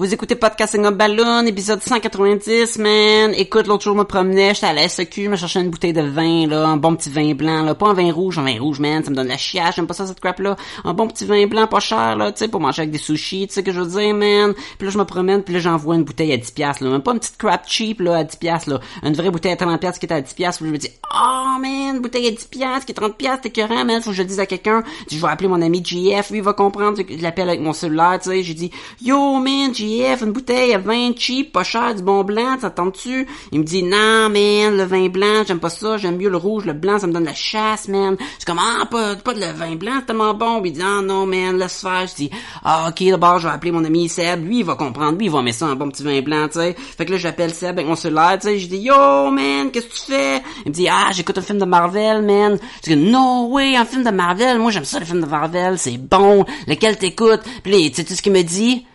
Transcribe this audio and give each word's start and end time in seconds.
Vous 0.00 0.14
écoutez 0.14 0.34
Podcasting 0.34 0.86
Up 0.86 0.94
Balloon, 0.94 1.44
épisode 1.44 1.82
190, 1.82 2.78
man. 2.78 3.34
Écoute, 3.36 3.66
l'autre 3.66 3.84
jour, 3.84 3.92
je 3.92 3.98
me 3.98 4.04
promenais, 4.04 4.54
j'étais 4.54 4.68
à 4.68 4.72
la 4.72 4.88
SEQ, 4.88 5.24
je 5.24 5.28
me 5.28 5.36
cherchais 5.36 5.60
une 5.60 5.68
bouteille 5.68 5.92
de 5.92 6.00
vin, 6.00 6.46
là, 6.46 6.66
un 6.68 6.78
bon 6.78 6.96
petit 6.96 7.10
vin 7.10 7.34
blanc, 7.34 7.62
là. 7.64 7.74
Pas 7.74 7.88
un 7.88 7.92
vin 7.92 8.10
rouge, 8.10 8.38
un 8.38 8.44
vin 8.44 8.58
rouge, 8.58 8.80
man. 8.80 9.04
Ça 9.04 9.10
me 9.10 9.16
donne 9.16 9.28
la 9.28 9.36
chiache, 9.36 9.76
j'aime 9.76 9.86
pas 9.86 9.92
ça, 9.92 10.06
cette 10.06 10.18
crap-là. 10.18 10.56
Un 10.84 10.94
bon 10.94 11.06
petit 11.06 11.26
vin 11.26 11.46
blanc, 11.46 11.66
pas 11.66 11.80
cher, 11.80 12.16
là, 12.16 12.32
tu 12.32 12.38
sais, 12.38 12.48
pour 12.48 12.62
manger 12.62 12.80
avec 12.80 12.92
des 12.92 12.98
sushis, 12.98 13.46
tu 13.46 13.52
sais 13.52 13.62
que 13.62 13.72
je 13.72 13.80
veux 13.82 14.00
dire, 14.00 14.14
man. 14.14 14.54
Puis 14.78 14.86
là, 14.86 14.90
je 14.90 14.96
me 14.96 15.04
promène, 15.04 15.42
puis 15.42 15.52
là, 15.52 15.60
j'envoie 15.60 15.96
une 15.96 16.04
bouteille 16.04 16.32
à 16.32 16.38
10 16.38 16.50
piastres, 16.52 16.82
là. 16.82 16.88
Même 16.88 17.02
pas 17.02 17.12
une 17.12 17.18
petite 17.18 17.36
crap 17.36 17.68
cheap, 17.68 18.00
là, 18.00 18.16
à 18.16 18.24
10 18.24 18.36
piastres, 18.36 18.70
là. 18.70 18.80
Une 19.02 19.12
vraie 19.12 19.30
bouteille 19.30 19.52
à 19.52 19.56
30 19.56 19.78
piastres 19.78 20.00
qui 20.00 20.06
est 20.06 20.12
à 20.14 20.22
10 20.22 20.32
piastres, 20.32 20.64
je 20.64 20.70
me 20.70 20.78
dis, 20.78 20.88
oh, 21.14 21.58
man, 21.60 22.00
bouteille 22.00 22.26
à 22.26 22.30
10 22.30 22.46
piastres, 22.46 22.86
qui 22.86 22.92
est 22.92 22.94
30 22.94 23.18
piastres, 23.18 23.42
t'es 23.42 23.48
écœurant, 23.50 23.84
man. 23.84 24.00
Faut 24.00 24.12
que 24.12 24.16
je 24.16 24.22
le 24.22 24.28
dise 24.28 24.40
à 24.40 24.46
quelqu'un. 24.46 24.82
Je 25.10 25.18
vais 25.18 25.28
appeler 25.28 25.48
mon 25.48 25.60
ami 25.60 25.84
JF, 25.84 26.30
lui, 26.30 26.38
il 26.38 26.42
va 26.42 26.54
comprendre. 26.54 26.96
Je 27.06 27.22
l'appelle 27.22 27.50
avec 27.50 27.60
mon 27.60 27.74
cellulaire, 27.74 28.18
tu 28.22 28.30
sais. 28.30 28.42
J'ai 28.42 28.54
dit, 28.54 28.70
yo, 29.02 29.34
man, 29.40 29.74
Une 29.90 30.32
bouteille 30.32 30.72
à 30.74 30.78
vin 30.78 31.10
cheap, 31.16 31.52
pas 31.52 31.64
cher, 31.64 31.94
du 31.94 32.02
bon 32.02 32.22
blanc, 32.22 32.56
ça 32.60 32.70
tente-tu? 32.70 33.26
Il 33.52 33.60
me 33.60 33.64
dit, 33.64 33.82
non, 33.82 34.28
man, 34.28 34.76
le 34.76 34.84
vin 34.84 35.08
blanc, 35.08 35.42
j'aime 35.46 35.58
pas 35.58 35.70
ça, 35.70 35.96
j'aime 35.96 36.16
mieux 36.16 36.28
le 36.28 36.36
rouge, 36.36 36.64
le 36.64 36.74
blanc, 36.74 36.98
ça 36.98 37.06
me 37.06 37.12
donne 37.12 37.24
la 37.24 37.34
chasse, 37.34 37.88
man. 37.88 38.16
Je 38.18 38.24
suis 38.24 38.44
comme, 38.46 38.60
ah, 38.60 38.86
pas, 38.86 39.16
pas 39.16 39.34
de 39.34 39.40
le 39.40 39.52
vin 39.52 39.74
blanc, 39.74 39.94
c'est 40.00 40.06
tellement 40.06 40.34
bon. 40.34 40.62
Il 40.64 40.72
dit, 40.72 40.82
ah, 40.82 41.00
non, 41.02 41.26
man, 41.26 41.58
laisse 41.58 41.80
faire. 41.80 42.06
Je 42.06 42.14
dis, 42.14 42.30
ah, 42.62 42.88
ok, 42.88 43.08
d'abord, 43.08 43.38
je 43.38 43.48
vais 43.48 43.54
appeler 43.54 43.72
mon 43.72 43.84
ami 43.84 44.08
Seb, 44.08 44.44
lui, 44.44 44.60
il 44.60 44.64
va 44.64 44.74
comprendre, 44.74 45.18
lui, 45.18 45.26
il 45.26 45.32
va 45.32 45.42
mettre 45.42 45.58
ça 45.58 45.66
un 45.66 45.74
bon 45.74 45.88
petit 45.88 46.02
vin 46.02 46.20
blanc, 46.20 46.46
tu 46.48 46.60
sais. 46.60 46.76
Fait 46.78 47.04
que 47.04 47.12
là, 47.12 47.18
j'appelle 47.18 47.52
Seb 47.52 47.70
avec 47.70 47.86
mon 47.86 47.96
cellulaire, 47.96 48.38
tu 48.40 48.48
sais, 48.48 48.58
je 48.58 48.68
dis, 48.68 48.78
yo, 48.78 49.30
man, 49.30 49.70
qu'est-ce 49.70 49.86
que 49.86 49.94
tu 49.94 50.12
fais? 50.12 50.42
Il 50.66 50.68
me 50.68 50.74
dit, 50.74 50.88
ah, 50.88 51.08
j'écoute 51.12 51.38
un 51.38 51.42
film 51.42 51.58
de 51.58 51.64
Marvel, 51.64 52.22
man. 52.22 52.58
Je 52.84 52.94
dis, 52.94 52.96
no 52.96 53.48
way, 53.48 53.76
un 53.76 53.84
film 53.84 54.04
de 54.04 54.10
Marvel, 54.10 54.58
moi, 54.58 54.70
j'aime 54.70 54.84
ça, 54.84 54.98
le 54.98 55.04
film 55.04 55.20
de 55.20 55.26
Marvel, 55.26 55.78
c'est 55.78 55.98
bon, 55.98 56.44
lequel 56.66 56.96
t'écoutes? 56.98 57.42
Puis 57.62 57.90
tu 57.90 58.02
sais 58.04 58.14
ce 58.14 58.22
qu'il 58.22 58.32
me 58.32 58.42
dit? 58.42 58.86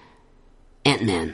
Ant-Man. 0.88 1.34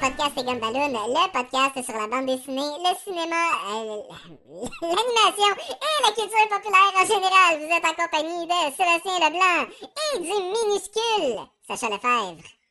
Podcast 0.00 0.32
et 0.36 0.42
Gumballoon, 0.42 0.88
le 0.88 1.30
podcast 1.30 1.84
sur 1.84 1.96
la 1.96 2.08
bande 2.08 2.26
dessinée, 2.26 2.60
le 2.60 2.92
cinéma, 3.04 3.36
euh, 3.70 4.02
l'animation 4.82 5.52
et 5.70 6.02
la 6.02 6.10
culture 6.10 6.48
populaire 6.50 6.92
en 7.00 7.06
général. 7.06 7.60
Vous 7.60 7.72
êtes 7.72 7.84
en 7.84 7.94
compagnie 7.94 8.46
de 8.46 8.72
Sébastien 8.76 9.20
Leblanc 9.20 9.68
et 10.14 10.18
du 10.18 10.26
minuscule 10.26 11.46
Sacha 11.68 11.88
Lefebvre. 11.88 12.61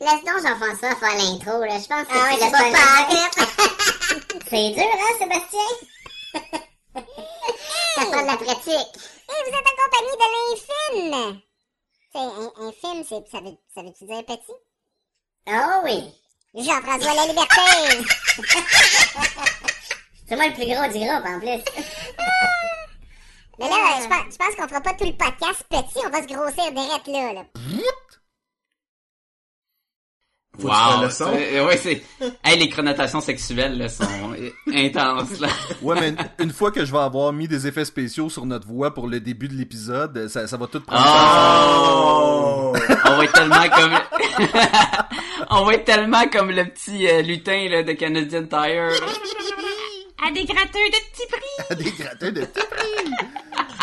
Laisse 0.00 0.24
donc 0.24 0.42
Jean-François 0.42 0.96
faire 0.96 1.16
l'intro, 1.16 1.60
là. 1.60 1.78
Je 1.78 1.86
pense 1.86 2.06
que 2.06 2.12
Ah 2.12 2.24
ouais, 2.24 2.36
laisse 2.38 2.50
pas. 2.50 2.58
C'est 4.50 4.70
dur, 4.70 4.92
hein, 4.92 5.12
Sébastien? 5.18 5.68
Ça 7.94 8.04
prend 8.06 8.22
de 8.22 8.26
la 8.26 8.36
pratique. 8.36 8.92
Et 9.28 9.38
vous 9.44 9.54
êtes 9.56 9.68
en 9.70 9.76
compagnie 9.82 10.16
de 10.16 10.26
l'infime. 10.34 11.40
C'est 12.12 12.18
un, 12.18 12.50
infime, 12.66 13.04
c'est, 13.08 13.22
ça 13.30 13.40
veut, 13.40 13.56
ça 13.72 13.82
veut-tu 13.82 14.04
dire 14.04 14.24
petit? 14.24 14.58
Oh 15.46 15.80
oui. 15.84 15.98
Jean-François 16.54 17.14
La 17.14 17.26
Liberté. 17.26 18.04
C'est 20.28 20.36
moi 20.36 20.46
le 20.46 20.54
plus 20.54 20.66
gros 20.66 20.86
du 20.92 20.98
groupe, 21.04 21.26
en 21.26 21.38
plus. 21.40 21.62
Mais 23.58 23.68
là, 23.68 24.00
je 24.00 24.08
pense, 24.08 24.32
je 24.32 24.36
pense 24.36 24.54
qu'on 24.56 24.68
fera 24.68 24.80
pas 24.80 24.94
tout 24.94 25.04
le 25.04 25.12
podcast 25.12 25.64
petit, 25.68 26.04
on 26.04 26.10
va 26.10 26.22
se 26.22 26.26
grossir 26.26 26.72
direct 26.72 27.06
là, 27.08 27.32
là. 27.32 27.44
Faut 30.58 30.66
Wow, 30.68 31.66
ouais, 31.66 31.76
c'est, 31.76 32.02
hey, 32.44 32.58
les 32.58 32.68
connotations 32.68 33.20
sexuelles, 33.20 33.78
là, 33.78 33.88
sont 33.88 34.04
intenses, 34.74 35.38
là. 35.40 35.48
Ouais, 35.82 35.98
mais 36.00 36.14
une- 36.38 36.50
fois 36.52 36.70
que 36.70 36.84
je 36.84 36.92
vais 36.92 36.98
avoir 36.98 37.32
mis 37.32 37.46
des 37.48 37.66
effets 37.66 37.84
spéciaux 37.84 38.28
sur 38.28 38.44
notre 38.44 38.66
voix 38.66 38.92
pour 38.92 39.06
le 39.06 39.20
début 39.20 39.48
de 39.48 39.54
l'épisode, 39.54 40.28
ça, 40.28 40.46
ça 40.46 40.56
va 40.56 40.66
tout 40.66 40.80
prendre 40.80 41.02
Oh! 41.06 42.72
On 43.06 43.16
va 43.16 43.24
être 43.24 43.32
tellement 43.32 43.68
comme, 43.70 43.92
on 45.50 45.64
va 45.64 45.74
être 45.74 45.84
tellement 45.84 46.28
comme 46.28 46.50
le 46.50 46.64
petit 46.64 47.08
euh, 47.08 47.22
lutin, 47.22 47.68
là, 47.70 47.82
de 47.82 47.92
Canadian 47.92 48.42
Tire. 48.44 48.90
À 50.26 50.30
des 50.32 50.44
gratteurs 50.44 50.82
de 50.90 51.10
petits 51.10 51.26
prix! 51.30 51.66
sens. 51.68 51.76
des 51.78 51.90
grattins 52.02 52.30
de 52.32 52.40
petits 52.44 52.66
prix. 52.70 53.10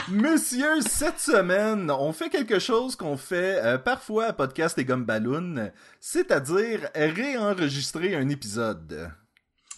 Monsieur, 0.09 0.79
cette 0.81 1.19
semaine, 1.19 1.91
on 1.91 2.13
fait 2.13 2.29
quelque 2.29 2.59
chose 2.59 2.95
qu'on 2.95 3.17
fait 3.17 3.59
euh, 3.63 3.77
parfois 3.77 4.27
à 4.27 4.33
Podcast 4.33 4.77
et 4.77 4.85
Gomme 4.85 5.03
Balloon, 5.03 5.71
c'est-à-dire 5.99 6.89
réenregistrer 6.95 8.15
un 8.15 8.29
épisode. 8.29 9.11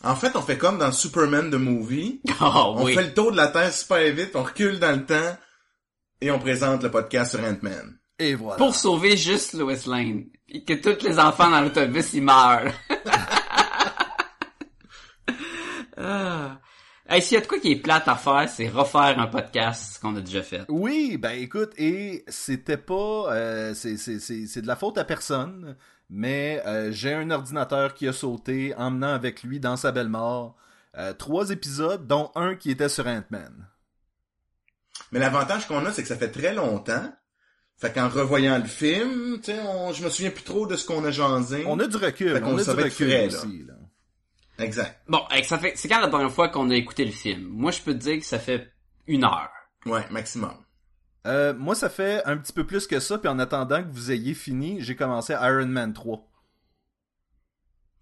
En 0.04 0.16
fait, 0.16 0.36
on 0.36 0.42
fait 0.42 0.58
comme 0.60 0.78
dans 0.78 0.92
Superman 0.92 1.50
the 1.50 1.56
Movie. 1.56 2.22
Oh, 2.42 2.76
On 2.78 2.84
oui. 2.86 2.94
fait 2.94 3.08
le 3.08 3.14
tour 3.14 3.32
de 3.32 3.38
la 3.38 3.48
Terre 3.48 3.74
super 3.74 4.14
vite, 4.14 4.36
on 4.36 4.44
recule 4.44 4.80
dans 4.80 4.96
le 4.96 5.04
temps 5.06 5.38
et 6.22 6.30
on 6.30 6.38
présente 6.38 6.84
le 6.84 6.92
podcast 6.92 7.32
sur 7.36 7.44
Ant-Man. 7.44 7.98
Et 8.20 8.36
voilà. 8.36 8.58
Pour 8.58 8.76
sauver 8.76 9.18
juste 9.18 9.54
Lois 9.54 9.74
Lane. 9.88 10.26
Et 10.48 10.64
que 10.64 10.74
tous 10.74 11.04
les 11.06 11.18
enfants 11.18 11.50
dans 11.50 11.62
l'autobus, 11.62 12.14
ils 12.14 12.22
meurent. 12.22 12.72
ah. 15.98 16.59
Hey, 17.12 17.24
s'il 17.24 17.34
y 17.34 17.38
a 17.38 17.42
de 17.42 17.48
quoi 17.48 17.58
qui 17.58 17.72
est 17.72 17.76
plate 17.76 18.08
à 18.08 18.16
faire, 18.16 18.48
c'est 18.48 18.68
refaire 18.68 19.18
un 19.18 19.26
podcast 19.26 19.98
qu'on 20.00 20.16
a 20.16 20.22
déjà 20.22 20.44
fait. 20.44 20.62
Oui, 20.68 21.18
ben 21.18 21.32
écoute, 21.32 21.72
et 21.76 22.24
c'était 22.28 22.78
pas, 22.78 23.34
euh, 23.34 23.74
c'est 23.74 23.98
c'est 23.98 24.20
c'est 24.20 24.46
c'est 24.46 24.62
de 24.62 24.68
la 24.68 24.76
faute 24.76 25.00
à 25.00 25.04
personne, 25.04 25.76
mais 26.12 26.62
euh, 26.68 26.92
j'ai 26.92 27.12
un 27.12 27.32
ordinateur 27.32 27.96
qui 27.96 28.08
a 28.08 28.14
sauté, 28.14 28.76
emmenant 28.78 29.12
avec 29.12 29.42
lui 29.42 29.60
dans 29.60 29.76
sa 29.76 29.92
belle 29.92 30.08
mort 30.08 30.56
euh, 31.00 31.14
trois 31.14 31.50
épisodes, 31.50 32.06
dont 32.06 32.30
un 32.36 32.54
qui 32.54 32.70
était 32.70 32.90
sur 32.90 33.08
Ant-Man. 33.08 33.68
Mais 35.12 35.18
l'avantage 35.18 35.68
qu'on 35.68 35.84
a, 35.88 35.92
c'est 35.92 36.04
que 36.04 36.08
ça 36.10 36.16
fait 36.16 36.30
très 36.30 36.54
longtemps. 36.54 37.12
Fait 37.78 37.92
qu'en 37.92 38.10
revoyant 38.10 38.60
le 38.60 38.66
film, 38.66 39.40
tu 39.42 39.52
sais, 39.52 39.60
on... 39.62 39.94
je 39.94 40.04
me 40.04 40.10
souviens 40.12 40.30
plus 40.30 40.44
trop 40.44 40.68
de 40.68 40.76
ce 40.76 40.86
qu'on 40.86 41.04
a 41.06 41.10
jasé. 41.10 41.64
On 41.66 41.80
a 41.80 41.88
du 41.88 41.98
recul, 41.98 42.40
on 42.44 42.56
a 42.56 42.64
du 42.64 42.70
recul 42.70 42.92
frais, 42.92 43.28
là. 43.28 43.38
aussi. 43.38 43.64
Là. 43.66 43.74
Exact. 44.60 45.02
Bon, 45.08 45.22
ça 45.44 45.58
fait, 45.58 45.74
c'est 45.76 45.88
quand 45.88 46.00
la 46.02 46.08
dernière 46.08 46.32
fois 46.32 46.50
qu'on 46.50 46.70
a 46.70 46.76
écouté 46.76 47.06
le 47.06 47.12
film? 47.12 47.48
Moi, 47.50 47.72
je 47.72 47.82
peux 47.82 47.94
te 47.94 48.00
dire 48.00 48.18
que 48.20 48.26
ça 48.26 48.40
fait 48.40 48.72
une 49.08 49.24
heure. 49.24 49.50
Ouais, 49.86 50.06
maximum. 50.12 50.54
Euh, 51.28 51.54
moi, 51.54 51.76
ça 51.76 51.90
fait 51.90 52.22
un 52.26 52.38
petit 52.38 52.54
peu 52.54 52.66
plus 52.66 52.88
que 52.88 53.00
ça, 53.00 53.18
puis 53.18 53.28
en 53.30 53.40
attendant 53.40 53.82
que 53.84 53.90
vous 53.92 54.12
ayez 54.12 54.34
fini, 54.34 54.78
j'ai 54.82 54.96
commencé 54.96 55.34
Iron 55.34 55.66
Man 55.68 55.94
3. 55.94 56.26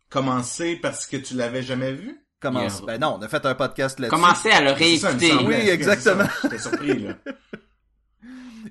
Commencer 0.09 0.77
parce 0.81 1.05
que 1.05 1.17
tu 1.17 1.33
l'avais 1.35 1.63
jamais 1.63 1.91
vu? 1.93 2.17
Commence. 2.39 2.77
Yeah. 2.79 2.85
Ben 2.85 3.01
non, 3.01 3.17
on 3.19 3.21
a 3.23 3.27
fait 3.27 3.45
un 3.45 3.55
podcast 3.55 3.99
là-dessus. 3.99 4.15
Commencez 4.21 4.51
à 4.51 4.61
le 4.61 4.67
ça, 4.69 4.73
réécouter. 4.75 5.33
Oui, 5.45 5.55
exactement. 5.69 6.25
J'étais 6.43 6.59
surpris, 6.59 6.99
là. 6.99 7.13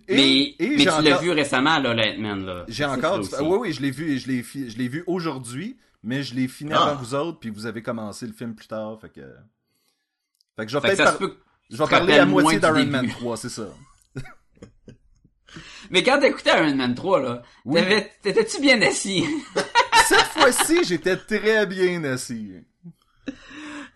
Et- 0.09 0.15
mais 0.15 0.55
et 0.59 0.69
mais 0.71 0.77
tu 0.77 0.85
l'as 0.85 0.99
encore- 1.01 1.21
vu 1.23 1.31
récemment, 1.31 1.79
là, 1.81 1.93
Lightman, 1.95 2.45
là. 2.45 2.65
J'ai 2.69 2.85
encore. 2.85 3.19
du-. 3.21 3.29
Oui, 3.41 3.57
oui, 3.61 3.73
je 3.73 3.81
l'ai 3.83 3.91
vu, 3.91 4.19
je 4.19 4.29
l'ai, 4.29 4.43
fi- 4.45 4.71
je 4.71 4.79
l'ai 4.79 4.87
vu 4.89 5.03
aujourd'hui, 5.07 5.77
mais 6.07 6.23
je 6.23 6.35
l'ai 6.35 6.49
fini 6.49 6.73
Ah. 6.75 6.85
avant 6.85 6.95
vous 6.97 7.15
autres, 7.15 7.39
puis 7.39 7.51
vous 7.51 7.67
avez 7.67 7.83
commencé 7.83 8.27
le 8.27 8.33
film 8.33 8.55
plus 8.55 8.67
tard, 8.69 8.99
fait 9.01 9.11
que. 9.11 9.21
Fait 10.57 10.65
que 10.65 10.73
je 10.73 10.79
vais 10.79 10.89
Fait 10.89 10.93
que 10.93 10.97
peut-être 10.97 11.07
ça 11.09 11.13
se 11.13 11.19
par- 11.19 11.29
peut... 11.29 11.37
je 11.71 11.77
vais 11.77 11.85
te 11.85 11.91
parler 11.91 12.19
à 12.19 12.25
moitié 12.25 12.59
d'Iron. 12.59 12.87
Man 12.87 13.09
3, 13.09 13.37
c'est 13.37 13.49
ça. 13.51 13.69
Mais 15.91 16.03
quand 16.03 16.19
t'écoutais 16.21 16.51
Iron 16.59 16.75
Man 16.75 16.95
3, 16.95 17.21
là, 17.21 17.43
Oui. 17.65 17.81
t'avais- 17.81 18.13
t'étais-tu 18.23 18.61
bien 18.61 18.81
assis? 18.83 19.25
Cette 20.09 20.19
fois-ci, 20.27 20.85
j'étais 20.85 21.17
très 21.17 21.67
bien 21.67 22.03
assis. 22.05 22.53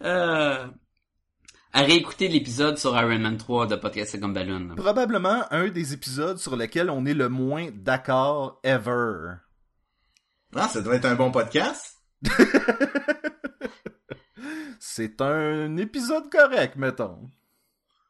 euh... 0.03 0.66
À 1.72 1.82
réécouter 1.82 2.26
l'épisode 2.26 2.78
sur 2.78 2.97
Iron 2.97 3.20
Man 3.20 3.37
3 3.37 3.69
de 3.69 3.76
Podcast 3.76 4.19
comme 4.20 4.34
Balloon. 4.34 4.75
Probablement 4.75 5.44
un 5.53 5.69
des 5.69 5.93
épisodes 5.93 6.37
sur 6.38 6.56
lesquels 6.56 6.91
on 6.91 7.06
est 7.06 7.15
le 7.15 7.28
moins 7.28 7.69
d'accord 7.72 8.59
ever. 8.65 9.34
Ah, 10.56 10.66
ça 10.66 10.81
doit 10.81 10.97
être 10.97 11.04
un 11.04 11.15
bon 11.15 11.31
podcast. 11.31 12.00
C'est 14.78 15.20
un 15.20 15.76
épisode 15.76 16.31
correct, 16.31 16.76
mettons. 16.76 17.31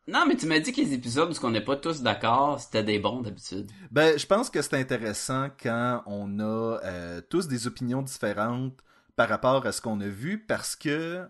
Non, 0.08 0.24
mais 0.26 0.36
tu 0.36 0.46
m'as 0.46 0.58
dit 0.58 0.72
que 0.72 0.80
les 0.80 0.92
épisodes 0.94 1.30
où 1.30 1.46
on 1.46 1.50
n'est 1.50 1.60
pas 1.60 1.76
tous 1.76 2.02
d'accord, 2.02 2.58
c'était 2.58 2.82
des 2.82 2.98
bons 2.98 3.20
d'habitude. 3.20 3.70
Ben, 3.90 4.18
je 4.18 4.26
pense 4.26 4.50
que 4.50 4.60
c'est 4.60 4.74
intéressant 4.74 5.48
quand 5.62 6.02
on 6.06 6.40
a 6.40 6.80
euh, 6.82 7.20
tous 7.28 7.46
des 7.46 7.66
opinions 7.66 8.02
différentes 8.02 8.78
par 9.14 9.28
rapport 9.28 9.66
à 9.66 9.72
ce 9.72 9.80
qu'on 9.80 10.00
a 10.00 10.08
vu 10.08 10.38
parce 10.38 10.74
que 10.74 11.28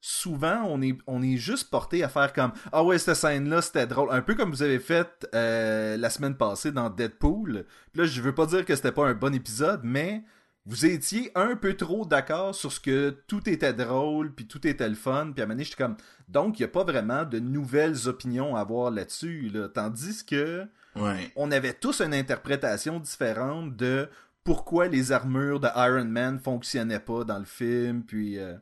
souvent 0.00 0.62
on 0.64 0.80
est 0.80 0.96
on 1.06 1.22
est 1.22 1.36
juste 1.36 1.70
porté 1.70 2.02
à 2.02 2.08
faire 2.08 2.32
comme 2.32 2.52
ah 2.72 2.82
ouais 2.82 2.98
cette 2.98 3.16
scène 3.16 3.50
là 3.50 3.60
c'était 3.60 3.86
drôle 3.86 4.08
un 4.10 4.22
peu 4.22 4.34
comme 4.34 4.50
vous 4.50 4.62
avez 4.62 4.78
fait 4.78 5.28
euh, 5.34 5.98
la 5.98 6.08
semaine 6.08 6.34
passée 6.34 6.72
dans 6.72 6.88
Deadpool 6.88 7.66
Puis 7.92 8.00
là 8.00 8.08
je 8.08 8.22
veux 8.22 8.34
pas 8.34 8.46
dire 8.46 8.64
que 8.64 8.74
c'était 8.74 8.92
pas 8.92 9.06
un 9.06 9.12
bon 9.12 9.34
épisode 9.34 9.82
mais 9.84 10.24
vous 10.70 10.86
étiez 10.86 11.30
un 11.34 11.56
peu 11.56 11.74
trop 11.74 12.06
d'accord 12.06 12.54
sur 12.54 12.72
ce 12.72 12.80
que 12.80 13.10
tout 13.26 13.48
était 13.50 13.74
drôle 13.74 14.32
puis 14.34 14.46
tout 14.46 14.66
était 14.66 14.88
le 14.88 14.94
fun 14.94 15.32
puis 15.32 15.42
à 15.42 15.44
un 15.44 15.46
moment 15.46 15.54
donné, 15.56 15.64
j'étais 15.64 15.82
comme 15.82 15.96
donc 16.28 16.58
il 16.58 16.62
y 16.62 16.64
a 16.64 16.68
pas 16.68 16.84
vraiment 16.84 17.24
de 17.24 17.38
nouvelles 17.40 18.08
opinions 18.08 18.56
à 18.56 18.60
avoir 18.60 18.90
là-dessus 18.90 19.50
là. 19.52 19.68
tandis 19.68 20.24
que 20.24 20.66
Ouais. 20.96 21.30
on 21.36 21.52
avait 21.52 21.74
tous 21.74 22.00
une 22.00 22.14
interprétation 22.14 22.98
différente 22.98 23.76
de 23.76 24.08
pourquoi 24.42 24.88
les 24.88 25.12
armures 25.12 25.60
de 25.60 25.68
Iron 25.76 26.04
Man 26.06 26.40
fonctionnaient 26.40 26.98
pas 26.98 27.22
dans 27.24 27.38
le 27.38 27.44
film, 27.44 28.02
puis... 28.02 28.38
euh, 28.38 28.54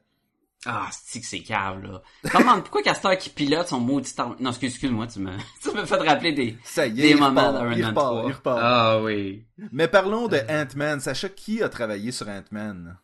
Ah, 0.66 0.88
c'est 0.90 1.20
que 1.20 1.26
c'est 1.26 1.40
cave, 1.40 1.82
là. 1.84 2.02
Comment, 2.32 2.54
pourquoi 2.62 2.82
Castor 2.82 3.16
qui 3.16 3.30
pilote 3.30 3.68
son 3.68 3.78
maudit 3.80 4.12
arme... 4.18 4.36
Non, 4.40 4.50
excuse- 4.50 4.70
excuse-moi, 4.72 5.06
tu 5.06 5.20
me, 5.20 5.30
tu 5.62 5.70
me 5.70 5.84
fais 5.86 5.98
te 5.98 6.02
rappeler 6.04 6.32
des, 6.32 6.56
Ça 6.64 6.86
y 6.86 6.90
est, 7.00 7.02
des 7.02 7.10
il 7.10 7.16
moments 7.16 7.52
repart, 7.52 7.54
d'Iron 7.54 7.72
il 7.76 7.80
Man 7.82 7.88
repart, 7.90 8.06
3. 8.12 8.24
il 8.28 8.32
repart. 8.32 8.58
Ah 8.62 9.00
oui. 9.02 9.44
Mais 9.72 9.86
parlons 9.88 10.26
de 10.28 10.36
Euh. 10.36 10.62
Ant-Man. 10.64 11.00
Sacha, 11.00 11.28
qui 11.28 11.62
a 11.62 11.68
travaillé 11.68 12.10
sur 12.10 12.28
Ant-Man? 12.28 12.98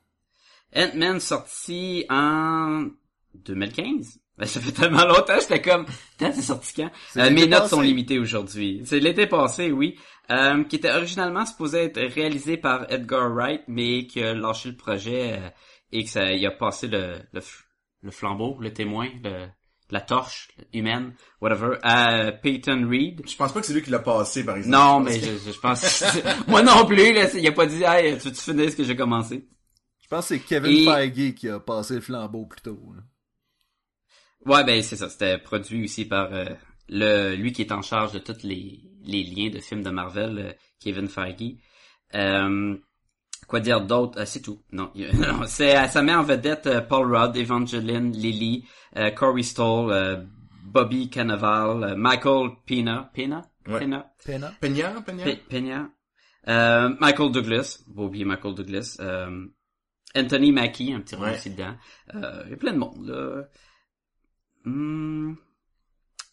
Ant-Man 0.75 1.21
sorti 1.21 2.05
en 2.11 2.87
2015. 3.35 4.19
Ben, 4.37 4.47
ça 4.47 4.61
fait 4.61 4.73
tellement 4.73 5.05
longtemps, 5.07 5.39
j'étais 5.41 5.63
comme, 5.63 5.85
putain, 5.87 6.33
c'est 6.33 6.43
sorti 6.43 6.73
quand? 6.75 6.91
Euh, 7.19 7.31
mes 7.31 7.47
notes 7.47 7.61
passé. 7.61 7.71
sont 7.77 7.81
limitées 7.83 8.19
aujourd'hui. 8.19 8.83
C'est 8.85 8.99
l'été 8.99 9.29
passé, 9.29 9.71
oui. 9.71 9.97
Euh, 10.33 10.65
qui 10.65 10.77
était 10.77 10.91
originalement 10.91 11.47
supposé 11.47 11.85
être 11.85 12.01
réalisé 12.15 12.57
par 12.57 12.91
Edgar 12.91 13.31
Wright, 13.33 13.61
mais 13.69 14.07
qui 14.07 14.21
a 14.25 14.35
lâché 14.35 14.71
le 14.71 14.77
projet 14.77 15.35
euh, 15.39 15.49
et 15.95 16.05
que 16.05 16.11
ça, 16.11 16.33
il 16.33 16.45
a 16.47 16.51
passé 16.51 16.87
le, 16.89 17.19
le, 17.33 17.41
le 18.03 18.11
flambeau, 18.11 18.59
le 18.61 18.73
témoin, 18.73 19.09
le, 19.23 19.47
la 19.91 20.01
torche 20.01 20.49
humaine, 20.73 21.15
whatever, 21.41 21.77
à 21.83 22.33
Peyton 22.33 22.87
Reed. 22.89 23.23
Je 23.29 23.37
pense 23.37 23.53
pas 23.53 23.61
que 23.61 23.67
c'est 23.67 23.75
lui 23.75 23.83
qui 23.83 23.91
l'a 23.91 23.99
passé, 24.01 24.45
par 24.45 24.57
exemple. 24.57 24.77
Non, 24.77 25.01
Je 25.01 25.05
pense 25.05 25.15
mais 25.15 25.21
que- 25.21 25.39
je, 25.47 25.53
je 25.53 25.59
pense, 25.61 26.05
moi 26.49 26.63
non 26.63 26.85
plus, 26.85 27.13
là, 27.13 27.33
il 27.35 27.47
a 27.47 27.53
pas 27.53 27.67
dit, 27.67 27.83
hey, 27.85 28.19
tu 28.19 28.29
veux-tu 28.29 28.41
finir 28.41 28.71
ce 28.71 28.77
que 28.77 28.85
j'ai 28.85 28.97
commencé? 28.97 29.47
Je 30.03 30.09
pense 30.09 30.29
que 30.29 30.35
c'est 30.35 30.41
Kevin 30.41 30.71
Et- 30.73 30.85
Feige 30.85 31.35
qui 31.35 31.49
a 31.49 31.59
passé 31.61 31.95
le 31.95 32.01
flambeau 32.03 32.45
plus 32.47 32.61
tôt. 32.61 32.93
là. 32.95 33.03
Ouais, 34.47 34.65
ben 34.65 34.83
c'est 34.83 34.97
ça. 34.97 35.09
C'était 35.09 35.39
produit 35.39 35.85
aussi 35.85 36.05
par 36.05 36.33
euh, 36.35 36.45
le 36.89 37.35
lui 37.35 37.53
qui 37.53 37.63
est 37.63 37.73
en 37.73 37.81
charge 37.83 38.13
de 38.13 38.19
tous 38.19 38.43
les, 38.43 38.83
les 39.05 39.23
liens 39.23 39.49
de 39.49 39.59
films 39.61 39.83
de 39.83 39.91
Marvel, 39.91 40.39
euh, 40.39 40.53
Kevin 40.81 41.09
Feige. 41.09 41.57
Euh, 42.15 42.77
quoi 43.47 43.61
dire 43.61 43.81
d'autre? 43.85 44.21
Euh, 44.21 44.25
C'est 44.27 44.41
tout. 44.41 44.61
Non, 44.73 44.91
c'est 45.47 45.77
euh, 45.77 45.87
ça 45.89 46.03
met 46.03 46.15
en 46.15 46.23
vedette 46.23 46.67
euh, 46.67 46.81
Paul 46.81 47.15
Rudd, 47.15 47.37
Evangeline 47.37 48.13
Lilly, 48.13 48.65
euh, 48.97 49.11
Corey 49.11 49.43
Stoll, 49.43 49.91
euh, 49.93 50.23
Bobby 50.65 51.09
Cannavale, 51.11 51.85
euh, 51.93 51.97
Michael 51.97 52.51
Pena, 52.67 53.11
Pena, 53.15 53.43
Ouais. 53.67 53.79
Pena, 53.79 54.13
Peña? 54.25 54.53
Peña, 54.61 55.01
Peña? 55.01 55.25
Pe- 55.25 55.41
Peña, 55.49 55.89
euh, 56.49 56.95
Michael 57.01 57.33
Douglas, 57.33 57.83
faut 57.95 58.05
oublier 58.05 58.25
Michael 58.27 58.55
Douglas, 58.55 58.99
euh, 59.01 59.47
Anthony 60.15 60.53
Mackie, 60.53 60.93
un 60.93 61.01
petit 61.01 61.15
rôle 61.17 61.29
Ouais. 61.29 61.35
aussi 61.35 61.51
dedans. 61.51 61.75
Euh, 62.15 62.43
il 62.45 62.51
y 62.51 62.55
a 62.55 62.57
plein 62.59 62.73
de 62.73 62.79
monde, 62.79 63.07
là. 63.07 63.45
Hmm. 64.65 65.35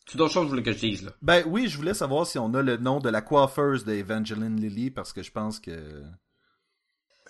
Tout 0.07 0.17
d'autres 0.17 0.33
choses 0.33 0.43
que 0.43 0.47
je 0.47 0.49
voulais 0.51 0.63
que 0.63 0.71
je 0.73 0.79
dise, 0.79 1.03
là? 1.05 1.11
Ben 1.21 1.43
oui, 1.47 1.67
je 1.69 1.77
voulais 1.77 1.93
savoir 1.93 2.25
si 2.27 2.37
on 2.37 2.53
a 2.53 2.61
le 2.61 2.75
nom 2.77 2.99
de 2.99 3.09
la 3.09 3.21
coiffeuse 3.21 3.85
d'Evangeline 3.85 4.59
Lilly, 4.59 4.91
parce 4.91 5.13
que 5.13 5.23
je 5.23 5.31
pense 5.31 5.59
que... 5.59 6.03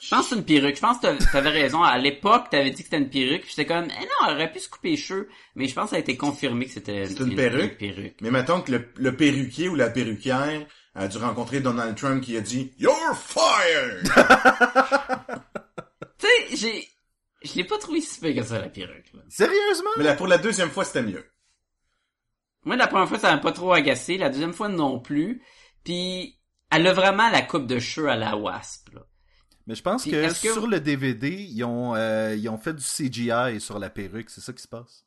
Je 0.01 0.09
pense 0.09 0.23
que 0.23 0.29
c'est 0.29 0.35
une 0.35 0.45
perruque. 0.45 0.75
Je 0.75 0.81
pense 0.81 0.97
que 0.97 1.01
t'a- 1.03 1.31
t'avais 1.31 1.49
raison. 1.51 1.83
À 1.83 1.97
l'époque, 1.99 2.49
t'avais 2.49 2.71
dit 2.71 2.77
que 2.77 2.83
c'était 2.85 2.97
une 2.97 3.09
perruque. 3.09 3.45
J'étais 3.47 3.65
comme, 3.67 3.85
eh 3.85 4.03
non, 4.03 4.27
elle 4.29 4.33
aurait 4.35 4.51
pu 4.51 4.59
se 4.59 4.67
couper 4.67 4.89
les 4.91 4.97
cheveux. 4.97 5.29
Mais 5.55 5.67
je 5.67 5.75
pense 5.75 5.85
que 5.85 5.89
ça 5.91 5.95
a 5.97 5.99
été 5.99 6.17
confirmé 6.17 6.65
que 6.65 6.71
c'était 6.71 7.05
C'est 7.05 7.19
une 7.19 7.35
perruque? 7.35 7.77
perruque. 7.77 8.15
Mais 8.21 8.31
mettons 8.31 8.61
que 8.61 8.71
le, 8.71 8.89
le 8.95 9.15
perruquier 9.15 9.69
ou 9.69 9.75
la 9.75 9.89
perruquière 9.91 10.65
a 10.95 11.07
dû 11.07 11.17
rencontrer 11.19 11.59
Donald 11.59 11.95
Trump 11.95 12.23
qui 12.23 12.35
a 12.35 12.41
dit 12.41 12.73
«You're 12.79 13.15
fired! 13.15 14.09
Tu 16.17 16.27
sais, 16.27 16.55
j'ai, 16.55 16.87
je 17.43 17.55
l'ai 17.55 17.63
pas 17.63 17.77
trouvé 17.79 18.01
si 18.01 18.19
pire 18.19 18.35
que 18.35 18.43
ça, 18.43 18.59
la 18.59 18.69
perruque, 18.69 19.11
là. 19.13 19.21
Sérieusement?» 19.29 19.89
Mais 19.97 20.03
là, 20.03 20.13
pour 20.15 20.27
la 20.27 20.37
deuxième 20.37 20.69
fois, 20.69 20.83
c'était 20.85 21.01
mieux. 21.03 21.25
Moi, 22.63 22.75
la 22.75 22.87
première 22.87 23.07
fois, 23.09 23.17
ça 23.17 23.31
m'a 23.31 23.39
pas 23.39 23.51
trop 23.51 23.73
agacé. 23.73 24.17
La 24.17 24.29
deuxième 24.29 24.53
fois, 24.53 24.67
non 24.67 24.99
plus. 24.99 25.41
Puis, 25.83 26.37
elle 26.69 26.85
a 26.85 26.93
vraiment 26.93 27.29
la 27.29 27.41
coupe 27.41 27.65
de 27.65 27.79
cheveux 27.79 28.09
à 28.09 28.15
la 28.15 28.35
wasp, 28.37 28.89
là. 28.93 29.01
Mais 29.67 29.75
je 29.75 29.81
pense 29.83 30.03
que, 30.05 30.33
sur 30.33 30.67
le 30.67 30.79
DVD, 30.79 31.29
ils 31.29 31.63
ont, 31.63 31.95
euh, 31.95 32.35
ils 32.35 32.49
ont 32.49 32.57
fait 32.57 32.73
du 32.73 32.83
CGI 32.83 33.59
sur 33.61 33.79
la 33.79 33.89
perruque, 33.89 34.29
c'est 34.29 34.41
ça 34.41 34.53
qui 34.53 34.61
se 34.61 34.67
passe. 34.67 35.05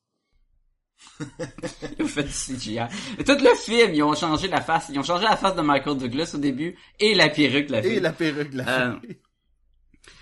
Ils 1.98 2.04
ont 2.04 2.08
fait 2.08 2.22
du 2.22 2.30
CGI. 2.30 2.78
Tout 3.26 3.36
le 3.38 3.54
film, 3.56 3.92
ils 3.94 4.02
ont 4.02 4.14
changé 4.14 4.48
la 4.48 4.60
face. 4.62 4.88
Ils 4.90 4.98
ont 4.98 5.02
changé 5.02 5.24
la 5.24 5.36
face 5.36 5.54
de 5.56 5.60
Michael 5.60 5.98
Douglas 5.98 6.30
au 6.34 6.38
début 6.38 6.78
et 7.00 7.14
la 7.14 7.28
perruque 7.28 7.66
de 7.66 7.72
la 7.72 7.82
fille. 7.82 7.94
Et 7.94 8.00
la 8.00 8.12
perruque 8.12 8.50
de 8.50 8.58
la 8.58 8.68
Euh, 8.68 9.00
fille. 9.00 9.18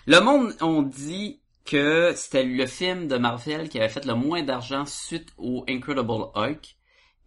Le 0.06 0.20
monde 0.20 0.56
ont 0.60 0.82
dit 0.82 1.40
que 1.64 2.12
c'était 2.16 2.42
le 2.42 2.66
film 2.66 3.06
de 3.06 3.16
Marvel 3.16 3.68
qui 3.68 3.78
avait 3.78 3.90
fait 3.90 4.04
le 4.06 4.14
moins 4.14 4.42
d'argent 4.42 4.84
suite 4.86 5.28
au 5.36 5.64
Incredible 5.68 6.24
Hulk. 6.34 6.76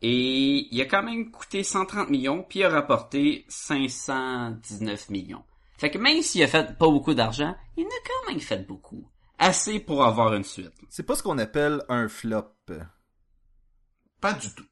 Et 0.02 0.68
il 0.72 0.82
a 0.82 0.86
quand 0.86 1.04
même 1.04 1.32
coûté 1.32 1.64
130 1.64 2.10
millions, 2.10 2.44
puis 2.44 2.60
il 2.60 2.64
a 2.66 2.70
rapporté 2.70 3.46
519 3.48 5.10
millions. 5.10 5.44
Fait 5.78 5.90
que 5.92 5.98
même 5.98 6.22
s'il 6.22 6.44
a 6.44 6.48
fait 6.48 6.78
pas 6.78 6.90
beaucoup 6.90 7.14
d'argent, 7.14 7.56
il 7.78 7.86
en 7.86 7.88
a 7.90 7.92
quand 8.08 8.32
même 8.32 8.40
fait 8.40 8.66
beaucoup. 8.66 9.10
Assez 9.38 9.80
pour 9.80 10.04
avoir 10.06 10.34
une 10.34 10.44
suite. 10.44 10.74
C'est 10.90 11.04
pas 11.04 11.16
ce 11.16 11.24
qu'on 11.24 11.38
appelle 11.38 11.84
un 11.90 12.08
flop. 12.08 12.56
Pas 14.22 14.34
du 14.34 14.54
tout. 14.56 14.66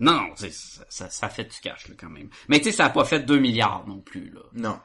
Non, 0.00 0.30
ça, 0.36 0.46
ça, 0.88 1.10
ça 1.10 1.28
fait 1.28 1.44
du 1.44 1.58
cash 1.60 1.88
là, 1.88 1.94
quand 1.98 2.08
même. 2.08 2.30
Mais 2.48 2.58
tu 2.58 2.64
sais, 2.64 2.72
ça 2.72 2.86
a 2.86 2.90
pas 2.90 3.04
fait 3.04 3.20
2 3.20 3.38
milliards 3.38 3.86
non 3.86 4.00
plus. 4.00 4.30
là. 4.30 4.42
Non. 4.52 4.80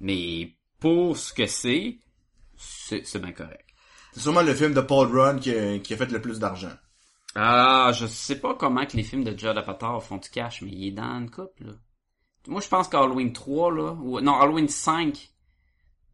Mais 0.00 0.56
pour 0.78 1.16
ce 1.16 1.32
que 1.32 1.46
c'est, 1.46 1.98
c'est 2.56 3.06
c'est 3.06 3.18
bien 3.18 3.32
correct. 3.32 3.66
C'est 4.12 4.20
sûrement 4.20 4.42
le 4.42 4.54
film 4.54 4.74
de 4.74 4.80
Paul 4.80 5.08
Rudd 5.08 5.40
qui 5.40 5.52
a, 5.54 5.78
qui 5.78 5.94
a 5.94 5.96
fait 5.96 6.10
le 6.10 6.20
plus 6.20 6.38
d'argent. 6.38 6.72
Ah, 7.34 7.92
je 7.94 8.06
sais 8.06 8.38
pas 8.40 8.54
comment 8.54 8.84
que 8.84 8.96
les 8.96 9.02
films 9.04 9.24
de 9.24 9.36
Judd 9.38 9.56
Apatow 9.56 10.00
font 10.00 10.16
du 10.16 10.28
cash, 10.28 10.62
mais 10.62 10.70
il 10.72 10.88
est 10.88 10.92
dans 10.92 11.18
une 11.20 11.30
couple, 11.30 11.64
là. 11.64 11.72
Moi, 12.46 12.60
je 12.60 12.68
pense 12.68 12.88
qu'Halloween 12.88 13.32
3, 13.32 13.74
là, 13.74 13.92
ou, 14.02 14.20
non, 14.20 14.34
Halloween 14.40 14.68
5, 14.68 15.30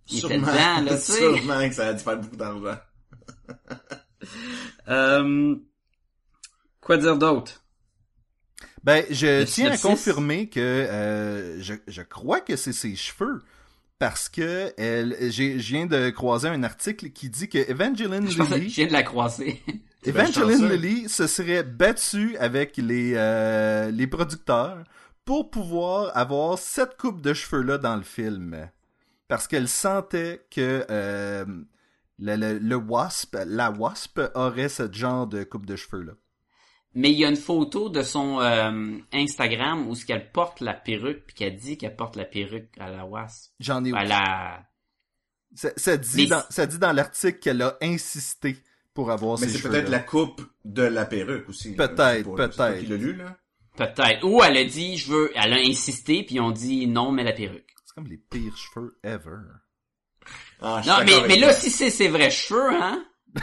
il 0.08 0.18
était 0.18 0.28
Sûrement, 0.28 0.46
dedans, 0.46 0.80
là, 0.82 0.94
tu 0.96 1.02
sais. 1.02 1.12
sûrement 1.18 1.68
que 1.68 1.74
ça 1.74 1.88
a 1.88 1.92
dû 1.94 2.02
faire 2.02 2.18
beaucoup 2.18 2.36
d'argent. 2.36 2.78
Euh, 4.88 5.54
quoi 6.80 6.96
dire 6.96 7.16
d'autre? 7.16 7.62
Ben, 8.82 9.04
je 9.10 9.40
Le 9.40 9.44
tiens 9.44 9.70
à 9.72 9.78
confirmer 9.78 10.48
que 10.48 10.60
euh, 10.60 11.60
je, 11.60 11.74
je 11.86 12.02
crois 12.02 12.40
que 12.40 12.56
c'est 12.56 12.72
ses 12.72 12.96
cheveux. 12.96 13.42
Parce 13.98 14.28
que 14.28 14.72
elle, 14.76 15.16
j'ai, 15.30 15.58
je 15.58 15.68
viens 15.74 15.86
de 15.86 16.10
croiser 16.10 16.48
un 16.48 16.62
article 16.64 17.10
qui 17.10 17.30
dit 17.30 17.48
que 17.48 17.58
Evangeline 17.70 18.28
Je, 18.28 18.36
que 18.38 18.44
je 18.44 18.54
Lilly, 18.54 18.66
viens 18.68 18.86
de 18.88 18.92
la 18.92 19.02
croiser. 19.02 19.62
Bien 20.04 20.26
Evangeline. 20.26 20.68
Lilly 20.68 21.08
se 21.08 21.26
serait 21.26 21.62
battue 21.62 22.36
avec 22.38 22.76
les, 22.76 23.14
euh, 23.16 23.90
les 23.90 24.06
producteurs 24.06 24.84
pour 25.26 25.50
pouvoir 25.50 26.16
avoir 26.16 26.56
cette 26.58 26.96
coupe 26.96 27.20
de 27.20 27.34
cheveux-là 27.34 27.76
dans 27.76 27.96
le 27.96 28.02
film. 28.02 28.70
Parce 29.28 29.46
qu'elle 29.48 29.68
sentait 29.68 30.46
que 30.50 30.86
euh, 30.88 31.44
le, 32.18 32.36
le, 32.36 32.58
le 32.58 32.76
wasp, 32.76 33.36
la 33.44 33.70
wasp 33.72 34.20
aurait 34.34 34.68
ce 34.70 34.90
genre 34.90 35.26
de 35.26 35.42
coupe 35.44 35.66
de 35.66 35.76
cheveux-là. 35.76 36.12
Mais 36.94 37.10
il 37.12 37.18
y 37.18 37.24
a 37.26 37.28
une 37.28 37.36
photo 37.36 37.90
de 37.90 38.02
son 38.02 38.40
euh, 38.40 38.96
Instagram 39.12 39.86
où 39.88 39.94
ce 39.94 40.06
qu'elle 40.06 40.30
porte 40.30 40.60
la 40.60 40.72
perruque, 40.72 41.24
puis 41.26 41.34
qu'elle 41.34 41.56
dit 41.56 41.76
qu'elle 41.76 41.94
porte 41.96 42.16
la 42.16 42.24
perruque 42.24 42.70
à 42.78 42.88
la 42.88 43.04
wasp. 43.04 43.52
J'en 43.60 43.84
ai 43.84 43.92
À 43.92 44.04
la... 44.04 44.62
Ça, 45.54 45.70
ça 45.76 45.96
dit 45.96 46.22
Mais- 46.22 46.26
dans, 46.26 46.42
ça 46.48 46.66
dit 46.66 46.78
dans 46.78 46.92
l'article 46.92 47.38
qu'elle 47.40 47.60
a 47.62 47.76
insisté 47.82 48.56
pour 48.94 49.10
avoir 49.10 49.38
Mais 49.40 49.46
ces 49.46 49.52
c'est 49.54 49.58
cheveux 49.58 49.70
peut-être 49.72 49.90
la 49.90 49.98
coupe 49.98 50.40
de 50.64 50.82
la 50.82 51.04
perruque 51.04 51.48
aussi. 51.48 51.74
Peut-être, 51.74 51.96
pas, 52.34 52.48
peut-être. 52.48 52.52
c'est 52.52 52.56
toi 52.56 52.72
qui 52.78 52.86
l'a 52.86 52.96
lu, 52.96 53.12
là. 53.14 53.36
Peut-être. 53.76 54.24
Ou 54.24 54.42
elle 54.42 54.56
a 54.56 54.64
dit, 54.64 54.96
je 54.96 55.10
veux, 55.12 55.32
elle 55.34 55.52
a 55.52 55.56
insisté, 55.56 56.22
puis 56.22 56.40
on 56.40 56.50
dit 56.50 56.86
non, 56.86 57.12
mais 57.12 57.24
la 57.24 57.32
perruque. 57.32 57.74
C'est 57.84 57.94
comme 57.94 58.06
les 58.06 58.16
pires 58.16 58.56
cheveux 58.56 58.98
ever. 59.02 59.36
Ah, 60.60 60.82
Non, 60.86 60.96
mais, 61.04 61.28
mais 61.28 61.36
là, 61.36 61.52
si 61.52 61.70
c'est 61.70 61.90
ses 61.90 62.08
vrais 62.08 62.30
cheveux, 62.30 62.72
hein? 62.74 63.04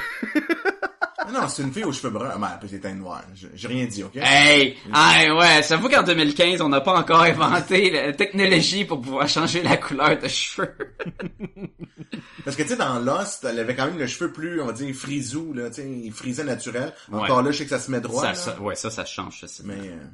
Ah 1.17 1.31
Non, 1.31 1.47
c'est 1.47 1.61
une 1.63 1.71
fille 1.71 1.83
aux 1.83 1.91
cheveux 1.91 2.09
bruns. 2.09 2.31
Ah, 2.33 2.37
ben, 2.37 2.49
elle 2.61 2.67
peut 2.67 2.75
être 2.75 2.81
teint 2.81 2.93
noir. 2.95 3.23
J'ai 3.33 3.67
rien 3.67 3.85
dit, 3.85 4.03
ok? 4.03 4.15
Hey! 4.15 4.77
Hey, 4.93 5.31
ouais, 5.31 5.61
j'avoue 5.67 5.89
qu'en 5.89 6.03
2015, 6.03 6.61
on 6.61 6.69
n'a 6.69 6.81
pas 6.81 6.97
encore 6.99 7.21
inventé 7.21 7.89
la 7.91 8.13
technologie 8.13 8.85
pour 8.85 8.99
pouvoir 9.01 9.27
changer 9.27 9.61
la 9.61 9.77
couleur 9.77 10.17
de 10.19 10.27
cheveux. 10.27 10.75
Parce 12.43 12.55
que, 12.57 12.63
tu 12.63 12.69
sais, 12.69 12.75
dans 12.75 12.99
Lost, 12.99 13.43
elle 13.45 13.59
avait 13.59 13.75
quand 13.75 13.85
même 13.85 13.97
le 13.97 14.07
cheveu 14.07 14.31
plus, 14.31 14.61
on 14.61 14.65
va 14.65 14.73
dire, 14.73 14.93
frisou, 14.95 15.53
là, 15.53 15.69
tu 15.69 15.81
sais, 15.81 16.11
frisé 16.11 16.43
naturel. 16.43 16.93
Ouais. 17.09 17.21
Encore 17.21 17.41
là, 17.41 17.51
je 17.51 17.57
sais 17.59 17.63
que 17.63 17.69
ça 17.69 17.79
se 17.79 17.89
met 17.91 18.01
droit, 18.01 18.21
ça, 18.21 18.27
là. 18.29 18.35
ça- 18.35 18.61
ouais, 18.61 18.75
ça, 18.75 18.89
ça 18.91 19.05
change, 19.05 19.39
ça, 19.41 19.47
c'est 19.47 19.63
Mais, 19.65 19.75
euh, 19.79 20.05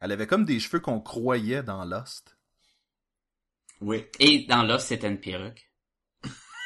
Elle 0.00 0.12
avait 0.12 0.26
comme 0.26 0.44
des 0.44 0.58
cheveux 0.60 0.80
qu'on 0.80 1.00
croyait 1.00 1.62
dans 1.62 1.84
Lost. 1.84 2.36
oui. 3.80 4.04
Et 4.18 4.46
dans 4.48 4.62
là, 4.62 4.78
c'était 4.78 5.08
une 5.08 5.20
perruque. 5.20 5.67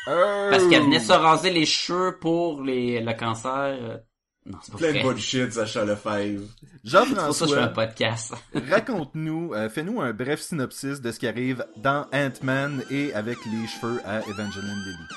Euh, 0.09 0.51
Parce 0.51 0.67
qu'elle 0.69 0.83
venait 0.83 0.99
se 1.01 1.13
raser 1.13 1.51
les 1.51 1.65
cheveux 1.67 2.19
pour 2.21 2.63
les, 2.63 3.01
le 3.01 3.13
cancer. 3.13 4.01
Non, 4.45 4.59
c'est 4.61 4.73
pas 4.73 4.79
Plein 4.79 4.89
de 4.89 4.99
vrai. 4.99 5.03
bullshit, 5.05 5.53
Sacha 5.53 5.85
Lefebvre. 5.85 6.43
C'est 6.85 6.91
pour 6.91 6.91
ça 6.93 7.05
que 7.05 7.09
je 7.09 7.15
fais 7.15 7.21
un 7.21 7.25
Jean-François, 7.27 7.67
podcast. 7.69 8.35
raconte-nous, 8.71 9.55
euh, 9.55 9.69
fais-nous 9.69 10.01
un 10.01 10.13
bref 10.13 10.41
synopsis 10.41 11.01
de 11.01 11.13
ce 11.13 11.21
qui 11.21 11.29
arrive 11.29 11.65
dans 11.77 12.07
Ant-Man 12.13 12.83
et 12.91 13.15
avec 13.15 13.39
les 13.47 13.69
cheveux 13.69 14.01
à 14.05 14.19
Evangeline 14.29 14.83
Lilly. 14.85 15.09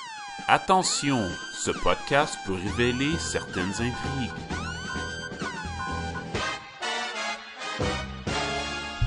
Attention, 0.47 1.27
ce 1.53 1.71
podcast 1.71 2.37
peut 2.45 2.53
révéler 2.53 3.17
certaines 3.17 3.71
intrigues. 3.71 4.31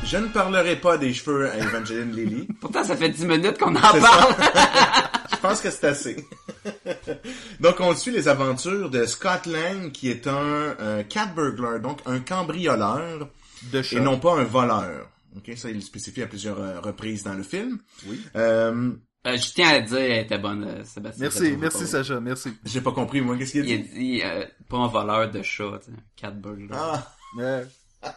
Je 0.04 0.16
ne 0.16 0.26
parlerai 0.28 0.76
pas 0.76 0.96
des 0.96 1.12
cheveux 1.12 1.50
à 1.50 1.56
Evangeline 1.58 2.12
Lilly. 2.12 2.48
Pourtant, 2.60 2.82
ça 2.82 2.96
fait 2.96 3.10
10 3.10 3.26
minutes 3.26 3.58
qu'on 3.58 3.76
en 3.76 3.92
C'est 3.92 4.00
parle. 4.00 4.34
Je 5.38 5.42
pense 5.42 5.60
que 5.60 5.70
c'est 5.70 5.84
assez. 5.86 6.26
donc, 7.60 7.76
on 7.78 7.94
suit 7.94 8.10
les 8.10 8.26
aventures 8.26 8.90
de 8.90 9.06
Scott 9.06 9.46
Lang, 9.46 9.92
qui 9.92 10.10
est 10.10 10.26
un, 10.26 10.74
un 10.78 11.02
cat 11.04 11.26
burglar, 11.26 11.78
donc 11.80 12.00
un 12.06 12.18
cambrioleur, 12.20 13.28
De 13.72 13.82
et 13.94 14.00
non 14.00 14.18
pas 14.18 14.34
un 14.34 14.44
voleur. 14.44 15.08
Ok, 15.36 15.52
ça, 15.56 15.70
il 15.70 15.76
le 15.76 15.80
spécifie 15.80 16.22
à 16.22 16.26
plusieurs 16.26 16.58
euh, 16.60 16.80
reprises 16.80 17.22
dans 17.22 17.34
le 17.34 17.42
film. 17.44 17.78
Oui. 18.06 18.20
Euh, 18.36 18.90
Euh, 19.26 19.36
je 19.36 19.52
tiens 19.52 19.68
à 19.70 19.78
le 19.80 19.84
dire, 19.86 19.98
elle 19.98 20.24
était 20.24 20.38
bonne, 20.38 20.64
euh, 20.64 20.84
Sébastien. 20.84 21.22
Merci, 21.22 21.56
merci 21.56 21.86
Sacha, 21.86 22.18
merci. 22.20 22.52
j'ai 22.64 22.80
pas 22.80 22.92
compris, 22.92 23.20
moi, 23.20 23.36
qu'est-ce 23.36 23.52
qu'il 23.52 23.62
a 23.62 23.64
Il 23.66 23.74
a 23.74 23.76
dit? 23.78 23.88
dit, 23.90 24.22
euh, 24.24 24.44
pas 24.68 24.78
un 24.78 24.86
voleur 24.88 25.30
de 25.30 25.42
chat, 25.42 25.78
tu 25.84 25.90
sais, 25.92 25.96
cat 26.16 26.30
burglar. 26.30 26.78
Ah, 26.80 27.14
Euh, 27.40 27.64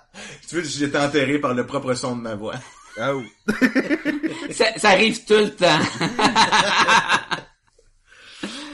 tu 0.47 0.55
veux, 0.55 0.63
j'étais 0.63 0.97
enterré 0.97 1.39
par 1.39 1.53
le 1.53 1.65
propre 1.65 1.93
son 1.95 2.15
de 2.15 2.21
ma 2.21 2.35
voix. 2.35 2.55
Oh. 3.01 3.23
Ça, 4.51 4.65
ça 4.77 4.89
arrive 4.89 5.23
tout 5.25 5.33
le 5.33 5.49
temps. 5.55 5.79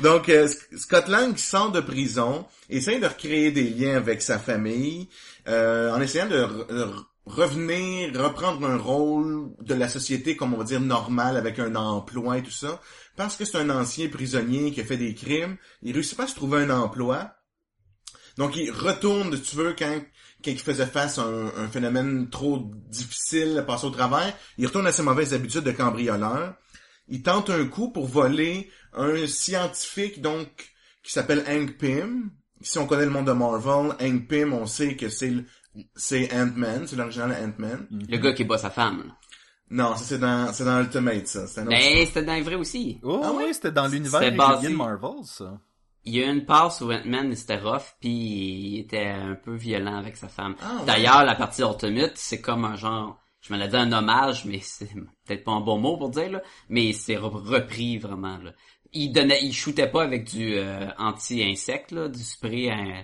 Donc, 0.01 0.29
euh, 0.29 0.47
Sc- 0.47 0.77
Scott 0.77 1.07
Lang 1.07 1.35
sort 1.37 1.71
de 1.71 1.81
prison, 1.81 2.45
essaie 2.69 2.99
de 2.99 3.07
recréer 3.07 3.51
des 3.51 3.63
liens 3.69 3.95
avec 3.97 4.21
sa 4.21 4.37
famille, 4.39 5.09
euh, 5.47 5.91
en 5.91 5.99
essayant 6.01 6.27
de 6.27 6.37
re- 6.37 6.67
de 6.67 6.83
re- 6.83 7.03
revenir, 7.25 8.13
reprendre 8.21 8.65
un 8.67 8.77
rôle 8.77 9.49
de 9.59 9.73
la 9.73 9.89
société, 9.89 10.35
comme 10.35 10.53
on 10.53 10.57
va 10.57 10.63
dire, 10.63 10.79
normal, 10.79 11.35
avec 11.37 11.59
un 11.59 11.75
emploi 11.75 12.37
et 12.37 12.43
tout 12.43 12.51
ça. 12.51 12.79
Parce 13.15 13.35
que 13.35 13.45
c'est 13.45 13.57
un 13.57 13.69
ancien 13.71 14.07
prisonnier 14.07 14.71
qui 14.71 14.81
a 14.81 14.85
fait 14.85 14.97
des 14.97 15.15
crimes, 15.15 15.57
il 15.81 15.93
réussit 15.93 16.15
pas 16.15 16.25
à 16.25 16.27
se 16.27 16.35
trouver 16.35 16.61
un 16.63 16.69
emploi. 16.69 17.33
Donc, 18.37 18.55
il 18.55 18.71
retourne, 18.71 19.35
si 19.35 19.41
tu 19.41 19.55
veux, 19.55 19.75
quand, 19.77 19.99
quand 20.43 20.51
il 20.51 20.59
faisait 20.59 20.85
face 20.85 21.17
à 21.17 21.23
un, 21.23 21.47
un 21.57 21.67
phénomène 21.69 22.29
trop 22.29 22.69
difficile 22.89 23.57
à 23.57 23.63
passer 23.63 23.85
au 23.87 23.89
travers, 23.89 24.33
il 24.57 24.67
retourne 24.67 24.85
à 24.87 24.91
ses 24.91 25.03
mauvaises 25.03 25.33
habitudes 25.33 25.63
de 25.63 25.71
cambrioleur. 25.71 26.55
Il 27.07 27.23
tente 27.23 27.49
un 27.49 27.65
coup 27.65 27.91
pour 27.91 28.05
voler 28.07 28.69
un 28.93 29.25
scientifique, 29.27 30.21
donc, 30.21 30.47
qui 31.03 31.11
s'appelle 31.11 31.43
Hank 31.47 31.77
Pym. 31.77 32.31
Si 32.61 32.77
on 32.79 32.85
connaît 32.87 33.05
le 33.05 33.11
monde 33.11 33.27
de 33.27 33.31
Marvel, 33.31 33.95
Hank 34.01 34.27
Pym, 34.27 34.53
on 34.53 34.65
sait 34.65 34.95
que 34.95 35.09
c'est 35.09 35.29
le- 35.29 35.45
c'est 35.95 36.31
Ant-Man, 36.33 36.85
c'est 36.87 36.95
l'original 36.95 37.31
Ant-Man. 37.31 37.87
Le 38.09 38.17
gars 38.17 38.33
qui 38.33 38.43
bat 38.43 38.57
sa 38.57 38.69
femme. 38.71 39.03
là. 39.07 39.13
Non, 39.69 39.95
ça 39.95 40.03
c'est 40.05 40.17
dans, 40.17 40.51
c'est 40.53 40.63
dans 40.65 40.79
Ultimate, 40.81 41.27
ça. 41.27 41.43
Autre- 41.43 41.63
Mais 41.65 42.05
c'était 42.05 42.23
dans 42.23 42.33
les 42.33 42.41
vrais 42.41 42.55
aussi. 42.55 42.99
Oh, 43.03 43.21
Ah 43.23 43.31
ouais? 43.33 43.45
oui, 43.47 43.53
c'était 43.53 43.71
dans 43.71 43.87
l'univers 43.87 44.21
C'était 44.21 44.31
régulier 44.41 44.69
basé- 44.69 44.69
de 44.71 44.75
Marvel, 44.75 45.23
ça. 45.25 45.59
Il 46.07 46.15
y 46.15 46.23
a 46.23 46.27
eu 46.27 46.31
une 46.31 46.45
passe 46.45 46.79
où 46.81 46.91
Ant-Man 46.91 47.35
c'était 47.35 47.57
rough, 47.57 47.83
puis 47.99 48.09
il 48.09 48.79
était 48.79 49.07
un 49.07 49.35
peu 49.35 49.55
violent 49.55 49.97
avec 49.97 50.15
sa 50.15 50.29
femme. 50.29 50.55
Ah, 50.61 50.77
ouais. 50.79 50.85
D'ailleurs, 50.85 51.23
la 51.25 51.35
partie 51.35 51.61
Ultimate, 51.61 52.13
c'est 52.15 52.39
comme 52.41 52.63
un 52.65 52.75
genre, 52.77 53.19
je 53.41 53.53
me 53.53 53.59
l'ai 53.59 53.67
dit 53.67 53.75
un 53.75 53.91
hommage, 53.91 54.45
mais 54.45 54.59
c'est 54.63 54.89
peut-être 55.25 55.43
pas 55.43 55.51
un 55.51 55.59
bon 55.59 55.77
mot 55.77 55.97
pour 55.97 56.09
dire, 56.09 56.31
là, 56.31 56.41
mais 56.69 56.93
c'est 56.93 57.15
re- 57.15 57.29
repris 57.29 57.97
vraiment. 57.97 58.37
Là. 58.37 58.53
Il 58.93 59.11
donnait, 59.11 59.39
il 59.43 59.53
shootait 59.53 59.89
pas 59.89 60.03
avec 60.03 60.23
du 60.23 60.55
euh, 60.55 60.87
anti-insecte, 60.97 61.91
là, 61.91 62.07
du 62.07 62.23
spray 62.23 62.71
euh, 62.71 63.01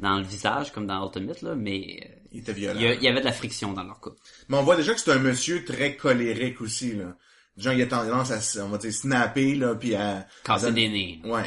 dans 0.00 0.16
le 0.16 0.24
visage 0.24 0.72
comme 0.72 0.86
dans 0.86 1.04
Ultimate, 1.04 1.42
là, 1.42 1.54
mais 1.54 2.00
euh, 2.02 2.08
Il 2.32 2.40
était 2.40 2.52
violent. 2.54 2.80
il 2.80 3.02
y 3.02 3.08
avait 3.08 3.20
de 3.20 3.24
la 3.26 3.32
friction 3.32 3.74
dans 3.74 3.84
leur 3.84 4.00
couple. 4.00 4.16
Mais 4.48 4.56
on 4.56 4.62
voit 4.62 4.76
déjà 4.76 4.94
que 4.94 5.00
c'est 5.00 5.12
un 5.12 5.18
monsieur 5.18 5.62
très 5.64 5.94
colérique 5.96 6.60
aussi, 6.62 6.94
là. 6.94 7.14
Genre, 7.58 7.72
il 7.74 7.82
a 7.82 7.86
tendance 7.86 8.30
à, 8.30 8.64
on 8.64 8.68
va 8.68 8.78
dire, 8.78 8.92
snapper, 8.92 9.54
là, 9.56 9.74
puis 9.74 9.94
à... 9.94 10.26
Casser 10.44 10.72
des 10.72 10.88
nez. 10.88 11.20
Ouais. 11.24 11.44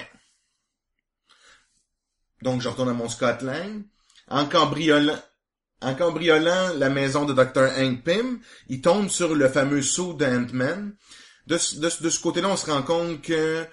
Donc, 2.41 2.61
je 2.61 2.69
retourne 2.69 2.89
à 2.89 2.93
mon 2.93 3.09
Scott 3.09 3.41
Lang. 3.41 3.83
En 4.29 5.95
cambriolant, 5.95 6.73
la 6.77 6.89
maison 6.89 7.25
de 7.25 7.33
Dr. 7.33 7.69
Hank 7.77 8.03
Pym, 8.03 8.39
il 8.67 8.81
tombe 8.81 9.09
sur 9.09 9.33
le 9.35 9.47
fameux 9.49 9.81
saut. 9.81 10.13
De, 10.13 11.57
ce- 11.57 11.79
de, 11.79 11.89
ce- 11.89 12.19
côté-là, 12.19 12.49
on 12.49 12.57
se 12.57 12.69
rend 12.69 12.83
compte 12.83 13.21
que 13.21 13.33
euh, 13.33 13.65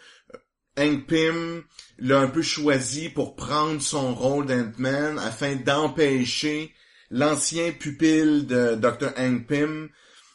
Hank 0.79 1.07
Pym 1.07 1.63
l'a 1.99 2.21
un 2.21 2.29
peu 2.29 2.43
choisi 2.43 3.09
pour 3.09 3.35
prendre 3.37 3.81
son 3.83 4.15
rôle 4.15 4.47
d'Ant-Man 4.47 5.19
afin 5.19 5.57
d'empêcher 5.57 6.73
l'ancien 7.11 7.73
pupille 7.73 8.45
de 8.45 8.75
Dr. 8.77 9.13
Hank 9.17 9.47
Pym, 9.47 9.89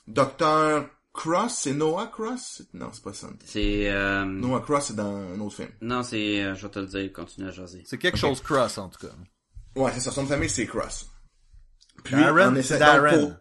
Dr. 0.07 0.85
Cross, 1.13 1.53
c'est 1.56 1.74
Noah 1.74 2.08
Cross? 2.08 2.63
Non, 2.74 2.89
c'est 2.94 3.03
pas 3.03 3.13
ça. 3.13 3.27
C'est... 3.46 3.89
Euh... 3.89 4.24
Noah 4.25 4.62
Cross, 4.62 4.86
c'est 4.88 4.96
dans 4.96 5.13
un 5.15 5.39
autre 5.41 5.56
film. 5.58 5.70
Non, 5.82 6.03
c'est... 6.03 6.41
euh, 6.41 6.56
je 6.56 6.65
vais 6.68 6.72
te 6.72 6.80
le 6.80 6.86
dire, 6.88 7.12
continue 7.13 7.48
à 7.48 7.51
jaser. 7.51 7.84
C'est 7.86 7.98
quelque 7.98 8.18
chose 8.18 8.39
cross, 8.41 8.77
en 8.77 8.88
tout 8.89 9.06
cas. 9.08 9.13
Ouais, 9.75 9.91
c'est 9.94 10.00
ça. 10.00 10.12
Son 10.12 10.25
famille, 10.25 10.50
c'est 10.50 10.65
Cross. 10.68 11.10
Puis, 12.03 12.15
Darren, 12.15 12.53
on 12.53 12.56
essaie- 12.56 12.80
Darren. 12.80 13.12
donc, 13.12 13.30
pour- 13.30 13.38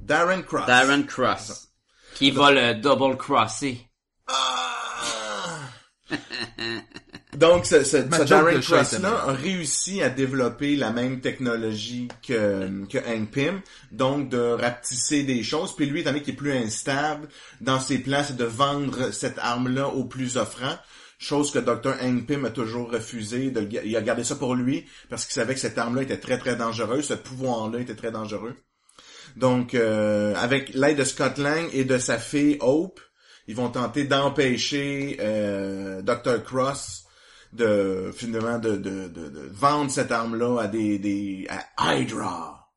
Darren 0.00 0.42
Cross. 0.42 0.66
Darren 0.66 1.02
Cross. 1.04 1.68
Qui 2.14 2.30
va 2.32 2.50
le 2.50 2.74
double 2.80 3.16
crosser. 3.16 3.80
Ah! 4.26 5.60
Donc, 7.36 7.66
ce, 7.66 7.84
ce, 7.84 7.98
ce 7.98 8.22
Darren 8.24 8.58
Cross-là 8.60 9.24
a 9.26 9.32
réussi 9.32 10.02
à 10.02 10.08
développer 10.08 10.76
la 10.76 10.90
même 10.90 11.20
technologie 11.20 12.08
que, 12.26 12.86
que 12.86 12.98
Hank 12.98 13.30
Pym, 13.30 13.60
donc 13.92 14.30
de 14.30 14.38
rapetisser 14.38 15.24
des 15.24 15.42
choses. 15.42 15.76
Puis 15.76 15.86
lui, 15.86 16.00
étant 16.00 16.10
donné 16.10 16.22
qu'il 16.22 16.34
est 16.34 16.38
plus 16.38 16.52
instable, 16.52 17.28
dans 17.60 17.80
ses 17.80 17.98
plans, 17.98 18.24
c'est 18.26 18.36
de 18.36 18.44
vendre 18.44 19.12
cette 19.12 19.38
arme-là 19.38 19.88
au 19.88 20.04
plus 20.04 20.38
offrant. 20.38 20.76
Chose 21.18 21.50
que 21.50 21.58
Dr. 21.58 21.96
Hank 22.00 22.26
Pym 22.26 22.44
a 22.46 22.50
toujours 22.50 22.90
refusé. 22.90 23.50
De, 23.50 23.68
il 23.84 23.96
a 23.96 24.02
gardé 24.02 24.24
ça 24.24 24.36
pour 24.36 24.54
lui 24.54 24.86
parce 25.10 25.26
qu'il 25.26 25.34
savait 25.34 25.54
que 25.54 25.60
cette 25.60 25.76
arme-là 25.76 26.02
était 26.02 26.18
très 26.18 26.38
très 26.38 26.56
dangereuse, 26.56 27.06
ce 27.06 27.14
pouvoir-là 27.14 27.80
était 27.80 27.96
très 27.96 28.12
dangereux. 28.12 28.54
Donc, 29.36 29.74
euh, 29.74 30.34
avec 30.36 30.72
l'aide 30.74 30.96
de 30.96 31.04
Scott 31.04 31.36
Lang 31.36 31.68
et 31.74 31.84
de 31.84 31.98
sa 31.98 32.18
fille 32.18 32.56
Hope, 32.60 33.00
ils 33.46 33.54
vont 33.54 33.68
tenter 33.68 34.04
d'empêcher 34.04 35.18
euh, 35.20 36.00
Dr. 36.02 36.42
Cross 36.42 37.04
de 37.52 38.10
finalement 38.14 38.58
de, 38.58 38.76
de, 38.76 39.08
de, 39.08 39.28
de 39.28 39.48
vendre 39.52 39.90
cette 39.90 40.12
arme-là 40.12 40.62
à 40.62 40.66
des, 40.66 40.98
des 40.98 41.48
à 41.76 41.94
Hydra. 41.96 42.70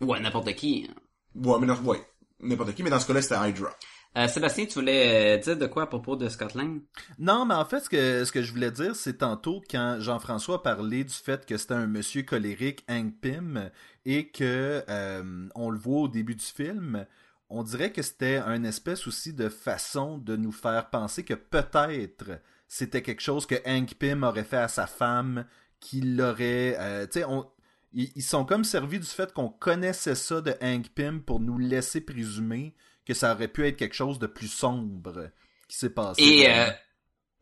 Ou 0.00 0.14
à 0.14 0.20
n'importe 0.20 0.54
qui. 0.54 0.90
Ouais, 1.34 1.58
mais 1.60 1.66
non, 1.66 1.76
ouais, 1.84 2.00
n'importe 2.40 2.74
qui, 2.74 2.82
mais 2.82 2.90
dans 2.90 3.00
ce 3.00 3.06
cas-là, 3.06 3.22
c'était 3.22 3.48
Hydra. 3.48 3.70
Euh, 4.16 4.26
Sébastien, 4.26 4.66
tu 4.66 4.74
voulais 4.74 5.36
euh, 5.36 5.40
dire 5.40 5.56
de 5.56 5.66
quoi 5.66 5.84
à 5.84 5.86
propos 5.86 6.16
de 6.16 6.28
Scotland? 6.28 6.80
Non, 7.20 7.46
mais 7.46 7.54
en 7.54 7.64
fait, 7.64 7.78
ce 7.78 7.88
que, 7.88 8.24
ce 8.24 8.32
que 8.32 8.42
je 8.42 8.52
voulais 8.52 8.72
dire, 8.72 8.96
c'est 8.96 9.18
tantôt 9.18 9.62
quand 9.70 9.98
Jean-François 10.00 10.64
parlait 10.64 11.04
du 11.04 11.14
fait 11.14 11.46
que 11.46 11.56
c'était 11.56 11.74
un 11.74 11.86
monsieur 11.86 12.24
colérique, 12.24 12.84
Hank 12.88 13.20
Pym, 13.20 13.70
et 14.04 14.28
que 14.28 14.82
euh, 14.88 15.48
on 15.54 15.70
le 15.70 15.78
voit 15.78 16.00
au 16.00 16.08
début 16.08 16.34
du 16.34 16.44
film, 16.44 17.06
on 17.50 17.62
dirait 17.62 17.92
que 17.92 18.02
c'était 18.02 18.38
une 18.40 18.64
espèce 18.64 19.06
aussi 19.06 19.32
de 19.32 19.48
façon 19.48 20.18
de 20.18 20.34
nous 20.34 20.52
faire 20.52 20.90
penser 20.90 21.24
que 21.24 21.34
peut-être 21.34 22.40
c'était 22.72 23.02
quelque 23.02 23.20
chose 23.20 23.46
que 23.46 23.56
Hank 23.66 23.94
Pym 23.94 24.22
aurait 24.22 24.44
fait 24.44 24.56
à 24.56 24.68
sa 24.68 24.86
femme, 24.86 25.44
qu'il 25.80 26.16
l'aurait... 26.16 26.76
euh, 26.78 27.04
tu 27.04 27.18
sais, 27.18 27.24
on... 27.24 27.44
Ils 27.92 28.12
ils 28.14 28.22
sont 28.22 28.44
comme 28.44 28.62
servis 28.62 29.00
du 29.00 29.06
fait 29.06 29.32
qu'on 29.32 29.48
connaissait 29.48 30.14
ça 30.14 30.40
de 30.40 30.54
Hank 30.62 30.90
Pym 30.94 31.20
pour 31.20 31.40
nous 31.40 31.58
laisser 31.58 32.00
présumer 32.00 32.76
que 33.04 33.12
ça 33.12 33.34
aurait 33.34 33.48
pu 33.48 33.66
être 33.66 33.76
quelque 33.76 33.96
chose 33.96 34.20
de 34.20 34.28
plus 34.28 34.46
sombre 34.46 35.30
qui 35.68 35.76
s'est 35.76 35.90
passé. 35.90 36.22
Et, 36.22 36.48
euh, 36.48 36.70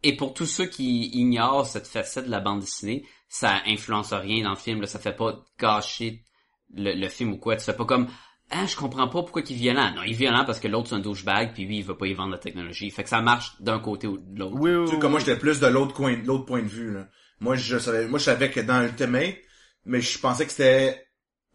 et 0.03 0.17
pour 0.17 0.33
tous 0.33 0.47
ceux 0.47 0.65
qui 0.65 1.09
ignorent 1.09 1.67
cette 1.67 1.87
facette 1.87 2.25
de 2.25 2.31
la 2.31 2.41
bande 2.41 2.61
dessinée, 2.61 3.05
ça 3.29 3.61
influence 3.67 4.15
rien 4.15 4.45
dans 4.45 4.51
le 4.51 4.57
film. 4.57 4.81
Là, 4.81 4.87
ça 4.87 4.99
fait 4.99 5.13
pas 5.15 5.45
gâcher 5.59 6.25
le, 6.73 6.95
le 6.95 7.09
film 7.11 7.35
ou 7.35 7.37
quoi. 7.37 7.57
Tu 7.57 7.65
fais 7.67 7.77
pas 7.77 7.85
comme 7.85 8.09
ah 8.51 8.67
je 8.67 8.77
comprends 8.77 9.07
pas 9.09 9.23
pourquoi 9.23 9.43
il 9.47 9.53
est 9.53 9.57
violent. 9.57 9.93
Non, 9.95 10.03
il 10.03 10.13
est 10.13 10.17
violent 10.17 10.45
parce 10.45 10.59
que 10.61 10.69
l'autre 10.69 10.89
c'est 10.89 10.95
un 10.95 11.01
douchebag 11.01 11.53
puis 11.55 11.65
lui 11.67 11.79
il 11.79 11.85
veut 11.85 11.97
pas 11.97 12.07
y 12.07 12.15
vendre 12.15 12.33
la 12.33 12.39
technologie. 12.39 12.91
Fait 12.91 13.03
que 13.05 13.09
ça 13.11 13.21
marche 13.21 13.53
d'un 13.61 13.79
côté 13.79 14.07
ou 14.07 14.19
de 14.19 14.39
l'autre. 14.39 14.57
Oui, 14.59 14.71
oui, 14.75 14.85
Tu 14.85 14.89
sais, 14.89 14.95
oui, 14.95 15.01
comme 15.01 15.11
moi, 15.13 15.21
j'étais 15.21 15.37
plus 15.39 15.61
de 15.61 15.67
l'autre 15.67 15.95
coin, 15.95 16.17
de 16.17 16.27
l'autre 16.27 16.47
point 16.47 16.63
de 16.63 16.69
vue, 16.69 16.93
là. 16.95 17.09
Moi, 17.41 17.57
je 17.57 17.79
savais, 17.79 18.09
moi, 18.09 18.19
je 18.19 18.25
savais 18.25 18.51
que 18.51 18.61
dans 18.61 18.83
Ultimate, 18.83 19.37
mais 19.85 20.01
je 20.01 20.19
pensais 20.19 20.45
que 20.45 20.51
c'était, 20.51 21.07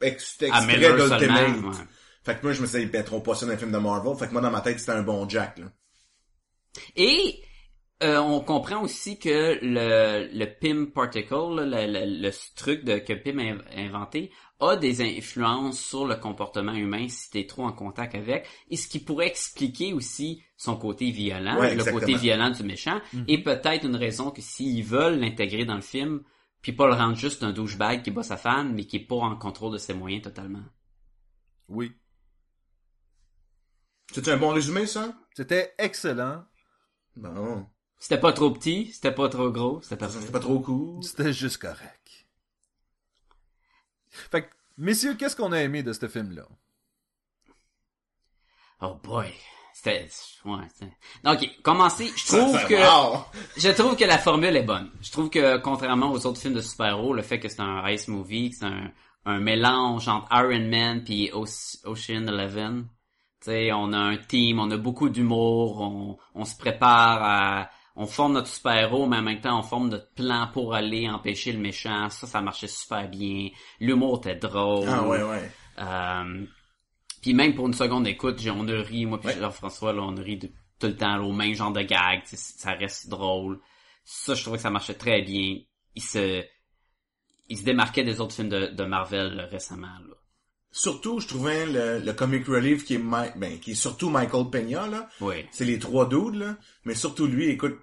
ex- 0.01 0.31
c'était 0.31 0.49
À 0.51 0.63
extrait 0.63 0.77
d'Ultimate. 0.95 1.57
ouais. 1.63 1.85
Fait 2.23 2.35
que 2.35 2.43
moi, 2.43 2.53
je 2.53 2.61
me 2.61 2.67
suis 2.67 2.77
dit, 2.79 2.83
ils 2.85 2.91
mettront 2.91 3.19
pas 3.21 3.35
ça 3.35 3.45
dans 3.45 3.51
un 3.51 3.57
film 3.57 3.71
de 3.71 3.77
Marvel. 3.77 4.15
Fait 4.17 4.27
que 4.27 4.31
moi, 4.31 4.41
dans 4.41 4.49
ma 4.51 4.61
tête, 4.61 4.79
c'était 4.79 4.93
un 4.93 5.03
bon 5.03 5.27
Jack, 5.27 5.57
là. 5.59 5.65
Et 6.95 7.41
euh, 8.03 8.19
on 8.19 8.39
comprend 8.41 8.81
aussi 8.83 9.17
que 9.17 9.57
le, 9.61 10.29
le 10.31 10.45
PIM 10.45 10.85
particle, 10.93 11.33
là, 11.33 11.65
le, 11.65 11.91
le- 11.91 12.21
le 12.21 12.31
truc 12.55 12.83
de, 12.83 12.97
que 12.99 13.13
PIM 13.13 13.39
a 13.39 13.79
inventé, 13.79 14.31
a 14.59 14.75
des 14.75 15.01
influences 15.01 15.79
sur 15.79 16.05
le 16.05 16.15
comportement 16.15 16.73
humain 16.73 17.07
si 17.09 17.29
t'es 17.31 17.45
trop 17.47 17.63
en 17.65 17.73
contact 17.73 18.15
avec, 18.15 18.47
et 18.69 18.77
ce 18.77 18.87
qui 18.87 18.99
pourrait 18.99 19.27
expliquer 19.27 19.93
aussi 19.93 20.43
son 20.57 20.77
côté 20.77 21.11
violent, 21.11 21.59
Ouais, 21.59 21.75
le 21.75 21.83
côté 21.83 22.13
violent 22.15 22.49
du 22.51 22.63
méchant, 22.63 22.99
et 23.27 23.41
peut-être 23.41 23.85
une 23.85 23.95
raison 23.95 24.31
que 24.31 24.41
s'ils 24.41 24.83
veulent 24.83 25.19
l'intégrer 25.19 25.65
dans 25.65 25.75
le 25.75 25.81
film, 25.81 26.23
puis 26.61 26.71
pas 26.71 26.87
le 26.87 26.93
rendre 26.93 27.15
juste 27.17 27.43
un 27.43 27.51
douchebag 27.51 28.03
qui 28.03 28.11
bat 28.11 28.23
sa 28.23 28.37
femme, 28.37 28.73
mais 28.73 28.85
qui 28.85 28.97
est 28.97 29.05
pas 29.05 29.15
en 29.17 29.35
contrôle 29.35 29.73
de 29.73 29.77
ses 29.77 29.93
moyens 29.93 30.23
totalement. 30.23 30.63
Oui. 31.67 31.91
C'est 34.13 34.27
un 34.29 34.37
bon 34.37 34.49
résumé, 34.49 34.85
ça? 34.85 35.13
C'était 35.35 35.73
excellent. 35.77 36.45
Bon. 37.15 37.67
C'était 38.03 38.19
pas 38.19 38.33
trop 38.33 38.51
petit, 38.51 38.91
c'était 38.91 39.13
pas 39.13 39.29
trop 39.29 39.49
gros, 39.49 39.81
c'était 39.81 39.95
parfait. 39.95 40.19
C'est 40.21 40.31
pas 40.33 40.41
trop 40.41 40.59
cool. 40.59 41.01
C'était 41.01 41.31
juste 41.31 41.55
correct. 41.57 42.25
Fait 44.09 44.41
que, 44.41 44.49
messieurs, 44.77 45.15
qu'est-ce 45.15 45.37
qu'on 45.37 45.53
a 45.53 45.61
aimé 45.61 45.83
de 45.83 45.93
ce 45.93 46.09
film-là? 46.09 46.43
Oh 48.81 48.95
boy. 49.01 49.31
C'était, 49.73 50.09
ouais, 50.43 50.57
c'était- 50.73 50.91
Ok, 51.25 51.61
commencer, 51.63 52.11
je 52.17 52.25
trouve 52.27 52.67
que, 52.67 52.73
wow. 53.15 53.23
je 53.55 53.69
trouve 53.69 53.95
que 53.95 54.03
la 54.03 54.17
formule 54.17 54.55
est 54.57 54.63
bonne. 54.63 54.91
Je 55.01 55.09
trouve 55.09 55.29
que, 55.29 55.55
contrairement 55.59 56.11
aux 56.11 56.25
autres 56.25 56.41
films 56.41 56.55
de 56.55 56.61
super-héros, 56.61 57.13
le 57.13 57.21
fait 57.21 57.39
que 57.39 57.47
c'est 57.47 57.61
un 57.61 57.79
race 57.79 58.09
movie, 58.09 58.49
que 58.49 58.57
c'est 58.57 58.65
un, 58.65 58.91
un 59.25 59.39
mélange 59.39 60.09
entre 60.09 60.27
Iron 60.33 60.67
Man 60.69 61.05
puis 61.05 61.29
Oce- 61.33 61.79
Ocean 61.85 62.27
Eleven, 62.27 62.85
tu 63.39 63.45
sais, 63.51 63.71
on 63.71 63.93
a 63.93 63.97
un 63.97 64.17
team, 64.17 64.59
on 64.59 64.69
a 64.71 64.77
beaucoup 64.77 65.07
d'humour, 65.07 65.79
on, 65.79 66.17
on 66.35 66.43
se 66.43 66.57
prépare 66.57 67.23
à, 67.23 67.69
on 67.95 68.07
forme 68.07 68.33
notre 68.33 68.47
super-héros, 68.47 69.05
mais 69.05 69.17
en 69.17 69.21
même 69.21 69.41
temps, 69.41 69.59
on 69.59 69.63
forme 69.63 69.89
notre 69.89 70.11
plan 70.13 70.49
pour 70.51 70.73
aller 70.73 71.07
empêcher 71.07 71.51
le 71.51 71.59
méchant. 71.59 72.09
Ça, 72.09 72.25
ça 72.25 72.41
marchait 72.41 72.67
super 72.67 73.07
bien. 73.07 73.49
L'humour 73.79 74.17
était 74.19 74.35
drôle. 74.35 74.87
Ah 74.89 75.07
ouais, 75.07 75.21
ouais. 75.21 75.51
Euh, 75.79 76.45
puis 77.21 77.33
même 77.33 77.53
pour 77.53 77.67
une 77.67 77.73
seconde 77.73 78.07
écoute, 78.07 78.41
on 78.47 78.67
a 78.67 78.81
ri, 78.81 79.05
moi 79.05 79.19
puis 79.19 79.29
Ouais. 79.29 79.39
Jean-François, 79.39 79.93
là, 79.93 80.01
on 80.01 80.17
a 80.17 80.21
ri 80.21 80.37
de, 80.37 80.47
tout 80.79 80.87
le 80.87 80.97
temps, 80.97 81.17
là, 81.17 81.23
au 81.23 81.31
même 81.31 81.53
genre 81.53 81.71
de 81.71 81.81
gag, 81.81 82.21
ça 82.25 82.71
reste 82.73 83.09
drôle. 83.09 83.59
Ça, 84.03 84.33
je 84.33 84.41
trouvais 84.41 84.57
que 84.57 84.63
ça 84.63 84.69
marchait 84.71 84.95
très 84.95 85.21
bien. 85.21 85.59
Il 85.95 86.01
se, 86.01 86.43
il 87.49 87.57
se 87.57 87.63
démarquait 87.63 88.03
des 88.03 88.19
autres 88.19 88.33
films 88.33 88.49
de, 88.49 88.67
de 88.67 88.83
Marvel 88.83 89.35
là, 89.35 89.45
récemment, 89.45 89.87
là. 89.87 90.15
Surtout, 90.75 91.19
je 91.19 91.27
trouvais 91.27 91.67
le, 91.67 91.99
le 91.99 92.13
comic 92.13 92.47
relief 92.47 92.83
qui 92.83 92.95
est, 92.95 92.97
ben, 92.97 93.59
qui 93.61 93.71
est 93.71 93.75
surtout 93.75 94.09
Michael 94.09 94.49
Peña, 94.51 94.87
là. 94.87 95.07
Oui. 95.21 95.45
C'est 95.51 95.65
les 95.65 95.77
trois 95.77 96.09
dudes, 96.09 96.35
là. 96.35 96.57
Mais 96.83 96.95
surtout 96.95 97.27
lui, 97.27 97.47
écoute, 97.49 97.77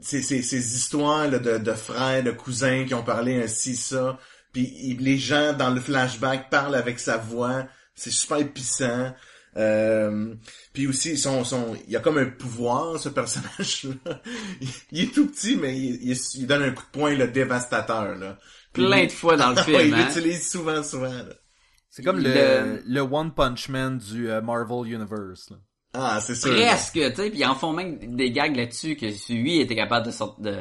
ces 0.00 0.76
histoires 0.76 1.28
là, 1.28 1.38
de, 1.38 1.58
de 1.58 1.72
frères, 1.72 2.22
de 2.22 2.30
cousins 2.30 2.84
qui 2.84 2.94
ont 2.94 3.02
parlé 3.02 3.42
ainsi, 3.42 3.74
ça. 3.74 4.18
Puis 4.52 4.70
il- 4.82 4.98
les 5.02 5.18
gens 5.18 5.52
dans 5.54 5.70
le 5.70 5.80
flashback 5.80 6.50
parlent 6.50 6.74
avec 6.76 6.98
sa 7.00 7.16
voix. 7.16 7.64
C'est 7.94 8.10
super 8.12 8.46
puissant. 8.52 9.12
Euh, 9.56 10.34
puis 10.72 10.86
aussi, 10.86 11.16
son, 11.18 11.42
son, 11.42 11.74
il 11.88 11.96
a 11.96 12.00
comme 12.00 12.18
un 12.18 12.26
pouvoir, 12.26 12.98
ce 13.00 13.08
personnage-là. 13.08 14.20
Il, 14.60 14.68
il 14.92 15.04
est 15.04 15.12
tout 15.14 15.26
petit, 15.26 15.56
mais 15.56 15.76
il, 15.76 16.10
il, 16.10 16.16
il 16.34 16.46
donne 16.46 16.62
un 16.62 16.70
coup 16.70 16.84
de 16.84 16.90
poing, 16.98 17.14
le 17.14 17.26
dévastateur, 17.28 18.14
là. 18.14 18.38
Puis 18.72 18.84
Plein 18.84 19.06
de 19.06 19.10
fois 19.10 19.36
dans 19.36 19.50
le 19.50 19.56
film, 19.62 19.80
il 19.80 19.94
hein. 19.94 20.06
l'utilise 20.06 20.48
souvent, 20.48 20.82
souvent, 20.84 21.08
là. 21.12 21.34
C'est 21.98 22.04
comme 22.04 22.18
le, 22.20 22.32
Le- 22.32 22.82
le 22.86 23.00
One 23.00 23.32
Punch 23.32 23.68
Man 23.68 23.98
du 23.98 24.30
euh, 24.30 24.40
Marvel 24.40 24.86
Universe. 24.92 25.50
là. 25.50 25.56
Ah, 25.94 26.20
c'est 26.20 26.36
sûr. 26.36 26.54
Presque, 26.54 26.92
tu 26.92 27.00
sais, 27.00 27.30
puis 27.30 27.40
ils 27.40 27.44
en 27.44 27.56
font 27.56 27.72
même 27.72 28.14
des 28.14 28.30
gags 28.30 28.54
là-dessus 28.54 28.94
que 28.94 29.10
si 29.10 29.34
lui 29.34 29.58
était 29.60 29.74
capable 29.74 30.06
de 30.06 30.12
sortir 30.12 30.44
de 30.44 30.58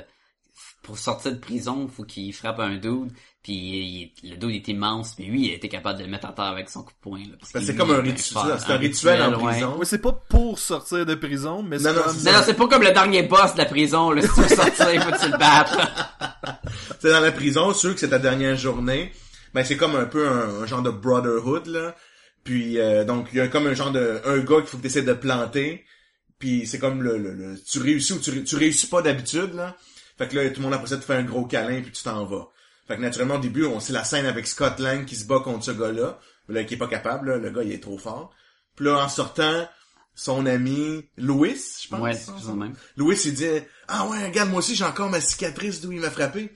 pour 0.82 0.98
sortir 0.98 1.34
de 1.34 1.38
prison, 1.38 1.88
faut 1.88 2.04
qu'il 2.06 2.34
frappe 2.34 2.60
un 2.60 2.78
dude, 2.78 3.12
puis 3.44 3.54
il- 3.54 4.14
le 4.32 4.38
dude 4.38 4.52
est 4.56 4.68
immense, 4.70 5.14
puis 5.16 5.26
lui 5.26 5.48
il 5.48 5.54
était 5.54 5.68
capable 5.70 6.00
de 6.00 6.06
le 6.06 6.10
mettre 6.10 6.28
à 6.28 6.32
terre 6.32 6.46
avec 6.46 6.70
son 6.70 6.82
coup 6.82 6.94
de 6.94 7.00
poing. 7.02 7.22
Que 7.54 7.60
c'est 7.62 7.76
comme 7.76 7.92
un 7.92 8.04
fort. 8.16 8.48
c'est 8.58 8.72
un 8.72 8.78
rituel 8.78 9.22
en 9.22 9.34
ouais. 9.40 9.52
prison. 9.52 9.76
Ouais, 9.78 9.86
c'est 9.86 10.02
pas 10.02 10.14
pour 10.14 10.58
sortir 10.58 11.06
de 11.06 11.14
prison, 11.14 11.62
mais 11.62 11.78
c'est 11.78 11.90
Non, 11.92 11.94
non, 12.00 12.04
comme... 12.04 12.24
Non, 12.24 12.32
non, 12.32 12.40
c'est 12.44 12.54
pas 12.56 12.68
comme 12.68 12.84
le 12.84 12.92
dernier 12.94 13.24
boss 13.24 13.54
de 13.54 13.58
la 13.60 13.66
prison, 13.66 14.10
là, 14.12 14.22
si 14.24 14.30
tu 14.34 14.42
veux 14.42 14.48
sortir, 14.56 14.94
il 14.94 15.02
faut 15.02 15.12
que 15.12 15.20
tu 15.24 15.30
le 15.32 15.38
battes. 15.38 15.76
là. 15.78 16.62
C'est 17.00 17.12
dans 17.12 17.20
la 17.20 17.32
prison, 17.32 17.74
sûr 17.74 17.94
que 17.94 18.00
c'est 18.00 18.10
ta 18.10 18.18
dernière 18.18 18.56
journée. 18.56 19.12
Ben 19.54 19.64
c'est 19.64 19.78
comme 19.78 19.96
un 19.96 20.06
peu 20.06 20.28
un, 20.28 20.62
un 20.62 20.66
genre 20.66 20.82
de 20.82 20.90
brotherhood 20.90 21.68
là. 21.68 21.96
Puis 22.44 22.80
euh, 22.80 23.04
donc 23.04 23.28
il 23.34 23.38
y 23.38 23.42
a 23.42 23.48
comme 23.48 23.68
un 23.68 23.74
genre 23.74 23.92
de 23.92 24.22
un 24.26 24.38
gars 24.40 24.58
qu'il 24.58 24.68
faut 24.68 24.78
que 24.78 24.82
tu 24.84 24.88
essaies 24.88 25.02
de 25.02 25.14
planter. 25.14 25.86
Puis 26.40 26.68
c'est 26.68 26.80
comme 26.80 27.02
le, 27.02 27.18
le, 27.18 27.34
le- 27.34 27.60
tu 27.64 27.80
réussis 27.80 28.14
ou 28.14 28.20
tu, 28.20 28.44
tu 28.44 28.56
réussis 28.56 28.88
pas 28.88 29.02
d'habitude 29.02 29.54
là. 29.56 29.76
Fait 30.18 30.28
que 30.28 30.36
là 30.36 30.50
tout 30.50 30.58
le 30.58 30.64
monde 30.64 30.74
après 30.74 30.88
ça 30.88 30.98
te 30.98 31.04
fait 31.06 31.16
un 31.16 31.24
gros 31.24 31.46
câlin 31.46 31.82
puis 31.82 31.92
tu 31.92 32.04
t'en 32.04 32.26
vas. 32.26 32.48
Fait 32.88 32.96
que 32.96 33.02
naturellement 33.02 33.36
au 33.36 33.40
début 33.40 33.66
on 33.66 33.80
c'est 33.80 33.94
la 33.94 34.04
scène 34.04 34.26
avec 34.26 34.48
Scott 34.48 34.80
Lang 34.80 35.06
qui 35.06 35.16
se 35.16 35.26
bat 35.26 35.40
contre 35.40 35.66
ce 35.66 35.72
gars-là, 35.72 36.20
là 36.50 36.64
qui 36.64 36.76
est 36.76 36.78
pas 36.78 36.88
capable 36.88 37.32
là, 37.32 37.38
le 37.38 37.50
gars 37.50 37.64
il 37.64 37.72
est 37.72 37.82
trop 37.84 37.98
fort. 37.98 38.34
Puis 38.76 38.86
là 38.86 39.04
en 39.04 39.10
sortant 39.10 39.68
son 40.16 40.46
ami 40.48 41.06
Louis, 41.18 41.56
je 41.84 41.88
pense. 41.90 42.00
Ouais, 42.00 42.14
c'est 42.42 42.54
même. 42.56 42.74
Louis, 42.96 43.16
il 43.26 43.34
dit, 43.36 43.46
ah 43.88 44.08
ouais, 44.08 44.26
regarde, 44.26 44.50
moi 44.50 44.60
aussi, 44.60 44.74
j'ai 44.74 44.84
encore 44.84 45.12
ma 45.12 45.22
cicatrice 45.22 45.80
d'où 45.80 45.92
il 45.92 46.00
m'a 46.00 46.10
frappé. 46.10 46.50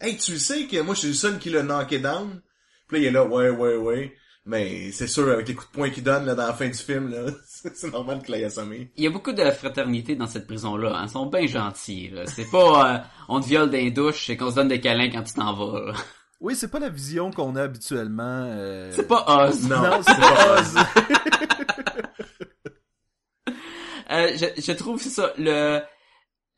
Hey, 0.00 0.16
tu 0.16 0.32
le 0.32 0.38
sais 0.38 0.66
que 0.66 0.80
moi, 0.80 0.94
je 0.94 1.00
suis 1.00 1.08
le 1.08 1.14
seul 1.14 1.38
qui 1.38 1.50
l'a 1.50 1.62
knocké 1.62 1.98
down? 1.98 2.40
Puis 2.86 2.98
là, 2.98 3.02
il 3.02 3.06
est 3.06 3.10
là, 3.10 3.24
ouais, 3.24 3.50
ouais, 3.50 3.76
ouais. 3.76 4.14
Mais 4.46 4.92
c'est 4.92 5.06
sûr, 5.08 5.28
avec 5.30 5.46
les 5.48 5.54
coups 5.54 5.68
de 5.70 5.74
poing 5.76 5.90
qu'il 5.90 6.02
donne, 6.04 6.24
là, 6.24 6.34
dans 6.34 6.46
la 6.46 6.54
fin 6.54 6.68
du 6.68 6.78
film, 6.78 7.10
là, 7.10 7.30
c'est 7.46 7.92
normal 7.92 8.22
qu'il 8.22 8.34
aille 8.34 8.44
assommé. 8.44 8.90
Il 8.96 9.04
y 9.04 9.06
a 9.06 9.10
beaucoup 9.10 9.32
de 9.32 9.50
fraternité 9.50 10.14
dans 10.16 10.26
cette 10.26 10.46
prison-là. 10.46 10.92
hein. 10.96 11.04
Ils 11.06 11.10
sont 11.10 11.26
bien 11.26 11.46
gentils. 11.46 12.08
là. 12.10 12.24
C'est 12.26 12.50
pas 12.50 12.94
euh, 12.94 12.98
on 13.28 13.40
te 13.40 13.46
viole 13.46 13.68
dans 13.70 13.76
les 13.76 13.90
douches, 13.90 14.24
c'est 14.26 14.36
qu'on 14.38 14.50
se 14.50 14.54
donne 14.56 14.68
des 14.68 14.80
câlins 14.80 15.10
quand 15.10 15.22
tu 15.24 15.34
t'en 15.34 15.52
vas. 15.52 15.80
là. 15.86 15.92
Oui, 16.40 16.54
c'est 16.54 16.70
pas 16.70 16.78
la 16.78 16.88
vision 16.88 17.30
qu'on 17.32 17.56
a 17.56 17.62
habituellement. 17.64 18.44
euh, 18.46 18.90
C'est 18.94 19.06
pas 19.08 19.24
Oz. 19.48 19.68
Non, 19.68 19.82
Non, 19.82 20.00
c'est 20.06 20.16
pas 20.20 20.60
Oz. 20.60 20.74
Euh, 24.10 24.28
je, 24.38 24.62
je 24.62 24.72
trouve 24.72 24.98
c'est 25.02 25.10
ça 25.10 25.34
le 25.36 25.80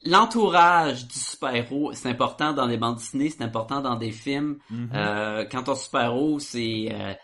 l'entourage 0.02 1.06
du 1.06 1.18
super-héros, 1.18 1.92
c'est 1.92 2.08
important 2.08 2.52
dans 2.52 2.66
les 2.66 2.76
bandes 2.76 2.96
dessinées, 2.96 3.30
c'est 3.30 3.42
important 3.44 3.80
dans 3.80 3.96
des 3.96 4.12
films. 4.12 4.58
Mhm. 4.70 4.90
Euh, 4.94 5.44
quand 5.50 5.64
ton 5.64 5.74
super-héros, 5.74 6.38
c'est 6.38 6.88
euh, 6.92 7.14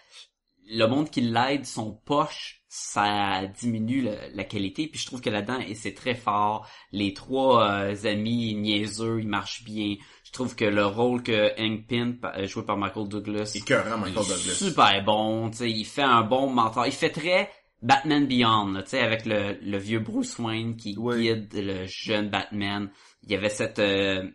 le 0.69 0.87
monde 0.87 1.11
qui 1.11 1.21
l'aide, 1.21 1.65
son 1.67 1.93
poche, 2.05 2.63
ça 2.69 3.47
diminue 3.59 4.03
le- 4.03 4.19
la 4.35 4.45
qualité. 4.45 4.87
Puis 4.89 5.01
je 5.01 5.07
trouve 5.07 5.21
que 5.23 5.31
là-dedans, 5.31 5.61
et 5.61 5.75
c'est 5.75 5.95
très 5.95 6.15
fort. 6.15 6.67
Les 6.93 7.15
trois 7.15 7.65
euh, 7.71 7.95
amis 8.05 8.55
niaiseux, 8.55 9.21
ils 9.21 9.29
marchent 9.29 9.65
bien. 9.65 9.95
Je 10.25 10.33
trouve 10.33 10.55
que 10.55 10.65
le 10.67 10.85
rôle 10.85 11.23
que 11.23 11.53
Hank 11.59 11.87
Pym, 11.87 12.19
euh, 12.37 12.47
joué 12.47 12.65
par 12.65 12.77
Michael 12.77 13.09
Douglas, 13.09 13.53
écœurant, 13.55 13.97
Michael 13.97 14.27
Douglas. 14.27 14.55
super 14.59 15.03
bon. 15.05 15.49
Tu 15.51 15.57
sais, 15.59 15.71
il 15.71 15.85
fait 15.87 16.03
un 16.03 16.23
bon 16.23 16.51
mentor. 16.51 16.85
Il 16.87 16.93
fait 16.93 17.11
très 17.11 17.49
Batman 17.83 18.27
Beyond, 18.27 18.73
là, 18.73 18.83
tu 18.83 18.91
sais, 18.91 19.01
avec 19.01 19.27
le, 19.27 19.59
le 19.61 19.79
vieux 19.79 20.01
Bruce 20.01 20.39
Wayne 20.39 20.77
qui 20.77 20.95
Oui. 20.99 21.23
guide 21.23 21.53
le 21.55 21.87
jeune 21.87 22.31
Batman. 22.31 22.91
Il 23.23 23.33
y 23.33 23.35
avait 23.35 23.51
cette 23.51 23.79
euh, 23.79 24.29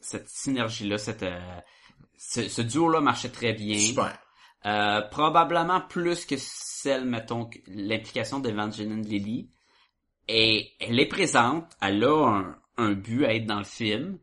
cette 0.00 0.28
synergie 0.28 0.88
là, 0.88 0.98
cette 0.98 1.22
euh, 1.22 1.38
ce, 2.18 2.48
ce 2.48 2.62
duo-là 2.62 3.00
marchait 3.00 3.30
très 3.30 3.52
bien. 3.52 3.78
Super. 3.78 4.18
Euh, 4.66 5.00
probablement 5.02 5.80
plus 5.80 6.26
que 6.26 6.34
celle, 6.38 7.04
mettons, 7.06 7.48
l'implication 7.66 8.40
d'Evangeline 8.40 9.02
Lilly. 9.06 9.48
Et 10.28 10.72
elle 10.80 11.00
est 11.00 11.06
présente, 11.08 11.66
elle 11.80 12.04
a 12.04 12.26
un, 12.28 12.56
un 12.76 12.92
but 12.92 13.24
à 13.24 13.34
être 13.34 13.46
dans 13.46 13.58
le 13.58 13.64
film, 13.64 14.18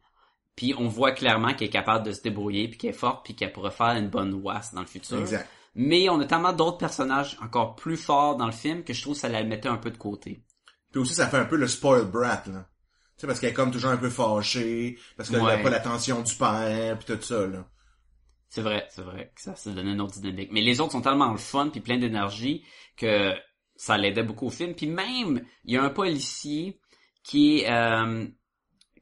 puis 0.55 0.73
on 0.77 0.87
voit 0.87 1.11
clairement 1.11 1.53
qu'elle 1.53 1.67
est 1.67 1.71
capable 1.71 2.05
de 2.05 2.11
se 2.11 2.21
débrouiller, 2.21 2.67
puis 2.69 2.77
qu'elle 2.77 2.89
est 2.91 2.93
forte, 2.93 3.25
puis 3.25 3.35
qu'elle 3.35 3.51
pourrait 3.51 3.71
faire 3.71 3.95
une 3.95 4.09
bonne 4.09 4.33
wasse 4.35 4.73
dans 4.73 4.81
le 4.81 4.87
futur. 4.87 5.19
Exact. 5.19 5.49
Mais 5.79 6.09
on 6.09 6.19
a 6.19 6.25
tellement 6.25 6.53
d'autres 6.53 6.77
personnages 6.79 7.37
encore 7.41 7.75
plus 7.75 7.97
forts 7.97 8.35
dans 8.35 8.47
le 8.47 8.51
film 8.51 8.83
que 8.83 8.93
je 8.93 9.01
trouve 9.01 9.13
que 9.13 9.19
ça 9.21 9.29
la 9.29 9.43
mettait 9.43 9.69
un 9.69 9.77
peu 9.77 9.91
de 9.91 9.97
côté. 9.97 10.43
Puis 10.91 10.99
aussi, 11.01 11.13
ça 11.13 11.27
fait 11.27 11.37
un 11.37 11.45
peu 11.45 11.55
le 11.55 11.67
spoiled 11.67 12.09
brat, 12.09 12.43
là. 12.47 12.67
Tu 13.15 13.21
sais, 13.21 13.27
parce 13.27 13.39
qu'elle 13.39 13.51
est 13.51 13.53
comme 13.53 13.71
toujours 13.71 13.91
un 13.91 13.97
peu 13.97 14.09
fâchée, 14.09 14.97
parce 15.15 15.29
qu'elle 15.29 15.39
n'a 15.39 15.45
Ouais. 15.45 15.63
pas 15.63 15.69
l'attention 15.69 16.21
du 16.21 16.33
père, 16.35 16.97
puis 16.99 17.15
tout 17.15 17.21
ça, 17.21 17.45
là. 17.47 17.65
C'est 18.49 18.61
vrai, 18.61 18.87
c'est 18.89 19.01
vrai 19.01 19.31
que 19.35 19.41
ça, 19.41 19.55
ça 19.55 19.71
donnait 19.71 19.91
une 19.93 20.01
autre 20.01 20.19
dynamique. 20.19 20.49
Mais 20.51 20.61
les 20.61 20.79
autres 20.81 20.93
sont 20.93 21.01
tellement 21.01 21.31
le 21.31 21.37
fun 21.37 21.69
puis 21.69 21.81
plein 21.81 21.97
d'énergie 21.97 22.63
que 22.95 23.33
ça 23.75 23.97
l'aidait 23.97 24.23
beaucoup 24.23 24.47
au 24.47 24.49
film. 24.49 24.73
Puis 24.73 24.87
même, 24.87 25.43
il 25.65 25.73
y 25.73 25.77
a 25.77 25.83
un 25.83 25.89
policier 25.89 26.79
qui 27.23 27.59
est, 27.59 27.69
euh, 27.71 28.25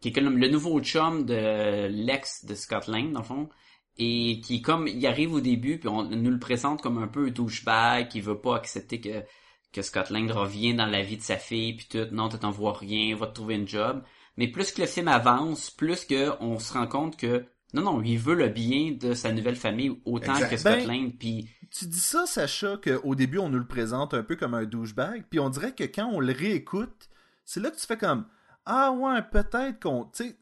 qui 0.01 0.09
est 0.09 0.11
comme 0.11 0.37
le 0.37 0.47
nouveau 0.49 0.81
chum 0.81 1.25
de 1.25 1.87
l'ex 1.89 2.43
de 2.45 2.55
Scott 2.55 2.87
Lang, 2.87 3.11
dans 3.13 3.19
le 3.19 3.25
fond. 3.25 3.49
Et 3.97 4.41
qui, 4.41 4.61
comme, 4.61 4.87
il 4.87 5.05
arrive 5.07 5.33
au 5.33 5.39
début, 5.39 5.79
puis 5.79 5.87
on 5.87 6.03
nous 6.03 6.31
le 6.31 6.39
présente 6.39 6.81
comme 6.81 6.97
un 6.97 7.07
peu 7.07 7.27
un 7.27 7.31
douchebag, 7.31 8.09
qui 8.09 8.19
veut 8.19 8.39
pas 8.39 8.57
accepter 8.57 8.99
que, 8.99 9.23
que 9.71 9.81
Scott 9.81 10.09
Lang 10.09 10.29
revienne 10.29 10.77
dans 10.77 10.85
la 10.85 11.01
vie 11.01 11.17
de 11.17 11.21
sa 11.21 11.37
fille, 11.37 11.75
puis 11.75 11.87
tout, 11.89 12.13
non, 12.13 12.27
t'en 12.29 12.51
vois 12.51 12.73
rien, 12.73 13.15
va 13.15 13.27
te 13.27 13.33
trouver 13.33 13.55
une 13.55 13.67
job. 13.67 14.03
Mais 14.37 14.49
plus 14.49 14.71
que 14.71 14.81
le 14.81 14.87
film 14.87 15.07
avance, 15.07 15.71
plus 15.71 16.03
que 16.05 16.31
on 16.41 16.59
se 16.59 16.73
rend 16.73 16.87
compte 16.87 17.17
que 17.17 17.45
non, 17.75 17.81
non, 17.81 18.01
il 18.01 18.17
veut 18.17 18.35
le 18.35 18.47
bien 18.47 18.93
de 18.97 19.13
sa 19.13 19.33
nouvelle 19.33 19.55
famille 19.57 19.99
autant 20.05 20.35
Exact. 20.35 20.49
que 20.49 20.57
Scott 20.57 20.77
Ben, 20.77 20.87
Lang. 20.87 21.17
Puis 21.17 21.49
Tu 21.71 21.85
dis 21.85 21.99
ça, 21.99 22.25
Sacha, 22.25 22.77
qu'au 22.77 23.15
début, 23.15 23.37
on 23.37 23.49
nous 23.49 23.59
le 23.59 23.67
présente 23.67 24.13
un 24.13 24.23
peu 24.23 24.37
comme 24.37 24.53
un 24.53 24.63
douchebag, 24.63 25.25
puis 25.29 25.39
on 25.39 25.49
dirait 25.49 25.73
que 25.73 25.83
quand 25.83 26.07
on 26.07 26.21
le 26.21 26.31
réécoute, 26.31 27.09
c'est 27.43 27.59
là 27.59 27.69
que 27.71 27.75
tu 27.75 27.85
fais 27.85 27.97
comme 27.97 28.25
Ah 28.65 28.91
ouais, 28.91 29.21
peut-être 29.29 29.81
qu'on. 29.81 30.05
Tu 30.05 30.23
sais, 30.23 30.37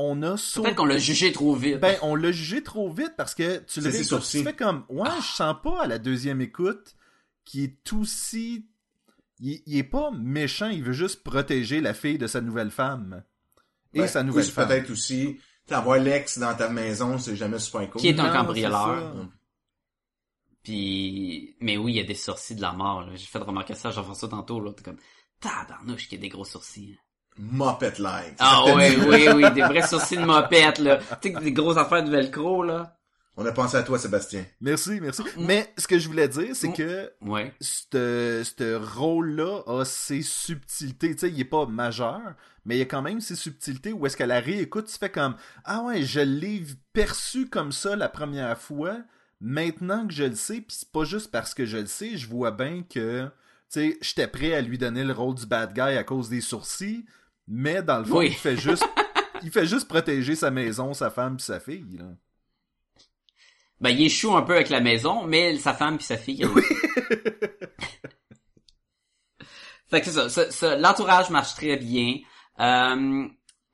on 0.00 0.22
a 0.22 0.36
sauté. 0.36 0.68
peut-être 0.68 0.76
qu'on 0.76 0.84
l'a 0.86 0.98
jugé 0.98 1.32
trop 1.32 1.54
vite. 1.56 1.80
Ben, 1.80 1.98
on 2.02 2.14
l'a 2.14 2.30
jugé 2.30 2.62
trop 2.62 2.88
vite 2.90 3.14
parce 3.16 3.34
que 3.34 3.58
tu 3.64 3.80
le 3.80 3.90
réécoutes, 3.90 4.22
tu 4.30 4.44
fais 4.44 4.54
comme 4.54 4.84
Ouais, 4.88 5.08
je 5.20 5.26
sens 5.26 5.56
pas 5.62 5.82
à 5.82 5.86
la 5.88 5.98
deuxième 5.98 6.40
écoute 6.40 6.94
qui 7.44 7.64
est 7.64 7.92
aussi. 7.92 8.66
Il, 9.40 9.60
il 9.66 9.76
est 9.76 9.82
pas 9.84 10.10
méchant, 10.12 10.68
il 10.68 10.82
veut 10.84 10.92
juste 10.92 11.22
protéger 11.24 11.80
la 11.80 11.94
fille 11.94 12.16
de 12.18 12.26
sa 12.28 12.40
nouvelle 12.40 12.70
femme. 12.70 13.24
Et 13.92 14.00
Ben, 14.00 14.06
sa 14.06 14.22
nouvelle 14.22 14.44
ou 14.46 14.48
femme. 14.50 14.68
peut-être 14.68 14.90
aussi, 14.90 15.38
avoir 15.68 15.98
l'ex 15.98 16.38
dans 16.38 16.54
ta 16.54 16.68
maison, 16.68 17.18
c'est 17.18 17.34
jamais 17.36 17.58
super 17.58 17.90
cool. 17.90 18.00
Qui 18.00 18.08
est 18.08 18.20
un 18.20 18.30
cambrioleur. 18.32 19.28
Puis, 20.62 21.56
mais 21.60 21.76
oui, 21.76 21.92
il 21.92 21.96
y 21.96 22.00
a 22.00 22.04
des 22.04 22.14
sourcils 22.14 22.54
de 22.56 22.60
la 22.62 22.72
mort. 22.72 23.08
J'ai 23.14 23.26
fait 23.26 23.38
remarquer 23.38 23.74
ça 23.74 23.88
à 23.88 23.90
Jean-François 23.92 24.28
tantôt. 24.28 24.60
là. 24.60 24.72
T'es 24.72 24.82
comme, 24.82 24.98
tabarnouche, 25.40 26.08
qu'il 26.08 26.18
y 26.18 26.20
a 26.20 26.22
des 26.22 26.28
gros 26.28 26.44
sourcils. 26.44 26.98
Muppet-like. 27.38 28.34
Ah 28.38 28.62
Ça 28.66 28.74
oui, 28.74 28.84
oui, 29.08 29.28
oui, 29.34 29.50
des 29.52 29.62
vrais 29.62 29.86
sourcils 29.86 30.16
de 30.16 30.24
mopette, 30.24 30.78
là. 30.78 30.98
Tu 31.20 31.32
sais, 31.32 31.40
des 31.40 31.52
grosses 31.52 31.76
affaires 31.76 32.04
de 32.04 32.10
velcro, 32.10 32.62
là. 32.62 32.94
On 33.36 33.46
a 33.46 33.52
pensé 33.52 33.76
à 33.76 33.84
toi, 33.84 33.98
Sébastien. 34.00 34.44
Merci, 34.60 34.98
merci. 35.00 35.22
Mais 35.38 35.72
ce 35.78 35.86
que 35.86 35.96
je 35.98 36.08
voulais 36.08 36.26
dire, 36.26 36.56
c'est 36.56 36.72
que 36.72 37.12
Ouais. 37.20 37.54
ce 37.60 38.42
ce 38.44 38.74
rôle-là 38.74 39.62
a 39.68 39.84
ses 39.84 40.22
subtilités. 40.22 41.14
Tu 41.14 41.20
sais, 41.20 41.30
il 41.30 41.38
est 41.40 41.44
pas 41.44 41.64
majeur, 41.66 42.20
mais 42.64 42.74
il 42.74 42.78
y 42.80 42.82
a 42.82 42.86
quand 42.86 43.00
même 43.02 43.20
ses 43.20 43.36
subtilités 43.36 43.92
où 43.92 44.04
est-ce 44.06 44.16
qu'à 44.16 44.26
la 44.26 44.40
réécoute, 44.40 44.86
tu 44.86 44.98
fais 44.98 45.08
comme 45.10 45.36
Ah 45.64 45.82
ouais, 45.82 46.02
je 46.02 46.18
l'ai 46.18 46.64
perçu 46.92 47.48
comme 47.48 47.70
ça 47.70 47.94
la 47.94 48.08
première 48.08 48.58
fois. 48.58 48.96
Maintenant 49.40 50.08
que 50.08 50.12
je 50.12 50.24
le 50.24 50.34
sais, 50.34 50.54
puis 50.60 50.76
c'est 50.80 50.90
pas 50.90 51.04
juste 51.04 51.30
parce 51.30 51.54
que 51.54 51.64
je 51.64 51.76
le 51.78 51.86
sais, 51.86 52.16
je 52.16 52.26
vois 52.28 52.50
bien 52.50 52.82
que 52.82 53.26
tu 53.70 53.80
sais, 53.92 53.98
j'étais 54.00 54.26
prêt 54.26 54.52
à 54.54 54.60
lui 54.62 54.78
donner 54.78 55.04
le 55.04 55.12
rôle 55.12 55.36
du 55.36 55.46
bad 55.46 55.72
guy 55.74 55.80
à 55.96 56.02
cause 56.02 56.28
des 56.28 56.40
sourcils, 56.40 57.04
mais 57.48 57.82
dans 57.82 57.98
le 57.98 58.04
fond, 58.04 58.18
Oui. 58.18 58.26
il 58.28 58.34
fait 58.34 58.56
juste 58.56 58.84
il 59.42 59.50
fait 59.50 59.66
juste 59.66 59.88
protéger 59.88 60.34
sa 60.36 60.50
maison, 60.50 60.94
sa 60.94 61.10
femme 61.10 61.36
puis 61.36 61.44
sa 61.46 61.58
fille 61.60 61.96
là. 61.98 62.04
Ben, 63.80 63.90
il 63.90 64.02
échoue 64.06 64.34
un 64.36 64.42
peu 64.42 64.54
avec 64.54 64.70
la 64.70 64.80
maison, 64.80 65.24
mais 65.24 65.56
sa 65.58 65.72
femme 65.72 65.96
puis 65.98 66.04
sa 66.06 66.16
fille. 66.16 66.44
fait 69.88 70.00
que 70.00 70.10
c'est 70.28 70.50
ça. 70.52 70.76
L'entourage 70.76 71.30
marche 71.30 71.54
très 71.54 71.76
bien. 71.76 72.16
Euh, 72.60 73.26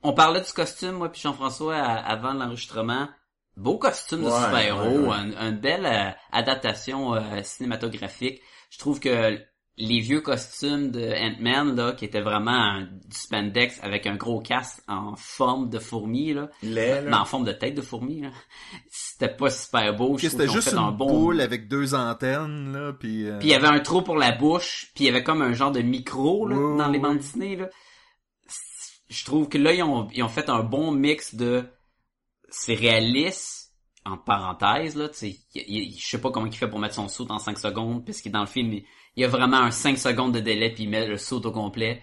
on 0.03 0.13
parlait 0.13 0.43
du 0.43 0.53
costume, 0.53 0.93
moi 0.93 1.11
puis 1.11 1.21
Jean-François, 1.23 1.77
avant 1.77 2.35
l'enregistrement. 2.35 3.09
Beau 3.57 3.79
costume 3.79 4.23
de 4.23 4.27
Ouais, 4.27 4.33
super-héros, 4.45 4.99
ouais, 4.99 5.09
ouais. 5.09 5.15
un- 5.15 5.51
une 5.51 5.59
belle 5.59 5.87
euh, 5.87 6.11
adaptation 6.33 7.15
euh, 7.15 7.43
cinématographique. 7.45 8.43
Je 8.71 8.79
trouve 8.79 8.99
que 9.01 9.39
les 9.77 9.99
vieux 9.99 10.21
costumes 10.21 10.93
de 10.93 11.01
Ant-Man, 11.03 11.75
là, 11.75 11.93
qui 11.93 12.05
étaient 12.05 12.21
vraiment 12.21 12.53
un- 12.53 12.83
du 12.83 13.17
spandex 13.17 13.81
avec 13.83 14.07
un 14.07 14.15
gros 14.15 14.41
casque 14.41 14.81
en 14.87 15.17
forme 15.17 15.69
de 15.69 15.81
fourmi, 15.81 16.33
là, 16.33 16.49
Laid, 16.63 17.05
là. 17.05 17.11
mais 17.11 17.17
en 17.17 17.25
forme 17.25 17.45
de 17.45 17.53
tête 17.53 17.75
de 17.75 17.81
fourmi, 17.81 18.21
là. 18.21 18.31
C'était 18.89 19.35
pas 19.35 19.51
super 19.51 19.97
beau. 19.97 20.17
Trouve 20.17 20.21
c'était 20.21 20.49
juste 20.49 20.73
une 20.73 20.79
un 20.79 20.93
bon... 20.93 21.07
boule 21.07 21.41
avec 21.41 21.69
deux 21.69 21.95
antennes 21.95 22.73
là, 22.73 22.93
puis 22.93 23.27
euh, 23.27 23.39
Puis 23.39 23.49
il 23.49 23.51
y 23.51 23.55
avait 23.55 23.67
un 23.67 23.81
trou 23.81 24.03
pour 24.03 24.17
la 24.17 24.31
bouche, 24.33 24.91
puis 24.95 25.05
il 25.05 25.07
y 25.09 25.11
avait 25.11 25.25
comme 25.25 25.43
un 25.43 25.53
genre 25.53 25.73
de 25.73 25.83
micro 25.83 26.47
là, 26.47 26.55
dans 26.79 26.89
les 26.89 26.99
bandes 27.01 27.19
dessinées. 27.19 27.57
Là. 27.57 27.69
Je 29.09 29.25
trouve 29.25 29.49
que 29.49 29.59
là, 29.59 29.73
ils 29.73 29.83
ont, 29.83 30.09
ils 30.13 30.23
ont 30.23 30.29
fait 30.29 30.49
un 30.49 30.63
bon 30.63 30.93
mix 30.93 31.35
de... 31.35 31.65
C'est 32.49 32.75
réaliste, 32.75 33.73
en 34.05 34.19
parenthèse, 34.19 34.97
là, 34.97 35.09
tu 35.09 35.17
sais, 35.19 35.37
je 35.55 36.07
sais 36.07 36.21
pas 36.21 36.31
comment 36.31 36.47
il 36.47 36.55
fait 36.55 36.69
pour 36.69 36.79
mettre 36.79 36.95
son 36.95 37.09
saut 37.09 37.27
en 37.31 37.39
5 37.39 37.59
secondes, 37.59 38.05
que 38.05 38.29
dans 38.29 38.41
le 38.41 38.47
film, 38.47 38.73
il, 38.75 38.85
il 39.17 39.23
y 39.23 39.25
a 39.25 39.29
vraiment 39.29 39.59
un 39.59 39.71
5 39.71 39.99
secondes 39.99 40.33
de 40.35 40.41
délai, 40.41 40.71
puis 40.71 40.85
il 40.85 40.91
met 40.91 41.07
le 41.07 41.19
saut 41.19 41.45
au 41.45 41.51
complet. 41.53 42.03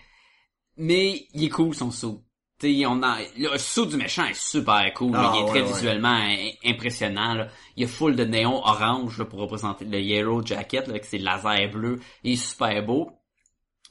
Mais 0.77 1.27
il 1.33 1.43
est 1.45 1.49
cool, 1.49 1.75
son 1.75 1.91
saut. 1.91 2.23
Tu 2.59 2.79
sais, 2.79 2.85
on 2.85 3.01
a, 3.03 3.17
le 3.37 3.57
saut 3.57 3.85
du 3.87 3.97
méchant 3.97 4.25
est 4.25 4.39
super 4.39 4.93
cool, 4.93 5.11
Ah, 5.15 5.31
il 5.35 5.39
est 5.39 5.43
ouais, 5.43 5.49
très 5.49 5.61
ouais. 5.61 5.67
visuellement 5.73 6.09
im- 6.15 6.51
impressionnant, 6.63 7.33
là. 7.33 7.47
Il 7.75 7.81
y 7.81 7.85
a 7.85 7.89
full 7.89 8.15
de 8.15 8.23
néon 8.23 8.57
orange, 8.63 9.17
là, 9.17 9.25
pour 9.25 9.39
représenter 9.39 9.83
le 9.85 9.99
Yellow 9.99 10.45
Jacket, 10.45 10.85
là, 10.87 10.91
avec 10.91 11.05
ses 11.05 11.17
lasers 11.17 11.67
bleus. 11.67 11.99
Il 12.23 12.33
est 12.33 12.35
super 12.35 12.83
beau. 12.85 13.11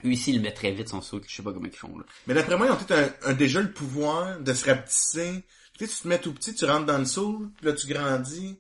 Lui 0.02 0.14
ici, 0.14 0.33
il 0.33 0.40
met 0.40 0.52
très 0.52 0.70
vite, 0.70 0.88
son 0.88 1.02
saut, 1.02 1.20
je 1.26 1.35
sais 1.35 1.42
pas 1.42 1.52
comment 1.52 1.66
ils 1.66 1.72
font, 1.76 1.98
là. 1.98 2.04
Mais 2.26 2.33
d'après 2.35 2.56
moi, 2.56 2.66
ils 2.66 2.72
ont 2.72 2.76
peut-être 2.76 3.26
un, 3.26 3.30
un- 3.30 3.35
déjà 3.35 3.61
le 3.61 3.70
pouvoir 3.72 4.38
de 4.40 4.54
se 4.54 4.64
rapetisser. 4.64 5.44
Tu 5.76 5.87
sais, 5.87 5.92
tu 5.96 6.02
te 6.02 6.09
mets 6.09 6.18
tout 6.18 6.33
petit, 6.33 6.54
tu 6.54 6.64
rentres 6.64 6.87
dans 6.87 6.98
le 6.98 7.04
saut, 7.04 7.42
puis 7.59 7.66
là, 7.66 7.72
tu 7.74 7.87
grandis. 7.87 8.59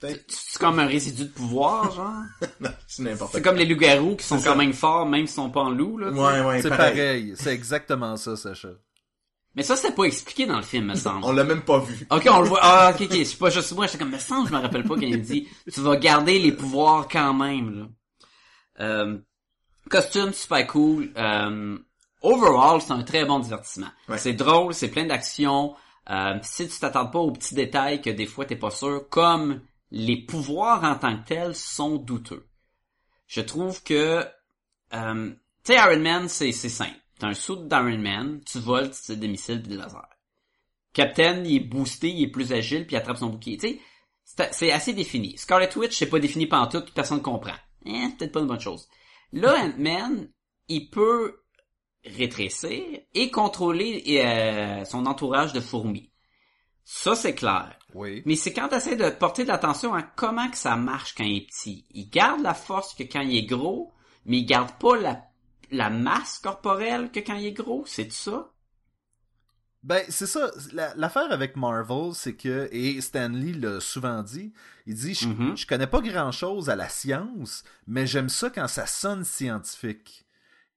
C'est 0.00 0.58
comme 0.58 0.78
un 0.78 0.86
résidu 0.86 1.24
de 1.24 1.28
pouvoir, 1.30 1.90
genre. 1.92 2.22
non, 2.60 2.70
c'est 2.86 3.02
n'importe 3.02 3.32
C'est 3.32 3.42
quoi. 3.42 3.50
comme 3.52 3.58
les 3.58 3.66
loups-garous 3.66 4.16
qui 4.16 4.24
sont 4.26 4.38
C'est 4.38 4.44
quand 4.48 4.56
même 4.56 4.72
forts, 4.72 5.06
même 5.06 5.26
s'ils 5.26 5.36
sont 5.36 5.50
pas 5.50 5.62
en 5.62 5.70
loup, 5.70 5.96
là. 5.98 6.10
Ouais, 6.10 6.40
ouais, 6.46 6.62
c'est 6.62 6.68
pareil. 6.68 6.92
pareil. 6.94 7.34
C'est 7.36 7.52
exactement 7.54 8.16
ça, 8.16 8.36
Sacha. 8.36 8.68
Mais 9.54 9.62
ça, 9.62 9.74
c'est 9.74 9.94
pas 9.94 10.04
expliqué 10.04 10.44
dans 10.44 10.56
le 10.56 10.62
film, 10.62 10.86
me 10.86 10.94
semble. 10.94 11.24
On 11.24 11.32
l'a 11.32 11.44
même 11.44 11.62
pas 11.62 11.78
vu. 11.78 12.06
Ok, 12.10 12.28
on 12.30 12.40
le 12.42 12.48
voit. 12.48 12.58
Ah, 12.62 12.92
ok, 12.94 13.06
ok. 13.10 13.24
C'est 13.24 13.38
pas 13.38 13.48
juste 13.48 13.72
moi. 13.72 13.86
J'étais 13.86 13.98
comme, 13.98 14.10
me 14.10 14.18
semble, 14.18 14.48
je 14.48 14.52
me 14.52 14.58
rappelle 14.60 14.84
pas 14.84 14.96
quand 14.96 15.00
il 15.00 15.22
dit, 15.22 15.48
tu 15.72 15.80
vas 15.80 15.96
garder 15.96 16.38
les 16.38 16.52
pouvoirs 16.52 17.08
quand 17.10 17.32
même, 17.32 17.78
là. 17.78 17.86
Euh, 18.80 19.16
costume 19.88 20.34
super 20.34 20.66
cool. 20.66 21.10
Euh, 21.16 21.78
overall, 22.20 22.82
c'est 22.82 22.92
un 22.92 23.02
très 23.02 23.24
bon 23.24 23.38
divertissement. 23.38 23.86
Ouais. 24.10 24.18
C'est 24.18 24.34
drôle, 24.34 24.74
c'est 24.74 24.88
plein 24.88 25.06
d'action. 25.06 25.74
Euh, 26.10 26.34
si 26.42 26.68
tu 26.68 26.78
t'attends 26.78 27.06
pas 27.06 27.18
aux 27.18 27.30
petits 27.32 27.54
détails 27.54 28.02
que 28.02 28.10
des 28.10 28.26
fois 28.26 28.44
t'es 28.44 28.56
pas 28.56 28.70
sûr, 28.70 29.08
comme 29.08 29.60
les 29.90 30.24
pouvoirs 30.24 30.82
en 30.84 30.96
tant 30.96 31.16
que 31.18 31.26
tels 31.28 31.54
sont 31.54 31.96
douteux. 31.96 32.48
Je 33.26 33.40
trouve 33.40 33.82
que, 33.82 34.24
euh, 34.94 35.30
tu 35.64 35.72
sais, 35.72 35.74
Iron 35.76 36.00
Man, 36.00 36.28
c'est 36.28 36.52
c'est 36.52 36.68
simple. 36.68 36.96
T'as 37.18 37.28
un 37.28 37.34
saut 37.34 37.56
d'Iron 37.56 37.98
Man, 37.98 38.40
tu 38.44 38.58
voles, 38.58 38.90
tu 38.90 39.00
tires 39.00 39.16
des 39.16 39.28
missiles 39.28 39.62
pis 39.62 39.70
des 39.70 39.76
lasers. 39.76 39.98
Captain, 40.92 41.42
il 41.44 41.56
est 41.56 41.60
boosté, 41.60 42.10
il 42.10 42.22
est 42.24 42.30
plus 42.30 42.52
agile, 42.52 42.86
puis 42.86 42.94
il 42.94 42.98
attrape 42.98 43.18
son 43.18 43.28
bouclier. 43.28 43.56
Tu 43.58 43.68
sais, 44.24 44.48
c'est- 44.52 44.72
assez 44.72 44.92
défini. 44.92 45.36
Scarlet 45.38 45.76
Witch, 45.76 45.96
c'est 45.96 46.08
pas 46.08 46.18
défini 46.18 46.46
pantoute, 46.46 46.92
personne 46.94 47.22
comprend. 47.22 47.54
Eh, 47.84 47.90
c'est 48.10 48.16
peut-être 48.16 48.32
pas 48.32 48.40
une 48.40 48.46
bonne 48.46 48.60
chose. 48.60 48.88
Là, 49.32 49.54
Ant-Man, 49.64 50.28
il 50.68 50.90
peut 50.90 51.40
rétrécir 52.04 52.82
et 53.14 53.30
contrôler 53.30 54.02
euh, 54.24 54.84
son 54.84 55.06
entourage 55.06 55.52
de 55.52 55.60
fourmis. 55.60 56.10
Ça, 56.84 57.14
c'est 57.16 57.34
clair. 57.34 57.76
Oui. 57.96 58.22
Mais 58.26 58.36
c'est 58.36 58.52
quand 58.52 58.68
tu 58.68 58.74
essaies 58.74 58.96
de 58.96 59.08
porter 59.10 59.42
de 59.44 59.48
l'attention 59.48 59.94
à 59.94 60.02
comment 60.02 60.50
que 60.50 60.56
ça 60.56 60.76
marche 60.76 61.14
quand 61.16 61.24
il 61.24 61.38
est 61.38 61.46
petit. 61.46 61.84
Il 61.92 62.10
garde 62.10 62.42
la 62.42 62.54
force 62.54 62.94
que 62.94 63.02
quand 63.04 63.20
il 63.22 63.36
est 63.36 63.46
gros, 63.46 63.92
mais 64.26 64.38
il 64.38 64.44
garde 64.44 64.70
pas 64.78 64.96
la, 64.96 65.22
la 65.70 65.88
masse 65.90 66.38
corporelle 66.38 67.10
que 67.10 67.20
quand 67.20 67.36
il 67.36 67.46
est 67.46 67.52
gros. 67.52 67.84
C'est 67.86 68.12
ça? 68.12 68.50
Ben, 69.82 70.02
c'est 70.08 70.26
ça. 70.26 70.50
La- 70.72 70.94
L'affaire 70.96 71.30
avec 71.30 71.56
Marvel, 71.56 72.12
c'est 72.12 72.34
que, 72.34 72.68
et 72.72 73.00
Stanley 73.00 73.52
l'a 73.52 73.80
souvent 73.80 74.22
dit, 74.22 74.52
il 74.86 74.94
dit, 74.94 75.14
je, 75.14 75.28
Mhm. 75.28 75.56
je 75.56 75.66
connais 75.66 75.86
pas 75.86 76.00
grand 76.00 76.32
chose 76.32 76.68
à 76.68 76.76
la 76.76 76.88
science, 76.88 77.62
mais 77.86 78.06
j'aime 78.06 78.28
ça 78.28 78.50
quand 78.50 78.66
ça 78.68 78.86
sonne 78.86 79.24
scientifique. 79.24 80.26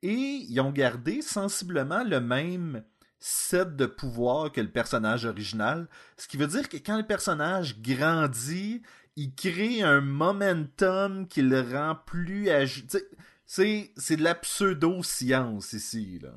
Et 0.03 0.13
ils 0.47 0.59
ont 0.61 0.71
gardé 0.71 1.21
sensiblement 1.21 2.03
le 2.03 2.21
même 2.21 2.83
set 3.19 3.75
de 3.75 3.85
pouvoir 3.85 4.51
que 4.51 4.61
le 4.61 4.71
personnage 4.71 5.25
original, 5.25 5.87
ce 6.17 6.27
qui 6.27 6.37
veut 6.37 6.47
dire 6.47 6.69
que 6.69 6.77
quand 6.77 6.97
le 6.97 7.05
personnage 7.05 7.81
grandit, 7.81 8.81
il 9.15 9.33
crée 9.35 9.81
un 9.81 10.01
momentum 10.01 11.27
qui 11.27 11.41
le 11.41 11.61
rend 11.61 11.95
plus 12.05 12.49
agi... 12.49 12.83
tu 12.83 12.97
sais, 12.97 13.09
C'est, 13.45 13.93
c'est 13.97 14.17
de 14.17 14.23
la 14.23 14.35
pseudo-science 14.35 15.73
ici, 15.73 16.19
là. 16.21 16.33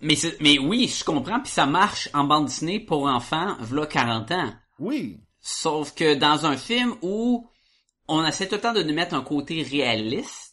Mais, 0.00 0.16
mais 0.40 0.58
oui, 0.58 0.88
je 0.88 1.04
comprends, 1.04 1.38
puis 1.38 1.52
ça 1.52 1.64
marche 1.64 2.08
en 2.12 2.24
bande 2.24 2.46
dessinée 2.46 2.80
pour 2.80 3.06
enfants, 3.06 3.56
v'là 3.60 3.86
40 3.86 4.32
ans. 4.32 4.52
Oui, 4.80 5.20
Sauf 5.44 5.92
que 5.94 6.14
dans 6.14 6.46
un 6.46 6.56
film 6.56 6.94
où 7.02 7.48
on 8.06 8.24
essaie 8.24 8.46
tout 8.46 8.54
le 8.54 8.60
temps 8.60 8.72
de 8.72 8.84
nous 8.84 8.94
mettre 8.94 9.16
un 9.16 9.22
côté 9.22 9.62
réaliste, 9.62 10.51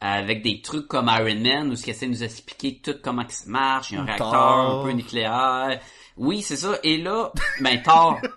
avec 0.00 0.42
des 0.42 0.60
trucs 0.62 0.88
comme 0.88 1.08
Iron 1.14 1.40
Man, 1.40 1.70
où 1.70 1.76
ce 1.76 1.82
qu'il 1.84 1.92
essaie 1.92 2.06
de 2.06 2.12
nous 2.12 2.22
expliquer 2.24 2.80
tout 2.82 2.94
comment 3.02 3.24
que 3.24 3.32
ça 3.32 3.44
marche, 3.46 3.90
il 3.90 3.94
y 3.94 3.98
a 3.98 4.00
un 4.02 4.04
réacteur 4.06 4.34
un 4.34 4.82
peu 4.84 4.90
nucléaire. 4.92 5.80
Oui, 6.16 6.42
c'est 6.42 6.56
ça. 6.56 6.78
Et 6.82 6.98
là, 6.98 7.32
ben 7.60 7.82
Thor. 7.82 8.18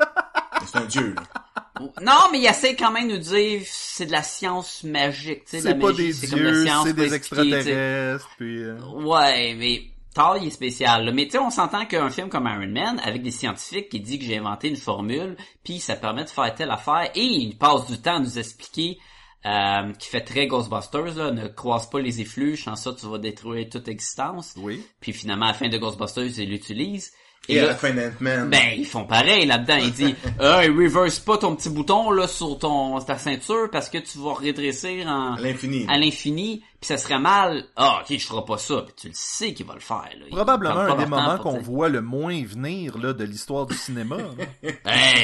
C'est 0.65 0.78
un 0.78 0.86
dieu, 0.86 1.13
là. 1.15 1.23
non, 2.02 2.30
mais 2.32 2.39
il 2.39 2.45
essaie 2.45 2.76
quand 2.76 2.91
même 2.91 3.10
de 3.10 3.13
nous 3.13 3.19
dire 3.19 3.62
c'est 3.65 4.06
de 4.06 4.12
la 4.13 4.23
science 4.23 4.84
magique, 4.84 5.43
tu 5.45 5.58
sais, 5.58 5.60
de 5.60 5.65
la 5.65 5.71
c'est 5.73 5.80
pas 5.80 5.88
magie, 5.88 6.04
des 6.06 6.13
c'est 6.13 6.28
comme 6.30 6.39
la 6.43 6.52
dieux, 6.52 6.65
science 6.65 6.88
c'est 6.88 6.93
des 6.93 7.13
extraterrestres, 7.13 8.30
puis... 8.38 8.63
euh, 8.63 8.78
Ouais, 9.02 9.56
mais 9.58 9.82
Thor, 10.15 10.38
il 10.38 10.47
est 10.47 10.52
spécial. 10.52 11.04
là. 11.06 11.12
Mais 11.12 11.26
tu 11.26 11.32
sais, 11.32 11.39
on 11.39 11.49
s'entend 11.49 11.86
qu'un 11.86 12.10
film 12.10 12.30
comme 12.30 12.45
Iron 12.47 12.71
Man, 12.71 13.02
avec 13.04 13.23
des 13.23 13.32
scientifiques 13.32 13.89
qui 13.89 13.99
dit 13.99 14.19
que 14.19 14.26
j'ai 14.26 14.38
inventé 14.38 14.69
une 14.69 14.78
formule, 14.78 15.36
puis 15.65 15.80
ça 15.80 15.95
permet 15.97 16.23
de 16.23 16.30
faire 16.30 16.54
telle 16.56 16.71
affaire, 16.71 17.10
et 17.15 17.23
il 17.26 17.58
passe 17.58 17.88
du 17.88 17.99
temps 17.99 18.17
à 18.17 18.19
nous 18.19 18.39
expliquer, 18.39 18.99
euh, 19.46 19.92
qui 20.00 20.08
fait 20.10 20.22
très 20.22 20.48
Ghostbusters, 20.48 21.16
là, 21.16 21.32
ne 21.32 21.48
croise 21.48 21.90
pas 21.90 22.00
les 22.00 22.22
effluves, 22.22 22.60
sans 22.62 22.76
ça 22.76 22.94
tu 22.98 23.06
vas 23.08 23.18
détruire 23.18 23.68
toute 23.70 23.88
existence. 23.88 24.54
Oui. 24.58 24.82
Puis 25.02 25.14
finalement, 25.14 25.46
à 25.46 25.50
la 25.50 25.54
fin 25.54 25.70
de 25.70 25.78
Ghostbusters, 25.78 26.40
ils 26.40 26.50
l'utilisent. 26.50 27.12
Et 27.50 27.60
à 27.60 27.64
là, 27.64 27.68
la 27.70 27.76
fin 27.76 27.92
d'Ant-Man. 27.94 28.50
ben, 28.50 28.70
ils 28.78 28.86
font 28.86 29.04
pareil 29.04 29.46
là-dedans. 29.46 29.76
Il 29.82 29.92
dit, 29.92 30.16
euh, 30.40 30.62
reverse 30.62 31.20
pas 31.20 31.38
ton 31.38 31.58
petit 31.58 31.70
bouton 31.70 32.10
là 32.12 32.26
sur 32.26 32.58
ton 32.58 32.98
ta 33.02 33.18
ceinture 33.18 33.70
parce 33.70 33.90
que 33.90 33.98
tu 33.98 34.18
vas 34.20 34.32
redresser 34.36 35.04
en 35.06 35.34
à 35.34 35.42
l'infini. 35.42 35.86
à 35.90 35.98
l'infini, 35.98 36.64
puis 36.80 36.88
ça 36.88 36.98
serait 36.98 37.20
mal. 37.20 37.66
Ah, 37.76 38.02
ok, 38.02 38.18
je 38.18 38.26
ferai 38.26 38.46
pas 38.46 38.58
ça. 38.58 38.84
Puis 38.84 38.94
tu 38.96 39.08
le 39.10 39.14
sais 39.14 39.54
qu'il 39.54 39.66
va 39.66 39.74
le 39.74 39.82
faire. 39.82 40.10
Là. 40.18 40.26
Ils 40.30 40.36
Probablement 40.36 40.80
un 40.80 40.96
des 40.96 41.06
moments 41.06 41.38
qu'on 41.38 41.54
dire. 41.56 41.64
voit 41.64 41.90
le 41.90 42.02
moins 42.02 42.42
venir 42.46 42.98
là, 42.98 43.12
de 43.12 43.26
l'histoire 43.26 43.66
du 43.66 43.76
cinéma. 43.76 44.16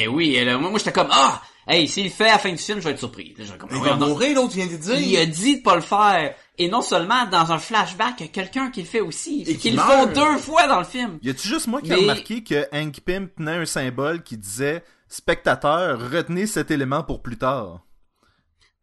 Eh 0.02 0.06
oui, 0.08 0.38
là, 0.44 0.58
moi, 0.58 0.68
moi 0.68 0.78
j'étais 0.78 0.92
comme 0.92 1.08
ah, 1.10 1.40
hey, 1.70 1.88
s'il 1.88 2.04
le 2.04 2.10
fait 2.10 2.28
à 2.28 2.32
la 2.32 2.38
fin 2.38 2.50
du 2.50 2.58
film, 2.58 2.80
je 2.80 2.84
vais 2.84 2.90
être 2.90 2.98
surpris. 2.98 3.34
Là, 3.38 3.44
j'ai 3.46 3.56
comme, 3.56 3.70
Il 3.72 3.80
va 3.80 3.96
mourir, 3.96 4.34
l'autre 4.36 4.54
vient 4.54 4.66
de 4.66 4.76
dire. 4.76 4.98
Il 4.98 5.16
a 5.16 5.26
dit 5.26 5.58
de 5.58 5.62
pas 5.62 5.74
le 5.76 5.80
faire. 5.80 6.34
Et 6.58 6.68
non 6.68 6.82
seulement 6.82 7.26
dans 7.26 7.52
un 7.52 7.58
flashback, 7.58 8.16
il 8.18 8.26
y 8.26 8.28
a 8.28 8.32
quelqu'un 8.32 8.70
qui 8.70 8.80
le 8.82 8.86
fait 8.86 9.00
aussi. 9.00 9.44
Et 9.46 9.56
qui 9.56 9.70
le 9.70 9.78
font 9.78 10.06
deux 10.06 10.38
fois 10.38 10.66
dans 10.66 10.78
le 10.78 10.84
film. 10.84 11.18
y 11.22 11.30
a-tu 11.30 11.48
juste 11.48 11.66
moi 11.66 11.80
qui 11.80 11.92
ai 11.92 11.94
remarqué 11.96 12.42
que 12.42 12.66
Hank 12.72 13.00
Pym 13.00 13.28
tenait 13.30 13.56
un 13.56 13.66
symbole 13.66 14.22
qui 14.22 14.36
disait 14.36 14.84
spectateur, 15.08 15.98
retenez 16.10 16.46
cet 16.46 16.70
élément 16.70 17.02
pour 17.02 17.22
plus 17.22 17.38
tard? 17.38 17.80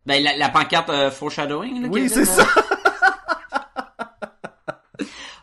Ben 0.05 0.23
la, 0.23 0.37
la 0.37 0.49
pancarte 0.49 0.89
euh, 0.89 1.11
foreshadowing. 1.11 1.83
Là, 1.83 1.87
Oui, 1.89 2.09
c'est 2.09 2.25
ça. 2.25 2.47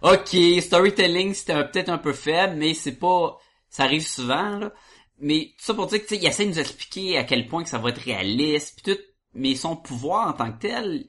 Ok, 0.05 0.37
storytelling 0.61 1.33
c'était 1.33 1.65
peut-être 1.65 1.89
un 1.89 1.97
peu 1.97 2.13
faible, 2.13 2.57
mais 2.59 2.75
c'est 2.75 2.93
pas, 2.93 3.39
ça 3.71 3.85
arrive 3.85 4.07
souvent 4.07 4.59
là. 4.59 4.71
Mais 5.21 5.55
tout 5.59 5.65
ça 5.65 5.75
pour 5.75 5.87
dire 5.87 6.05
que, 6.05 6.15
il 6.15 6.27
essaie 6.27 6.45
de 6.45 6.51
nous 6.51 6.59
expliquer 6.59 7.17
à 7.19 7.25
quel 7.25 7.47
point 7.49 7.63
que 7.63 7.69
ça 7.71 7.79
va 7.79 7.91
être 7.91 8.01
réaliste, 8.03 8.77
pis 8.83 8.93
tout, 8.95 9.01
mais 9.35 9.55
son 9.55 9.77
pouvoir 9.77 10.29
en 10.29 10.33
tant 10.33 10.53
que 10.53 10.61
tel, 10.61 11.07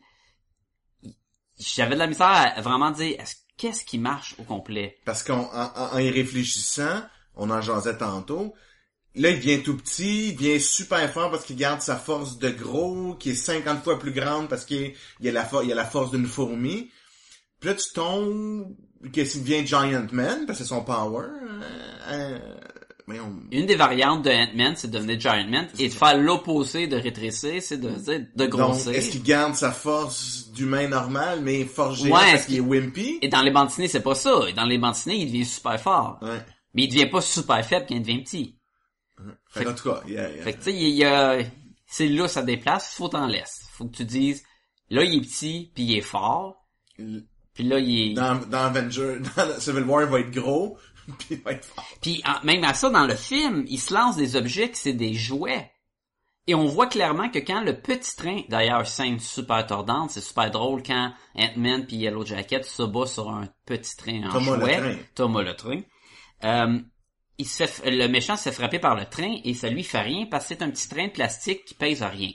j'avais 1.58 1.96
de 1.96 2.00
la 2.00 2.08
misère 2.08 2.28
à 2.56 2.62
vraiment 2.62 2.92
dire, 2.92 3.20
est-ce- 3.20 3.36
qu'est-ce 3.58 3.86
qui 3.86 3.98
marche 3.98 4.36
au 4.40 4.44
complet? 4.44 4.98
Parce 5.06 5.24
qu'en 5.24 5.50
en, 5.54 5.96
en- 5.96 5.98
y 6.00 6.10
réfléchissant, 6.10 7.02
on 7.36 7.50
en 7.50 7.62
jasait 7.62 7.98
tantôt, 7.98 8.54
là, 9.16 9.30
il 9.30 9.38
devient 9.38 9.64
tout 9.64 9.78
petit, 9.78 10.30
il 10.30 10.36
devient 10.36 10.60
super 10.62 11.10
fort 11.12 11.32
parce 11.32 11.46
qu'il 11.46 11.56
garde 11.56 11.82
sa 11.82 11.96
force 11.96 12.38
de 12.38 12.50
gros, 12.50 13.16
qui 13.16 13.32
est 13.32 13.36
50 13.36 13.84
fois 13.84 13.98
plus 14.00 14.12
grande 14.12 14.50
parce 14.50 14.66
qu'il 14.66 14.94
il 15.22 15.30
a 15.30 15.32
la, 15.32 15.86
force 15.86 16.12
d'une 16.12 16.28
fourmi. 16.28 16.92
Puis 17.60 17.70
là, 17.70 17.76
tu 17.76 17.92
tombes, 17.94 18.76
qu'est-ce 19.14 19.34
qu'il 19.34 19.44
devient 19.44 19.66
Giant 19.66 20.08
Man, 20.12 20.46
parce 20.46 20.60
que 20.60 20.64
c'est 20.66 20.70
son 20.70 20.84
power. 20.84 21.26
Euh, 21.28 21.62
euh, 22.10 22.58
mais 23.08 23.20
on... 23.20 23.34
Une 23.52 23.66
des 23.66 23.76
variantes 23.76 24.24
de 24.24 24.30
Ant-Man, 24.30 24.74
c'est 24.76 24.90
de 24.90 24.94
devenir 24.98 25.20
Giant 25.20 25.48
Man, 25.48 25.68
et 25.80 25.90
de 25.90 25.94
faire 25.94 26.18
l'opposé 26.18 26.88
de 26.88 26.96
rétrécir, 26.98 27.62
c'est 27.62 27.78
de 27.78 27.90
de 27.90 28.26
Donc, 28.36 28.50
grossir. 28.50 28.94
est-ce 28.94 29.12
qu'il 29.12 29.24
garde 29.24 29.56
sa 29.56 29.72
force 29.72 30.52
d'humain 30.52 30.88
normal, 30.88 31.42
mais 31.42 31.66
forgé 31.66 32.06
Ouais, 32.06 32.12
parce 32.12 32.34
est-ce 32.34 32.48
qu'il 32.48 32.58
est 32.58 32.62
wimpy? 32.62 33.20
Et 33.22 33.28
dans 33.28 33.42
les 33.42 33.52
bandes 33.52 33.68
dessinées, 33.68 33.88
c'est 33.88 34.02
pas 34.02 34.16
ça. 34.16 34.42
Et 34.48 34.54
dans 34.54 34.66
les 34.66 34.78
bandes 34.78 34.94
dessinées, 34.94 35.18
il 35.18 35.28
devient 35.28 35.46
super 35.46 35.80
fort. 35.80 36.20
Ouais. 36.22 36.40
Mais 36.74 36.84
il 36.84 36.88
devient 36.90 37.08
pas 37.08 37.22
super 37.22 37.64
faible 37.66 37.86
quand 37.88 37.96
il 37.96 38.02
devient 38.02 38.24
petit. 38.24 38.56
Fait, 39.50 39.66
en 39.68 39.74
tout 39.74 39.90
cas, 39.90 40.02
yeah, 40.08 40.30
yeah. 40.30 40.44
Fait 40.44 40.54
que 40.54 40.58
tu 40.58 40.64
sais, 40.66 40.74
il 40.74 40.90
y 40.96 41.06
a, 41.06 41.38
c'est 41.88 42.08
là 42.10 42.28
ça 42.28 42.42
déplace, 42.42 42.94
faut 42.96 43.08
t'en 43.08 43.28
laisser. 43.28 43.66
Faut 43.72 43.86
que 43.86 43.96
tu 43.96 44.04
dises, 44.04 44.44
là 44.90 45.04
il 45.04 45.16
est 45.18 45.22
petit, 45.22 45.72
puis 45.74 45.84
il 45.84 45.98
est 45.98 46.02
fort, 46.02 46.66
puis 46.98 47.64
là 47.64 47.80
il 47.80 48.12
est, 48.12 48.14
dans, 48.14 48.36
dans 48.36 48.66
Avenger, 48.66 49.20
dans 49.38 49.60
Civil 49.60 49.84
War, 49.84 50.04
il 50.04 50.10
va 50.10 50.20
être 50.20 50.32
gros, 50.32 50.78
puis 52.02 52.22
en- 52.26 52.46
même 52.46 52.64
à 52.64 52.74
ça 52.74 52.90
dans 52.90 53.06
le 53.06 53.16
film, 53.16 53.66
il 53.68 53.80
se 53.80 53.94
lance 53.94 54.16
des 54.16 54.36
objets 54.36 54.70
que 54.70 54.78
c'est 54.78 54.94
des 54.94 55.14
jouets. 55.14 55.72
Et 56.48 56.54
on 56.54 56.66
voit 56.66 56.86
clairement 56.88 57.30
que 57.30 57.40
quand 57.40 57.62
le 57.62 57.80
petit 57.80 58.16
train, 58.16 58.42
d'ailleurs 58.50 58.88
scène 58.88 59.20
super 59.20 59.66
tordante, 59.66 60.12
c'est 60.12 60.22
super 60.22 60.52
drôle 60.52 60.84
quand 60.84 61.12
Ant-Man 61.36 61.88
puis 61.88 61.98
Yellow 61.98 62.24
Jacket 62.24 62.64
se 62.66 62.84
bat 62.84 63.08
sur 63.08 63.30
un 63.32 63.48
petit 63.66 63.98
train 63.98 64.24
en 64.28 64.32
Thomas 64.32 64.56
le 64.58 64.62
jouet, 64.62 64.78
train. 64.78 64.96
Thomas 65.16 65.42
le 65.42 65.56
train. 65.56 65.82
Euh, 66.44 66.80
il 67.40 67.48
se 67.48 67.66
fait, 67.66 67.90
le 67.90 68.08
méchant 68.08 68.38
se 68.38 68.44
fait 68.44 68.52
frapper 68.52 68.78
par 68.78 68.96
le 68.96 69.06
train 69.06 69.38
et 69.44 69.54
ça 69.56 69.70
lui 69.70 69.84
fait 69.84 70.02
rien 70.02 70.28
parce 70.30 70.46
que 70.48 70.54
c'est 70.56 70.62
un 70.64 70.70
petit 70.70 70.88
train 70.88 71.08
de 71.08 71.12
plastique 71.12 71.66
qui 71.66 71.74
pèse 71.74 72.04
à 72.04 72.10
rien. 72.10 72.32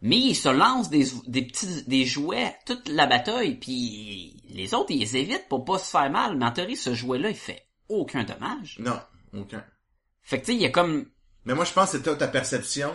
Mais 0.00 0.16
il 0.16 0.34
se 0.34 0.48
lance 0.48 0.88
des, 0.88 1.04
des 1.26 1.42
petits 1.42 1.84
des 1.86 2.04
jouets 2.06 2.54
toute 2.64 2.88
la 2.88 3.06
bataille 3.06 3.56
puis 3.58 4.42
les 4.48 4.72
autres 4.72 4.90
ils 4.92 5.00
les 5.00 5.16
évitent 5.18 5.48
pour 5.50 5.64
pas 5.66 5.78
se 5.78 5.90
faire 5.90 6.10
mal. 6.10 6.38
Mais 6.38 6.46
en 6.46 6.52
théorie 6.52 6.76
ce 6.76 6.94
jouet 6.94 7.18
là 7.18 7.28
il 7.28 7.36
fait 7.36 7.65
aucun 7.88 8.24
dommage. 8.24 8.76
Non, 8.78 9.00
aucun. 9.36 9.64
Fait 10.22 10.40
que 10.40 10.46
tu 10.46 10.52
sais 10.52 10.56
il 10.56 10.62
y 10.62 10.66
a 10.66 10.70
comme 10.70 11.06
Mais 11.44 11.54
moi, 11.54 11.64
je 11.64 11.72
pense 11.72 11.92
que 11.92 11.98
c'était 11.98 12.16
ta 12.16 12.28
perception. 12.28 12.90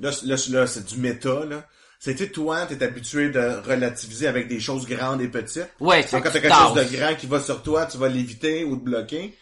Là, 0.00 0.10
là, 0.24 0.36
là 0.50 0.66
c'est 0.66 0.84
du 0.86 0.98
méta, 0.98 1.44
là. 1.44 1.66
C'était 1.98 2.28
toi, 2.28 2.66
t'es 2.66 2.82
habitué 2.82 3.30
de 3.30 3.62
relativiser 3.66 4.26
avec 4.26 4.48
des 4.48 4.60
choses 4.60 4.86
grandes 4.86 5.22
et 5.22 5.28
petites. 5.28 5.70
ouais 5.80 6.02
Donc, 6.02 6.10
fait 6.10 6.16
quand 6.16 6.22
t'as 6.22 6.30
tu 6.30 6.40
quelque 6.40 6.54
chose 6.54 6.74
de 6.74 6.96
grand 6.96 7.14
qui 7.14 7.26
va 7.26 7.40
sur 7.40 7.62
toi, 7.62 7.86
tu 7.86 7.96
vas 7.96 8.08
l'éviter 8.08 8.64
ou 8.64 8.76
te 8.76 8.84
bloquer. 8.84 9.36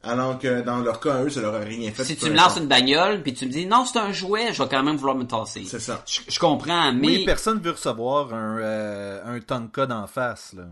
Alors 0.00 0.38
que 0.38 0.60
dans 0.60 0.78
leur 0.78 1.00
cas, 1.00 1.24
eux, 1.24 1.30
ça 1.30 1.40
leur 1.40 1.56
a 1.56 1.58
rien 1.58 1.90
fait. 1.90 2.04
Si 2.04 2.16
tu 2.16 2.30
me 2.30 2.36
lances 2.36 2.56
une 2.56 2.68
bagnole 2.68 3.20
puis 3.22 3.34
tu 3.34 3.46
me 3.46 3.50
dis 3.50 3.66
non 3.66 3.84
c'est 3.84 3.98
un 3.98 4.12
jouet, 4.12 4.52
je 4.52 4.62
vais 4.62 4.68
quand 4.68 4.84
même 4.84 4.96
vouloir 4.96 5.16
me 5.16 5.24
tasser. 5.24 5.64
C'est 5.66 5.80
ça. 5.80 6.04
Je, 6.06 6.20
je 6.28 6.38
comprends 6.38 6.92
mais 6.92 7.08
Oui, 7.08 7.24
personne 7.24 7.60
veut 7.60 7.72
recevoir 7.72 8.32
un, 8.32 8.58
euh, 8.58 9.36
un 9.36 9.40
Tonka 9.40 9.86
d'en 9.86 10.06
face, 10.06 10.52
là. 10.52 10.68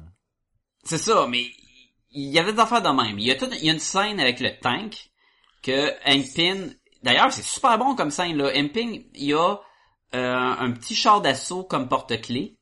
C'est 0.84 0.98
ça, 0.98 1.26
mais 1.28 1.46
il 2.16 2.30
y 2.30 2.38
avait 2.38 2.52
des 2.52 2.60
affaires 2.60 2.82
de 2.82 2.88
même. 2.88 3.18
Il 3.18 3.26
y 3.26 3.30
a 3.30 3.34
toute, 3.34 3.54
il 3.54 3.66
y 3.66 3.70
a 3.70 3.72
une 3.72 3.78
scène 3.78 4.18
avec 4.18 4.40
le 4.40 4.58
tank 4.58 5.10
que 5.62 5.90
Hank 6.06 6.76
d'ailleurs 7.02 7.32
c'est 7.32 7.42
super 7.42 7.78
bon 7.78 7.94
comme 7.94 8.10
scène 8.10 8.36
là. 8.36 8.50
Hank 8.56 8.74
il 8.76 9.10
y 9.14 9.34
a 9.34 9.58
euh, 10.14 10.54
un 10.58 10.70
petit 10.72 10.94
char 10.94 11.20
d'assaut 11.20 11.64
comme 11.64 11.88
porte-clés. 11.88 12.58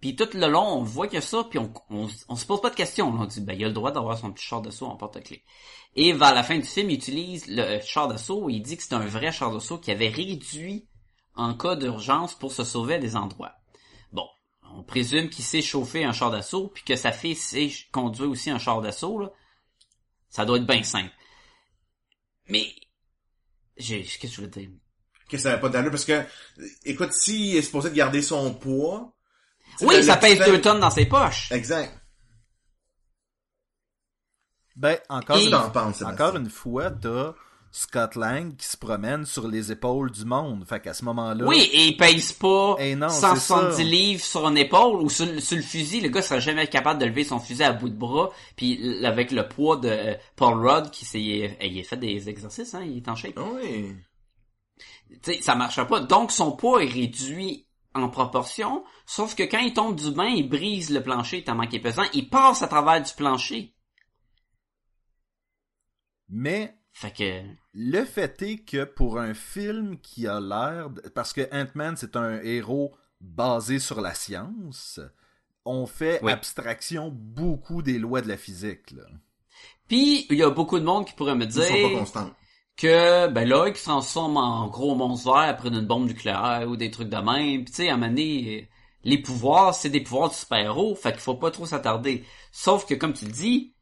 Puis 0.00 0.14
tout 0.14 0.28
le 0.34 0.48
long, 0.48 0.66
on 0.66 0.82
voit 0.82 1.06
a 1.14 1.20
ça, 1.20 1.44
puis 1.48 1.58
on, 1.58 1.72
on, 1.88 2.36
se 2.36 2.44
pose 2.44 2.60
pas 2.60 2.68
de 2.68 2.74
questions. 2.74 3.08
On 3.08 3.24
dit, 3.24 3.40
ben, 3.40 3.54
il 3.58 3.64
a 3.64 3.68
le 3.68 3.72
droit 3.72 3.92
d'avoir 3.92 4.18
son 4.18 4.30
petit 4.30 4.44
char 4.44 4.60
d'assaut 4.60 4.86
en 4.86 4.96
porte-clés. 4.96 5.42
Et 5.94 6.12
vers 6.12 6.34
la 6.34 6.42
fin 6.42 6.56
du 6.58 6.64
film, 6.66 6.90
il 6.90 6.96
utilise 6.96 7.46
le 7.48 7.80
char 7.80 8.06
d'assaut, 8.06 8.50
il 8.50 8.60
dit 8.60 8.76
que 8.76 8.82
c'est 8.82 8.94
un 8.94 9.06
vrai 9.06 9.32
char 9.32 9.52
d'assaut 9.52 9.78
qui 9.78 9.90
avait 9.90 10.08
réduit 10.08 10.86
en 11.34 11.54
cas 11.54 11.76
d'urgence 11.76 12.34
pour 12.34 12.52
se 12.52 12.64
sauver 12.64 12.94
à 12.94 12.98
des 12.98 13.16
endroits. 13.16 13.54
On 14.78 14.82
présume 14.82 15.30
qu'il 15.30 15.44
sait 15.44 15.62
chauffer 15.62 16.04
un 16.04 16.12
char 16.12 16.30
d'assaut, 16.30 16.68
puis 16.68 16.84
que 16.84 16.96
sa 16.96 17.10
fille 17.10 17.34
sait 17.34 17.70
conduire 17.92 18.28
aussi 18.30 18.50
un 18.50 18.58
char 18.58 18.82
d'assaut, 18.82 19.18
là. 19.18 19.32
Ça 20.28 20.44
doit 20.44 20.58
être 20.58 20.66
bien 20.66 20.82
simple. 20.82 21.12
Mais, 22.48 22.74
j'ai, 23.78 24.02
qu'est-ce 24.02 24.18
que 24.18 24.28
je 24.28 24.40
veux 24.42 24.48
dire? 24.48 24.68
Que 25.30 25.38
ça 25.38 25.52
n'a 25.52 25.58
pas 25.58 25.70
d'allure 25.70 25.90
parce 25.90 26.04
que, 26.04 26.22
écoute, 26.84 27.12
s'il 27.12 27.56
est 27.56 27.62
supposé 27.62 27.88
de 27.88 27.94
garder 27.94 28.20
son 28.20 28.52
poids. 28.54 29.16
Oui, 29.80 30.04
ça 30.04 30.16
pèse 30.18 30.38
deux 30.44 30.60
tonnes 30.60 30.80
dans 30.80 30.90
ses 30.90 31.06
poches. 31.06 31.50
Exact. 31.52 31.98
Ben, 34.76 34.98
encore, 35.08 35.38
Et- 35.38 35.44
une, 35.44 35.50
T'en 35.50 35.70
penses, 35.70 36.02
encore 36.02 36.36
une 36.36 36.50
fois, 36.50 36.90
t'as 36.90 37.34
Scott 37.70 38.14
Lang 38.14 38.56
qui 38.56 38.66
se 38.66 38.76
promène 38.76 39.26
sur 39.26 39.48
les 39.48 39.70
épaules 39.70 40.10
du 40.10 40.24
monde. 40.24 40.64
Fait 40.66 40.80
qu'à 40.80 40.94
ce 40.94 41.04
moment-là... 41.04 41.44
Oui, 41.44 41.68
et 41.72 41.88
il 41.88 41.96
pèse 41.96 42.32
pas 42.32 42.76
Eh 42.78 42.94
non, 42.96 43.08
170 43.10 43.70
c'est 43.76 43.82
ça. 43.82 43.82
livres 43.88 44.24
sur 44.24 44.48
une 44.48 44.56
épaule 44.56 45.02
ou 45.02 45.10
sur, 45.10 45.26
le- 45.26 45.40
sur 45.40 45.56
le 45.56 45.62
fusil. 45.62 46.00
Le 46.00 46.08
gars 46.08 46.22
serait 46.22 46.40
jamais 46.40 46.66
capable 46.68 47.00
de 47.00 47.06
lever 47.06 47.24
son 47.24 47.38
fusil 47.38 47.62
à 47.64 47.72
bout 47.72 47.90
de 47.90 47.94
bras. 47.96 48.30
Puis 48.56 49.04
avec 49.04 49.30
le 49.30 49.46
poids 49.46 49.76
de 49.76 49.88
euh, 49.88 50.14
Paul 50.36 50.66
Rudd, 50.66 50.90
qui 50.90 51.04
s'est, 51.04 51.20
il 51.20 51.80
a 51.80 51.84
fait 51.84 51.96
des 51.98 52.28
exercices, 52.30 52.74
hein, 52.74 52.82
il 52.82 52.96
est 52.98 53.08
en 53.08 53.14
shape. 53.14 53.38
Oui. 53.38 53.94
Tu 55.22 55.34
sais, 55.34 55.42
ça 55.42 55.54
marchera 55.54 55.86
pas. 55.86 56.00
Donc 56.00 56.32
son 56.32 56.52
poids 56.52 56.82
est 56.82 56.88
réduit 56.88 57.66
en 57.94 58.08
proportion. 58.08 58.84
Sauf 59.04 59.34
que 59.34 59.42
quand 59.42 59.58
il 59.60 59.72
tombe 59.74 59.96
du 59.96 60.10
bain, 60.12 60.28
il 60.28 60.48
brise 60.48 60.90
le 60.90 61.02
plancher 61.02 61.44
tellement 61.44 61.66
qu'il 61.66 61.76
est 61.76 61.82
pesant. 61.82 62.02
Il 62.14 62.28
passe 62.30 62.62
à 62.62 62.68
travers 62.68 63.02
du 63.02 63.12
plancher. 63.12 63.74
Mais 66.28 66.74
Fait 66.98 67.10
que... 67.10 67.42
le 67.74 68.04
fait 68.06 68.40
est 68.40 68.58
que 68.64 68.84
pour 68.84 69.18
un 69.18 69.34
film 69.34 69.98
qui 69.98 70.26
a 70.26 70.40
l'air... 70.40 70.88
de- 70.88 71.02
Parce 71.10 71.34
que 71.34 71.42
Ant-Man, 71.52 71.94
c'est 71.98 72.16
un 72.16 72.40
héros 72.40 72.94
basé 73.20 73.78
sur 73.78 74.00
la 74.00 74.14
science, 74.14 74.98
on 75.66 75.84
fait 75.86 76.20
Oui. 76.22 76.32
abstraction 76.32 77.10
beaucoup 77.12 77.82
des 77.82 77.98
lois 77.98 78.22
de 78.22 78.28
la 78.28 78.38
physique. 78.38 78.92
Là. 78.92 79.02
Puis, 79.88 80.26
il 80.30 80.38
y 80.38 80.42
a 80.42 80.48
beaucoup 80.48 80.78
de 80.78 80.84
monde 80.84 81.04
qui 81.04 81.12
pourrait 81.12 81.34
me 81.34 81.44
Ils 81.44 81.52
sont 81.52 81.60
pas 81.60 81.66
dire 81.66 81.98
constants. 81.98 82.30
que, 82.78 83.28
ben 83.28 83.46
là, 83.46 83.70
qui 83.70 83.78
se 83.78 83.84
transforme 83.84 84.38
en 84.38 84.66
gros 84.68 84.94
monstre 84.94 85.26
vert 85.32 85.50
après 85.50 85.68
une 85.68 85.80
bombe 85.82 86.06
nucléaire 86.06 86.64
ou 86.66 86.76
des 86.76 86.90
trucs 86.90 87.10
de 87.10 87.16
même. 87.18 87.64
Puis, 87.64 87.72
tu 87.72 87.72
sais, 87.74 87.88
à 87.90 87.94
un 87.94 87.96
moment 87.98 88.08
donné, 88.08 88.70
les 89.04 89.18
pouvoirs, 89.20 89.74
c'est 89.74 89.90
des 89.90 90.00
pouvoirs 90.00 90.30
de 90.30 90.34
super-héros, 90.34 90.94
fait 90.94 91.12
qu'il 91.12 91.20
faut 91.20 91.34
pas 91.36 91.50
trop 91.50 91.66
s'attarder. 91.66 92.24
Sauf 92.52 92.86
que, 92.86 92.94
comme 92.94 93.12
tu 93.12 93.26
le 93.26 93.32
dis, 93.32 93.74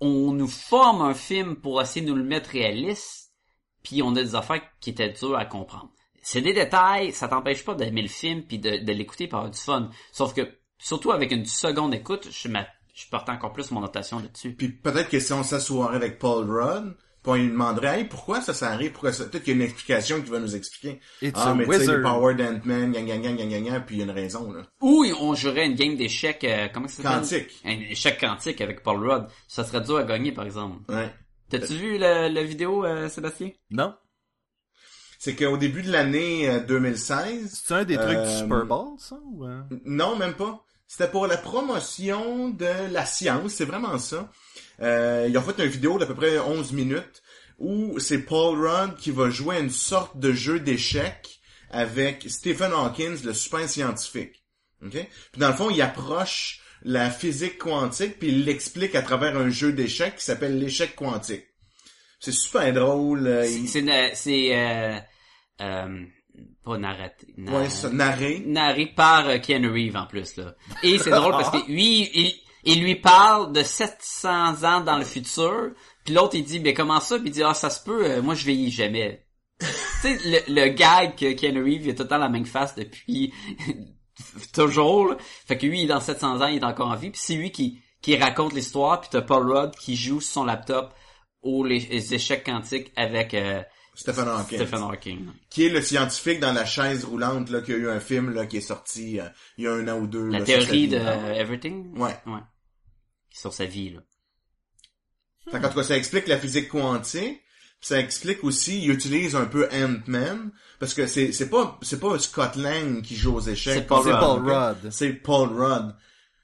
on 0.00 0.32
nous 0.32 0.48
forme 0.48 1.02
un 1.02 1.14
film 1.14 1.56
pour 1.56 1.80
essayer 1.80 2.04
de 2.04 2.10
nous 2.10 2.16
le 2.16 2.24
mettre 2.24 2.50
réaliste, 2.50 3.32
puis 3.82 4.02
on 4.02 4.14
a 4.16 4.22
des 4.22 4.34
affaires 4.34 4.62
qui 4.80 4.90
étaient 4.90 5.10
dures 5.10 5.36
à 5.36 5.44
comprendre. 5.44 5.90
C'est 6.22 6.40
des 6.40 6.54
détails, 6.54 7.12
ça 7.12 7.28
t'empêche 7.28 7.64
pas 7.64 7.74
d'aimer 7.74 8.02
le 8.02 8.08
film 8.08 8.42
puis 8.42 8.58
de, 8.58 8.92
l'écouter 8.92 9.28
par 9.28 9.50
du 9.50 9.58
fun. 9.58 9.90
Sauf 10.10 10.32
que, 10.34 10.58
surtout 10.78 11.12
avec 11.12 11.32
une 11.32 11.44
seconde 11.44 11.94
écoute, 11.94 12.28
je, 12.30 12.48
je 12.48 13.08
porte 13.10 13.28
encore 13.28 13.52
plus 13.52 13.70
mon 13.70 13.80
notation 13.80 14.20
là-dessus. 14.20 14.54
Puis 14.54 14.70
peut-être 14.70 15.10
que 15.10 15.20
si 15.20 15.32
on 15.34 15.42
s'assoirait 15.42 15.96
avec 15.96 16.18
Paul 16.18 16.50
Rudd, 16.50 16.96
puis 17.24 17.32
on 17.32 17.34
lui 17.36 17.48
demanderait, 17.48 18.00
hey, 18.00 18.04
pourquoi 18.04 18.42
ça, 18.42 18.52
ça 18.52 18.70
arrive, 18.70 18.92
pourquoi 18.92 19.10
ça... 19.10 19.24
Peut-être 19.24 19.44
qu'il 19.44 19.56
y 19.56 19.60
a 19.60 19.64
une 19.64 19.70
explication 19.70 20.20
qui 20.20 20.30
va 20.30 20.38
nous 20.40 20.54
expliquer. 20.54 21.00
It's 21.22 21.32
ah, 21.42 21.52
a 21.52 21.54
mais 21.54 21.64
tu 21.66 21.86
sais, 21.86 22.02
power 22.02 22.34
d'Ant-Man, 22.34 22.92
gang, 22.92 23.06
gang, 23.06 23.22
gang, 23.22 23.36
gang, 23.36 23.48
gang, 23.48 23.64
gang, 23.64 23.84
puis 23.86 23.96
il 23.96 23.98
y 24.00 24.02
a 24.02 24.04
une 24.04 24.10
raison, 24.10 24.52
là. 24.52 24.60
Ou 24.82 25.06
on 25.18 25.34
jouerait 25.34 25.64
une 25.64 25.74
game 25.74 25.96
d'échecs, 25.96 26.44
euh, 26.44 26.68
comment 26.72 26.86
ça 26.86 27.02
s'appelle? 27.02 27.20
Quantique. 27.22 27.60
Un 27.64 27.80
échec 27.90 28.20
quantique 28.20 28.60
avec 28.60 28.82
Paul 28.82 28.98
Rudd. 29.08 29.26
Ça 29.48 29.64
serait 29.64 29.80
dur 29.80 29.96
à 29.96 30.04
gagner, 30.04 30.32
par 30.32 30.44
exemple. 30.44 30.76
Ouais. 30.92 31.10
T'as-tu 31.48 31.72
vu 31.74 31.96
la, 31.96 32.28
la 32.28 32.42
vidéo, 32.42 32.84
euh, 32.84 33.08
Sébastien? 33.08 33.52
Non? 33.70 33.94
C'est 35.18 35.34
qu'au 35.34 35.56
début 35.56 35.82
de 35.82 35.90
l'année 35.90 36.50
euh, 36.50 36.60
2016, 36.60 37.62
C'est 37.64 37.74
un 37.74 37.84
des 37.84 37.96
trucs 37.96 38.18
Euh, 38.18 38.30
du 38.30 38.38
Super 38.38 38.66
Bowl, 38.66 38.98
ça? 38.98 39.16
Ou, 39.24 39.46
euh? 39.46 39.62
Non, 39.86 40.16
même 40.16 40.34
pas. 40.34 40.62
C'était 40.86 41.10
pour 41.10 41.26
la 41.26 41.38
promotion 41.38 42.50
de 42.50 42.92
la 42.92 43.06
science, 43.06 43.52
c'est 43.54 43.64
vraiment 43.64 43.96
ça. 43.98 44.30
Euh, 44.80 45.26
ils 45.28 45.36
ont 45.38 45.42
fait 45.42 45.62
une 45.62 45.70
vidéo 45.70 45.98
d'à 45.98 46.06
peu 46.06 46.14
près 46.14 46.38
11 46.38 46.72
minutes 46.72 47.22
où 47.58 47.98
c'est 48.00 48.18
Paul 48.18 48.58
Rudd 48.66 48.96
qui 48.96 49.10
va 49.12 49.30
jouer 49.30 49.56
à 49.56 49.60
une 49.60 49.70
sorte 49.70 50.18
de 50.18 50.32
jeu 50.32 50.58
d'échecs 50.60 51.40
avec 51.70 52.24
Stephen 52.28 52.72
Hawkins, 52.72 53.16
le 53.24 53.32
super 53.34 53.68
scientifique. 53.68 54.42
OK? 54.84 54.92
Puis 54.92 55.38
dans 55.40 55.48
le 55.48 55.54
fond, 55.54 55.70
il 55.70 55.80
approche 55.80 56.60
la 56.82 57.10
physique 57.10 57.58
quantique 57.58 58.18
puis 58.18 58.28
il 58.28 58.44
l'explique 58.44 58.94
à 58.94 59.02
travers 59.02 59.36
un 59.36 59.48
jeu 59.50 59.72
d'échecs 59.72 60.16
qui 60.16 60.24
s'appelle 60.24 60.58
l'échec 60.58 60.94
quantique. 60.96 61.44
C'est 62.20 62.32
super 62.32 62.72
drôle. 62.72 63.26
euh, 63.26 63.44
C'est, 64.14 64.54
euh, 64.56 64.98
euh, 65.60 66.04
pas 66.64 66.78
narraté. 66.78 67.26
na- 67.36 67.52
ouais, 67.60 67.68
narré. 67.92 68.42
narré 68.46 68.86
par 68.94 69.40
Keanu 69.40 69.68
Reeves, 69.70 69.96
en 69.96 70.06
plus, 70.06 70.36
là. 70.36 70.54
Et 70.82 70.98
c'est 70.98 71.10
drôle 71.10 71.32
parce 71.32 71.50
que 71.50 71.66
lui, 71.70 72.10
il, 72.14 72.34
il 72.64 72.82
lui 72.82 72.96
parle 72.96 73.52
de 73.52 73.62
700 73.62 74.64
ans 74.64 74.80
dans 74.80 74.98
le 74.98 75.04
futur, 75.04 75.70
puis 76.04 76.14
l'autre 76.14 76.34
il 76.34 76.44
dit 76.44 76.60
mais 76.60 76.74
comment 76.74 77.00
ça, 77.00 77.18
puis 77.18 77.28
il 77.28 77.32
dit 77.32 77.42
ah 77.42 77.54
ça 77.54 77.70
se 77.70 77.82
peut, 77.82 78.04
euh, 78.04 78.22
moi 78.22 78.34
je 78.34 78.44
vieillis 78.44 78.70
jamais. 78.70 79.26
tu 79.60 79.66
sais 80.02 80.18
le, 80.24 80.52
le 80.52 80.68
gag 80.68 81.16
que 81.16 81.32
Ken 81.32 81.56
Reeves 81.56 81.86
il 81.86 81.90
a 81.90 81.94
tout 81.94 82.02
le 82.02 82.08
temps 82.08 82.18
la 82.18 82.28
même 82.28 82.46
face 82.46 82.74
depuis 82.74 83.32
toujours. 84.52 85.08
là. 85.08 85.16
Fait 85.46 85.56
que 85.56 85.66
lui 85.66 85.80
il 85.80 85.84
est 85.84 85.88
dans 85.88 86.00
700 86.00 86.40
ans, 86.40 86.46
il 86.46 86.56
est 86.56 86.64
encore 86.64 86.88
en 86.90 86.96
vie, 86.96 87.10
puis 87.10 87.20
c'est 87.22 87.34
lui 87.34 87.50
qui 87.50 87.80
qui 88.02 88.16
raconte 88.16 88.52
l'histoire, 88.52 89.00
puis 89.00 89.08
t'as 89.10 89.22
Paul 89.22 89.50
Rudd 89.50 89.74
qui 89.76 89.96
joue 89.96 90.20
sur 90.20 90.32
son 90.32 90.44
laptop 90.44 90.92
aux 91.42 91.64
les, 91.64 91.80
les 91.80 92.14
échecs 92.14 92.44
quantiques 92.44 92.92
avec 92.96 93.32
euh, 93.34 93.62
Stephen 93.94 94.28
Hawking. 94.28 94.58
Stephen 94.58 94.82
Hawking. 94.82 95.26
Qui 95.50 95.66
est 95.66 95.68
le 95.68 95.80
scientifique 95.80 96.40
dans 96.40 96.52
la 96.52 96.64
chaise 96.64 97.04
roulante, 97.04 97.50
là, 97.50 97.60
qui 97.60 97.72
a 97.72 97.76
eu 97.76 97.88
un 97.88 98.00
film, 98.00 98.30
là, 98.30 98.46
qui 98.46 98.56
est 98.56 98.62
sorti, 98.62 99.20
euh, 99.20 99.28
il 99.56 99.64
y 99.64 99.66
a 99.68 99.72
un 99.72 99.86
an 99.88 100.00
ou 100.00 100.06
deux. 100.06 100.28
La 100.28 100.40
là, 100.40 100.44
théorie 100.44 100.88
de. 100.88 100.96
Everything? 100.96 101.96
Ouais. 101.96 102.16
Ouais. 102.26 102.40
Sur 103.34 103.52
sa 103.52 103.64
vie 103.66 103.90
là. 103.90 104.00
Fait 105.50 105.60
qu'en 105.60 105.68
tout 105.68 105.74
cas, 105.74 105.82
ça 105.82 105.96
explique 105.96 106.26
la 106.28 106.38
physique 106.38 106.68
quantique. 106.70 107.40
Ça 107.80 107.98
explique 107.98 108.42
aussi, 108.44 108.82
il 108.82 108.90
utilise 108.90 109.36
un 109.36 109.44
peu 109.44 109.68
Ant-Man, 109.70 110.52
parce 110.80 110.94
que 110.94 111.06
c'est, 111.06 111.32
c'est 111.32 111.50
pas, 111.50 111.78
c'est 111.82 112.00
pas 112.00 112.18
Scott 112.18 112.56
Lang 112.56 113.02
qui 113.02 113.14
joue 113.14 113.34
aux 113.36 113.40
échecs. 113.42 113.74
C'est 113.74 113.86
Paul 113.86 114.08
Rudd, 114.08 114.20
Paul 114.20 114.40
ok? 114.40 114.54
Rudd. 114.82 114.90
C'est 114.90 115.12
Paul 115.12 115.48
Rudd. 115.52 115.94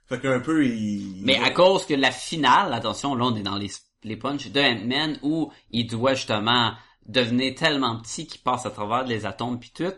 Fait 0.06 0.20
qu'un 0.20 0.40
peu, 0.40 0.66
il... 0.66 1.22
Mais 1.24 1.36
il- 1.36 1.42
à 1.42 1.48
cause 1.50 1.86
que 1.86 1.94
la 1.94 2.10
finale, 2.10 2.74
attention, 2.74 3.14
là 3.14 3.24
on 3.24 3.36
est 3.36 3.42
dans 3.42 3.56
les, 3.56 3.70
les 4.02 4.16
punchs 4.18 4.48
de 4.48 4.60
Ant-Man 4.60 5.18
où 5.22 5.50
il 5.70 5.86
doit 5.86 6.12
justement 6.12 6.74
devenir 7.06 7.54
tellement 7.54 7.98
petit 8.02 8.26
qu'il 8.26 8.42
passe 8.42 8.66
à 8.66 8.70
travers 8.70 9.04
les 9.04 9.24
atomes 9.24 9.58
puis 9.58 9.72
tout, 9.74 9.94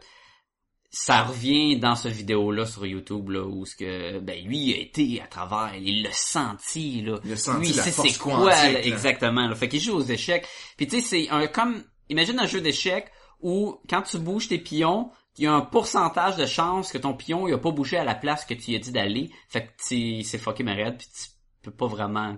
ça 0.94 1.22
revient 1.22 1.78
dans 1.78 1.96
ce 1.96 2.08
vidéo-là 2.08 2.66
sur 2.66 2.84
YouTube 2.84 3.30
là 3.30 3.42
où 3.44 3.64
ce 3.64 3.74
que 3.74 4.18
ben 4.18 4.44
lui 4.44 4.58
il 4.58 4.74
a 4.74 4.76
été 4.78 5.22
à 5.22 5.26
travers, 5.26 5.74
il 5.74 6.02
l'a 6.02 6.12
senti 6.12 7.00
là. 7.00 7.18
Il 7.24 7.32
a 7.32 7.36
senti 7.36 7.68
lui 7.70 7.72
la 7.76 7.82
force 7.84 8.08
c'est 8.10 8.18
quoi 8.18 8.34
quantique, 8.34 8.72
là, 8.74 8.80
exactement. 8.84 9.48
Là. 9.48 9.54
Fait 9.54 9.68
qu'il 9.68 9.80
joue 9.80 9.94
aux 9.94 10.02
échecs. 10.02 10.46
Puis 10.76 10.86
tu 10.86 11.00
sais 11.00 11.06
c'est 11.06 11.30
un 11.30 11.46
comme 11.46 11.82
imagine 12.10 12.38
un 12.38 12.46
jeu 12.46 12.60
d'échecs 12.60 13.10
où 13.40 13.78
quand 13.88 14.02
tu 14.02 14.18
bouges 14.18 14.48
tes 14.48 14.58
pions 14.58 15.10
il 15.38 15.44
y 15.44 15.46
a 15.46 15.54
un 15.54 15.62
pourcentage 15.62 16.36
de 16.36 16.44
chance 16.44 16.92
que 16.92 16.98
ton 16.98 17.14
pion 17.14 17.48
il 17.48 17.54
a 17.54 17.58
pas 17.58 17.70
bougé 17.70 17.96
à 17.96 18.04
la 18.04 18.14
place 18.14 18.44
que 18.44 18.52
tu 18.52 18.72
lui 18.72 18.76
as 18.76 18.80
dit 18.80 18.92
d'aller. 18.92 19.30
Fait 19.48 19.64
que 19.64 19.70
tu- 19.88 20.22
c'est 20.24 20.36
fucké 20.38 20.62
malade 20.62 20.96
puis 20.98 21.06
tu 21.08 21.30
peux 21.62 21.70
pas 21.74 21.86
vraiment 21.86 22.36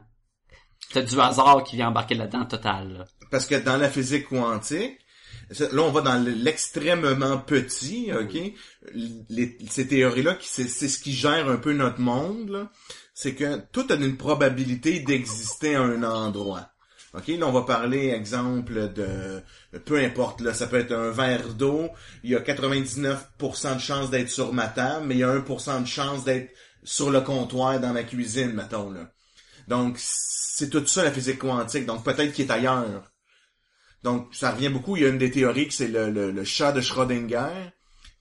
T'as 0.93 1.03
du 1.03 1.19
hasard 1.19 1.65
qui 1.65 1.77
vient 1.77 1.89
embarquer 1.89 2.15
là-dedans 2.15 2.45
total. 2.45 2.99
là. 2.99 3.05
Parce 3.31 3.47
que 3.47 3.55
dans 3.57 3.79
la 3.79 3.89
physique 3.91 4.29
quantique, 4.29 4.99
là 5.73 5.83
on 5.83 5.91
va 5.91 6.01
dans 6.01 6.23
l'extrêmement 6.25 7.39
petit, 7.39 8.11
ok? 8.13 8.53
Les- 9.31 9.57
ces 9.71 9.87
théories-là, 9.89 10.37
c'est 10.41 10.69
c'est 10.69 10.89
ce 10.89 10.99
qui 10.99 11.13
gère 11.15 11.49
un 11.49 11.57
peu 11.57 11.73
notre 11.73 12.01
monde, 12.01 12.51
là. 12.51 12.71
c'est 13.15 13.35
que 13.35 13.61
tout 13.73 13.87
a 13.91 13.95
une 13.95 14.17
probabilité 14.17 15.01
d'exister 15.01 15.75
à 15.77 15.83
un 15.83 16.03
endroit. 16.03 16.71
Ok, 17.15 17.29
là 17.29 17.47
on 17.47 17.53
va 17.53 17.63
parler 17.63 18.09
exemple 18.11 18.93
de 18.93 19.41
peu 19.85 19.99
importe 20.01 20.41
là, 20.41 20.53
ça 20.53 20.67
peut 20.67 20.79
être 20.79 20.93
un 20.93 21.11
verre 21.11 21.55
d'eau, 21.55 21.89
il 22.25 22.31
y 22.31 22.35
a 22.37 22.41
99% 22.41 23.75
de 23.77 23.81
chance 23.81 24.11
d'être 24.11 24.31
sur 24.31 24.53
ma 24.53 24.67
table, 24.67 25.07
mais 25.07 25.15
il 25.15 25.19
y 25.19 25.25
a 25.25 25.33
1% 25.33 25.81
de 25.81 25.87
chance 25.87 26.25
d'être 26.25 26.51
sur 26.83 27.11
le 27.11 27.21
comptoir 27.21 27.79
dans 27.81 27.93
ma 27.93 28.03
cuisine, 28.03 28.53
mettons 28.53 28.91
là. 28.91 29.11
Donc 29.69 29.97
c'est 29.99 30.71
tout 30.71 30.85
ça 30.87 31.05
la 31.05 31.13
physique 31.13 31.39
quantique. 31.39 31.87
Donc 31.87 32.05
peut-être 32.05 32.33
qu'il 32.33 32.47
est 32.47 32.51
ailleurs. 32.51 33.11
Donc 34.05 34.29
ça 34.33 34.51
revient 34.51 34.69
beaucoup. 34.69 34.97
Il 34.97 35.03
y 35.03 35.07
a 35.07 35.09
une 35.09 35.19
des 35.19 35.31
théories 35.31 35.67
que 35.67 35.75
c'est 35.75 35.89
le, 35.89 36.11
le, 36.11 36.45
chat 36.45 36.73
de 36.73 36.83
Schrödinger, 36.83 37.73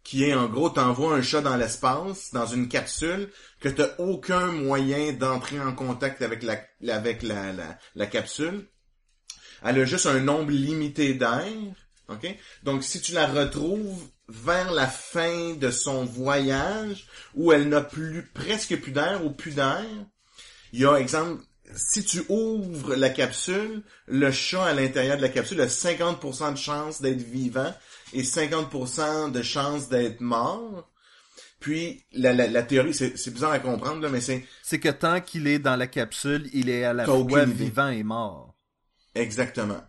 qui 0.04 0.24
est 0.24 0.34
en 0.34 0.48
gros 0.48 0.70
t'envoies 0.70 1.14
un 1.14 1.22
chat 1.22 1.42
dans 1.42 1.58
l'espace, 1.58 2.32
dans 2.34 2.46
une 2.46 2.70
capsule, 2.70 3.30
que 3.60 3.68
t'as 3.68 3.90
aucun 4.00 4.48
moyen 4.48 5.12
d'entrer 5.12 5.60
en 5.60 5.74
contact 5.74 6.22
avec 6.22 6.42
la, 6.42 6.58
avec 6.88 7.22
la, 7.22 7.52
la, 7.52 7.78
la 7.96 8.06
capsule. 8.08 8.66
Elle 9.62 9.82
a 9.82 9.86
juste 9.86 10.06
un 10.06 10.22
nombre 10.22 10.52
limité 10.52 11.14
d'air. 11.14 11.52
OK? 12.08 12.28
Donc, 12.64 12.84
si 12.84 13.02
tu 13.02 13.14
la 13.14 13.28
retrouves 13.28 14.08
vers 14.30 14.72
la 14.72 14.88
fin 14.88 15.54
de 15.56 15.70
son 15.70 16.06
voyage, 16.06 17.08
où 17.34 17.52
elle 17.52 17.68
n'a 17.68 17.82
plus, 17.82 18.30
presque 18.34 18.80
plus 18.80 18.92
d'air 18.92 19.26
ou 19.26 19.32
plus 19.32 19.56
d'air, 19.56 19.86
il 20.72 20.80
y 20.80 20.86
a, 20.86 20.96
exemple, 20.96 21.44
si 21.76 22.04
tu 22.04 22.24
ouvres 22.30 22.96
la 22.96 23.10
capsule, 23.10 23.84
le 24.08 24.32
chat 24.32 24.66
à 24.66 24.74
l'intérieur 24.74 25.18
de 25.18 25.22
la 25.22 25.30
capsule 25.30 25.62
a 25.62 25.68
50% 25.68 26.54
de 26.54 26.58
chance 26.58 27.02
d'être 27.02 27.22
vivant 27.22 27.74
et 28.14 28.24
50% 28.24 29.32
de 29.32 29.42
chance 29.42 29.90
d'être 29.90 30.22
mort. 30.22 30.90
Puis, 31.60 32.04
la, 32.12 32.34
la, 32.34 32.48
la 32.48 32.64
théorie, 32.64 32.94
c'est 32.94 33.18
c'est 33.18 33.32
bizarre 33.34 33.52
à 33.54 33.60
comprendre, 33.60 34.02
là, 34.02 34.10
mais 34.10 34.20
c'est 34.22 34.46
C'est 34.62 34.80
que 34.80 34.90
tant 34.90 35.22
qu'il 35.22 35.48
est 35.48 35.60
dans 35.60 35.78
la 35.78 35.88
capsule, 35.88 36.50
il 36.54 36.70
est 36.70 36.84
à 36.84 36.94
la 36.94 37.06
fois 37.06 37.46
vivant 37.46 37.90
et 37.90 38.04
mort. 38.04 38.54
exactement. 39.16 39.82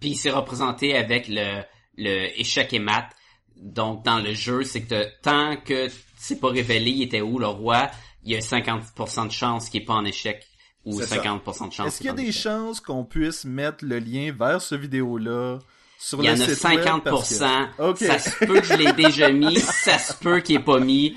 Puis 0.00 0.14
c'est 0.14 0.30
représenté 0.30 0.94
avec 0.96 1.26
le, 1.28 1.62
le 1.96 2.38
échec 2.38 2.72
et 2.74 2.78
mat. 2.78 3.08
Donc 3.56 4.04
dans 4.04 4.18
le 4.18 4.34
jeu, 4.34 4.62
c'est 4.64 4.82
que 4.82 4.88
t'as- 4.88 5.10
tant 5.22 5.56
que 5.56 5.88
c'est 6.18 6.38
pas 6.38 6.50
révélé 6.50 6.90
il 6.90 7.02
était 7.04 7.22
où 7.22 7.38
le 7.38 7.46
roi, 7.46 7.90
il 8.22 8.32
y 8.32 8.36
a 8.36 8.40
50% 8.40 9.26
de 9.28 9.32
chance 9.32 9.70
qu'il 9.70 9.82
est 9.82 9.84
pas 9.86 9.94
en 9.94 10.04
échec 10.04 10.46
ou 10.86 11.00
C'est 11.00 11.06
ça. 11.08 11.16
50% 11.16 11.68
de 11.68 11.72
chance. 11.74 11.86
Est-ce 11.88 11.96
qu'il 11.98 12.06
y 12.06 12.10
a 12.10 12.12
des 12.14 12.32
chances 12.32 12.80
qu'on 12.80 13.04
puisse 13.04 13.44
mettre 13.44 13.84
le 13.84 13.98
lien 13.98 14.32
vers 14.32 14.62
ce 14.62 14.74
vidéo-là 14.74 15.58
sur 15.98 16.22
Il 16.22 16.24
y 16.24 16.28
le 16.28 16.32
en 16.40 16.44
a 16.44 16.48
site 16.54 16.64
web? 16.64 16.80
50%. 16.80 17.00
Parce 17.02 17.38
que- 17.38 17.82
Ok. 17.82 17.98
Ça 17.98 18.18
se 18.18 18.30
peut 18.46 18.60
que 18.60 18.66
je 18.66 18.74
l'ai 18.74 18.92
déjà 18.92 19.30
mis, 19.30 19.58
ça 19.60 19.98
se 19.98 20.14
peut 20.14 20.40
qu'il 20.40 20.56
est 20.56 20.60
pas 20.64 20.78
mis. 20.78 21.16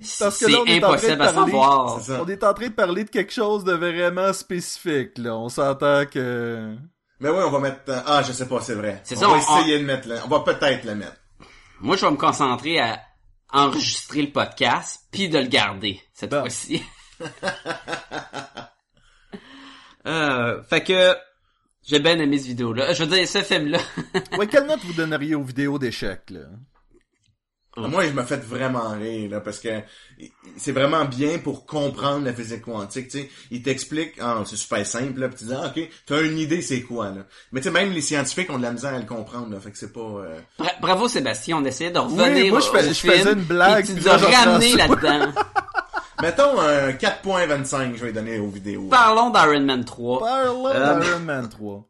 C'est 0.00 0.24
là, 0.50 0.58
impossible 0.66 1.12
à 1.22 1.32
parler- 1.32 1.52
savoir. 1.52 2.00
On 2.20 2.26
est 2.28 2.42
en 2.44 2.52
train 2.52 2.66
de 2.66 2.72
parler 2.72 3.04
de 3.04 3.10
quelque 3.10 3.32
chose 3.32 3.64
de 3.64 3.72
vraiment 3.72 4.32
spécifique, 4.32 5.16
là. 5.16 5.34
On 5.36 5.48
s'entend 5.48 6.04
que... 6.06 6.74
Mais 7.20 7.28
oui, 7.30 7.38
on 7.46 7.50
va 7.50 7.58
mettre... 7.60 7.78
euh, 7.88 8.00
Ah, 8.04 8.22
je 8.26 8.32
sais 8.32 8.46
pas, 8.48 8.60
c'est 8.60 8.74
vrai. 8.74 9.00
C'est 9.04 9.16
on 9.18 9.20
ça, 9.20 9.26
va 9.28 9.34
on- 9.34 9.38
essayer 9.60 9.78
de 9.78 9.84
mettre... 9.84 10.08
la- 10.08 10.24
On 10.26 10.28
va 10.28 10.40
peut-être 10.40 10.84
le 10.84 10.96
mettre. 10.96 11.16
Moi, 11.80 11.96
je 11.96 12.04
vais 12.04 12.10
me 12.10 12.16
concentrer 12.16 12.80
à 12.80 13.00
enregistrer 13.52 14.22
le 14.22 14.32
podcast 14.32 15.02
puis 15.12 15.28
de 15.28 15.38
le 15.38 15.46
garder 15.46 16.00
cette 16.12 16.32
Bon. 16.32 16.40
fois-ci. 16.40 16.82
euh, 20.06 20.62
fait 20.62 20.82
que 20.82 21.14
j'ai 21.86 21.98
bien 21.98 22.18
aimé 22.18 22.38
cette 22.38 22.48
vidéo-là. 22.48 22.92
Je 22.92 23.04
veux 23.04 23.14
dire, 23.16 23.26
ce 23.28 23.42
film-là. 23.42 23.78
Ouais, 24.38 24.46
quelle 24.46 24.66
note 24.66 24.80
vous 24.84 24.92
donneriez 24.94 25.34
aux 25.34 25.42
vidéos 25.42 25.78
d'échecs, 25.78 26.30
là? 26.30 26.40
Moi, 27.76 28.04
je 28.06 28.12
me 28.12 28.22
fais 28.22 28.36
vraiment 28.36 28.90
rire, 28.90 29.28
là, 29.32 29.40
parce 29.40 29.58
que 29.58 29.68
c'est 30.56 30.70
vraiment 30.70 31.06
bien 31.06 31.40
pour 31.40 31.66
comprendre 31.66 32.24
la 32.24 32.32
physique 32.32 32.62
quantique, 32.62 33.08
tu 33.08 33.18
sais. 33.22 33.30
Il 33.50 33.62
t'explique, 33.64 34.12
ah, 34.20 34.44
c'est 34.46 34.54
super 34.54 34.86
simple, 34.86 35.18
là, 35.18 35.28
pis 35.28 35.34
tu 35.38 35.44
dis, 35.46 35.52
ah, 35.52 35.72
ok, 35.76 35.88
t'as 36.06 36.22
une 36.22 36.38
idée, 36.38 36.62
c'est 36.62 36.82
quoi, 36.82 37.06
là? 37.10 37.26
Mais 37.50 37.58
tu 37.60 37.64
sais, 37.64 37.70
même 37.72 37.90
les 37.90 38.00
scientifiques 38.00 38.48
ont 38.50 38.58
de 38.58 38.62
la 38.62 38.70
misère 38.70 38.94
à 38.94 38.98
le 39.00 39.06
comprendre, 39.06 39.50
là, 39.50 39.58
fait 39.58 39.72
que 39.72 39.78
c'est 39.78 39.92
pas... 39.92 39.98
euh, 40.00 40.38
Bra- 40.56 40.70
Bravo 40.80 41.08
Sébastien, 41.08 41.56
on 41.58 41.64
essayait 41.64 41.90
de 41.90 41.98
revenir 41.98 42.44
Oui, 42.44 42.50
moi, 42.50 42.60
je 42.60 42.68
au- 42.68 42.72
fais- 42.72 42.84
au 42.84 42.92
je 42.92 42.94
faisais 42.94 43.16
film, 43.24 43.38
une 43.40 43.44
blague, 43.44 43.84
tu 43.86 43.94
nous 43.94 44.08
as 44.08 44.16
ramené 44.18 44.76
là-dedans. 44.76 45.32
Mettons 46.22 46.58
un 46.60 46.90
4.25, 46.92 47.96
je 47.96 48.04
vais 48.04 48.12
donner 48.12 48.38
aux 48.38 48.48
vidéos. 48.48 48.88
Parlons 48.88 49.30
d'Iron 49.30 49.60
Man 49.64 49.84
3. 49.84 50.20
Parlons 50.20 50.66
Euh, 50.68 51.00
d'Iron 51.00 51.20
Man 51.20 51.48
3. 51.48 51.88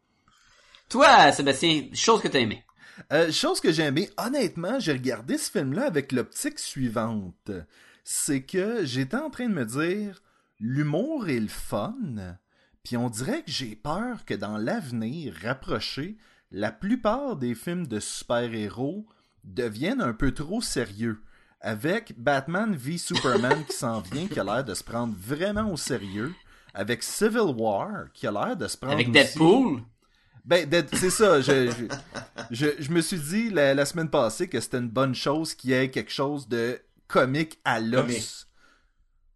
Toi, 0.88 1.32
Sébastien, 1.32 1.84
chose 1.92 2.20
que 2.20 2.28
t'as 2.28 2.40
aimé. 2.40 2.64
Euh, 3.12 3.30
chose 3.30 3.60
que 3.60 3.72
j'ai 3.72 3.82
aimé, 3.84 4.10
honnêtement, 4.16 4.78
j'ai 4.78 4.92
regardé 4.92 5.36
ce 5.38 5.50
film-là 5.50 5.84
avec 5.86 6.12
l'optique 6.12 6.58
suivante. 6.58 7.50
C'est 8.04 8.42
que 8.42 8.84
j'étais 8.84 9.16
en 9.16 9.30
train 9.30 9.48
de 9.48 9.54
me 9.54 9.64
dire, 9.64 10.22
l'humour 10.60 11.28
est 11.28 11.40
le 11.40 11.48
fun, 11.48 11.94
puis 12.82 12.96
on 12.96 13.08
dirait 13.10 13.42
que 13.42 13.50
j'ai 13.50 13.76
peur 13.76 14.24
que 14.24 14.34
dans 14.34 14.56
l'avenir 14.58 15.34
rapproché, 15.42 16.16
la 16.50 16.70
plupart 16.70 17.36
des 17.36 17.54
films 17.54 17.86
de 17.86 17.98
super-héros 18.00 19.06
deviennent 19.42 20.00
un 20.02 20.12
peu 20.14 20.32
trop 20.32 20.60
sérieux. 20.62 21.20
Avec 21.66 22.12
Batman 22.18 22.74
v 22.76 22.98
Superman 22.98 23.64
qui 23.64 23.74
s'en 23.74 24.00
vient, 24.00 24.26
qui 24.26 24.38
a 24.38 24.44
l'air 24.44 24.62
de 24.64 24.74
se 24.74 24.84
prendre 24.84 25.14
vraiment 25.18 25.70
au 25.72 25.76
sérieux. 25.78 26.34
Avec 26.74 27.02
Civil 27.02 27.54
War, 27.56 28.12
qui 28.12 28.26
a 28.26 28.30
l'air 28.32 28.56
de 28.56 28.68
se 28.68 28.76
prendre 28.76 28.92
Avec 28.94 29.06
aussi- 29.08 29.12
Deadpool? 29.14 29.82
ben, 30.44 30.68
Dead- 30.68 30.88
c'est 30.94 31.08
ça. 31.10 31.40
Je, 31.40 31.70
je, 31.70 31.84
je, 32.50 32.66
je 32.82 32.90
me 32.90 33.00
suis 33.00 33.18
dit 33.18 33.48
la, 33.50 33.72
la 33.74 33.86
semaine 33.86 34.10
passée 34.10 34.48
que 34.48 34.60
c'était 34.60 34.78
une 34.78 34.90
bonne 34.90 35.14
chose 35.14 35.54
qu'il 35.54 35.70
y 35.70 35.72
ait 35.72 35.90
quelque 35.90 36.10
chose 36.12 36.46
de 36.48 36.78
comique 37.08 37.58
à 37.64 37.80
l'os. 37.80 38.46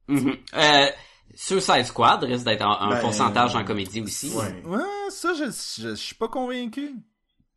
Mhm. 0.09 0.37
Euh, 0.55 0.87
Suicide 1.35 1.85
Squad 1.87 2.25
risque 2.25 2.45
d'être 2.45 2.63
un, 2.63 2.77
un 2.81 2.91
Ben, 2.91 3.01
pourcentage 3.01 3.55
en 3.55 3.65
comédie 3.65 4.01
aussi. 4.03 4.31
Ouais. 4.35 4.63
Ouais, 4.67 4.83
ça, 5.11 5.33
je, 5.35 5.45
je, 5.45 5.91
je 5.91 5.95
suis 5.95 6.15
pas 6.17 6.29
convaincu. 6.29 6.95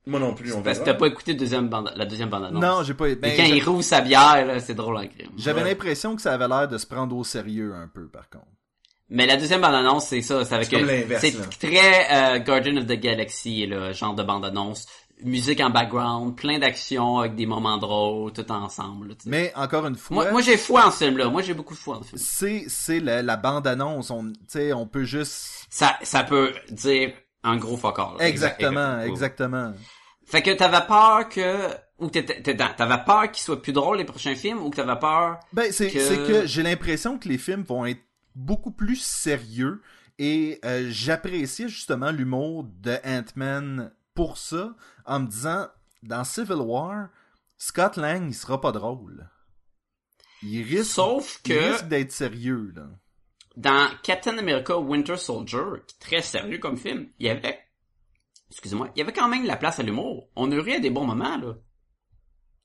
Moi 0.08 0.20
non 0.20 0.34
plus, 0.34 0.52
on 0.54 0.62
Parce 0.64 0.80
que 0.80 0.86
t'as 0.86 0.95
pas 0.95 1.06
écouté 1.08 1.34
le 1.34 1.39
deuxième 1.39 1.70
bande- 1.70 1.93
la 1.95 2.06
deuxième 2.06 2.30
bande-annonce. 2.30 2.62
Non, 2.62 2.84
j'ai 2.84 2.93
pas. 2.95 3.08
Et 3.10 3.16
Ben, 3.16 3.36
quand 3.38 3.45
j'a- 3.45 3.56
il 3.56 3.64
roule 3.64 3.84
sa 3.84 4.02
bière, 4.02 4.45
là, 4.47 4.60
c'est 4.60 4.74
drôle 4.74 4.97
en 4.97 5.06
crime. 5.08 5.30
J'avais 5.38 5.62
Ouais. 5.62 5.70
l'impression 5.70 6.16
que 6.16 6.22
ça 6.24 6.34
avait 6.34 6.47
l'air 6.47 6.68
de 6.68 6.78
se 6.80 6.88
prendre 6.88 7.16
au 7.16 7.24
sérieux 7.24 7.74
un 7.76 7.88
peu, 7.88 8.08
par 8.08 8.28
contre. 8.30 8.45
Mais 9.10 9.26
la 9.28 9.38
deuxième 9.38 9.62
bande-annonce, 9.62 10.08
c'est 10.08 10.22
ça, 10.22 10.43
c'est 10.45 10.56
avec 10.56 10.68
C'est 10.70 10.78
comme 10.78 10.88
l'inverse, 10.88 11.22
c'est 11.22 11.38
là. 11.38 11.45
très 11.60 12.36
euh, 12.36 12.39
Guardian 12.39 12.78
of 12.78 12.86
the 12.88 12.93
Galaxy, 12.99 13.68
là, 13.68 13.91
genre 13.91 14.16
de 14.16 14.24
bande-annonce. 14.24 14.88
musique 15.24 15.60
en 15.62 15.70
background, 15.70 16.36
plein 16.36 16.58
d'actions 16.58 17.20
avec 17.20 17.36
des 17.36 17.45
moments 17.45 17.78
drôles, 17.78 18.34
tout 18.34 18.52
ensemble. 18.52 19.10
là, 19.10 19.14
tu 19.14 19.26
sais. 19.26 19.30
Mais 19.30 19.54
encore 19.56 19.86
une 19.86 19.95
fois, 19.95 20.16
Moi, 20.16 20.32
moi 20.32 20.41
j'ai 20.41 20.58
foi 20.58 20.88
en 20.88 20.89
ce 20.89 21.04
film-là. 21.06 21.30
Moi, 21.30 21.43
j'ai 21.43 21.54
beaucoup 21.54 21.76
de 21.76 21.80
foi 21.80 21.97
en 21.97 22.02
ce 22.02 22.08
film. 22.08 22.18
c'est 22.20 22.64
c'est 22.68 22.99
la, 22.99 23.22
la 23.22 23.38
bande 23.38 23.68
annonce. 23.68 24.10
On, 24.10 24.24
tu 24.32 24.39
sais, 24.47 24.74
on 24.74 24.88
peut 24.88 25.04
juste 25.04 25.68
Ça, 25.70 25.95
ça 26.02 26.24
peut 26.24 26.52
dire 26.72 27.14
un 27.44 27.58
gros 27.58 27.78
fuck 27.78 27.98
all. 28.00 28.22
exactement, 28.22 29.00
Exact- 29.00 29.08
exactement. 29.10 29.74
Fait 30.26 30.42
que 30.42 30.52
t'avais 30.52 30.86
peur 30.88 31.28
que, 31.30 31.68
ou 32.00 32.10
t'avais 32.10 33.04
peur 33.06 33.32
qu'ils 33.32 33.44
soient 33.44 33.62
plus 33.62 33.74
drôles 33.74 33.98
les 33.98 34.06
prochains 34.06 34.36
films, 34.36 34.60
ou 34.64 34.70
que 34.70 34.78
t'avais 34.78 35.00
peur 35.00 35.39
Ben 35.52 35.72
c'est 35.72 35.89
que- 35.89 36.00
c'est 36.00 36.18
que 36.28 36.46
j'ai 36.46 36.64
l'impression 36.64 37.18
que 37.18 37.28
les 37.28 37.38
films 37.38 37.64
vont 37.64 37.86
être 37.86 38.02
beaucoup 38.36 38.72
plus 38.72 39.02
sérieux 39.02 39.82
et 40.20 40.60
euh, 40.64 40.88
j'appréciais 40.89 41.68
justement 41.68 42.12
l'humour 42.12 42.64
de 42.80 42.96
Ant-Man 43.04 43.92
pour 44.14 44.38
ça 44.38 44.74
en 45.06 45.20
me 45.22 45.28
disant 45.28 45.68
dans 46.04 46.24
Civil 46.24 46.58
War, 46.62 47.10
Scott 47.58 47.98
Lang 47.98 48.28
il 48.30 48.34
sera 48.34 48.62
pas 48.62 48.72
drôle. 48.72 49.28
Il 50.44 50.64
risque 50.64 50.92
Sauf 50.94 51.39
il 51.46 51.52
que 51.54 51.72
risque 51.74 51.88
d'être 51.88 52.12
sérieux 52.12 52.72
là. 52.76 52.88
Dans 53.56 53.89
Captain 54.04 54.38
America 54.38 54.78
Winter 54.78 55.18
Soldier, 55.18 55.64
qui 55.88 55.95
est 55.95 55.99
très 55.99 56.22
sérieux 56.22 56.58
comme 56.60 56.78
film, 56.78 57.08
il 57.20 57.28
y 57.28 57.30
avait, 57.30 57.60
excusez-moi, 58.49 58.89
il 58.95 58.99
y 58.99 59.02
avait 59.02 59.14
quand 59.14 59.28
même 59.28 59.45
la 59.45 59.58
place 59.58 59.80
à 59.80 59.84
l'humour. 59.84 60.30
On 60.36 60.52
aurait 60.52 60.80
des 60.80 60.89
bons 60.89 61.06
moments, 61.06 61.38
là. 61.38 61.56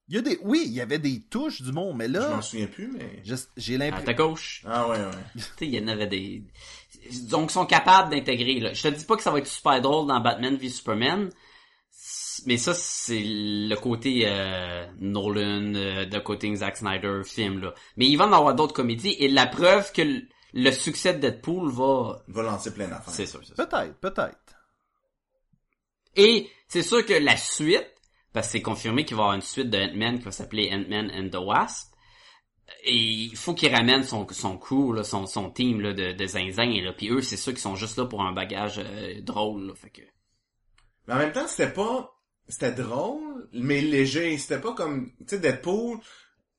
Il 0.09 0.14
y 0.14 0.18
a 0.18 0.22
des 0.22 0.39
oui, 0.43 0.62
il 0.66 0.72
y 0.72 0.80
avait 0.80 1.01
des 1.01 1.20
touches 1.28 1.62
du 1.62 1.72
monde 1.72 1.97
mais 1.97 2.07
Je 2.07 2.12
là 2.12 2.37
m'en 2.37 2.41
souviens 2.41 2.68
plus, 2.68 2.87
mais... 2.93 3.22
je- 3.24 3.34
j'ai 3.57 3.74
À 3.74 3.78
l'impression 3.78 4.07
ta 4.07 4.14
gauche. 4.14 4.62
Ah 4.64 4.89
ouais, 4.89 4.99
ouais. 4.99 5.11
Tu 5.34 5.41
sais, 5.41 5.66
il 5.66 5.74
y 5.74 5.80
en 5.82 5.89
avait 5.89 6.07
des... 6.07 6.45
Donc, 7.28 7.51
ils 7.51 7.55
sont 7.55 7.66
capables 7.66 8.11
d'intégrer, 8.11 8.61
là. 8.61 8.72
Je 8.72 8.82
te 8.82 8.89
dis 8.95 9.05
pas 9.05 9.16
que 9.16 9.22
ça 9.24 9.32
va 9.32 9.39
être 9.39 9.49
super 9.49 9.80
drôle 9.80 10.07
dans 10.07 10.20
Batman 10.20 10.55
v 10.57 10.68
Superman, 10.68 11.28
mais 12.47 12.57
ça, 12.57 12.72
c'est 12.74 13.22
le 13.24 13.74
côté 13.74 14.22
euh, 14.26 14.87
Nolan, 15.01 15.74
euh, 15.74 16.05
de 16.05 16.18
côté 16.20 16.55
Zack 16.55 16.76
Snyder 16.76 17.22
film, 17.24 17.61
là. 17.61 17.74
Mais 17.97 18.07
il 18.07 18.16
va 18.16 18.26
en 18.28 18.32
avoir 18.32 18.55
d'autres 18.55 18.74
comédies, 18.74 19.16
et 19.18 19.26
la 19.28 19.47
preuve 19.47 19.91
que 19.93 20.03
le, 20.53 20.70
succès 20.70 21.14
de 21.14 21.18
Deadpool 21.18 21.70
va... 21.70 22.22
Va 22.28 22.42
lancer 22.42 22.72
plein 22.72 22.88
d'affaires. 22.88 23.12
C'est 23.12 23.26
sûr, 23.26 23.40
c'est 23.42 23.55
sûr. 23.55 23.57
peut-être, 23.57 23.94
peut-être. 24.01 24.38
Et 26.16 26.51
c'est 26.68 26.82
sûr 26.82 27.05
que 27.05 27.12
la 27.12 27.36
suite, 27.36 27.92
parce 28.32 28.49
que 28.49 28.53
c'est 28.53 28.62
confirmé 28.62 29.05
qu'il 29.05 29.16
va 29.16 29.22
y 29.22 29.24
avoir 29.24 29.36
une 29.36 29.42
suite 29.42 29.70
de 29.70 29.78
Ant-Man 29.78 30.18
qui 30.18 30.24
va 30.24 30.30
s'appeler 30.30 30.70
Ant-Man 30.72 31.11
and 31.14 31.28
the 31.28 31.42
Wasp, 31.42 31.94
et 32.82 32.94
il 32.94 33.36
faut 33.36 33.55
qu'il 33.55 33.72
ramène 33.74 34.03
son, 34.03 34.26
son 34.30 34.59
crew, 34.59 34.92
là, 34.92 35.05
son, 35.05 35.26
son 35.26 35.51
team 35.51 35.80
là, 35.80 35.92
de, 35.92 36.12
de 36.12 36.26
zinzin, 36.26 36.82
là. 36.82 36.92
Puis 36.92 37.11
eux, 37.11 37.22
c'est 37.22 37.36
ceux 37.36 37.53
qui 37.53 37.61
sont 37.61 37.76
juste 37.76 37.97
là 37.97 38.07
pour 38.07 38.22
un 38.22 38.32
bagage 38.32 38.78
euh, 38.78 39.20
drôle. 39.20 39.68
Là, 39.68 39.74
fait 39.74 39.90
que... 39.90 40.03
Mais 41.07 41.14
en 41.14 41.18
même 41.18 41.32
temps, 41.32 41.47
c'était 41.47 41.72
pas... 41.72 42.12
C'était 42.49 42.72
drôle, 42.72 43.49
mais 43.53 43.80
léger. 43.80 44.36
C'était 44.38 44.61
pas 44.61 44.72
comme... 44.72 45.12
Tu 45.20 45.24
sais, 45.28 45.38
Deadpool... 45.38 45.99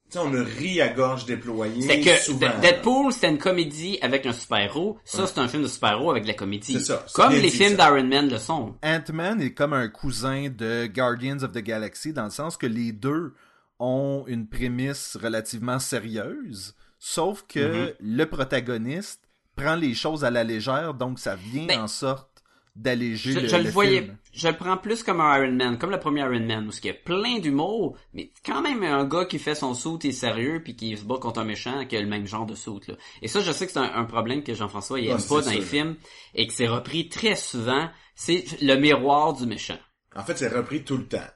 Tu 0.09 0.17
sais, 0.17 0.23
on 0.23 0.33
a 0.33 0.43
ri 0.43 0.79
à 0.81 0.87
gorge 0.89 1.25
déployée 1.25 1.81
C'était 1.81 2.01
que 2.01 2.17
souvent. 2.23 2.49
Deadpool, 2.61 3.11
c'était 3.11 3.29
une 3.29 3.37
comédie 3.37 3.97
avec 4.01 4.25
un 4.25 4.31
super-héros. 4.33 4.97
Ça, 5.03 5.27
c'est 5.27 5.39
un 5.39 5.47
film 5.49 5.63
de 5.63 5.67
super-héros 5.67 6.11
avec 6.11 6.23
de 6.23 6.27
la 6.29 6.33
comédie. 6.33 6.73
C'est 6.73 6.79
ça, 6.85 7.03
c'est 7.07 7.13
Comme 7.13 7.33
les 7.33 7.41
dit, 7.41 7.49
films 7.49 7.75
d'Iron 7.75 8.03
Man 8.05 8.29
le 8.29 8.37
sont. 8.39 8.75
Ant-Man 8.83 9.41
est 9.41 9.53
comme 9.53 9.73
un 9.73 9.89
cousin 9.89 10.47
de 10.49 10.85
Guardians 10.87 11.43
of 11.43 11.51
the 11.51 11.57
Galaxy 11.59 12.13
dans 12.13 12.23
le 12.25 12.29
sens 12.29 12.55
que 12.55 12.67
les 12.67 12.93
deux 12.93 13.33
ont 13.79 14.23
une 14.27 14.47
prémisse 14.47 15.17
relativement 15.21 15.79
sérieuse, 15.79 16.73
sauf 16.99 17.43
que 17.47 17.59
Mm-hmm. 17.59 17.93
le 17.99 18.25
protagoniste 18.25 19.21
prend 19.55 19.75
les 19.75 19.93
choses 19.93 20.23
à 20.23 20.31
la 20.31 20.43
légère, 20.43 20.93
donc 20.93 21.19
ça 21.19 21.35
vient 21.35 21.65
Ben, 21.65 21.81
en 21.81 21.87
sorte 21.87 22.36
d'alléger 22.77 23.31
Je, 23.33 23.39
le, 23.39 23.47
je 23.47 23.55
le 23.57 23.63
le 23.63 23.69
voyais, 23.69 24.01
film. 24.03 24.17
je 24.33 24.47
le 24.47 24.55
prends 24.55 24.77
plus 24.77 25.03
comme 25.03 25.19
un 25.21 25.37
Iron 25.43 25.51
Man, 25.53 25.77
comme 25.77 25.91
le 25.91 25.99
premier 25.99 26.21
Iron 26.21 26.39
Man, 26.45 26.67
où 26.67 26.71
il 26.71 26.85
y 26.85 26.89
a 26.89 26.93
plein 26.93 27.39
d'humour, 27.39 27.97
mais 28.13 28.31
quand 28.45 28.61
même 28.61 28.83
un 28.83 29.05
gars 29.05 29.25
qui 29.25 29.39
fait 29.39 29.55
son 29.55 29.73
saut 29.73 29.99
est 30.03 30.11
sérieux 30.11 30.61
puis 30.63 30.75
qui 30.75 30.95
se 30.95 31.03
bat 31.03 31.17
contre 31.17 31.39
un 31.39 31.45
méchant 31.45 31.85
qui 31.85 31.97
a 31.97 32.01
le 32.01 32.07
même 32.07 32.27
genre 32.27 32.45
de 32.45 32.55
saut 32.55 32.79
là. 32.87 32.93
Et 33.21 33.27
ça, 33.27 33.41
je 33.41 33.51
sais 33.51 33.65
que 33.65 33.71
c'est 33.71 33.79
un, 33.79 33.93
un 33.95 34.05
problème 34.05 34.43
que 34.43 34.53
Jean-François 34.53 34.99
il 34.99 35.09
Ah, 35.11 35.15
aime 35.15 35.27
pas 35.27 35.41
dans 35.41 35.51
les 35.51 35.61
films 35.61 35.95
et 36.35 36.45
que 36.47 36.53
c'est 36.53 36.67
repris 36.67 37.09
très 37.09 37.35
souvent. 37.35 37.89
C'est 38.15 38.45
le 38.61 38.75
miroir 38.75 39.33
du 39.33 39.45
méchant. 39.45 39.77
En 40.15 40.23
fait, 40.23 40.37
c'est 40.37 40.47
repris 40.47 40.83
tout 40.83 40.97
le 40.97 41.07
temps. 41.07 41.27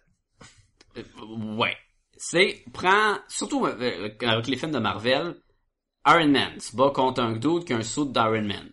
Euh, 0.98 1.04
ouais. 1.58 1.76
C'est, 2.18 2.64
prend, 2.74 3.18
surtout 3.28 3.66
euh, 3.66 4.10
avec 4.22 4.48
les 4.48 4.58
films 4.58 4.72
de 4.72 4.80
Marvel, 4.80 5.36
Iron 6.08 6.28
Man 6.30 6.60
se 6.60 6.76
bat 6.76 6.92
contre 6.94 7.22
un 7.22 7.34
dude 7.34 7.66
qui 7.66 7.74
a 7.74 7.78
un 7.78 7.84
saut 7.84 8.06
d'Iron 8.06 8.44
Man. 8.44 8.72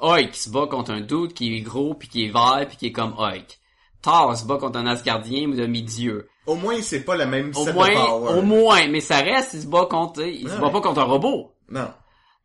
Hulk 0.00 0.34
se 0.34 0.50
bat 0.50 0.66
contre 0.66 0.90
un 0.90 1.00
dude 1.00 1.32
qui 1.34 1.56
est 1.56 1.60
gros 1.60 1.94
puis 1.94 2.08
qui 2.08 2.24
est 2.24 2.30
vert 2.30 2.64
puis 2.68 2.76
qui 2.76 2.86
est 2.86 2.92
comme 2.92 3.14
Hulk. 3.18 3.58
Thor 4.02 4.36
se 4.36 4.44
bat 4.44 4.58
contre 4.58 4.78
un 4.78 4.86
Asgardien 4.86 5.48
ou 5.48 5.54
demi-dieu. 5.54 6.28
Au 6.46 6.56
moins, 6.56 6.80
c'est 6.82 7.04
pas 7.04 7.16
la 7.16 7.24
même 7.26 7.52
Au 7.54 7.64
set 7.64 7.74
moins, 7.74 7.88
de 7.88 7.94
power. 7.94 8.38
au 8.38 8.42
moins, 8.42 8.86
mais 8.88 9.00
ça 9.00 9.20
reste, 9.20 9.54
il 9.54 9.62
se 9.62 9.66
bat 9.66 9.86
contre, 9.86 10.20
il 10.22 10.46
se 10.48 10.54
Ouais, 10.54 10.60
bat 10.60 10.66
ouais. 10.66 10.72
pas 10.72 10.80
contre 10.82 11.00
un 11.00 11.04
robot. 11.04 11.52
Non. 11.70 11.88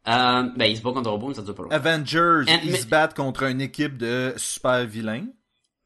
Euh, 0.08 0.44
ben, 0.56 0.66
il 0.66 0.78
se 0.78 0.82
bat 0.82 0.92
contre 0.94 1.10
un 1.10 1.12
robot, 1.12 1.28
mais 1.30 1.34
ça 1.34 1.42
dure 1.42 1.54
pas 1.56 1.64
longtemps. 1.64 1.76
Avengers, 1.76 2.44
ils 2.64 2.72
mais- 2.72 2.78
se 2.78 2.88
battent 2.88 3.14
contre 3.16 3.44
une 3.44 3.60
équipe 3.60 3.98
de 3.98 4.34
super 4.38 4.86
vilains. 4.86 5.26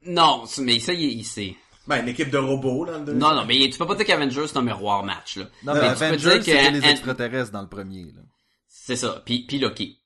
Non, 0.06 0.44
mais 0.60 0.80
ça, 0.80 0.94
il, 0.94 1.02
il 1.02 1.24
sait. 1.24 1.56
Ben, 1.88 2.02
une 2.04 2.10
équipe 2.10 2.30
de 2.30 2.38
robots 2.38 2.86
dans 2.86 2.94
le 2.94 3.00
deuxième. 3.00 3.18
Non, 3.18 3.34
non, 3.34 3.46
mais 3.46 3.58
tu 3.70 3.78
peux 3.80 3.88
pas 3.88 3.96
dire 3.96 4.06
qu'Avengers 4.06 4.48
c'est 4.48 4.58
un 4.58 4.62
miroir 4.62 5.04
match, 5.04 5.38
là. 5.38 5.46
Non, 5.64 5.74
mais 5.74 5.80
tu 5.94 6.00
peux 6.00 6.06
Avengers, 6.06 6.18
dire 6.18 6.38
que 6.38 6.44
c'était 6.44 6.72
les 6.72 6.86
extraterrestres 6.88 7.52
dans 7.52 7.62
le 7.62 7.68
premier. 7.68 8.04
Là. 8.04 8.22
C'est 8.68 8.96
ça, 8.96 9.22
puis 9.26 9.46
puis 9.48 9.58
Loki. 9.60 9.98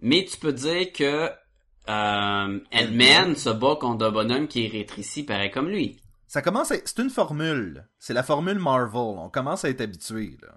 Mais 0.00 0.24
tu 0.24 0.36
peux 0.36 0.52
dire 0.52 0.92
que 0.92 1.30
euh, 1.88 2.60
Ant-Man 2.72 3.36
se 3.36 3.50
bat 3.50 3.76
contre 3.80 4.06
un 4.06 4.10
bonhomme 4.10 4.48
qui 4.48 4.64
est 4.66 4.68
rétréci 4.68 5.24
pareil 5.24 5.50
comme 5.50 5.68
lui. 5.68 6.00
Ça 6.26 6.42
commence 6.42 6.70
à... 6.72 6.76
C'est 6.84 6.98
une 6.98 7.10
formule. 7.10 7.86
C'est 7.98 8.12
la 8.12 8.22
formule 8.22 8.58
Marvel. 8.58 9.00
On 9.00 9.30
commence 9.30 9.64
à 9.64 9.70
être 9.70 9.80
habitué. 9.80 10.36
Là. 10.42 10.48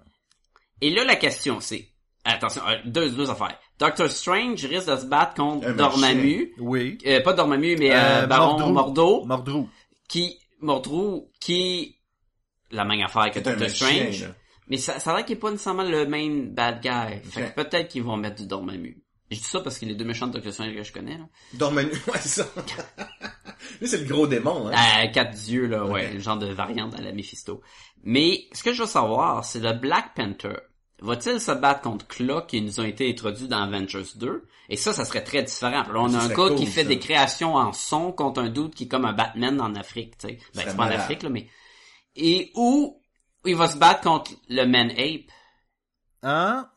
Et 0.80 0.90
là, 0.90 1.04
la 1.04 1.16
question, 1.16 1.60
c'est... 1.60 1.88
Attention, 2.24 2.62
euh, 2.68 2.76
deux, 2.84 3.10
deux 3.10 3.30
affaires. 3.30 3.58
Doctor 3.78 4.08
Strange 4.08 4.62
risque 4.66 4.90
de 4.90 4.96
se 4.96 5.06
battre 5.06 5.34
contre 5.34 5.68
Un 5.68 5.72
Dormammu. 5.72 6.52
Oui. 6.58 6.98
Euh, 7.06 7.22
pas 7.22 7.32
Dormammu, 7.32 7.76
mais 7.78 7.92
euh, 7.92 8.24
Euh, 8.24 8.26
Baron 8.26 8.58
Mordru. 8.58 8.72
Mordo. 8.72 9.24
Mordru. 9.24 9.64
qui... 10.08 10.38
Mordru, 10.60 11.22
qui... 11.40 11.96
La 12.72 12.84
même 12.84 13.00
affaire 13.00 13.30
que 13.30 13.38
Doctor 13.40 13.70
Strange. 13.70 14.28
Mais 14.68 14.76
ça, 14.76 15.00
ça 15.00 15.12
a 15.12 15.16
l'air 15.16 15.24
qu'il 15.24 15.36
est 15.36 15.40
pas 15.40 15.50
nécessairement 15.50 15.82
le 15.82 16.06
main 16.06 16.46
bad 16.50 16.80
guy. 16.82 17.20
Fait 17.30 17.50
que 17.50 17.62
peut-être 17.62 17.88
qu'ils 17.88 18.02
vont 18.02 18.16
mettre 18.16 18.36
du 18.36 18.46
Dormammu. 18.46 19.02
Je 19.30 19.36
dis 19.36 19.42
ça 19.42 19.60
parce 19.60 19.78
que 19.78 19.86
les 19.86 19.94
deux 19.94 20.04
méchants 20.04 20.26
de 20.26 20.32
Doctor 20.32 20.52
Strange 20.52 20.74
que 20.74 20.82
je 20.82 20.92
connais, 20.92 21.16
là. 21.16 21.24
Dormammu, 21.54 21.90
ouais, 22.08 22.18
c'est 22.20 22.42
ça. 22.42 22.46
Lui, 23.80 23.88
c'est 23.88 23.98
le 23.98 24.04
gros 24.06 24.26
démon, 24.26 24.68
hein. 24.68 24.72
Euh, 24.72 25.06
quatre 25.08 25.32
dieux, 25.32 25.66
là, 25.66 25.84
ouais, 25.86 26.12
le 26.12 26.20
genre 26.20 26.36
de 26.38 26.46
variante 26.46 26.94
à 26.98 27.00
la 27.02 27.12
Mephisto. 27.12 27.60
Mais, 28.02 28.48
ce 28.52 28.62
que 28.62 28.72
je 28.72 28.82
veux 28.82 28.88
savoir, 28.88 29.44
c'est 29.44 29.60
le 29.60 29.72
Black 29.72 30.14
Panther. 30.14 30.56
Va-t-il 31.02 31.40
se 31.40 31.52
battre 31.52 31.80
contre 31.80 32.06
Claw 32.06 32.42
qui 32.46 32.60
nous 32.60 32.80
ont 32.80 32.84
été 32.84 33.08
introduits 33.08 33.48
dans 33.48 33.62
Avengers 33.62 34.04
2? 34.16 34.44
Et 34.68 34.76
ça, 34.76 34.92
ça 34.92 35.04
serait 35.04 35.24
très 35.24 35.42
différent. 35.42 35.82
Là, 35.90 36.00
on 36.00 36.08
Ça 36.08 36.18
a 36.18 36.24
un 36.24 36.28
gars 36.28 36.34
cool, 36.34 36.56
qui 36.56 36.66
fait 36.66 36.82
ça. 36.82 36.88
des 36.88 36.98
créations 36.98 37.54
en 37.54 37.72
son 37.72 38.12
contre 38.12 38.40
un 38.40 38.48
dude 38.50 38.74
qui 38.74 38.84
est 38.84 38.88
comme 38.88 39.04
un 39.04 39.12
Batman 39.12 39.60
en 39.60 39.74
Afrique, 39.76 40.18
tu 40.18 40.28
sais. 40.28 40.38
Ben, 40.54 40.64
c'est 40.66 40.76
pas 40.76 40.84
en. 40.84 40.90
Afrique, 40.90 41.22
là, 41.22 41.30
mais... 41.30 41.48
Et 42.16 42.50
où 42.54 43.00
il 43.46 43.56
va 43.56 43.68
se 43.68 43.78
battre 43.78 44.02
contre 44.02 44.32
le 44.48 44.66
Man 44.66 44.90
Ape, 44.90 45.30
Hein? 46.22 46.68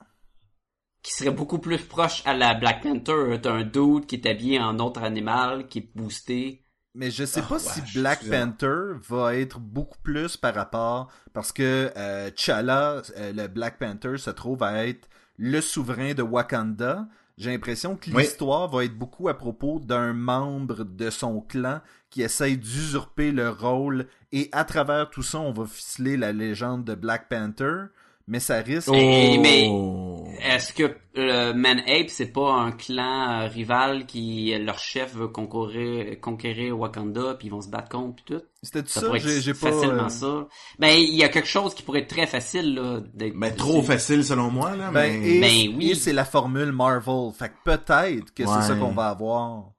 Qui 1.04 1.14
serait 1.14 1.32
beaucoup 1.32 1.60
plus 1.60 1.78
proche 1.78 2.24
à 2.26 2.34
la 2.34 2.54
Black 2.56 2.82
Panther. 2.82 3.40
T'as 3.42 3.52
un 3.54 3.64
dude 3.64 4.06
qui 4.08 4.16
est 4.16 4.26
habillé 4.28 4.60
en 4.60 4.80
autre 4.80 5.04
animal, 5.04 5.68
qui 5.68 5.80
est 5.80 5.90
boosté. 5.96 6.62
Mais 6.96 7.12
je 7.12 7.26
sais 7.26 7.42
Ah, 7.44 7.50
pas 7.50 7.56
ouais, 7.56 7.60
si 7.60 8.00
Black. 8.00 8.24
Panther 8.30 8.94
va 9.10 9.36
être 9.36 9.60
beaucoup 9.60 9.98
plus 10.04 10.38
par 10.38 10.54
rapport 10.56 11.12
parce 11.34 11.52
que 11.52 11.92
euh, 11.98 12.30
T'Challa, 12.32 13.02
euh, 13.18 13.34
le 13.34 13.48
Black 13.48 13.80
Panther, 13.80 14.18
se 14.18 14.30
trouve 14.30 14.64
à 14.64 14.86
être 14.88 15.08
le 15.38 15.60
souverain 15.60 16.14
de 16.14 16.22
Wakanda. 16.22 17.08
J'ai 17.40 17.50
l'impression 17.52 17.96
que 17.96 18.12
Oui. 18.12 18.22
l'histoire 18.22 18.68
va 18.70 18.86
être 18.86 18.96
beaucoup 18.96 19.28
à 19.28 19.34
propos 19.36 19.80
d'un 19.80 20.14
membre 20.14 20.84
de 20.84 21.10
son 21.10 21.42
clan 21.42 21.82
qui 22.12 22.22
essaye 22.22 22.58
d'usurper 22.60 23.32
le 23.32 23.50
rôle 23.50 24.06
et 24.32 24.50
à 24.52 24.64
travers 24.66 25.10
tout 25.10 25.24
ça, 25.24 25.40
on 25.40 25.52
va 25.52 25.66
ficeler 25.66 26.16
la 26.16 26.32
légende 26.32 26.86
de 26.86 26.94
Black 26.94 27.28
Panther. 27.28 27.86
Mais 28.28 28.40
ça 28.40 28.58
risque. 28.62 28.90
Et- 28.94 29.38
mais- 29.38 29.68
Oh. 29.70 30.10
Est-ce 30.42 30.74
que 30.74 30.98
le 31.14 31.54
Man 31.54 31.80
Ape, 31.88 32.10
c'est 32.10 32.32
pas 32.32 32.52
un 32.54 32.72
clan 32.72 33.44
euh, 33.44 33.48
rival 33.48 34.06
qui, 34.06 34.54
leur 34.58 34.80
chef 34.80 35.14
veut 35.14 35.28
concourir, 35.28 36.20
conquérir 36.20 36.78
Wakanda, 36.80 37.36
puis 37.36 37.48
ils 37.48 37.52
vont 37.52 37.62
se 37.62 37.70
battre 37.70 37.90
contre, 37.90 38.16
puis 38.24 38.36
tout? 38.36 38.44
C'était 38.62 38.88
Ça, 38.90 39.02
ça, 39.02 39.18
j'ai 39.18 39.54
pas. 39.54 39.72
facilement 39.72 40.06
euh, 40.06 40.10
ça. 40.10 40.48
Ben, 40.80 40.98
il 40.98 41.14
y 41.16 41.24
a 41.24 41.30
quelque 41.30 41.48
chose 41.48 41.74
qui 41.76 41.84
pourrait 41.84 42.00
être 42.02 42.10
très 42.10 42.26
facile, 42.28 42.74
là. 42.76 43.02
d'être 43.14 43.38
Ben, 43.38 43.56
trop 43.56 43.78
dessus. 43.78 43.88
facile, 43.88 44.24
selon 44.24 44.50
moi, 44.50 44.76
là, 44.76 44.90
Ben, 44.92 45.22
mais... 45.22 45.30
et, 45.38 45.40
Ben 45.70 45.78
oui. 45.78 45.96
c'est 45.96 46.14
la 46.14 46.26
formule 46.26 46.72
Marvel. 46.72 47.32
Fait 47.38 47.50
que 47.50 47.56
peut-être 47.64 48.34
que 48.34 48.44
Ouais. 48.44 48.50
c'est 48.62 48.68
ça 48.70 48.76
qu'on 48.76 48.92
va 48.92 49.10
avoir. 49.10 49.72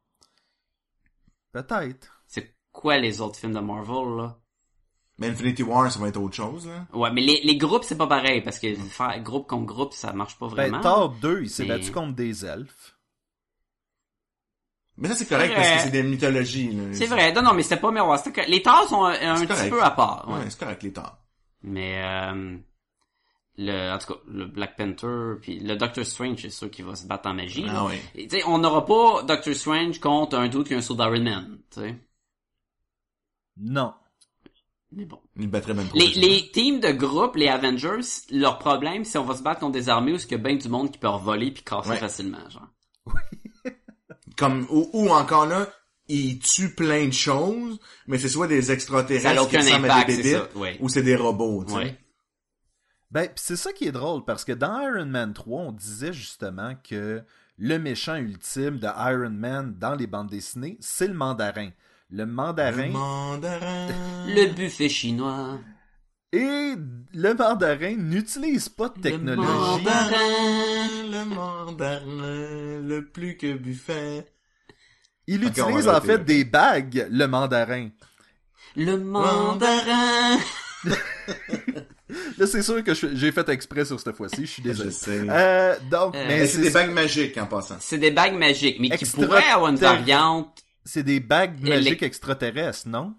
Peut-être. 1.53 2.23
C'est 2.27 2.55
quoi 2.73 2.99
les 2.99 3.21
autres 3.21 3.39
films 3.39 3.55
de 3.55 3.61
Marvel, 3.61 4.17
là? 4.17 4.39
Mais 5.19 5.29
Infinity 5.29 5.63
War, 5.63 5.91
ça 5.93 5.99
va 6.01 6.09
être 6.09 6.21
autre 6.21 6.35
chose, 6.35 6.67
là. 6.67 6.87
Ouais, 6.93 7.11
mais 7.13 7.21
les, 7.21 7.41
les 7.45 7.57
groupes, 7.57 7.85
c'est 7.85 7.97
pas 7.97 8.09
pareil, 8.09 8.41
parce 8.43 8.59
que 8.59 8.75
faire 8.75 9.21
groupe 9.23 9.47
contre 9.47 9.67
groupe, 9.67 9.93
ça 9.93 10.13
marche 10.13 10.37
pas 10.39 10.49
vraiment. 10.49 10.79
Ben, 10.79 10.83
Thor 10.83 11.11
2, 11.11 11.43
il 11.43 11.51
s'est 11.51 11.63
Mais- 11.63 11.69
battu 11.79 11.93
contre 11.93 12.15
des 12.15 12.45
elfes. 12.45 12.97
Mais 14.97 15.09
ça, 15.09 15.15
c'est 15.17 15.29
correct 15.29 15.53
parce 15.55 15.71
que 15.73 15.79
c'est 15.81 15.91
des 15.91 16.03
mythologies, 16.05 16.71
là. 16.73 16.83
C'est 16.93 17.07
vrai. 17.07 17.33
Non, 17.33 17.43
non, 17.43 17.55
mais 17.55 17.63
c'était 17.65 17.81
pas 17.81 17.91
miroir. 17.91 18.21
Les 18.49 18.63
Thors 18.63 18.89
sont 18.89 19.05
un, 19.05 19.35
petit 19.37 19.47
correct. 19.49 19.71
peu 19.71 19.83
à 19.83 19.91
part. 19.91 20.29
ouais. 20.29 20.35
Ouais, 20.39 20.51
c'est 20.51 20.59
correct, 20.59 20.83
les 20.85 20.93
torts. 20.93 21.19
Mais 21.63 22.01
euh, 22.05 22.57
le, 23.57 23.93
en 23.93 23.99
tout 23.99 24.15
cas, 24.15 24.21
le 24.29 24.47
Black 24.47 24.77
Panther 24.77 25.35
puis 25.41 25.59
le 25.59 25.75
Doctor 25.77 26.05
Strange, 26.05 26.39
c'est 26.43 26.51
sûr 26.51 26.71
qu'il 26.71 26.85
va 26.85 26.95
se 26.95 27.07
battre 27.07 27.29
en 27.29 27.35
magie. 27.35 27.67
Ah 27.69 27.87
oui. 27.87 27.95
Et, 28.15 28.29
tu 28.29 28.37
sais, 28.39 28.45
on 28.47 28.59
n'aura 28.59 28.85
pas 28.87 29.23
Doctor 29.25 29.55
Strange 29.55 29.99
contre 29.99 30.37
un 30.37 30.47
doute 30.49 30.69
qui 30.69 30.75
a 30.75 30.77
un 30.77 30.81
saut 30.81 30.95
d'Iron 30.95 31.23
Man. 31.23 31.59
Tu 31.73 31.81
sais. 31.81 31.97
Non. 33.57 33.95
Mais 34.97 35.05
bon. 35.07 35.19
Il 35.37 35.49
battrait 35.51 35.75
même 35.75 35.89
trop. 35.89 35.99
Les, 35.99 36.09
les 36.15 36.51
teams 36.53 36.79
de 36.81 36.93
groupe, 36.93 37.37
les 37.37 37.49
Avengers, 37.49 38.01
leur 38.31 38.59
problème, 38.59 39.05
c'est 39.05 39.19
on 39.19 39.25
va 39.25 39.35
se 39.37 39.43
battre 39.43 39.61
contre 39.61 39.73
des 39.73 39.89
armées 39.89 40.13
où 40.13 40.17
il 40.17 40.31
y 40.31 40.35
a 40.35 40.39
bien 40.39 40.55
du 40.57 40.69
monde 40.69 40.91
qui 40.93 40.99
peut 40.99 41.09
voler 41.09 41.51
puis 41.51 41.63
casser 41.65 41.91
Ouais. 41.91 41.97
facilement, 41.99 42.49
genre. 42.49 42.69
Comme, 44.37 44.67
ou, 44.71 44.89
ou 44.93 45.09
encore 45.11 45.47
là, 45.47 45.69
ils 46.09 46.39
tuent 46.39 46.75
plein 46.75 47.07
de 47.07 47.13
choses, 47.13 47.79
mais 48.07 48.19
c'est 48.19 48.29
soit 48.29 48.47
des 48.49 48.73
extraterrestres 48.73 49.49
qui 49.49 49.57
ressemblent 49.57 49.85
impact, 49.87 50.03
à 50.11 50.13
des 50.13 50.17
bébites, 50.17 50.33
ça. 50.53 50.59
Ouais. 50.59 50.77
ou 50.81 50.89
c'est 50.89 51.03
des 51.03 51.17
robots, 51.17 51.65
tu 51.65 51.73
sais. 51.73 51.79
Ouais. 51.79 51.99
Ben, 53.11 53.29
pis 53.29 53.35
c'est 53.43 53.57
ça 53.57 53.73
qui 53.73 53.87
est 53.87 53.93
drôle, 53.93 54.25
parce 54.25 54.45
que 54.45 54.53
dans 54.53 54.81
Iron 54.81 55.07
Man 55.07 55.33
3, 55.35 55.63
on 55.63 55.73
disait 55.73 56.13
justement 56.13 56.75
que 56.89 57.23
le 57.59 57.79
méchant 57.79 58.17
ultime 58.17 58.79
de 58.81 58.89
Iron 58.89 59.31
Man 59.31 59.77
dans 59.79 59.95
les 59.95 60.09
bandes 60.09 60.31
dessinées, 60.31 60.77
c'est 60.81 61.07
le 61.07 61.15
mandarin. 61.15 61.71
Le 62.11 62.25
Le 62.25 62.27
mandarin. 62.27 62.89
mandarin. 62.89 63.89
Le 64.29 64.53
buffet 64.53 64.89
chinois. 64.89 65.59
Et 66.33 66.75
le 67.13 67.35
mandarin 67.35 67.95
n'utilise 67.97 68.69
pas 68.69 68.89
de 68.89 68.95
Le 68.97 69.03
technologie. 69.03 69.49
mandarin. 69.49 70.89
le 71.11 71.25
mandarin, 71.25 72.81
le 72.83 73.09
plus 73.13 73.37
que 73.37 73.53
buffet. 73.55 74.27
Il 75.27 75.45
utilise 75.45 75.89
en 75.89 76.01
fait 76.01 76.25
des 76.25 76.45
bagues, 76.45 77.07
le 77.11 77.27
mandarin. 77.27 77.89
Le 78.77 78.97
mandarin. 78.99 80.39
Là, 82.37 82.47
c'est 82.47 82.63
sûr 82.63 82.83
que 82.85 82.93
j'ai 82.95 83.33
fait 83.33 83.49
exprès 83.49 83.85
sur 83.85 83.99
cette 83.99 84.15
fois-ci, 84.17 84.43
je 84.45 84.51
suis 84.51 84.63
Je 84.63 84.69
désolé. 84.69 84.91
sais. 84.91 85.23
Euh, 85.29 85.75
donc, 85.91 86.15
Euh, 86.15 86.25
mais 86.29 86.47
c'est 86.47 86.61
des 86.61 86.71
bagues 86.71 86.93
magiques 86.93 87.39
en 87.39 87.47
passant. 87.47 87.77
C'est 87.81 87.99
des 87.99 88.11
bagues 88.11 88.35
magiques, 88.37 88.79
mais 88.81 88.91
qui 88.91 89.07
pourraient 89.07 89.49
avoir 89.49 89.71
une 89.71 89.77
variante. 89.77 90.64
C'est 90.85 91.03
des 91.03 91.21
bagues 91.21 91.61
magiques 91.61 92.01
les- 92.01 92.07
extraterrestres, 92.07 92.89
non? 92.89 93.15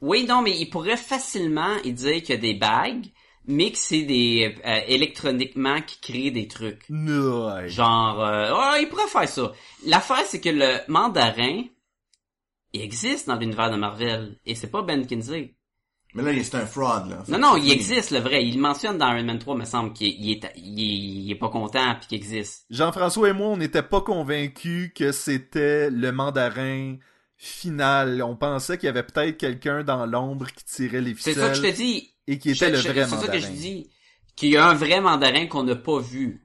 Oui, 0.00 0.24
non, 0.26 0.42
mais 0.42 0.58
il 0.58 0.68
pourrait 0.68 0.96
facilement 0.96 1.76
il 1.84 1.94
dire 1.94 2.20
qu'il 2.22 2.30
y 2.34 2.38
a 2.38 2.40
des 2.40 2.54
bagues, 2.54 3.06
mais 3.46 3.70
que 3.72 3.78
c'est 3.78 4.02
des 4.02 4.54
euh, 4.64 4.80
électroniquement 4.88 5.80
qui 5.82 6.00
créent 6.00 6.30
des 6.30 6.48
trucs. 6.48 6.84
Non. 6.90 7.66
Genre, 7.66 8.20
euh, 8.20 8.52
ouais, 8.72 8.82
il 8.82 8.88
pourrait 8.88 9.06
faire 9.08 9.28
ça. 9.28 9.52
L'affaire, 9.86 10.24
c'est 10.26 10.40
que 10.40 10.50
le 10.50 10.80
mandarin, 10.88 11.62
il 12.72 12.82
existe 12.82 13.26
dans 13.26 13.36
l'univers 13.36 13.70
de 13.70 13.76
Marvel, 13.76 14.38
et 14.44 14.54
c'est 14.54 14.70
pas 14.70 14.82
Ben 14.82 15.06
Kinsey. 15.06 15.54
Mais 16.16 16.22
là, 16.22 16.32
il- 16.32 16.44
c'est 16.44 16.56
un 16.56 16.66
fraud, 16.66 17.08
là. 17.08 17.22
Non, 17.28 17.38
non, 17.38 17.56
il 17.56 17.70
existe, 17.70 18.10
le 18.10 18.18
vrai. 18.20 18.44
Il 18.44 18.56
le 18.56 18.60
mentionne 18.60 18.98
dans 18.98 19.12
Iron 19.14 19.24
Man 19.24 19.38
3, 19.38 19.54
me 19.56 19.64
semble 19.64 19.92
qu'il 19.92 20.08
il 20.08 20.32
est, 20.32 20.52
il 20.56 20.80
est, 20.80 20.84
il 21.26 21.30
est 21.30 21.34
pas 21.38 21.48
content 21.50 21.94
puis 21.98 22.08
qu'il 22.08 22.16
existe. 22.18 22.64
Jean-François 22.70 23.28
et 23.28 23.32
moi, 23.32 23.48
on 23.48 23.56
n'était 23.56 23.82
pas 23.82 24.00
convaincus 24.00 24.90
que 24.94 25.12
c'était 25.12 25.90
le 25.90 26.10
mandarin 26.12 26.96
final. 27.36 28.22
On 28.22 28.34
pensait 28.36 28.78
qu'il 28.78 28.86
y 28.86 28.90
avait 28.90 29.02
peut-être 29.02 29.36
quelqu'un 29.36 29.84
dans 29.84 30.06
l'ombre 30.06 30.46
qui 30.52 30.64
tirait 30.64 31.00
les 31.02 31.10
C'est 31.10 31.32
ficelles 31.32 31.34
ça 31.34 31.48
que 31.50 31.54
je 31.56 31.62
te 31.62 31.76
dis. 31.76 32.14
et 32.26 32.38
qui 32.38 32.50
était 32.50 32.66
Je- 32.68 32.72
le 32.72 32.76
je- 32.78 32.88
vrai 32.88 33.04
C'est 33.04 33.10
ça 33.10 33.16
mandarin. 33.16 33.32
que 33.32 33.38
je 33.40 33.48
dis. 33.48 33.90
Qu'il 34.34 34.50
y 34.50 34.56
a 34.56 34.66
un 34.68 34.74
vrai 34.74 35.00
mandarin 35.00 35.46
qu'on 35.46 35.62
n'a 35.64 35.76
pas 35.76 35.98
vu. 36.00 36.42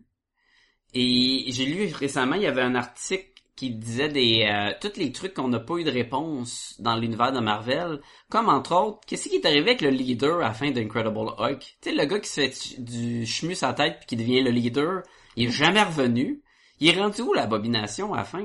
Et 0.94 1.46
j'ai 1.50 1.66
lu 1.66 1.92
récemment, 1.94 2.36
il 2.36 2.42
y 2.42 2.48
avait 2.48 2.62
un 2.62 2.76
article 2.76 3.26
qui 3.56 3.72
disait 3.72 4.10
des 4.10 4.48
euh, 4.50 4.72
tous 4.82 4.98
les 4.98 5.12
trucs 5.12 5.34
qu'on 5.34 5.50
n'a 5.50 5.60
pas 5.60 5.76
eu 5.76 5.84
de 5.84 5.92
réponse 5.92 6.76
dans 6.80 6.96
l'univers 6.96 7.32
de 7.32 7.40
Marvel, 7.40 8.00
comme 8.30 8.50
entre 8.50 8.74
autres, 8.76 9.00
qu'est-ce 9.06 9.30
qui 9.30 9.36
est 9.36 9.46
arrivé 9.46 9.72
avec 9.72 9.82
le 9.82 9.90
leader 9.90 10.38
à 10.38 10.50
la 10.50 10.54
fin 10.54 10.72
d'Incredible 10.72 11.18
Hulk? 11.38 11.60
Tu 11.60 11.90
sais 11.90 11.96
le 11.96 12.06
gars 12.06 12.20
qui 12.20 12.30
se 12.30 12.42
fait 12.42 12.82
du 12.82 13.26
chemus 13.26 13.62
à 13.64 13.68
la 13.68 13.74
tête 13.74 13.98
puis 14.00 14.08
qui 14.08 14.16
devient 14.16 14.42
le 14.42 14.52
leader, 14.52 15.04
il 15.36 15.50
est 15.50 15.52
jamais 15.52 15.84
revenu. 15.84 16.42
Il 16.80 16.88
est 16.90 17.00
rendu 17.00 17.22
où 17.22 17.34
l'abomination 17.34 18.14
à 18.14 18.18
la 18.18 18.24
fin? 18.24 18.44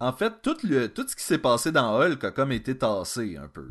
En 0.00 0.12
fait, 0.12 0.32
tout, 0.42 0.56
le, 0.62 0.88
tout 0.92 1.06
ce 1.06 1.14
qui 1.14 1.22
s'est 1.22 1.38
passé 1.38 1.70
dans 1.70 2.00
Hulk 2.00 2.24
a 2.24 2.30
comme 2.30 2.52
été 2.52 2.78
tassé 2.78 3.36
un 3.36 3.48
peu. 3.48 3.66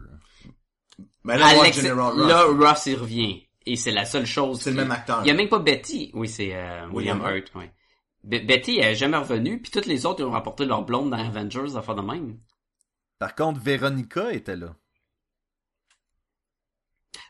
Mais 1.24 1.38
là, 1.38 1.48
Alex- 1.48 1.82
General 1.82 2.14
Ross. 2.14 2.28
là 2.28 2.44
Ross 2.46 2.86
il 2.86 2.96
revient 2.96 3.44
et 3.66 3.76
c'est 3.76 3.92
la 3.92 4.06
seule 4.06 4.26
chose. 4.26 4.62
C'est 4.62 4.70
le 4.72 4.76
même 4.78 4.92
acteur. 4.92 5.22
Il 5.24 5.28
y 5.28 5.32
a 5.32 5.34
même 5.34 5.50
pas 5.50 5.60
Betty. 5.60 6.12
Oui, 6.14 6.28
c'est 6.28 6.54
euh, 6.54 6.86
William, 6.92 7.20
William 7.22 7.36
Hurt. 7.38 7.52
Oui. 7.56 7.66
Be- 8.26 8.46
Betty 8.46 8.78
elle 8.80 8.94
est 8.94 8.96
jamais 8.96 9.18
revenue, 9.18 9.62
puis 9.62 9.72
toutes 9.72 9.86
les 9.86 10.06
autres 10.06 10.22
ils 10.22 10.26
ont 10.26 10.32
rapporté 10.32 10.66
leur 10.66 10.84
blonde 10.86 11.10
dans 11.12 11.18
Avengers, 11.18 11.76
à 11.76 11.82
faire 11.82 11.96
de 11.96 12.02
même. 12.02 12.40
Par 13.20 13.36
contre, 13.36 13.60
Véronica 13.60 14.32
était 14.34 14.56
là. 14.56 14.76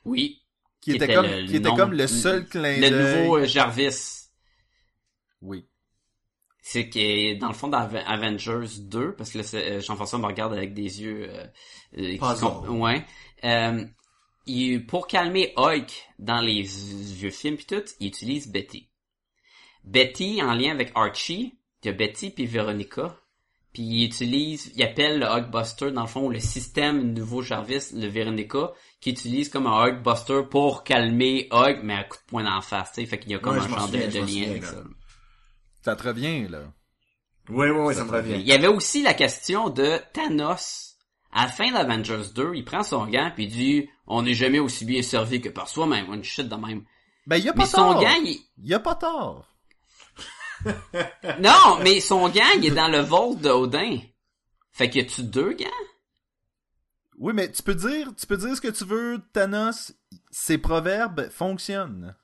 Oui. 0.05 0.41
Qui, 0.81 0.91
Qui 0.91 0.95
était, 0.97 1.05
était 1.05 1.13
comme, 1.15 1.25
le 1.25 1.45
qui 1.47 1.55
était 1.55 1.69
nom- 1.69 1.75
comme 1.77 1.93
le 1.93 2.07
seul 2.07 2.45
clin 2.47 2.77
Le 2.77 2.89
d'œil. 2.89 3.21
nouveau 3.23 3.37
euh, 3.37 3.45
Jarvis. 3.45 4.29
Oui. 5.41 5.65
C'est 6.61 6.89
que 6.89 7.37
dans 7.39 7.47
le 7.49 7.53
fond 7.53 7.67
d'Ave- 7.69 8.03
Avengers 8.05 8.79
2, 8.81 9.13
parce 9.15 9.31
que 9.31 9.37
là, 9.39 9.43
euh, 9.55 9.81
Jean-François 9.81 10.19
me 10.19 10.25
regarde 10.25 10.53
avec 10.53 10.73
des 10.73 11.01
yeux 11.01 11.27
euh, 11.29 11.45
euh, 11.97 12.17
comp- 12.17 12.67
ouais. 12.69 13.05
Euh, 13.43 13.85
il- 14.45 14.85
pour 14.85 15.07
calmer 15.07 15.53
Hulk 15.57 15.91
dans 16.19 16.41
les 16.41 16.61
vieux 16.63 17.29
films 17.31 17.57
pis 17.57 17.65
tout, 17.65 17.83
il 17.99 18.07
utilise 18.07 18.47
Betty. 18.51 18.89
Betty 19.83 20.41
en 20.41 20.53
lien 20.53 20.71
avec 20.71 20.91
Archie, 20.95 21.57
il 21.83 21.87
y 21.87 21.89
a 21.89 21.93
Betty 21.93 22.29
puis 22.31 22.45
Veronica. 22.45 23.17
Puis 23.73 23.81
il 23.83 24.05
utilise, 24.05 24.71
il 24.75 24.83
appelle 24.83 25.19
le 25.19 25.25
Hulkbuster 25.25 25.91
dans 25.91 26.01
le 26.01 26.07
fond 26.07 26.29
le 26.29 26.39
système 26.39 27.13
nouveau 27.13 27.41
Jarvis, 27.41 27.87
le 27.93 28.05
Veronica, 28.07 28.71
qui 29.01 29.09
utilise 29.09 29.49
comme 29.49 29.65
un 29.65 29.81
Hulkbuster 29.83 30.41
pour 30.49 30.83
calmer 30.83 31.47
Hulk, 31.51 31.79
mais 31.81 31.95
à 31.95 32.03
coup 32.03 32.17
de 32.17 32.23
poing 32.27 32.43
d'en 32.43 32.61
face, 32.61 32.91
tu 32.93 33.01
sais, 33.01 33.07
fait 33.07 33.17
qu'il 33.17 33.31
y 33.31 33.35
a 33.35 33.39
comme 33.39 33.57
Ouais, 33.57 33.63
un 33.63 33.67
genre 33.67 33.87
de, 33.87 33.97
lien 33.97 34.11
souviens, 34.11 34.49
avec 34.51 34.61
là. 34.61 34.67
ça. 34.69 34.83
Ça 35.81 35.95
te 35.95 36.03
revient, 36.07 36.47
là. 36.49 36.71
Oui, 37.49 37.67
oui, 37.67 37.79
oui, 37.87 37.95
ça 37.95 38.03
me 38.05 38.09
Il 38.09 38.15
revient. 38.15 38.41
y 38.43 38.51
avait 38.53 38.67
aussi 38.67 39.01
la 39.01 39.15
question 39.15 39.69
de 39.69 39.97
Thanos. 40.13 40.95
À 41.31 41.45
la 41.45 41.47
fin 41.51 41.71
d'Avengers 41.71 42.29
2, 42.35 42.51
il 42.53 42.63
prend 42.63 42.83
son 42.83 43.07
gant 43.07 43.31
puis 43.33 43.45
il 43.45 43.49
dit 43.51 43.89
«On 44.07 44.21
n'est 44.21 44.35
jamais 44.35 44.59
aussi 44.59 44.85
bien 44.85 45.01
servi 45.01 45.41
que 45.41 45.49
par 45.49 45.67
soi-même.» 45.67 46.13
Une 46.13 46.23
shit 46.23 46.47
de 46.47 46.55
même. 46.55 46.85
Ben, 47.25 47.37
il 47.37 47.43
y 47.45 47.49
a 47.49 47.53
Mais 47.53 47.61
pas 47.63 47.65
son 47.65 47.77
tort. 47.77 48.01
gant, 48.01 48.21
il... 48.23 48.39
Il 48.59 48.69
y 48.69 48.73
a 48.75 48.79
pas 48.79 48.93
tort. 48.95 49.47
Non, 51.39 51.79
mais 51.83 51.99
son 51.99 52.29
gant, 52.29 52.41
il 52.57 52.65
est 52.67 52.71
dans 52.71 52.87
le 52.87 52.99
vol 52.99 53.37
d'Odin. 53.37 53.99
Fait 54.71 54.89
que 54.89 54.97
y 54.97 55.01
a-tu 55.01 55.23
deux 55.23 55.53
gants? 55.53 55.65
Oui, 57.19 57.33
mais 57.35 57.51
tu 57.51 57.61
peux 57.63 57.75
dire, 57.75 58.09
tu 58.17 58.25
peux 58.25 58.37
dire 58.37 58.55
ce 58.55 58.61
que 58.61 58.67
tu 58.69 58.85
veux, 58.85 59.19
Thanos. 59.33 59.93
Ses 60.31 60.57
proverbes 60.57 61.29
fonctionnent. 61.29 62.15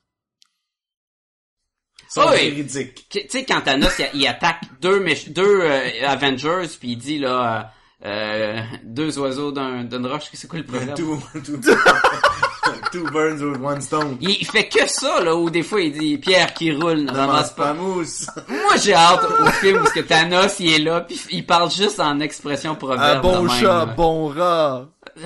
Oui. 2.30 2.50
véridiques. 2.50 3.06
Tu 3.08 3.20
sais, 3.28 3.44
quand 3.44 3.60
Thanos, 3.60 3.92
il, 4.00 4.20
il 4.22 4.26
attaque 4.26 4.62
deux, 4.80 5.04
deux 5.28 5.60
euh, 5.62 5.88
Avengers 6.08 6.66
puis 6.78 6.90
il 6.92 6.96
dit 6.98 7.18
là... 7.18 7.72
euh, 8.04 8.06
euh, 8.08 8.62
deux 8.82 9.18
oiseaux 9.18 9.52
d'un- 9.52 9.84
d'une 9.84 10.06
roche, 10.06 10.30
c'est 10.32 10.48
quoi 10.48 10.58
le 10.58 10.64
proverbe? 10.64 10.96
two 12.92 13.04
birds 13.10 13.42
with 13.42 13.60
one 13.62 13.80
stone. 13.80 14.16
Il, 14.20 14.30
il 14.30 14.46
fait 14.46 14.68
que 14.68 14.86
ça, 14.88 15.20
là, 15.20 15.34
où 15.36 15.50
des 15.50 15.62
fois 15.62 15.80
il 15.80 15.92
dit 15.92 16.18
Pierre 16.18 16.52
qui 16.54 16.72
roule, 16.72 17.00
ne 17.04 17.12
ramasse 17.12 17.50
pas. 17.52 17.66
pas 17.68 17.74
mousse. 17.74 18.26
Moi, 18.48 18.76
j'ai 18.82 18.94
hâte 18.94 19.24
au 19.40 19.46
film 19.46 19.82
où 19.82 19.86
ce 19.86 19.92
que 19.92 20.00
Thanos, 20.00 20.58
il 20.60 20.72
est 20.72 20.78
là, 20.78 21.02
puis 21.02 21.20
il 21.30 21.46
parle 21.46 21.70
juste 21.70 22.00
en 22.00 22.20
expression 22.20 22.72
Un 22.72 22.74
proverbe. 22.76 23.22
bon 23.22 23.42
de 23.42 23.48
même, 23.48 23.56
chat, 23.60 23.66
là. 23.66 23.86
bon 23.86 24.28
rat. 24.28 24.86
tu 25.16 25.22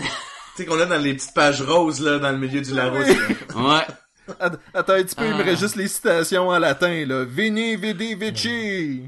sais 0.57 0.67
qu'on 0.67 0.81
a 0.81 0.87
dans 0.87 0.99
les 1.03 1.15
petites 1.15 1.35
pages 1.35 1.62
roses, 1.62 2.01
là, 2.01 2.19
dans 2.19 2.31
le 2.31 2.39
milieu 2.39 2.61
du 2.61 2.75
Larousse. 2.75 3.09
Ouais. 3.57 3.87
Att- 4.41 4.59
Attends 4.73 4.95
un 4.95 5.03
petit 5.03 5.15
peu, 5.15 5.25
il 5.27 5.35
me 5.35 5.41
Ah. 5.43 5.45
reste 5.45 5.61
juste 5.61 5.77
les 5.77 5.87
citations 5.89 6.49
en 6.49 6.59
latin, 6.59 7.05
là. 7.07 7.25
Vini, 7.25 7.77
vidi, 7.77 8.15
vici. 8.15 9.03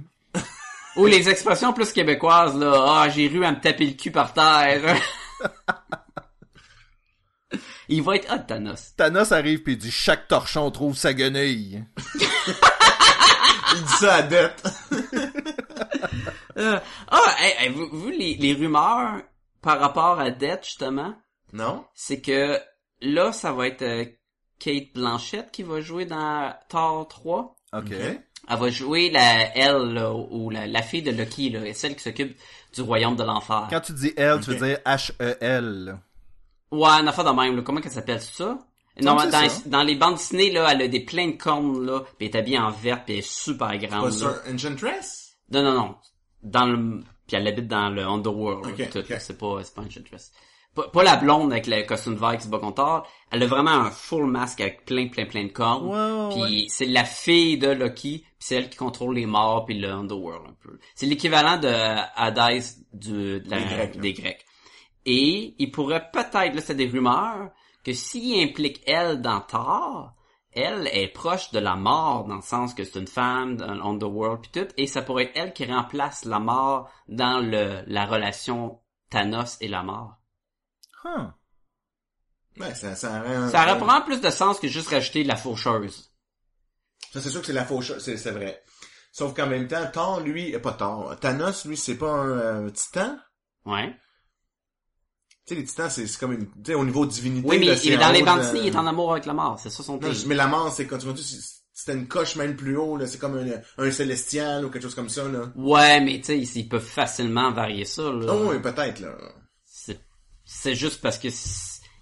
Ou 0.97 1.07
les 1.07 1.29
expressions 1.29 1.73
plus 1.73 1.93
québécoises, 1.93 2.55
là. 2.57 2.73
Ah, 2.87 3.09
j'ai 3.09 3.25
eu 3.31 3.45
à 3.45 3.51
me 3.53 3.61
taper 3.61 3.87
le 3.87 3.93
cul 3.93 4.11
par 4.11 4.33
terre. 4.33 4.81
il 7.89 8.03
va 8.03 8.17
être 8.17 8.33
hot, 8.33 8.45
Thanos. 8.47 8.95
Thanos 8.97 9.33
arrive 9.33 9.63
pis 9.63 9.73
il 9.73 9.79
dit 9.79 9.91
chaque 9.91 10.29
torchon 10.29 10.71
trouve 10.71 10.97
sa 10.97 11.13
guenille. 11.15 11.85
Il 12.15 13.83
dit 13.83 13.93
ça 14.01 14.15
à 14.17 14.23
dette. 14.23 14.63
Euh, 16.59 16.79
ah, 17.09 17.35
hey, 17.39 17.55
hey, 17.67 17.69
vous, 17.73 17.89
vous, 17.93 18.09
les, 18.09 18.35
les 18.37 18.55
rumeurs 18.55 19.21
par 19.61 19.79
rapport 19.79 20.19
à 20.19 20.31
Death, 20.31 20.65
justement, 20.65 21.15
Non? 21.53 21.85
c'est 21.95 22.21
que 22.23 22.59
là, 23.03 23.33
ça 23.33 23.53
va 23.53 23.67
être 23.67 23.83
euh, 23.83 24.05
Kate 24.59 24.95
Blanchett 24.95 25.51
qui 25.51 25.63
va 25.63 25.81
jouer 25.83 26.07
dans 26.07 26.55
Thor 26.71 27.07
3. 27.09 27.57
Ok. 27.75 27.91
Elle 28.49 28.59
va 28.59 28.71
jouer 28.71 29.11
la 29.11 29.55
elle 29.57 29.93
là, 29.93 30.13
ou 30.15 30.49
la, 30.51 30.67
la 30.67 30.81
fille 30.83 31.03
de 31.03 31.11
Loki, 31.11 31.51
là, 31.51 31.61
celle 31.75 31.95
qui 31.97 32.03
s'occupe 32.05 32.39
du 32.75 32.81
royaume 32.81 33.17
de 33.17 33.25
l'enfer. 33.25 33.67
Quand 33.69 33.81
tu 33.81 33.93
dis 33.93 34.13
L, 34.17 34.41
tu 34.43 34.53
veux 34.53 34.67
dire 34.67 34.79
H-E-L. 34.87 35.99
Ouais, 36.73 36.89
une 37.01 37.09
affaire 37.09 37.25
de 37.25 37.31
même, 37.41 37.57
là. 37.57 37.63
Comment 37.63 37.81
qu'elle 37.81 37.93
s'appelle 37.93 38.21
ça? 38.21 38.59
Non, 39.01 39.15
dans, 39.17 39.31
ça. 39.31 39.63
dans 39.67 39.83
les 39.83 39.95
bandes 39.95 40.15
dessinées, 40.15 40.51
là, 40.51 40.69
elle 40.73 40.83
a 40.83 40.89
des 40.89 41.01
pleins 41.01 41.29
de 41.29 41.37
cornes, 41.37 41.85
là, 41.85 42.01
pis 42.19 42.25
elle 42.25 42.29
est 42.29 42.37
habillée 42.37 42.59
en 42.59 42.71
vert, 42.71 43.05
pis 43.05 43.13
elle 43.13 43.19
est 43.19 43.29
super 43.29 43.77
grande, 43.79 44.01
Pas 44.05 44.09
là. 44.09 44.13
sur 44.13 44.35
Enchantress? 44.51 45.37
Non, 45.51 45.63
non, 45.63 45.75
non. 45.75 45.95
Dans 46.43 46.65
le, 46.67 47.01
Puis 47.27 47.37
elle 47.37 47.47
habite 47.47 47.69
dans 47.69 47.91
le 47.91 48.03
Underworld. 48.05 48.67
Ok, 48.67 48.91
tout, 48.91 48.99
ok. 48.99 49.09
là. 49.11 49.19
C'est 49.21 49.37
pas, 49.37 49.59
c'est 49.63 49.75
pas 49.75 49.83
Enchantress. 49.83 50.33
Pas, 50.75 50.89
pas 50.89 51.03
la 51.03 51.17
blonde 51.17 51.53
avec 51.53 51.67
le 51.67 51.83
costume 51.83 52.15
vert 52.17 52.37
qui 52.39 52.45
se 52.45 52.49
bat 52.49 52.59
contre. 52.59 53.05
Elle 53.31 53.43
a 53.43 53.47
vraiment 53.47 53.71
un 53.71 53.91
full 53.91 54.27
masque 54.27 54.61
avec 54.61 54.85
plein, 54.87 55.09
plein, 55.09 55.27
plein 55.27 55.45
de 55.45 55.53
cornes. 55.53 55.89
Ouais, 55.89 56.35
Puis 56.35 56.67
c'est 56.71 56.87
la 56.87 57.05
fille 57.05 57.59
de 57.59 57.69
Loki, 57.69 58.19
puis 58.25 58.35
c'est 58.39 58.55
elle 58.57 58.71
qui 58.71 58.77
contrôle 58.79 59.15
les 59.17 59.27
morts 59.27 59.65
puis 59.67 59.79
le 59.79 59.91
Underworld 59.91 60.43
un 60.49 60.55
peu. 60.63 60.79
C'est 60.95 61.07
l'équivalent 61.07 61.59
de 61.59 61.69
Hades 61.69 62.63
du, 62.95 63.41
de 63.41 63.51
la- 63.51 63.61
Grecs, 63.61 64.01
des 64.01 64.13
Grecs. 64.15 64.46
Et 65.09 65.55
il 65.59 65.71
pourrait 65.71 66.11
peut-être, 66.13 66.55
là 66.55 66.61
c'est 66.61 66.75
des 66.75 66.89
rumeurs, 66.89 67.51
que 67.85 67.93
s'il 67.93 68.43
implique 68.43 68.83
elle 68.87 69.23
dans 69.23 69.41
Thor, 69.41 70.13
elle 70.53 70.89
est 70.93 71.09
proche 71.09 71.53
de 71.53 71.59
la 71.61 71.77
mort 71.77 72.25
dans 72.25 72.37
le 72.37 72.43
sens 72.43 72.75
que 72.75 72.83
c'est 72.85 72.99
une 72.99 73.07
femme 73.07 73.57
dans 73.57 73.73
l'Underworld 73.75 74.41
puis 74.43 74.51
tout, 74.63 74.69
et 74.77 74.87
ça 74.87 75.03
pourrait 75.03 75.25
être 75.25 75.33
elle 75.37 75.53
qui 75.53 75.65
remplace 75.67 76.25
la 76.25 76.41
mort 76.41 76.91
dans 77.09 77.39
le 77.41 77.83
la 77.87 78.05
relation 78.07 78.81
Thanos 79.11 79.57
et 79.61 79.69
la 79.69 79.83
mort. 79.85 80.17
Huh. 81.05 81.29
Ouais, 82.59 82.75
ça, 82.75 82.97
ça, 82.97 83.21
aurait- 83.21 83.51
Ça 83.51 83.63
aurait 83.63 83.77
probablement 83.77 84.05
plus 84.05 84.21
de 84.21 84.31
sens 84.31 84.59
que 84.59 84.67
juste 84.67 84.89
rajouter 84.89 85.23
la 85.25 85.37
faucheuse. 85.37 86.11
Ça, 87.13 87.21
c'est 87.21 87.31
sûr 87.31 87.41
que 87.43 87.47
c'est 87.47 87.53
la 87.53 87.65
fauche, 87.67 87.97
c'est, 87.99 88.17
c'est 88.17 88.31
vrai. 88.33 88.63
Sauf 89.13 89.35
qu'en 89.35 89.47
même 89.47 89.69
temps, 89.69 89.87
Thor, 89.93 90.21
lui, 90.21 90.55
euh, 90.55 90.59
pas 90.59 90.73
Thor, 90.73 91.17
Thanos, 91.21 91.65
lui, 91.67 91.77
c'est 91.77 91.97
pas 91.97 92.11
un 92.11 92.29
euh, 92.67 92.71
titan? 92.71 93.17
Ouais. 93.67 93.95
Tu 95.47 95.55
sais, 95.55 95.61
les 95.61 95.65
titans, 95.67 95.89
c'est, 95.91 96.07
c'est 96.07 96.19
comme 96.19 96.33
une, 96.33 96.47
tu 96.47 96.53
sais, 96.67 96.75
au 96.75 96.85
niveau 96.85 97.07
divinité. 97.07 97.47
Oui, 97.49 97.59
mais 97.61 97.67
là, 97.67 97.75
il 97.83 97.93
est 97.93 97.97
dans 97.97 98.11
les 98.11 98.23
bandes 98.23 98.41
de- 98.41 98.59
il 98.59 98.67
est 98.67 98.77
en 98.77 98.87
amour 98.87 99.13
avec 99.13 99.27
la 99.27 99.33
mort, 99.33 99.59
c'est 99.61 99.71
ça 99.71 99.83
son 99.83 99.99
thème. 99.99 100.13
mais 100.27 100.35
la 100.35 100.47
mort, 100.49 100.73
c'est 100.73 100.87
quand 100.87 100.99
tu 100.99 101.07
c'était 101.73 101.93
une 101.93 102.09
coche 102.09 102.37
même 102.37 102.57
plus 102.57 102.77
haut, 102.77 102.97
là, 102.97 103.07
c'est 103.07 103.19
comme 103.19 103.37
un, 103.37 103.85
un 103.85 103.91
célestial 103.91 104.65
ou 104.65 104.71
quelque 104.71 104.83
chose 104.83 104.95
comme 104.95 105.11
ça, 105.11 105.29
là. 105.29 105.53
Ouais, 105.55 106.01
mais 106.01 106.19
tu 106.21 106.25
sais, 106.25 106.39
ils- 106.39 106.69
peuvent 106.69 106.83
facilement 106.83 107.53
varier 107.53 107.85
ça, 107.85 108.03
là. 108.11 108.33
Oh, 108.35 108.49
oui, 108.51 108.59
peut-être, 108.61 108.99
là. 109.01 109.15
C'est, 109.65 110.01
c'est 110.45 110.75
juste 110.75 111.01
parce 111.03 111.19
que 111.19 111.29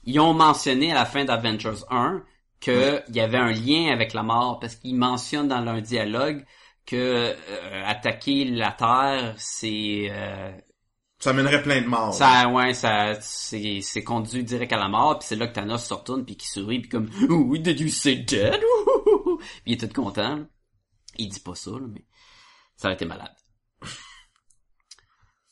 ils 0.05 0.21
ont 0.21 0.33
mentionné 0.33 0.93
à 0.93 0.95
la 0.95 1.05
fin 1.07 1.25
d'Avengers 1.25 1.83
1 1.91 2.23
que 2.61 3.03
il 3.09 3.17
y 3.17 3.21
avait 3.21 3.37
un 3.39 3.51
lien 3.53 3.93
avec 3.93 4.15
la 4.15 4.23
mort 4.23 4.59
parce 4.61 4.77
qu'ils 4.77 4.97
mentionnent 4.97 5.49
dans 5.49 5.61
leur 5.61 5.83
dialogue 5.83 6.45
que 6.87 6.97
euh, 7.37 7.83
attaquer 7.85 8.45
la 8.45 8.71
Terre, 8.73 9.35
c'est 9.39 10.07
euh, 10.11 10.53
Ça 11.25 11.33
mènerait 11.33 11.63
plein 11.63 11.81
de 11.81 11.87
morts. 11.87 12.13
ça 12.15 12.49
ouais, 12.49 12.75
ça 12.75 13.19
c'est 13.23 13.81
c'est 13.83 14.05
conduit 14.05 14.45
direct 14.45 14.73
à 14.75 14.77
la 14.77 14.89
mort, 14.89 15.19
puis 15.19 15.27
c'est 15.27 15.37
là 15.37 15.47
que 15.47 15.55
Thanos 15.55 15.83
se 15.83 15.95
retourne 15.95 16.25
puis 16.27 16.37
qui 16.37 16.47
sourit 16.47 16.81
puis 16.81 16.91
comme 16.91 17.09
"Oui, 17.31 17.61
did 17.61 17.81
you 17.81 17.89
say 17.89 18.17
dead?" 18.17 18.61
Puis 19.65 19.73
il 19.73 19.73
est 19.75 19.89
tout 19.89 20.03
content. 20.03 20.37
là. 20.37 20.43
Il 21.17 21.29
dit 21.31 21.41
pas 21.41 21.55
ça 21.55 21.71
là, 21.71 21.87
mais 21.93 22.05
ça 22.77 22.89
aurait 22.89 22.95
été 22.95 23.05
malade. 23.07 23.35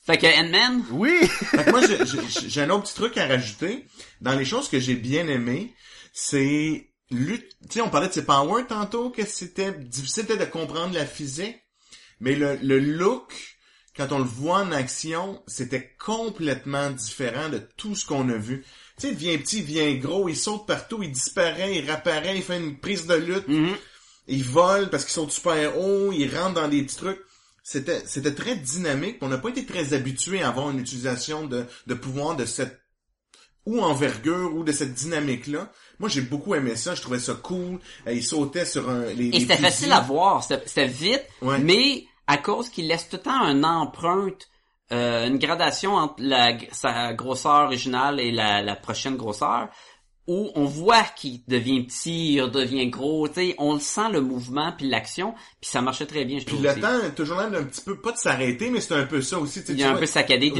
Fait 0.04 0.18
que 0.18 0.26
Ant-Man, 0.26 0.84
Oui! 0.90 1.18
Fait 1.26 1.64
que 1.64 1.70
moi, 1.70 1.80
j'ai- 1.86 2.04
j'ai 2.06 2.48
j'ai 2.50 2.60
un 2.62 2.70
autre 2.70 2.84
petit 2.84 2.94
truc 2.94 3.16
à 3.18 3.26
rajouter. 3.26 3.86
Dans 4.20 4.32
les 4.36 4.44
choses 4.44 4.68
que 4.68 4.78
j'ai 4.80 4.94
bien 4.96 5.26
aimées, 5.28 5.74
c'est... 6.12 6.90
Tu 7.10 7.38
sais, 7.70 7.80
on 7.80 7.90
parlait 7.90 8.08
de 8.08 8.12
ses 8.12 8.24
powers 8.24 8.66
tantôt, 8.66 9.10
que 9.10 9.24
c'était 9.24 9.72
difficile 9.72 10.26
peut-être 10.26 10.40
de 10.40 10.44
comprendre 10.46 10.94
la 10.94 11.06
physique. 11.06 11.56
Mais 12.20 12.34
le, 12.34 12.56
le 12.56 12.78
look, 12.78 13.32
quand 13.96 14.12
on 14.12 14.18
le 14.18 14.24
voit 14.24 14.58
en 14.58 14.72
action, 14.72 15.42
c'était 15.46 15.94
complètement 15.98 16.90
différent 16.90 17.48
de 17.48 17.60
tout 17.76 17.94
ce 17.94 18.06
qu'on 18.06 18.28
a 18.30 18.36
vu. 18.36 18.64
Tu 18.98 19.06
sais, 19.06 19.08
il 19.08 19.14
devient 19.14 19.38
petit, 19.38 19.58
il 19.58 19.66
devient 19.66 19.98
gros, 19.98 20.28
il 20.28 20.36
saute 20.36 20.66
partout, 20.66 21.02
il 21.02 21.12
disparaît, 21.12 21.76
il 21.76 21.84
réapparaît, 21.84 22.36
il 22.36 22.42
fait 22.42 22.58
une 22.58 22.78
prise 22.78 23.06
de 23.06 23.14
lutte, 23.14 23.48
mhm. 23.48 23.74
il 24.28 24.44
vole 24.44 24.88
parce 24.88 25.04
qu'il 25.04 25.12
saute 25.12 25.30
super 25.32 25.78
haut, 25.78 26.12
il 26.12 26.34
rentre 26.34 26.54
dans 26.54 26.68
des 26.68 26.82
petits 26.82 26.96
trucs. 26.96 27.20
C'était, 27.64 28.02
c'était 28.06 28.34
très 28.34 28.56
dynamique. 28.56 29.18
On 29.20 29.28
n'a 29.28 29.38
pas 29.38 29.50
été 29.50 29.64
très 29.64 29.94
habitué 29.94 30.42
à 30.42 30.48
avoir 30.48 30.70
une 30.70 30.80
utilisation 30.80 31.46
de, 31.46 31.64
de 31.86 31.94
pouvoir 31.94 32.34
de 32.34 32.44
cette 32.44 32.82
ou 33.64 33.80
envergure 33.80 34.54
ou 34.56 34.64
de 34.64 34.72
cette 34.72 34.94
dynamique-là. 34.94 35.70
Moi, 36.00 36.08
j'ai 36.08 36.22
beaucoup 36.22 36.54
aimé 36.54 36.74
ça. 36.74 36.94
Je 36.94 37.00
trouvais 37.02 37.20
ça 37.20 37.34
cool. 37.34 37.78
Euh, 38.06 38.12
Il 38.12 38.24
sautait 38.24 38.64
sur 38.64 38.90
un, 38.90 39.04
les, 39.06 39.28
Et 39.28 39.40
c'était 39.40 39.56
facile 39.58 39.92
à 39.92 40.00
voir, 40.00 40.42
c'était 40.42 40.62
c'était 40.66 40.86
vite, 40.88 41.22
Ouais. 41.42 41.58
mais 41.58 42.04
à 42.26 42.38
cause 42.38 42.68
qu'il 42.68 42.88
laisse 42.88 43.08
tout 43.08 43.16
le 43.16 43.22
temps 43.22 43.46
une 43.48 43.64
empreinte, 43.64 44.48
euh, 44.92 45.26
une 45.26 45.38
gradation 45.38 45.94
entre 45.94 46.14
la, 46.18 46.56
sa 46.70 47.12
grosseur 47.14 47.64
originale 47.66 48.20
et 48.20 48.30
la, 48.30 48.62
la 48.62 48.76
prochaine 48.76 49.16
grosseur, 49.16 49.68
où 50.26 50.50
on 50.54 50.64
voit 50.64 51.02
qu'il 51.16 51.44
devient 51.48 51.84
petit, 51.84 52.34
il 52.34 52.42
redevient 52.42 52.88
gros, 52.88 53.26
tu 53.26 53.34
sais, 53.34 53.54
on 53.58 53.74
le 53.74 53.80
sent 53.80 54.10
le 54.12 54.20
mouvement 54.20 54.72
puis 54.76 54.88
l'action, 54.88 55.34
puis 55.60 55.68
ça 55.70 55.82
marchait 55.82 56.06
très 56.06 56.24
bien, 56.24 56.38
je 56.38 56.44
Puis 56.44 56.54
trouve. 56.54 56.66
le 56.66 56.80
temps, 56.80 57.10
toujours 57.16 57.38
l'air 57.38 57.50
d'un 57.50 57.64
petit 57.64 57.80
peu, 57.80 58.00
pas 58.00 58.12
de 58.12 58.18
s'arrêter, 58.18 58.70
mais 58.70 58.80
c'est 58.80 58.94
un 58.94 59.06
peu 59.06 59.20
ça 59.20 59.38
aussi. 59.38 59.60
tu 59.60 59.66
sais, 59.66 59.72
il 59.72 59.78
tu 59.78 59.82
est 59.82 59.86
un 59.86 59.96
peu 59.96 60.06
saccadé. 60.06 60.52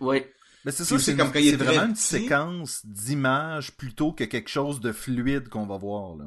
Ouais. 0.00 0.32
Mais 0.64 0.72
c'est 0.72 0.84
ça, 0.84 0.98
c'est 0.98 1.16
comme 1.16 1.32
quand 1.32 1.38
il 1.38 1.48
est 1.48 1.56
vraiment 1.56 1.86
une 1.86 1.96
séquence 1.96 2.80
d'images 2.84 3.72
plutôt 3.72 4.12
que 4.12 4.24
quelque 4.24 4.50
chose 4.50 4.80
de 4.80 4.92
fluide 4.92 5.48
qu'on 5.48 5.66
va 5.66 5.76
voir, 5.76 6.16
là. 6.16 6.24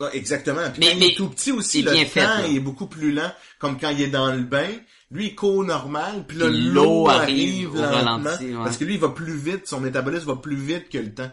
Ouais, 0.00 0.16
exactement. 0.16 0.70
Puis 0.72 0.80
Mais- 0.80 0.86
quand 0.86 0.92
il 0.94 0.98
mais 1.00 1.06
est 1.08 1.16
tout 1.16 1.28
petit 1.28 1.52
aussi, 1.52 1.82
le 1.82 1.92
temps 1.92 2.06
fait, 2.06 2.50
il 2.50 2.56
est 2.56 2.60
beaucoup 2.60 2.86
plus 2.86 3.12
lent, 3.12 3.30
comme 3.58 3.78
quand 3.78 3.90
il 3.90 4.00
est 4.00 4.08
dans 4.08 4.32
le 4.32 4.42
bain. 4.42 4.68
Lui, 5.10 5.26
il 5.26 5.34
court 5.34 5.64
normal, 5.64 6.24
puis 6.26 6.38
là, 6.38 6.46
l'eau 6.48 7.08
arrive, 7.08 7.74
lentement, 7.74 7.90
ralenti, 7.90 8.46
ouais. 8.46 8.64
parce 8.64 8.76
que 8.76 8.84
lui, 8.84 8.94
il 8.94 9.00
va 9.00 9.08
plus 9.08 9.36
vite, 9.36 9.66
son 9.66 9.80
métabolisme 9.80 10.26
va 10.26 10.36
plus 10.36 10.56
vite 10.56 10.88
que 10.88 10.98
le 10.98 11.12
temps. 11.12 11.30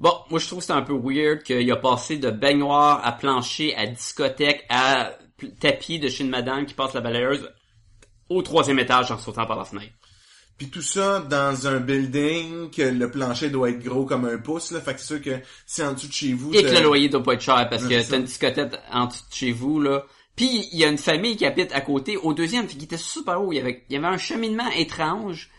Bon, 0.00 0.12
moi 0.30 0.38
je 0.38 0.46
trouve 0.46 0.60
que 0.60 0.64
c'est 0.64 0.72
un 0.72 0.82
peu 0.82 0.94
weird 0.96 1.42
qu'il 1.42 1.70
a 1.72 1.76
passé 1.76 2.18
de 2.18 2.30
baignoire 2.30 3.04
à 3.04 3.10
plancher 3.12 3.74
à 3.74 3.86
discothèque 3.86 4.64
à 4.68 5.10
tapis 5.60 5.98
de 5.98 6.08
chez 6.08 6.22
une 6.22 6.30
madame 6.30 6.66
qui 6.66 6.74
passe 6.74 6.94
la 6.94 7.00
balayeuse 7.00 7.50
au 8.28 8.42
troisième 8.42 8.78
étage 8.78 9.10
en 9.10 9.18
sautant 9.18 9.44
par 9.44 9.56
la 9.58 9.64
fenêtre. 9.64 9.92
Puis 10.58 10.68
tout 10.70 10.82
ça 10.82 11.20
dans 11.20 11.68
un 11.68 11.78
building 11.78 12.70
que 12.70 12.82
le 12.82 13.10
plancher 13.10 13.48
doit 13.48 13.70
être 13.70 13.78
gros 13.82 14.04
comme 14.04 14.24
un 14.24 14.38
pouce, 14.38 14.72
là. 14.72 14.80
Fait 14.80 14.94
que 14.94 15.00
c'est 15.00 15.06
sûr 15.06 15.22
que 15.22 15.40
si 15.66 15.82
en 15.84 15.92
dessous 15.92 16.08
de 16.08 16.12
chez 16.12 16.32
vous... 16.32 16.52
Et 16.52 16.64
que 16.64 16.70
le 16.70 16.80
loyer 16.82 17.08
doit 17.08 17.22
pas 17.22 17.34
être 17.34 17.40
cher 17.40 17.68
parce 17.70 17.84
que 17.84 18.02
c'est 18.02 18.10
t'as 18.10 18.16
une 18.16 18.24
discothèque 18.24 18.72
en 18.92 19.06
dessous 19.06 19.22
de 19.30 19.34
chez 19.34 19.52
vous, 19.52 19.80
là. 19.80 20.04
Puis 20.34 20.68
il 20.72 20.78
y 20.78 20.84
a 20.84 20.88
une 20.88 20.98
famille 20.98 21.36
qui 21.36 21.46
habite 21.46 21.72
à 21.72 21.80
côté, 21.80 22.16
au 22.16 22.34
deuxième, 22.34 22.66
qui 22.66 22.82
était 22.84 22.96
super 22.96 23.40
haut. 23.42 23.52
Il 23.52 23.56
y 23.56 23.60
avait, 23.60 23.84
il 23.88 23.94
y 23.94 23.96
avait 23.96 24.06
un 24.08 24.18
cheminement 24.18 24.68
étrange 24.76 25.50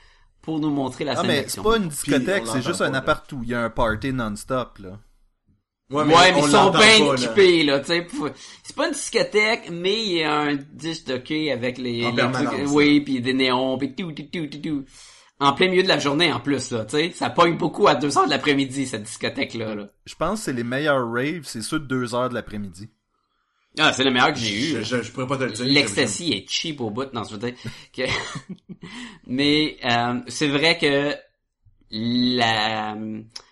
pour 0.42 0.60
nous 0.60 0.70
montrer 0.70 1.04
la 1.06 1.14
Ah, 1.14 1.16
scène 1.18 1.28
mais 1.28 1.36
d'action. 1.42 1.64
c'est 1.64 1.70
pas 1.70 1.78
une 1.78 1.90
Puis, 1.90 2.12
discothèque, 2.12 2.48
c'est 2.48 2.62
juste 2.62 2.82
un 2.82 2.94
appart 2.94 3.32
où 3.34 3.42
il 3.44 3.50
y 3.50 3.54
a 3.54 3.62
un 3.64 3.70
party 3.70 4.14
non-stop, 4.14 4.80
là. 4.80 5.00
Ouais, 5.92 6.06
mais, 6.06 6.14
ils 6.38 6.44
sont 6.44 6.70
bien 6.70 6.80
pas, 7.08 7.14
équipés, 7.16 7.64
là, 7.64 7.80
tu 7.80 7.88
sais. 7.88 8.08
C'est 8.64 8.76
pas 8.76 8.88
une 8.88 8.94
discothèque, 8.94 9.70
mais 9.72 10.00
il 10.04 10.12
y 10.20 10.24
a 10.24 10.34
un 10.42 10.56
disque 10.56 11.08
d'hockey 11.08 11.52
avec 11.52 11.80
les, 11.80 12.06
En 12.06 12.12
les 12.12 12.32
trucs- 12.32 12.52
là. 12.60 12.66
oui, 12.68 13.02
puis 13.02 13.22
des 13.22 13.34
néons, 13.34 13.76
puis 13.78 13.96
tout, 13.96 14.12
tout, 14.12 14.24
tout, 14.32 14.46
tout, 14.48 14.60
tout. 14.60 14.86
En 15.40 15.54
plein 15.54 15.68
milieu 15.70 15.82
de 15.82 15.88
la 15.88 15.98
journée, 15.98 16.32
en 16.32 16.40
plus, 16.42 16.72
là, 16.72 16.86
tu 16.86 16.98
sais. 16.98 17.12
Ça 17.16 17.30
pogne 17.32 17.58
beaucoup 17.58 17.88
à 17.88 17.96
2 17.96 18.18
heures 18.20 18.26
de 18.26 18.30
l'après-midi, 18.30 18.86
cette 18.86 19.04
discothèque-là, 19.04 19.74
là. 19.74 19.88
Je 20.06 20.14
pense 20.14 20.40
que 20.40 20.46
c'est 20.46 20.54
les 20.54 20.64
meilleurs 20.64 21.10
raves, 21.12 21.44
c'est 21.46 21.62
ceux 21.64 21.80
de 21.80 21.86
2 21.86 22.14
heures 22.14 22.30
de 22.30 22.36
l'après-midi. 22.36 22.90
Ah, 23.80 23.94
c'est 23.94 24.04
le 24.04 24.12
meilleur 24.12 24.34
que 24.34 24.40
j'ai 24.40 24.54
eu. 24.60 24.76
Je, 24.78 24.82
je, 24.84 25.02
je 25.02 25.12
pourrais 25.12 25.28
pas 25.28 25.38
te 25.38 25.44
le 25.44 25.52
dire. 25.52 25.66
L'ecstasy 25.66 26.34
est 26.34 26.50
cheap 26.50 26.82
au 26.82 26.90
bout, 26.92 27.12
non, 27.14 27.24
je 27.24 27.36
veux 27.36 27.40
dire 27.40 27.54
que... 27.96 28.04
Mais 29.28 29.78
euh, 29.86 30.20
c'est 30.28 30.48
vrai 30.50 30.78
que 30.78 31.16
la 31.92 32.96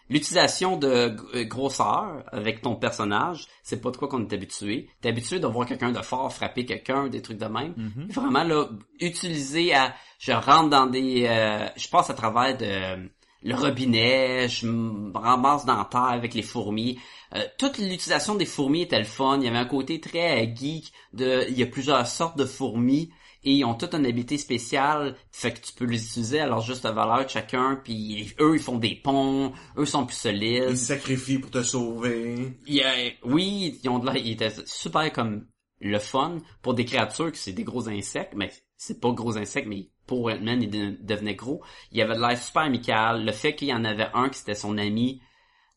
l'utilisation 0.10 0.78
de 0.78 1.16
g- 1.34 1.45
grosseur 1.45 2.24
avec 2.32 2.62
ton 2.62 2.76
personnage, 2.76 3.47
c'est 3.64 3.82
pas 3.82 3.91
de 3.91 3.97
quoi 3.97 4.08
qu'on 4.08 4.26
est 4.28 4.34
habitué. 4.34 4.89
T'es 5.01 5.10
habitué 5.10 5.39
de 5.39 5.47
voir 5.47 5.66
quelqu'un 5.68 5.91
de 5.91 6.01
fort 6.01 6.32
frapper 6.34 6.66
quelqu'un, 6.66 7.08
des 7.08 7.22
trucs 7.22 7.38
de 7.38 7.45
même. 7.45 7.74
Mhm. 7.78 8.08
Vraiment 8.12 8.43
là, 8.43 8.70
utiliser 8.99 9.74
à, 9.74 9.93
je 10.20 10.32
rentre 10.32 10.70
dans 10.70 10.88
des, 10.88 11.26
euh, 11.28 11.68
je 11.76 11.88
passe 11.89 12.10
à 12.10 12.14
travers 12.14 12.58
de 12.58 13.10
le 13.43 13.53
robinet, 13.53 14.49
je 14.49 14.66
me 14.68 15.16
ramasse 15.18 15.64
dans 15.66 15.78
la 15.78 15.86
terre 15.86 16.01
avec 16.05 16.34
les 16.34 16.41
fourmis. 16.41 16.99
Euh, 17.36 17.43
toute 17.60 17.78
l'utilisation 17.78 18.36
des 18.36 18.45
fourmis 18.47 18.82
était 18.82 18.97
le 18.97 19.05
fun. 19.05 19.38
Il 19.39 19.45
y 19.45 19.47
avait 19.47 19.58
un 19.58 19.66
côté 19.66 20.01
très 20.01 20.43
euh, 20.43 20.55
geek 20.55 20.91
de, 21.14 21.45
il 21.47 21.58
y 21.58 21.64
a 21.64 21.68
plusieurs 21.68 22.05
sortes 22.08 22.38
de 22.38 22.45
fourmis 22.45 23.12
et 23.44 23.52
ils 23.54 23.64
ont 23.66 23.76
toute 23.76 23.94
une 23.94 24.06
habilité 24.06 24.38
spéciale, 24.38 25.16
fait 25.32 25.52
que 25.54 25.66
tu 25.66 25.74
peux 25.74 25.86
les 25.86 26.04
utiliser 26.06 26.40
à 26.40 26.48
leur 26.48 26.62
juste 26.62 26.84
valeur 26.86 27.24
de 27.24 27.30
chacun. 27.30 27.80
Puis 27.84 28.34
eux, 28.40 28.56
ils 28.56 28.62
font 28.62 28.78
des 28.78 28.96
ponts, 28.96 29.54
eux 29.78 29.86
sont 29.86 30.06
plus 30.06 30.16
solides. 30.18 30.66
Ils 30.70 30.78
se 30.78 30.86
sacrifient 30.86 31.40
pour 31.40 31.52
te 31.52 31.64
sauver. 31.64 32.58
Y 32.68 32.82
a- 32.82 32.94
oui, 33.24 33.80
ils 33.84 33.90
ont 33.90 34.00
de 34.00 34.06
l'air, 34.06 34.18
ils 34.18 34.32
étaient 34.34 34.54
super 34.66 35.12
comme 35.14 35.48
le 35.80 36.00
fun 36.00 36.40
pour 36.62 36.74
des 36.74 36.86
créatures 36.86 37.32
qui 37.32 37.40
c'est 37.40 37.54
des 37.54 37.64
gros 37.64 37.88
insectes, 37.88 38.34
mais 38.36 38.52
c'est 38.76 39.00
pas 39.00 39.12
gros 39.12 39.38
insectes, 39.38 39.68
mais 39.68 39.90
pour 40.08 40.28
Ant-Man, 40.30 40.64
il 40.64 40.70
de- 40.70 40.98
devenait 41.02 41.36
gros. 41.36 41.62
Il 41.92 42.02
avait 42.02 42.16
de 42.16 42.22
l'air 42.22 42.38
super 42.38 42.64
amical. 42.64 43.24
Le 43.26 43.32
fait 43.32 43.56
qu'il 43.56 43.68
y 43.68 43.74
en 43.74 43.84
avait 43.86 44.08
un 44.14 44.30
qui 44.30 44.40
c'était 44.40 44.56
son 44.56 44.78
ami, 44.78 45.22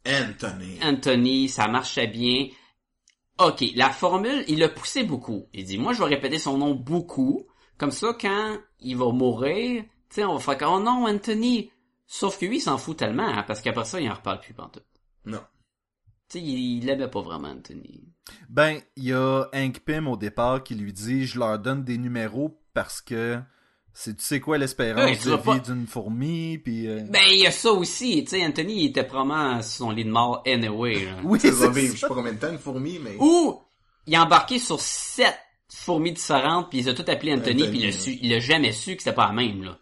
Anthony. 0.07 0.79
Anthony, 0.83 1.49
ça 1.49 1.69
marchait 1.69 2.07
bien. 2.07 2.47
Ok, 3.39 3.65
la 3.75 3.91
formule, 3.91 4.45
il 4.49 4.59
l'a 4.59 4.69
poussé 4.69 5.03
beaucoup. 5.03 5.47
Il 5.55 5.65
dit, 5.65 5.79
moi, 5.79 5.93
je 5.93 5.99
vais 5.99 6.09
répéter 6.09 6.39
son 6.39 6.59
nom 6.59 6.75
beaucoup. 6.75 7.47
Comme 7.81 7.91
ça, 7.93 8.15
quand 8.21 8.59
il 8.81 8.97
va 8.97 9.11
mourir, 9.11 9.83
tu 9.83 9.89
sais, 10.17 10.25
on 10.25 10.35
va 10.35 10.39
faire 10.41 10.59
comme, 10.59 10.75
oh 10.75 10.81
non, 10.81 11.07
Anthony. 11.09 11.73
Sauf 12.07 12.39
que 12.39 12.45
lui, 12.45 12.59
il 12.59 12.61
s'en 12.61 12.77
fout 12.77 12.97
tellement, 12.99 13.27
hein, 13.27 13.43
parce 13.47 13.63
qu'après 13.63 13.87
ça, 13.87 13.99
il 14.01 14.11
en 14.11 14.15
reparle 14.15 14.41
plus 14.41 14.53
pantoute. 14.53 14.85
Non. 15.25 15.41
Tu 16.29 16.39
sais, 16.39 16.45
il, 16.45 16.77
il 16.79 16.85
l'aimait 16.87 17.09
pas 17.09 17.23
vraiment, 17.23 17.49
Anthony. 17.49 18.05
Ben, 18.51 18.81
il 18.97 19.05
y 19.05 19.13
a 19.15 19.45
Hank 19.55 19.81
Pym 19.81 20.07
au 20.09 20.17
départ 20.19 20.63
qui 20.63 20.75
lui 20.75 20.93
dit 20.93 21.25
Je 21.25 21.39
leur 21.39 21.59
donne 21.59 21.83
des 21.83 21.97
numéros 21.99 22.61
parce 22.75 23.01
que 23.01 23.41
C'est 23.95 24.17
tu 24.17 24.25
sais 24.25 24.41
quoi 24.41 24.59
l'espérance 24.59 25.05
Ouais, 25.05 25.17
de 25.17 25.37
vie 25.37 25.43
pas- 25.43 25.59
d'une 25.59 25.87
fourmi, 25.87 26.59
puis... 26.59 26.87
euh, 26.87 27.01
Ben, 27.09 27.23
il 27.31 27.41
y 27.41 27.47
a 27.47 27.51
ça 27.51 27.73
aussi, 27.73 28.23
tu 28.25 28.31
sais, 28.31 28.45
Anthony, 28.47 28.83
il 28.85 28.87
était 28.91 29.05
probablement 29.05 29.63
sur 29.63 29.87
son 29.87 29.91
lit 29.91 30.05
de 30.05 30.11
mort 30.11 30.43
anyway, 30.47 31.07
là. 31.07 31.17
Oui, 31.25 31.41
Ça 31.41 31.51
va 31.51 31.57
c'est 31.73 31.81
vivre, 31.81 31.95
je 31.95 32.01
sais 32.01 32.07
pas 32.09 32.15
combien 32.15 32.33
de 32.35 32.39
temps, 32.39 32.51
une 32.53 32.59
fourmi, 32.59 32.99
mais... 33.03 33.17
Ou, 33.19 33.59
il 34.07 34.15
a 34.15 34.23
embarqué 34.25 34.59
sur 34.61 34.79
sept 34.81 35.37
fourmis 35.73 36.13
différentes, 36.13 36.69
puis 36.71 36.79
il 36.79 36.85
les 36.85 36.91
a 36.91 36.95
toutes 36.95 37.09
appelées 37.09 37.33
Anthony, 37.33 37.63
Anthony, 37.63 37.69
puis 37.71 37.79
il 37.81 37.85
a, 37.85 37.87
ouais. 37.87 37.93
su, 37.93 38.19
il 38.21 38.35
a 38.35 38.39
jamais 38.41 38.73
su 38.73 38.97
que 38.97 39.03
c'était 39.03 39.15
pas 39.15 39.27
la 39.29 39.33
même, 39.33 39.63
là. 39.65 39.79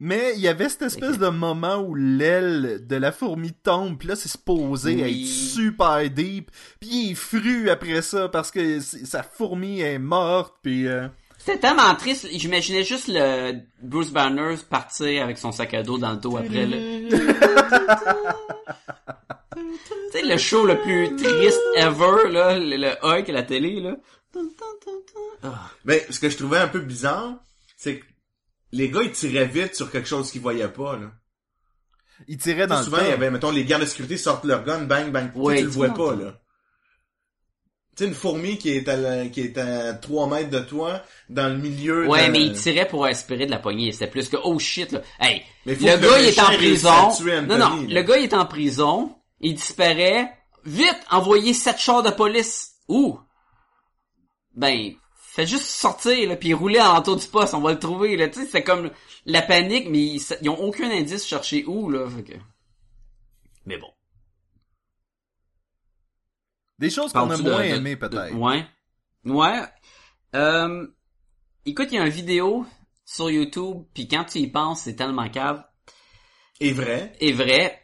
Mais 0.00 0.34
il 0.36 0.40
y 0.40 0.46
avait 0.46 0.68
cette 0.68 0.82
espèce 0.82 1.18
de 1.18 1.26
moment 1.28 1.78
où 1.78 1.92
l'aile 1.96 2.86
de 2.86 2.94
la 2.94 3.10
fourmi 3.10 3.52
tombe, 3.52 3.98
puis 3.98 4.06
là 4.06 4.14
c'est 4.14 4.28
supposé 4.28 4.94
Oui. 4.94 5.22
être 5.22 5.26
super 5.26 6.08
deep, 6.08 6.52
puis 6.78 6.88
il 6.88 7.10
est 7.10 7.14
fru 7.16 7.68
après 7.68 8.00
ça 8.02 8.28
parce 8.28 8.52
que 8.52 8.78
sa 8.78 9.24
fourmi 9.24 9.80
est 9.80 9.98
morte, 9.98 10.54
puis 10.62 10.86
euh, 10.86 11.08
C'était 11.38 11.58
tellement 11.58 11.92
triste, 11.96 12.28
j'imaginais 12.32 12.84
juste 12.84 13.08
le 13.08 13.54
Bruce 13.82 14.12
Banner 14.12 14.54
partir 14.70 15.24
avec 15.24 15.36
son 15.36 15.50
sac 15.50 15.74
à 15.74 15.82
dos 15.82 15.98
dans 15.98 16.12
le 16.12 16.18
dos 16.18 16.36
après, 16.36 16.66
là. 16.66 16.76
tu 19.56 20.12
sais, 20.12 20.22
le 20.22 20.36
show 20.36 20.64
le 20.64 20.78
plus 20.80 21.16
triste 21.16 21.60
ever, 21.76 22.30
là, 22.30 22.56
le, 22.56 22.76
le 22.76 22.92
Hulk 23.02 23.28
à 23.28 23.32
la 23.32 23.42
télé, 23.42 23.80
là. 23.80 23.96
Mais 25.84 26.06
ce 26.10 26.18
que 26.20 26.28
je 26.28 26.36
trouvais 26.36 26.58
un 26.58 26.68
peu 26.68 26.80
bizarre, 26.80 27.34
c'est 27.76 27.98
que 28.00 28.04
les 28.72 28.90
gars, 28.90 29.02
ils 29.02 29.12
tiraient 29.12 29.46
vite 29.46 29.74
sur 29.74 29.90
quelque 29.90 30.08
chose 30.08 30.30
qu'ils 30.30 30.42
voyaient 30.42 30.68
pas, 30.68 30.96
là. 30.96 31.10
il 32.26 32.36
tirait 32.38 32.66
dans 32.66 32.76
sais, 32.76 32.80
le 32.80 32.84
souvent, 32.84 33.02
il 33.02 33.08
y 33.08 33.12
avait, 33.12 33.30
mettons, 33.30 33.50
les 33.50 33.64
gardes 33.64 33.82
de 33.82 33.86
sécurité 33.86 34.16
sortent 34.16 34.44
leur 34.44 34.64
gun, 34.64 34.80
bang, 34.82 35.10
bang. 35.10 35.30
Ouais, 35.34 35.58
tu 35.58 35.64
le 35.64 35.70
tu 35.70 35.76
vois 35.76 35.88
vois. 35.88 36.10
pas, 36.16 36.22
là. 36.22 36.40
Tu 37.96 38.04
sais, 38.04 38.08
une 38.10 38.14
fourmi 38.14 38.58
qui 38.58 38.70
est 38.70 38.88
à, 38.88 38.96
la- 38.96 39.26
qui 39.26 39.40
est 39.40 39.58
à 39.58 39.94
3 39.94 40.28
mètres 40.28 40.50
de 40.50 40.60
toi, 40.60 41.02
dans 41.30 41.48
le 41.48 41.56
milieu 41.58 42.06
Ouais, 42.06 42.26
de... 42.28 42.32
mais 42.32 42.42
il 42.42 42.52
tirait 42.52 42.86
pour 42.86 43.04
aspirer 43.06 43.46
de 43.46 43.50
la 43.50 43.58
poignée. 43.58 43.90
C'était 43.92 44.06
plus 44.06 44.28
que, 44.28 44.36
oh 44.44 44.58
shit, 44.58 44.92
là. 44.92 45.02
Hey, 45.18 45.42
Mais 45.66 45.74
faut 45.74 45.86
le 45.86 45.96
que 45.96 46.02
gars, 46.02 46.20
il 46.20 46.26
est 46.28 46.40
en 46.40 46.44
prison. 46.52 47.08
Non, 47.46 47.58
non, 47.58 47.58
là. 47.58 47.76
le 47.88 48.02
gars, 48.02 48.18
il 48.18 48.24
est 48.24 48.34
en 48.34 48.46
prison. 48.46 49.16
Il 49.40 49.54
disparaît. 49.54 50.32
Vite, 50.64 50.98
envoyez 51.10 51.54
sept 51.54 51.78
chars 51.78 52.02
de 52.02 52.10
police. 52.10 52.72
Où? 52.88 53.18
Ben, 54.58 54.92
fait 55.16 55.46
juste 55.46 55.66
sortir, 55.66 56.28
là, 56.28 56.34
puis 56.36 56.52
rouler 56.52 56.80
en 56.80 56.94
l'entour 56.94 57.16
du 57.16 57.26
poste. 57.28 57.54
On 57.54 57.60
va 57.60 57.72
le 57.72 57.78
trouver, 57.78 58.16
là. 58.16 58.28
Tu 58.28 58.40
sais, 58.40 58.46
c'est 58.50 58.64
comme 58.64 58.90
la 59.24 59.40
panique, 59.40 59.88
mais 59.88 59.98
ils, 60.04 60.22
ils 60.42 60.48
ont 60.50 60.58
aucun 60.60 60.90
indice 60.90 61.24
chercher 61.24 61.64
où, 61.66 61.88
là. 61.90 62.08
Fait 62.10 62.24
que... 62.24 62.32
Mais 63.64 63.78
bon. 63.78 63.90
Des 66.78 66.90
choses 66.90 67.12
qu'on 67.12 67.30
a 67.30 67.36
de- 67.36 67.42
moins 67.42 67.60
de- 67.60 67.74
aimées 67.76 67.96
de- 67.96 68.00
peut-être. 68.00 68.34
Ouais. 68.34 68.64
Ouais. 69.24 69.62
Euh, 70.34 70.86
écoute, 71.64 71.88
il 71.92 71.96
y 71.96 71.98
a 71.98 72.04
une 72.06 72.12
vidéo 72.12 72.66
sur 73.04 73.30
YouTube, 73.30 73.84
puis 73.94 74.06
quand 74.08 74.24
tu 74.24 74.38
y 74.38 74.46
penses, 74.48 74.82
c'est 74.82 74.96
tellement 74.96 75.28
cave. 75.28 75.64
est 76.60 76.72
vrai. 76.72 77.12
est 77.20 77.32
vrai. 77.32 77.80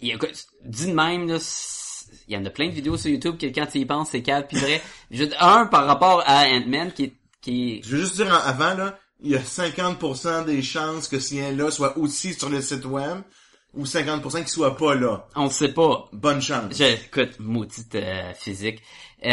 Il 0.00 0.08
y 0.08 0.12
a, 0.12 0.18
dit 0.64 0.86
de 0.86 0.92
même, 0.94 1.28
là, 1.28 1.38
c'est- 1.38 1.83
il 2.28 2.34
y 2.34 2.36
en 2.36 2.44
a 2.44 2.50
plein 2.50 2.68
de 2.68 2.72
vidéos 2.74 2.96
sur 2.96 3.10
YouTube 3.10 3.36
que 3.38 3.46
quand 3.46 3.66
tu 3.66 3.78
y 3.78 3.84
penses, 3.84 4.10
c'est 4.10 4.22
calme 4.22 4.46
puis 4.48 4.58
vrai. 4.58 4.80
Je- 5.10 5.24
un, 5.40 5.66
par 5.66 5.86
rapport 5.86 6.22
à 6.26 6.44
Ant-Man, 6.46 6.92
qui 6.92 7.12
qui 7.40 7.82
Je 7.82 7.96
veux 7.96 8.02
juste 8.02 8.16
dire 8.16 8.28
en- 8.28 8.46
avant, 8.48 8.74
là, 8.74 8.98
il 9.22 9.30
y 9.30 9.36
a 9.36 9.40
50% 9.42 10.44
des 10.46 10.62
chances 10.62 11.08
que 11.08 11.18
ce 11.18 11.34
lien-là 11.34 11.70
soit 11.70 11.96
aussi 11.98 12.32
sur 12.34 12.48
le 12.48 12.60
site 12.62 12.84
web, 12.86 13.18
ou 13.74 13.84
50% 13.86 14.38
qu'il 14.38 14.48
soit 14.48 14.76
pas 14.76 14.94
là. 14.94 15.26
on 15.36 15.44
ne 15.44 15.50
sait 15.50 15.72
pas. 15.72 16.08
Bonne 16.12 16.40
chance. 16.40 16.74
Je, 16.78 16.84
écoute, 16.84 17.38
maudite 17.40 17.94
euh, 17.96 18.32
physique. 18.34 18.80
Euh, 19.24 19.30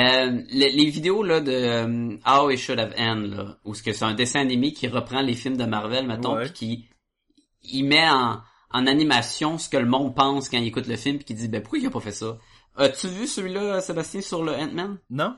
le- 0.51 0.75
les 0.75 0.89
vidéos 0.89 1.21
là 1.23 1.41
de 1.41 1.51
euh, 1.51 2.17
How 2.25 2.49
It 2.49 2.59
Should 2.59 2.79
Have 2.79 2.93
End, 2.97 3.21
là, 3.29 3.57
où 3.65 3.73
ce 3.75 3.83
que 3.83 3.93
c'est 3.93 4.03
un 4.05 4.13
dessin 4.13 4.39
animé 4.41 4.73
qui 4.73 4.87
reprend 4.87 5.21
les 5.21 5.35
films 5.35 5.57
de 5.57 5.65
Marvel, 5.65 6.07
mettons, 6.07 6.35
Ouais. 6.35 6.45
puis 6.45 6.53
qui 6.53 6.85
il 7.63 7.83
met 7.85 8.09
en, 8.09 8.39
en 8.71 8.87
animation 8.87 9.57
ce 9.57 9.69
que 9.69 9.77
le 9.77 9.85
monde 9.85 10.15
pense 10.15 10.49
quand 10.49 10.57
il 10.57 10.67
écoute 10.67 10.87
le 10.87 10.95
film, 10.97 11.17
puis 11.17 11.25
qui 11.25 11.33
dit 11.35 11.47
ben 11.47 11.61
pourquoi 11.61 11.79
il 11.79 11.85
a 11.85 11.89
pas 11.91 11.99
fait 11.99 12.11
ça? 12.11 12.37
As-tu 12.77 13.07
vu 13.07 13.27
celui-là, 13.27 13.81
Sébastien, 13.81 14.21
sur 14.21 14.43
le 14.43 14.53
Ant-Man? 14.53 14.97
Non? 15.09 15.35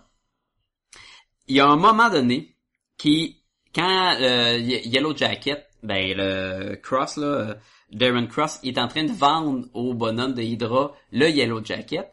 il 1.47 1.57
y 1.57 1.59
a 1.59 1.67
un 1.67 1.75
moment 1.75 2.09
donné 2.09 2.55
qui 2.97 3.43
quand 3.75 4.15
euh, 4.21 4.57
Ye- 4.57 4.87
Yellow 4.87 5.13
Jacket 5.15 5.67
ben 5.83 6.15
le 6.15 6.75
Cross 6.77 7.17
là 7.17 7.57
Darren 7.91 8.27
Cross 8.27 8.59
il 8.63 8.69
est 8.77 8.79
en 8.79 8.87
train 8.87 9.03
de 9.03 9.11
vendre 9.11 9.65
au 9.73 9.93
bonhomme 9.93 10.33
de 10.33 10.41
Hydra 10.41 10.93
le 11.11 11.29
Yellow 11.29 11.61
Jacket. 11.63 12.09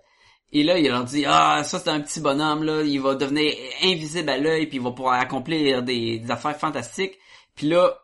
Et 0.53 0.65
là 0.65 0.79
il 0.79 0.89
leur 0.89 1.05
dit 1.05 1.25
ah 1.29 1.63
ça 1.63 1.79
c'est 1.79 1.91
un 1.91 2.01
petit 2.01 2.21
bonhomme 2.21 2.65
là. 2.65 2.83
Il 2.83 3.01
va 3.01 3.15
devenir 3.15 3.55
invisible 3.85 4.31
à 4.31 4.37
l'œil 4.39 4.67
puis 4.67 4.79
il 4.79 4.83
va 4.83 4.91
pouvoir 4.91 5.21
accomplir 5.21 5.85
des, 5.85 6.19
des 6.19 6.31
affaires 6.33 6.57
fantastiques 6.59 7.17
puis 7.55 7.69
là 7.69 7.99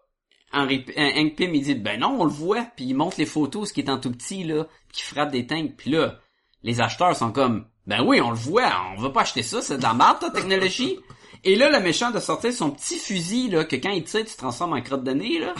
Henry, 0.53 0.85
euh, 0.97 1.11
Hank 1.17 1.35
Pym 1.35 1.53
il 1.57 1.63
dit 1.65 1.75
ben 1.75 1.99
non 1.99 2.19
on 2.21 2.25
le 2.25 2.31
voit 2.31 2.63
puis 2.77 2.85
il 2.85 2.95
montre 2.95 3.17
les 3.19 3.27
photos 3.27 3.69
ce 3.69 3.73
qui 3.75 3.81
est 3.81 3.91
en 3.91 3.99
tout 3.99 4.13
petit 4.13 4.45
là 4.45 4.69
qui 4.93 5.03
frappe 5.03 5.33
des 5.33 5.45
tanks 5.45 5.75
puis 5.77 5.91
là 5.91 6.21
les 6.67 6.81
acheteurs 6.81 7.15
sont 7.15 7.31
comme 7.31 7.65
ben 7.87 8.03
oui 8.05 8.21
on 8.21 8.31
le 8.31 8.37
voit 8.37 8.73
on 8.93 9.01
veut 9.01 9.13
pas 9.13 9.21
acheter 9.23 9.45
ça 9.45 9.63
c'est 9.63 9.79
de 9.79 9.83
la 9.83 10.19
ta 10.21 10.31
technologie. 10.31 10.99
Et 11.45 11.55
là 11.55 11.71
le 11.71 11.79
méchant 11.79 12.11
de 12.11 12.19
sortir 12.19 12.53
son 12.53 12.71
petit 12.71 12.99
fusil 12.99 13.49
là 13.49 13.65
que 13.65 13.77
quand 13.77 13.91
il 13.91 14.03
tire 14.03 14.25
tu 14.25 14.37
transformes 14.37 14.73
en 14.73 14.83
crotte 14.83 15.05
de 15.05 15.13
nez 15.13 15.39
là 15.39 15.55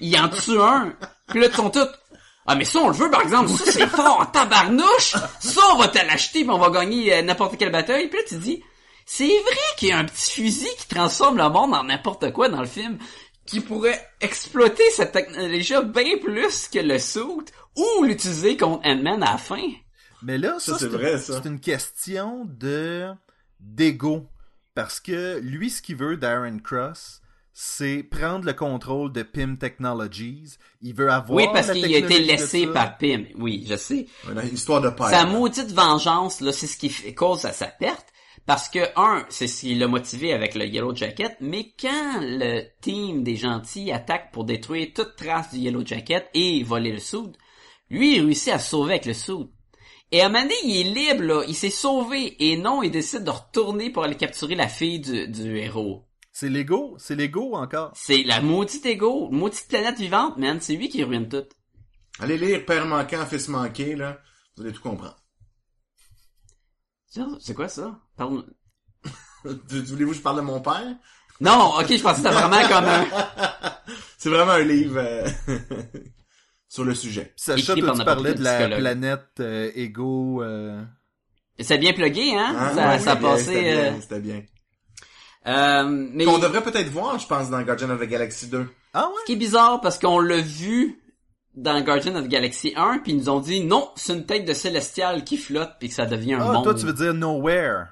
il 0.00 0.18
en 0.18 0.28
tue 0.28 0.60
un. 0.60 0.94
Puis 1.28 1.40
là 1.40 1.46
ils 1.46 1.54
sont 1.54 1.70
tous 1.70 1.86
ah 2.46 2.56
mais 2.56 2.64
ça 2.64 2.80
on 2.80 2.88
le 2.88 2.94
veut 2.94 3.10
par 3.10 3.22
exemple 3.22 3.50
ça 3.50 3.70
c'est 3.70 3.86
fort 3.86 4.20
en 4.20 4.26
tabarnouche! 4.26 5.14
Ça 5.38 5.60
on 5.74 5.76
va 5.76 5.88
te 5.88 6.04
l'acheter 6.04 6.40
puis 6.40 6.50
on 6.50 6.58
va 6.58 6.70
gagner 6.70 7.14
euh, 7.14 7.22
n'importe 7.22 7.56
quelle 7.56 7.72
bataille. 7.72 8.08
Puis 8.08 8.18
là 8.18 8.24
tu 8.28 8.34
dis 8.36 8.62
c'est 9.06 9.26
vrai 9.26 9.76
qu'il 9.76 9.90
y 9.90 9.92
a 9.92 9.98
un 9.98 10.04
petit 10.04 10.32
fusil 10.32 10.68
qui 10.76 10.88
transforme 10.88 11.38
le 11.38 11.48
monde 11.48 11.72
en 11.72 11.84
n'importe 11.84 12.32
quoi 12.32 12.48
dans 12.48 12.60
le 12.60 12.66
film 12.66 12.98
qui 13.46 13.60
pourrait 13.60 14.06
exploiter 14.20 14.82
cette 14.90 15.12
technologie 15.12 15.74
bien 15.84 16.18
plus 16.18 16.68
que 16.68 16.80
le 16.80 16.98
suit 16.98 17.22
ou 17.76 18.02
l'utiliser 18.02 18.56
contre 18.56 18.86
Ant-Man 18.86 19.22
à 19.22 19.32
la 19.32 19.38
fin. 19.38 19.62
Mais 20.22 20.38
là, 20.38 20.56
ça, 20.58 20.72
Ça, 20.72 20.78
c'est 20.78 20.88
vrai, 20.88 21.18
ça. 21.18 21.40
c'est 21.40 21.48
une 21.48 21.60
question 21.60 22.44
de 22.46 23.08
d'ego. 23.60 24.26
Parce 24.74 25.00
que 25.00 25.38
lui, 25.40 25.70
ce 25.70 25.82
qu'il 25.82 25.96
veut, 25.96 26.16
Darren 26.16 26.58
Cross, 26.58 27.20
c'est 27.52 28.04
prendre 28.04 28.44
le 28.44 28.52
contrôle 28.52 29.12
de 29.12 29.24
PIM 29.24 29.56
Technologies. 29.56 30.58
Il 30.80 30.94
veut 30.94 31.10
avoir 31.10 31.36
Oui, 31.36 31.44
parce 31.52 31.72
qu'il 31.72 31.92
a 31.92 31.98
été 31.98 32.20
laissé 32.20 32.68
par 32.68 32.96
Pym. 32.98 33.26
Oui, 33.36 33.66
je 33.68 33.74
sais. 33.74 34.06
Une 34.30 34.54
histoire 34.54 34.80
de 34.80 34.90
père. 34.90 35.08
Sa 35.08 35.26
maudite 35.26 35.72
vengeance, 35.72 36.40
là, 36.40 36.52
c'est 36.52 36.68
ce 36.68 36.76
qui 36.76 36.88
fait 36.88 37.14
cause 37.14 37.44
à 37.44 37.52
sa 37.52 37.66
perte. 37.66 38.06
Parce 38.46 38.68
que, 38.68 38.78
un, 38.96 39.26
c'est 39.28 39.48
ce 39.48 39.62
qui 39.62 39.74
l'a 39.74 39.88
motivé 39.88 40.32
avec 40.32 40.54
le 40.54 40.64
Yellow 40.66 40.94
Jacket, 40.94 41.36
mais 41.40 41.74
quand 41.78 42.20
le 42.20 42.62
team 42.80 43.24
des 43.24 43.36
gentils 43.36 43.90
attaque 43.90 44.30
pour 44.32 44.44
détruire 44.44 44.88
toute 44.94 45.16
trace 45.16 45.52
du 45.52 45.58
Yellow 45.58 45.84
Jacket 45.84 46.30
et 46.34 46.62
voler 46.62 46.92
le 46.92 46.98
suit, 46.98 47.32
lui, 47.90 48.16
il 48.16 48.24
réussit 48.24 48.52
à 48.52 48.58
se 48.58 48.70
sauver 48.70 48.92
avec 48.94 49.06
le 49.06 49.14
suit. 49.14 49.50
Et 50.10 50.22
à 50.22 50.26
un 50.26 50.28
moment 50.28 50.42
donné, 50.42 50.54
il 50.64 50.80
est 50.98 51.12
libre, 51.12 51.22
là. 51.24 51.42
Il 51.46 51.54
s'est 51.54 51.70
sauvé. 51.70 52.36
Et 52.50 52.56
non, 52.56 52.82
il 52.82 52.90
décide 52.90 53.24
de 53.24 53.30
retourner 53.30 53.90
pour 53.90 54.04
aller 54.04 54.16
capturer 54.16 54.54
la 54.54 54.68
fille 54.68 55.00
du, 55.00 55.28
du 55.28 55.58
héros. 55.58 56.04
C'est 56.32 56.48
l'ego, 56.48 56.94
c'est 56.98 57.16
l'ego 57.16 57.54
encore? 57.56 57.90
C'est 57.94 58.22
la 58.22 58.40
maudite 58.40 58.86
égo, 58.86 59.28
maudite 59.30 59.66
planète 59.68 59.98
vivante, 59.98 60.36
man. 60.38 60.60
C'est 60.60 60.76
lui 60.76 60.88
qui 60.88 61.02
ruine 61.04 61.28
tout. 61.28 61.44
Allez 62.20 62.38
lire 62.38 62.64
Père 62.64 62.86
manquant, 62.86 63.26
Fils 63.26 63.48
manqué, 63.48 63.96
là. 63.96 64.18
Vous 64.56 64.62
allez 64.64 64.72
tout 64.72 64.82
comprendre. 64.82 65.16
C'est 67.40 67.54
quoi 67.54 67.68
ça? 67.68 67.98
Parle... 68.16 68.44
Tu- 69.68 69.82
Voulez-vous 69.82 70.10
que 70.12 70.16
je 70.16 70.22
parle 70.22 70.36
de 70.36 70.42
mon 70.42 70.60
père? 70.60 70.96
Non, 71.40 71.74
ok, 71.78 71.86
je 71.88 72.02
pensais 72.02 72.22
que 72.22 72.28
c'était 72.28 72.30
vraiment 72.30 72.68
comme 72.68 72.84
un... 72.84 73.06
C'est 74.18 74.30
vraiment 74.30 74.52
un 74.52 74.64
livre 74.64 74.98
euh, 74.98 75.28
sur 76.68 76.84
le 76.84 76.94
sujet. 76.94 77.32
Sacha, 77.36 77.72
Écrit 77.72 77.80
toi, 77.82 77.92
tu 77.98 78.04
parlais 78.04 78.34
de 78.34 78.42
la 78.42 78.54
psychologue. 78.58 78.78
planète 78.80 79.26
euh, 79.40 79.70
ego. 79.74 80.42
euh, 80.42 80.82
C'est 81.58 81.78
bien 81.78 81.92
plugué, 81.92 82.34
hein? 82.34 82.54
Hein? 82.56 82.74
ça, 82.74 82.88
Ouais, 82.90 82.98
ça 82.98 83.12
a 83.12 83.14
c'était 83.14 83.20
bien, 83.20 83.28
passé... 83.30 83.44
C'était 83.44 83.72
euh, 83.76 83.90
bien, 83.90 84.00
c'était 84.00 84.20
bien. 84.20 84.42
euh, 85.46 86.08
mais 86.12 86.24
Qu'on 86.24 86.38
devrait 86.38 86.62
peut-être 86.62 86.90
voir, 86.90 87.18
je 87.18 87.26
pense, 87.26 87.48
dans 87.50 87.62
Guardian 87.62 87.90
of 87.90 88.00
the 88.00 88.04
Galaxy 88.08 88.48
2. 88.48 88.66
Ah 88.94 89.06
ouais? 89.08 89.14
ce 89.20 89.26
qui 89.26 89.32
est 89.32 89.36
bizarre, 89.36 89.80
parce 89.80 89.98
qu'on 89.98 90.18
l'a 90.18 90.40
vu 90.40 91.00
dans 91.54 91.80
Guardian 91.80 92.14
of 92.16 92.24
the 92.24 92.28
Galaxy 92.28 92.72
1, 92.76 92.98
puis 92.98 93.12
ils 93.12 93.18
nous 93.18 93.28
ont 93.30 93.40
dit, 93.40 93.64
non, 93.64 93.90
c'est 93.96 94.12
une 94.14 94.26
tête 94.26 94.44
de 94.44 94.52
célestial 94.52 95.24
qui 95.24 95.36
flotte, 95.38 95.72
puis 95.80 95.88
que 95.88 95.94
ça 95.94 96.06
devient 96.06 96.34
un 96.34 96.40
Ah, 96.40 96.52
monde. 96.52 96.64
toi, 96.64 96.74
tu 96.74 96.84
veux 96.86 96.92
dire 96.92 97.14
Nowhere. 97.14 97.86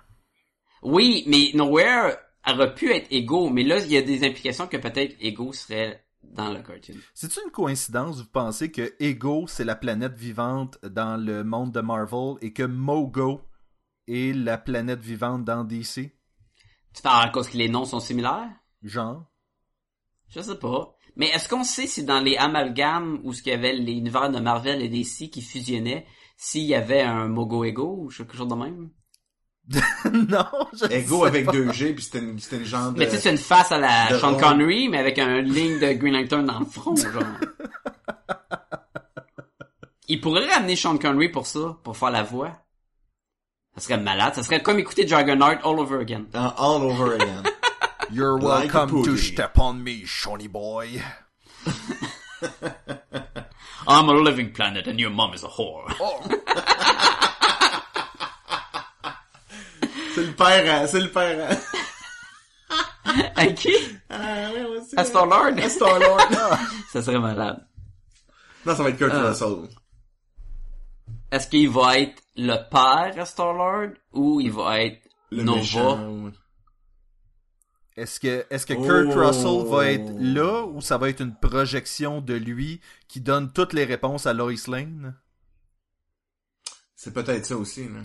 Oui, 0.82 1.24
mais 1.26 1.50
Nowhere 1.54 2.16
aurait 2.46 2.74
pu 2.74 2.92
être 2.92 3.08
Ego, 3.10 3.48
mais 3.48 3.64
là, 3.64 3.78
il 3.78 3.90
y 3.90 3.96
a 3.96 4.02
des 4.02 4.24
implications 4.24 4.66
que 4.68 4.76
peut-être 4.76 5.16
Ego 5.20 5.52
serait 5.52 6.04
dans 6.36 6.50
le 6.50 6.62
cartoon. 6.62 6.96
C'est-tu 7.14 7.40
une 7.44 7.50
coïncidence, 7.50 8.18
vous 8.20 8.30
pensez 8.30 8.70
que 8.70 8.94
Ego, 9.00 9.46
c'est 9.48 9.64
la 9.64 9.74
planète 9.74 10.16
vivante 10.16 10.78
dans 10.84 11.16
le 11.16 11.42
monde 11.42 11.72
de 11.72 11.80
Marvel 11.80 12.34
et 12.40 12.52
que 12.52 12.62
Mogo 12.62 13.40
est 14.06 14.36
la 14.36 14.58
planète 14.58 15.00
vivante 15.00 15.44
dans 15.44 15.64
DC? 15.64 16.12
Tu 16.94 17.02
parles 17.02 17.28
à 17.28 17.30
cause 17.30 17.48
que 17.48 17.56
les 17.56 17.68
noms 17.68 17.84
sont 17.84 18.00
similaires? 18.00 18.50
Genre? 18.82 19.24
Je 20.28 20.40
sais 20.40 20.58
pas. 20.58 20.94
Mais 21.16 21.28
est-ce 21.28 21.48
qu'on 21.48 21.64
sait 21.64 21.86
si 21.86 22.04
dans 22.04 22.20
les 22.20 22.36
amalgames 22.36 23.20
où 23.24 23.32
ce 23.32 23.42
qu'il 23.42 23.52
y 23.52 23.54
avait 23.54 23.72
les 23.72 23.92
univers 23.92 24.30
de 24.30 24.38
Marvel 24.38 24.82
et 24.82 24.88
DC 24.88 25.30
qui 25.30 25.40
fusionnaient, 25.40 26.06
s'il 26.36 26.64
y 26.64 26.74
avait 26.74 27.00
un 27.00 27.28
Mogo 27.28 27.64
Ego 27.64 28.04
ou 28.04 28.08
quelque 28.08 28.36
chose 28.36 28.48
de 28.48 28.54
même? 28.54 28.90
non, 30.12 30.46
je 30.80 30.86
Ego 30.92 31.22
sais 31.22 31.26
avec 31.26 31.46
pas. 31.46 31.52
2G, 31.52 31.94
puis 31.94 32.04
c'était 32.04 32.18
une, 32.20 32.38
c'était 32.38 32.58
une 32.58 32.64
genre 32.64 32.92
de... 32.92 32.98
Mais 32.98 33.06
tu 33.06 33.12
sais, 33.12 33.20
c'est 33.22 33.30
une 33.30 33.38
face 33.38 33.72
à 33.72 33.78
la 33.78 34.10
de 34.12 34.18
Sean. 34.18 34.36
Connery, 34.36 34.88
mais 34.88 34.98
avec 34.98 35.18
un 35.18 35.40
ligne 35.40 35.80
de 35.80 35.92
Green 35.94 36.14
Lantern 36.14 36.46
dans 36.46 36.60
le 36.60 36.66
front, 36.66 36.94
genre. 36.94 37.22
Il 40.08 40.20
pourrait 40.20 40.46
ramener 40.46 40.76
Sean 40.76 40.98
Connery 40.98 41.30
pour 41.30 41.46
ça, 41.46 41.76
pour 41.82 41.96
faire 41.96 42.10
la 42.10 42.22
voix. 42.22 42.52
Ça 43.74 43.82
serait 43.82 43.98
malade. 43.98 44.34
Ça 44.34 44.44
serait 44.44 44.62
comme 44.62 44.78
écouter 44.78 45.06
Juggernaut 45.06 45.58
all 45.64 45.80
over 45.80 45.98
again. 46.00 46.26
Uh, 46.32 46.50
all 46.56 46.82
over 46.82 47.14
again. 47.14 47.42
You're 48.12 48.38
Like 48.40 48.72
welcome 48.72 49.02
to 49.02 49.16
step 49.16 49.58
on 49.58 49.82
me, 49.82 50.04
Shawnee 50.06 50.46
boy. 50.46 51.02
I'm 53.88 54.08
a 54.08 54.12
living 54.14 54.52
planet 54.52 54.86
and 54.86 54.98
your 55.00 55.10
mom 55.10 55.34
is 55.34 55.42
a 55.42 55.48
whore. 55.48 55.90
C'est 60.16 60.24
le 60.26 60.32
père 60.32 60.82
à... 60.82 60.86
C'est 60.86 61.00
le 61.00 61.10
père 61.10 61.50
à... 63.04 63.10
à 63.40 63.46
qui? 63.48 63.70
Ah, 64.08 64.50
ouais, 64.52 64.64
ouais, 64.64 64.78
À 64.96 65.04
Star-Lord? 65.04 65.58
À 65.58 65.68
Star-Lord. 65.68 66.20
Ça 66.92 67.02
serait 67.02 67.18
malade. 67.20 67.64
non, 68.64 68.74
ça 68.74 68.82
va 68.82 68.88
être 68.88 68.96
Kurt. 68.98 69.12
Russell. 69.12 69.68
Est-ce 71.30 71.48
qu'il 71.48 71.68
va 71.70 71.98
être 71.98 72.22
le 72.36 72.56
père 72.70 73.22
à 73.22 73.26
Star-Lord 73.26 73.90
ou 74.12 74.40
il 74.40 74.50
va 74.52 74.80
être 74.80 75.02
Le 75.30 75.42
Nova? 75.42 75.58
méchant. 75.58 76.30
Est-ce 77.96 78.18
que, 78.20 78.46
est-ce 78.50 78.66
que 78.66 78.74
Oh. 78.74 78.82
Kurt 78.84 79.14
Russell 79.14 79.66
va 79.70 79.90
être 79.90 80.10
là 80.18 80.64
ou 80.64 80.80
ça 80.80 80.96
va 80.98 81.08
être 81.10 81.20
une 81.22 81.34
projection 81.36 82.20
de 82.20 82.34
lui 82.34 82.80
qui 83.08 83.20
donne 83.20 83.52
toutes 83.52 83.72
les 83.74 83.84
réponses 83.84 84.26
à 84.26 84.32
Lois 84.32 84.52
Lane? 84.68 85.14
C'est 86.94 87.12
peut-être 87.12 87.44
ça 87.46 87.56
aussi, 87.56 87.84
là. 87.88 88.00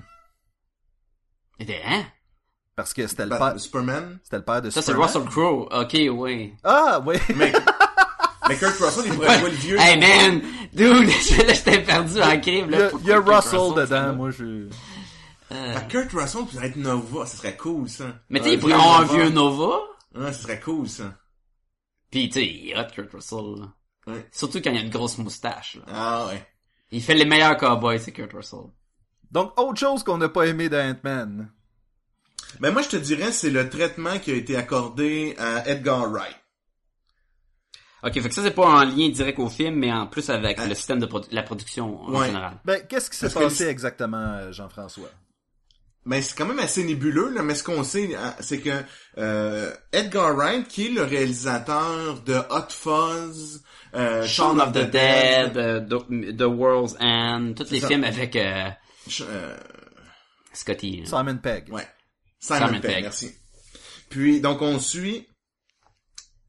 Était, 1.61 1.81
hein? 1.85 2.03
Parce 2.75 2.93
que 2.93 3.05
c'était 3.07 3.23
le 3.23 3.29
Bat- 3.29 3.51
père, 3.51 3.59
Superman. 3.59 4.19
c'était 4.23 4.37
le 4.37 4.43
père 4.43 4.61
de 4.61 4.69
Ça, 4.69 4.81
c'est 4.81 4.91
Superman. 4.91 5.07
Russell 5.07 5.25
Crowe. 5.29 5.67
Ok, 5.71 5.97
oui. 6.19 6.53
Ah, 6.63 7.01
oui. 7.05 7.15
Mais, 7.35 7.51
mais 8.49 8.57
Kurt 8.57 8.77
Russell, 8.79 9.03
il 9.05 9.13
pourrait 9.13 9.39
jouer 9.39 9.49
le 9.51 9.55
vieux. 9.55 9.77
Hey 9.79 9.99
man! 9.99 10.41
Dude, 10.73 11.07
là, 11.47 11.53
j'étais 11.53 11.81
perdu 11.83 12.21
en 12.21 12.39
crime, 12.41 12.67
Il 12.69 12.75
y 12.75 12.79
là. 12.79 12.89
il 13.01 13.07
y 13.07 13.11
a 13.11 13.19
Russell 13.19 13.73
dedans, 13.75 14.13
moi 14.15 14.31
je... 14.31 14.43
Euh, 15.51 15.73
Ah, 15.75 15.81
Kurt 15.81 16.11
Russell 16.11 16.45
pourrait 16.45 16.67
être 16.67 16.75
Nova, 16.77 17.25
ça 17.25 17.37
serait 17.37 17.55
cool, 17.57 17.87
ça. 17.87 18.05
Mais 18.29 18.39
tu 18.39 18.45
sais, 18.45 18.53
il 18.53 18.59
pourrait 18.59 18.73
avoir 18.73 19.01
un 19.01 19.05
vieux 19.05 19.29
Nova? 19.29 19.77
Ouais, 20.15 20.33
ça 20.33 20.41
serait 20.41 20.59
cool, 20.59 20.89
ça. 20.89 21.13
Pis 22.09 22.27
tu 22.29 22.39
sais, 22.39 22.45
il 22.45 22.71
est 22.71 22.77
hot, 22.79 22.87
Kurt 22.93 23.11
Russell, 23.13 23.59
là. 23.59 23.67
Ouais. 24.07 24.27
Surtout 24.31 24.59
quand 24.61 24.71
il 24.71 24.77
a 24.77 24.81
une 24.81 24.89
grosse 24.89 25.17
moustache, 25.19 25.75
là. 25.75 25.83
Ah, 25.87 26.27
ouais. 26.29 26.43
Il 26.91 27.01
fait 27.03 27.13
les 27.13 27.25
meilleurs 27.25 27.57
cowboys, 27.57 27.99
c'est 27.99 28.11
Kurt 28.11 28.33
Russell. 28.33 28.59
Donc, 29.31 29.59
autre 29.59 29.79
chose 29.79 30.03
qu'on 30.03 30.17
n'a 30.17 30.29
pas 30.29 30.45
aimé 30.47 30.67
dans 30.69 30.77
Ant-Man. 30.91 31.49
Ben, 32.59 32.71
moi, 32.71 32.81
je 32.81 32.89
te 32.89 32.97
dirais, 32.97 33.31
c'est 33.31 33.49
le 33.49 33.69
traitement 33.69 34.19
qui 34.19 34.31
a 34.31 34.35
été 34.35 34.55
accordé 34.57 35.35
à 35.39 35.67
Edgar 35.69 36.09
Wright. 36.11 36.35
Ok, 38.03 38.13
fait 38.19 38.29
que 38.29 38.33
ça, 38.33 38.41
c'est 38.41 38.51
pas 38.51 38.65
en 38.65 38.83
lien 38.83 39.09
direct 39.09 39.37
au 39.39 39.47
film, 39.47 39.75
mais 39.75 39.91
en 39.93 40.07
plus 40.07 40.29
avec 40.31 40.57
Ah. 40.59 40.65
le 40.67 40.73
système 40.73 40.99
de 40.99 41.05
produ- 41.05 41.27
la 41.31 41.43
production 41.43 42.01
en 42.01 42.19
Ouais. 42.19 42.27
général. 42.27 42.53
Ben, 42.65 42.81
qu'est-ce 42.89 43.09
qui 43.11 43.17
s'est 43.17 43.29
que 43.29 43.33
passé 43.33 43.67
exactement, 43.67 44.51
Jean-François? 44.51 45.09
Ben, 46.03 46.19
c'est 46.19 46.35
quand 46.35 46.47
même 46.47 46.57
assez 46.57 46.83
nébuleux, 46.83 47.29
là, 47.29 47.43
mais 47.43 47.53
ce 47.53 47.63
qu'on 47.63 47.83
sait, 47.83 48.15
hein, 48.15 48.33
c'est 48.39 48.59
que 48.59 48.71
euh, 49.19 49.71
Edgar 49.91 50.35
Wright, 50.35 50.67
qui 50.67 50.87
est 50.87 50.89
le 50.89 51.03
réalisateur 51.03 52.21
de 52.25 52.33
Hot 52.49 52.69
Fuzz, 52.69 53.61
euh, 53.93 54.25
Shaun 54.25 54.59
of 54.59 54.71
the 54.71 54.89
Dead, 54.89 55.55
euh, 55.57 55.79
The, 55.81 56.35
The 56.37 56.41
World's 56.41 56.95
End, 56.99 57.53
tous 57.55 57.69
les 57.69 57.81
ça. 57.81 57.87
films 57.87 58.03
avec 58.03 58.35
euh, 58.35 58.69
euh, 59.21 59.57
Scotty. 60.53 61.01
là. 61.01 61.05
Simon 61.05 61.37
Pegg. 61.37 61.71
ouais. 61.71 61.87
Simon, 62.39 62.67
Simon 62.67 62.81
Pegg, 62.81 62.91
Pegg. 62.93 63.03
merci. 63.03 63.31
Puis, 64.09 64.41
donc, 64.41 64.61
on 64.61 64.79
suit... 64.79 65.27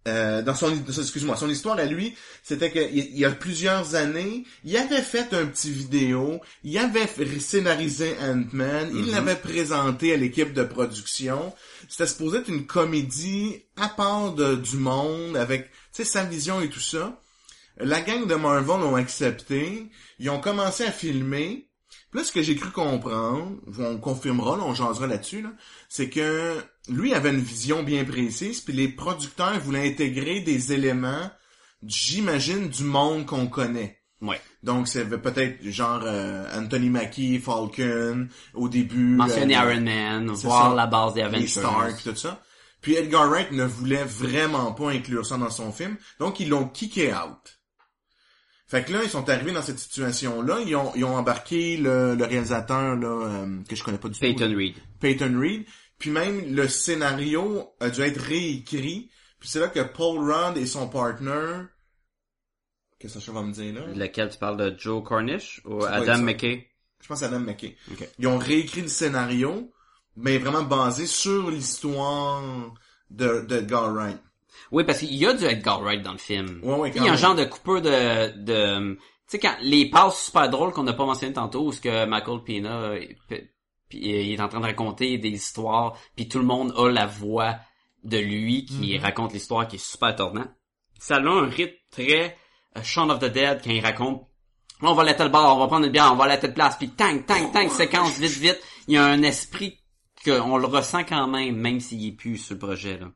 Euh, 0.08 0.42
dans 0.42 0.56
son 0.56 0.74
excuse-moi 0.84 1.36
son 1.36 1.48
histoire 1.48 1.78
à 1.78 1.84
lui 1.84 2.16
c'était 2.42 2.72
que 2.72 2.80
il 2.80 3.04
il 3.12 3.18
y 3.20 3.24
a 3.24 3.30
plusieurs 3.30 3.94
années 3.94 4.42
il 4.64 4.76
avait 4.76 5.00
fait 5.00 5.32
un 5.32 5.46
petit 5.46 5.70
vidéo 5.70 6.40
il 6.64 6.76
avait 6.76 7.06
scénarisé 7.38 8.16
Ant-Man 8.20 8.90
il 8.96 9.12
l'avait 9.12 9.36
présenté 9.36 10.12
à 10.12 10.16
l'équipe 10.16 10.52
de 10.52 10.64
production 10.64 11.54
c'était 11.88 12.08
supposé 12.08 12.38
être 12.38 12.48
une 12.48 12.66
comédie 12.66 13.62
à 13.76 13.88
part 13.90 14.32
de- 14.32 14.56
du 14.56 14.76
monde 14.76 15.36
avec 15.36 15.66
tu 15.70 15.78
sais 15.92 16.04
sa 16.04 16.24
vision 16.24 16.60
et 16.60 16.68
tout 16.68 16.80
ça 16.80 17.20
la 17.76 18.00
gang 18.00 18.26
de 18.26 18.34
Marvel 18.34 18.80
l'ont 18.80 18.96
accepté 18.96 19.86
ils 20.18 20.30
ont 20.30 20.40
commencé 20.40 20.82
à 20.82 20.90
filmer 20.90 21.68
Puis 22.10 22.20
là, 22.20 22.24
ce 22.24 22.32
que 22.32 22.42
j'ai 22.42 22.56
cru 22.56 22.70
comprendre, 22.70 23.56
on 23.78 23.96
confirmera, 23.98 24.56
là, 24.56 24.64
on 24.66 24.74
jasera 24.74 25.06
là-dessus, 25.06 25.42
là, 25.42 25.50
c'est 25.88 26.10
que 26.10 26.56
lui 26.88 27.14
avait 27.14 27.30
une 27.30 27.40
vision 27.40 27.82
bien 27.82 28.04
précise, 28.04 28.60
puis 28.60 28.72
les 28.72 28.88
producteurs 28.88 29.58
voulaient 29.60 29.88
intégrer 29.88 30.40
des 30.40 30.72
éléments, 30.72 31.30
j'imagine, 31.86 32.68
du 32.68 32.84
monde 32.84 33.26
qu'on 33.26 33.46
connaît. 33.46 33.98
Ouais. 34.20 34.40
Donc, 34.62 34.86
c'est 34.86 35.04
peut-être 35.08 35.64
genre 35.64 36.02
euh, 36.04 36.46
Anthony 36.56 36.90
Mackie, 36.90 37.38
Falcon, 37.38 38.28
au 38.54 38.68
début. 38.68 39.16
Mentionner 39.16 39.56
euh, 39.56 39.72
Iron 39.72 39.80
Man, 39.80 40.26
voir 40.28 40.70
ça. 40.70 40.76
la 40.76 40.86
base 40.86 41.14
des 41.14 41.20
les 41.20 41.26
Avengers. 41.26 41.46
Stark, 41.48 42.02
tout 42.04 42.14
ça. 42.14 42.40
Puis 42.82 42.94
Edgar 42.94 43.28
Wright 43.28 43.52
ne 43.52 43.64
voulait 43.64 44.04
vraiment 44.04 44.72
pas 44.72 44.90
inclure 44.90 45.24
ça 45.24 45.38
dans 45.38 45.50
son 45.50 45.72
film, 45.72 45.96
donc 46.18 46.40
ils 46.40 46.48
l'ont 46.48 46.68
kické 46.68 47.14
out. 47.14 47.61
Fait 48.72 48.82
que 48.84 48.92
là, 48.94 49.04
ils 49.04 49.10
sont 49.10 49.28
arrivés 49.28 49.52
dans 49.52 49.60
cette 49.60 49.78
situation-là, 49.78 50.60
ils 50.66 50.74
ont, 50.74 50.94
ils 50.94 51.04
ont 51.04 51.14
embarqué 51.14 51.76
le, 51.76 52.14
le 52.14 52.24
réalisateur 52.24 52.96
là, 52.96 53.06
euh, 53.06 53.62
que 53.68 53.76
je 53.76 53.84
connais 53.84 53.98
pas 53.98 54.08
du 54.08 54.14
tout, 54.14 54.20
Peyton 54.20 54.50
Reed. 54.56 54.76
Peyton 54.98 55.38
Reed, 55.38 55.66
puis 55.98 56.08
même 56.08 56.54
le 56.54 56.66
scénario 56.68 57.74
a 57.80 57.90
dû 57.90 58.00
être 58.00 58.18
réécrit, 58.18 59.10
puis 59.38 59.48
c'est 59.50 59.60
là 59.60 59.68
que 59.68 59.80
Paul 59.80 60.20
Rudd 60.20 60.56
et 60.56 60.64
son 60.64 60.88
partner, 60.88 61.64
qu'est-ce 62.98 63.16
que 63.16 63.20
ça 63.20 63.32
va 63.32 63.42
me 63.42 63.52
dire 63.52 63.74
là? 63.74 63.88
Lequel 63.94 64.30
tu 64.30 64.38
parles 64.38 64.56
de 64.56 64.74
Joe 64.78 65.04
Cornish 65.04 65.60
ou 65.66 65.84
Adam. 65.84 66.22
McKay? 66.22 66.70
Je 67.02 67.08
pense 67.08 67.22
à 67.22 67.26
Adam 67.26 67.40
McKay. 67.40 67.76
Ok. 67.90 68.08
Ils 68.20 68.26
ont 68.26 68.38
réécrit 68.38 68.80
le 68.80 68.88
scénario, 68.88 69.70
mais 70.16 70.38
vraiment 70.38 70.62
basé 70.62 71.04
sur 71.04 71.50
l'histoire 71.50 72.42
de, 73.10 73.44
de 73.46 73.56
Edgar 73.56 73.92
Wright. 73.92 74.18
Oui, 74.72 74.84
parce 74.84 74.98
qu'il 75.00 75.14
y 75.14 75.26
a 75.26 75.32
du 75.34 75.44
Edgar 75.44 75.80
Wright 75.82 76.02
dans 76.02 76.12
le 76.12 76.18
film. 76.18 76.60
Ouais, 76.62 76.74
ouais, 76.74 76.92
il 76.94 77.04
y 77.04 77.08
a 77.08 77.12
un 77.12 77.16
genre 77.16 77.34
de 77.34 77.44
coupeur 77.44 77.80
de, 77.82 78.36
de, 78.42 78.94
tu 78.94 79.00
sais 79.28 79.38
quand 79.38 79.54
les 79.60 79.88
passes 79.90 80.24
super 80.24 80.48
drôles 80.50 80.72
qu'on 80.72 80.82
n'a 80.82 80.94
pas 80.94 81.04
mentionné 81.06 81.32
tantôt, 81.34 81.66
où 81.66 81.72
ce 81.72 81.80
que 81.80 82.06
Michael 82.06 82.42
Pena, 82.44 82.92
p- 83.28 83.50
puis 83.88 83.98
il 84.00 84.32
est 84.32 84.40
en 84.40 84.48
train 84.48 84.60
de 84.60 84.64
raconter 84.64 85.18
des 85.18 85.28
histoires, 85.30 85.92
puis 86.16 86.26
tout 86.28 86.38
le 86.38 86.44
monde 86.46 86.72
a 86.76 86.88
la 86.90 87.06
voix 87.06 87.56
de 88.02 88.18
lui 88.18 88.64
qui 88.64 88.98
raconte 88.98 89.32
l'histoire 89.34 89.68
qui 89.68 89.76
est 89.76 89.78
super 89.90 90.16
tournant. 90.16 90.46
Ça 90.98 91.16
a 91.16 91.20
un 91.20 91.46
rythme 91.48 91.74
très 91.90 92.36
euh, 92.76 92.82
Shaun 92.82 93.10
of 93.10 93.18
the 93.20 93.26
Dead 93.32 93.60
quand 93.62 93.70
il 93.70 93.80
raconte 93.84 94.26
on 94.84 94.94
va 94.94 95.02
aller 95.02 95.12
à 95.12 95.14
tel 95.14 95.28
bar, 95.28 95.54
on 95.54 95.60
va 95.60 95.68
prendre 95.68 95.86
une 95.86 95.92
bière, 95.92 96.10
on 96.12 96.16
va 96.16 96.24
aller 96.24 96.32
à 96.34 96.38
telle 96.38 96.54
place, 96.54 96.76
puis 96.76 96.88
tang, 96.88 97.24
tang, 97.24 97.52
tang, 97.52 97.68
séquence, 97.68 98.18
vite, 98.18 98.32
vite. 98.38 98.60
Il 98.88 98.94
y 98.94 98.96
a 98.96 99.04
un 99.04 99.22
esprit 99.22 99.78
qu'on 100.24 100.56
le 100.56 100.66
ressent 100.66 101.04
quand 101.04 101.28
même, 101.28 101.54
même 101.54 101.78
s'il 101.78 102.04
est 102.04 102.12
plus 102.12 102.36
sur 102.38 102.54
le 102.54 102.58
projet, 102.58 102.98
là. 102.98 103.06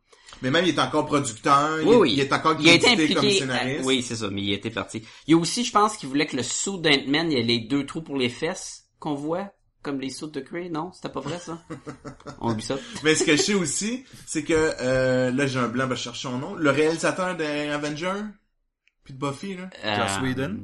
Mais 0.43 0.51
même, 0.51 0.65
il 0.67 0.71
est 0.75 0.79
encore 0.79 1.07
producteur, 1.07 1.81
il, 1.81 1.87
Oui, 1.89 1.95
est- 1.95 1.99
oui. 1.99 2.13
il 2.15 2.21
est 2.21 2.33
encore 2.33 2.57
Il 2.61 2.69
a 2.69 2.75
été 2.75 2.87
crédité 2.87 3.15
comme 3.15 3.25
impliqué. 3.25 3.39
scénariste. 3.41 3.81
euh, 3.81 3.85
oui, 3.87 4.03
c'est 4.03 4.17
ça, 4.17 4.29
mais 4.31 4.43
il 4.43 4.53
était 4.53 4.71
parti. 4.71 5.03
Il 5.27 5.31
y 5.31 5.35
a 5.35 5.39
aussi, 5.39 5.65
je 5.65 5.73
pense, 5.73 5.97
qu'il 5.97 6.09
voulait 6.09 6.27
que 6.27 6.37
le 6.37 6.43
saut 6.43 6.79
d'Ant-Man, 6.79 7.33
il 7.33 7.39
y 7.39 7.41
ait 7.41 7.45
les 7.45 7.61
deux 7.61 7.87
trous 7.87 8.03
pour 8.03 8.17
les 8.17 8.29
fesses 8.29 8.85
qu'on 8.99 9.15
voit, 9.15 9.51
comme 9.83 10.01
les 10.01 10.11
sauts 10.11 10.27
de 10.27 10.41
Cray, 10.41 10.69
non? 10.69 10.91
C'était 10.93 11.09
pas 11.09 11.21
vrai, 11.21 11.39
ça? 11.39 11.63
On 12.41 12.51
oublie 12.53 12.63
ça. 12.65 12.77
Mais 13.05 13.15
ce 13.15 13.25
que 13.25 13.37
je 13.37 13.43
sais 13.43 13.55
aussi, 13.55 14.05
c'est 14.27 14.43
que, 14.45 14.53
euh, 14.81 15.31
là, 15.31 15.47
j'ai 15.47 15.59
un 15.59 15.69
blanc, 15.69 15.87
ben, 15.87 15.95
je 15.95 16.03
cherche 16.03 16.21
son 16.21 16.39
nom, 16.39 16.55
le 16.55 16.71
réalisateur 16.71 17.37
des 17.37 17.69
Avengers, 17.69 18.23
puis 19.05 19.15
de 19.15 19.19
Buffy, 19.19 19.55
là, 19.57 19.71
Joss 19.97 20.23
Whedon. 20.23 20.59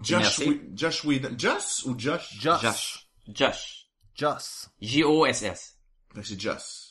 Josh, 0.00 0.20
Merci. 0.22 0.44
Whe- 0.50 0.60
Josh 0.74 1.04
Whedon. 1.04 1.30
Josh 1.36 1.84
ou 1.84 1.94
Josh? 1.98 2.36
Josh. 2.40 2.62
Josh. 2.62 3.08
Josh. 3.34 3.86
Joss. 4.14 4.68
J-O-S-S. 4.80 5.74
Que 6.14 6.22
c'est 6.22 6.40
Josh. 6.40 6.87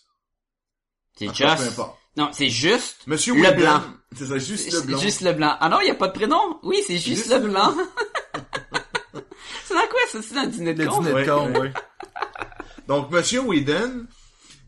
C'est 1.18 1.34
Josh. 1.34 1.60
importe. 1.62 1.98
Non, 2.16 2.30
c'est 2.32 2.50
juste 2.50 3.06
Monsieur 3.06 3.36
le 3.36 3.52
blanc. 3.56 3.82
C'est 4.16 4.26
ça, 4.26 4.38
juste 4.40 4.66
le 4.72 4.80
C'est 4.80 4.86
blanc. 4.88 4.98
Juste 5.00 5.22
le 5.22 5.34
blanc. 5.34 5.56
Ah 5.60 5.70
non, 5.70 5.80
il 5.82 5.86
n'y 5.86 5.92
a 5.92 5.96
pas 5.96 6.08
de 6.08 6.14
prénom. 6.14 6.60
Oui, 6.64 6.78
c'est 6.86 6.96
juste, 6.98 7.08
Juste 7.28 7.30
le 7.32 7.40
blanc. 7.50 7.74
c'est 9.66 9.74
dans 9.74 9.82
quoi, 9.82 10.00
ça? 10.12 10.20
C'est 10.22 10.34
dans 10.36 10.44
le 10.44 10.48
dîner 10.48 10.74
de 10.74 10.84
Le 10.84 10.90
con? 10.90 11.00
dîner 11.00 11.10
de 11.12 11.16
Ouais, 11.16 11.26
con, 11.26 11.52
ouais. 11.52 11.60
oui. 11.60 11.70
Donc, 12.88 13.12
Monsieur 13.12 13.42
Whedon, 13.42 14.06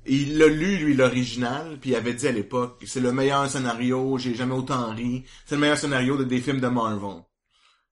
il 0.06 0.38
l'a 0.38 0.48
lu, 0.48 0.78
lui, 0.78 0.94
l'original, 0.94 1.78
puis 1.80 1.92
il 1.92 1.96
avait 1.96 2.14
dit 2.14 2.28
à 2.28 2.32
l'époque, 2.32 2.84
c'est 2.86 3.00
le 3.00 3.12
meilleur 3.12 3.50
scénario, 3.50 4.18
j'ai 4.18 4.36
jamais 4.36 4.54
autant 4.56 4.94
ri, 4.94 5.24
c'est 5.46 5.56
le 5.56 5.62
meilleur 5.62 5.78
scénario 5.78 6.18
de 6.18 6.26
des 6.26 6.42
films 6.42 6.60
de 6.60 6.68
Marvel. 6.68 7.24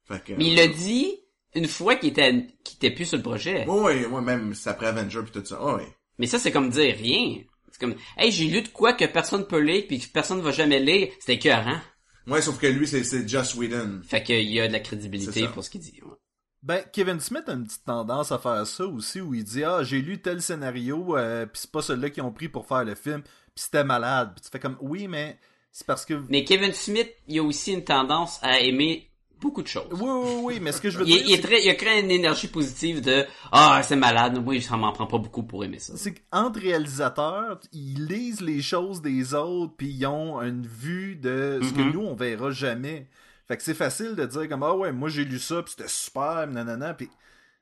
Fait 0.08 0.24
que, 0.24 0.34
Mais 0.34 0.46
il 0.46 0.56
l'a 0.56 0.68
dit 0.68 1.16
une 1.56 1.68
fois 1.68 1.96
qu'il 1.96 2.10
était, 2.10 2.32
qu'il 2.64 2.76
était 2.76 2.92
plus 2.92 3.06
sur 3.06 3.18
le 3.18 3.24
projet. 3.24 3.66
Oui, 3.68 4.06
oui, 4.12 4.22
même, 4.22 4.54
après 4.66 4.88
Avenger 4.88 5.22
puis 5.24 5.32
tout 5.32 5.46
ça. 5.46 5.60
Oh, 5.62 5.76
oui. 5.78 5.86
Mais 6.20 6.28
ça, 6.28 6.38
c'est 6.40 6.52
comme 6.52 6.70
dire 6.70 6.96
rien. 6.98 7.38
C'est 7.78 7.86
comme, 7.86 7.96
hey, 8.18 8.32
j'ai 8.32 8.46
lu 8.46 8.62
de 8.62 8.68
quoi 8.70 8.94
que 8.94 9.06
personne 9.06 9.46
peut 9.46 9.60
lire 9.60 9.84
puis 9.88 10.00
que 10.00 10.08
personne 10.08 10.42
va 10.42 10.52
jamais 10.52 10.80
lire. 10.80 11.10
C'était 11.20 11.36
écœurant. 11.36 11.80
Ouais, 12.26 12.42
sauf 12.42 12.60
que 12.60 12.68
lui, 12.68 12.88
c'est, 12.88 13.04
c'est 13.04 13.28
Joss 13.28 13.56
Whedon. 13.56 14.02
Fait 14.04 14.24
qu'il 14.24 14.52
y 14.52 14.60
a 14.60 14.68
de 14.68 14.74
la 14.74 14.80
crédibilité 14.80 15.48
pour 15.48 15.64
ce 15.64 15.70
qu'il 15.70 15.82
dit. 15.82 16.00
ouais. 16.04 16.16
Ben, 16.64 16.84
Kevin 16.92 17.20
Smith 17.20 17.44
a 17.48 17.54
une 17.54 17.66
petite 17.66 17.86
tendance 17.86 18.32
à 18.32 18.40
faire 18.40 18.66
ça 18.66 18.86
aussi, 18.86 19.22
où 19.22 19.34
il 19.34 19.44
dit 19.44 19.64
Ah, 19.64 19.84
j'ai 19.84 20.02
lu 20.02 20.22
tel 20.22 20.42
scénario, 20.42 21.16
euh, 21.16 21.46
puis 21.46 21.62
c'est 21.62 21.72
pas 21.72 21.82
celui-là 21.82 22.10
qu'ils 22.10 22.24
ont 22.24 22.32
pris 22.32 22.50
pour 22.50 22.68
faire 22.68 22.84
le 22.84 22.96
film, 22.96 23.22
puis 23.22 23.32
c'était 23.64 23.84
malade. 23.84 24.32
Puis 24.36 24.44
tu 24.44 24.50
fais 24.52 24.60
comme 24.60 24.78
Oui, 24.82 25.08
mais 25.08 25.40
c'est 25.72 25.86
parce 25.86 26.04
que. 26.04 26.16
Mais 26.30 26.44
Kevin 26.44 26.74
Smith, 26.74 27.10
il 27.28 27.40
a 27.40 27.44
aussi 27.44 27.74
une 27.74 27.84
tendance 27.84 28.40
à 28.42 28.60
aimer 28.60 29.10
beaucoup 29.40 29.62
de 29.62 29.68
choses. 29.68 29.88
Oui, 29.92 30.00
oui, 30.10 30.42
oui, 30.44 30.60
mais 30.62 30.72
ce 30.72 30.82
que 30.82 30.90
je 30.90 30.98
veux 31.00 31.06
Il, 31.08 31.14
dire. 31.16 31.24
il 31.26 31.32
est 31.34 31.36
c'est- 31.38 31.42
très, 31.42 31.64
il 31.64 31.70
a 31.70 31.76
créé 31.76 32.02
une 32.02 32.12
énergie 32.12 32.48
positive 32.48 33.02
de 33.02 33.26
ah 33.52 33.82
c'est 33.84 33.96
malade, 33.96 34.44
moi 34.44 34.60
ça 34.62 34.78
m'en 34.78 34.92
prend 34.92 35.08
pas 35.08 35.18
beaucoup 35.18 35.44
pour 35.44 35.64
aimer 35.64 35.80
ça. 35.80 35.94
C'est 35.96 36.14
qu'entre 36.16 36.60
réalisateurs, 36.60 37.60
ils 37.74 38.06
lisent 38.06 38.42
les 38.42 38.62
choses 38.62 39.02
des 39.02 39.34
autres, 39.34 39.74
puis 39.78 39.90
ils 39.90 40.06
ont 40.06 40.42
une 40.42 40.66
vue 40.66 41.16
de 41.16 41.60
ce 41.64 41.72
que 41.74 41.82
Mhm. 41.82 41.92
nous, 41.94 42.02
on 42.02 42.16
verra 42.16 42.52
jamais. 42.52 43.08
Fait 43.48 43.56
que 43.58 43.64
c'est 43.64 43.74
facile 43.74 44.16
de 44.16 44.26
dire 44.26 44.50
comme, 44.50 44.64
ah 44.64 44.76
ouais, 44.76 44.92
moi 44.92 45.08
j'ai 45.10 45.24
lu 45.24 45.40
ça, 45.40 45.62
puis 45.64 45.74
c'était 45.78 45.88
super, 45.90 46.48
nanana, 46.48 46.94
puis... 46.94 47.10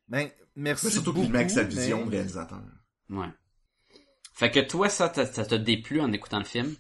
Ben, 0.07 0.29
merci 0.55 0.85
Mais 0.87 0.91
surtout 0.91 1.13
qu'il 1.13 1.21
beaucoup, 1.23 1.33
met 1.33 1.39
avec 1.39 1.51
sa 1.51 1.63
vision 1.63 2.05
réalisateur. 2.05 2.61
Ouais. 3.09 3.27
Fait 4.33 4.51
que 4.51 4.59
toi 4.59 4.89
ça 4.89 5.11
ça 5.13 5.45
t'a 5.45 5.57
déplu 5.57 6.01
en 6.01 6.11
écoutant 6.11 6.39
le 6.39 6.45
film? 6.45 6.75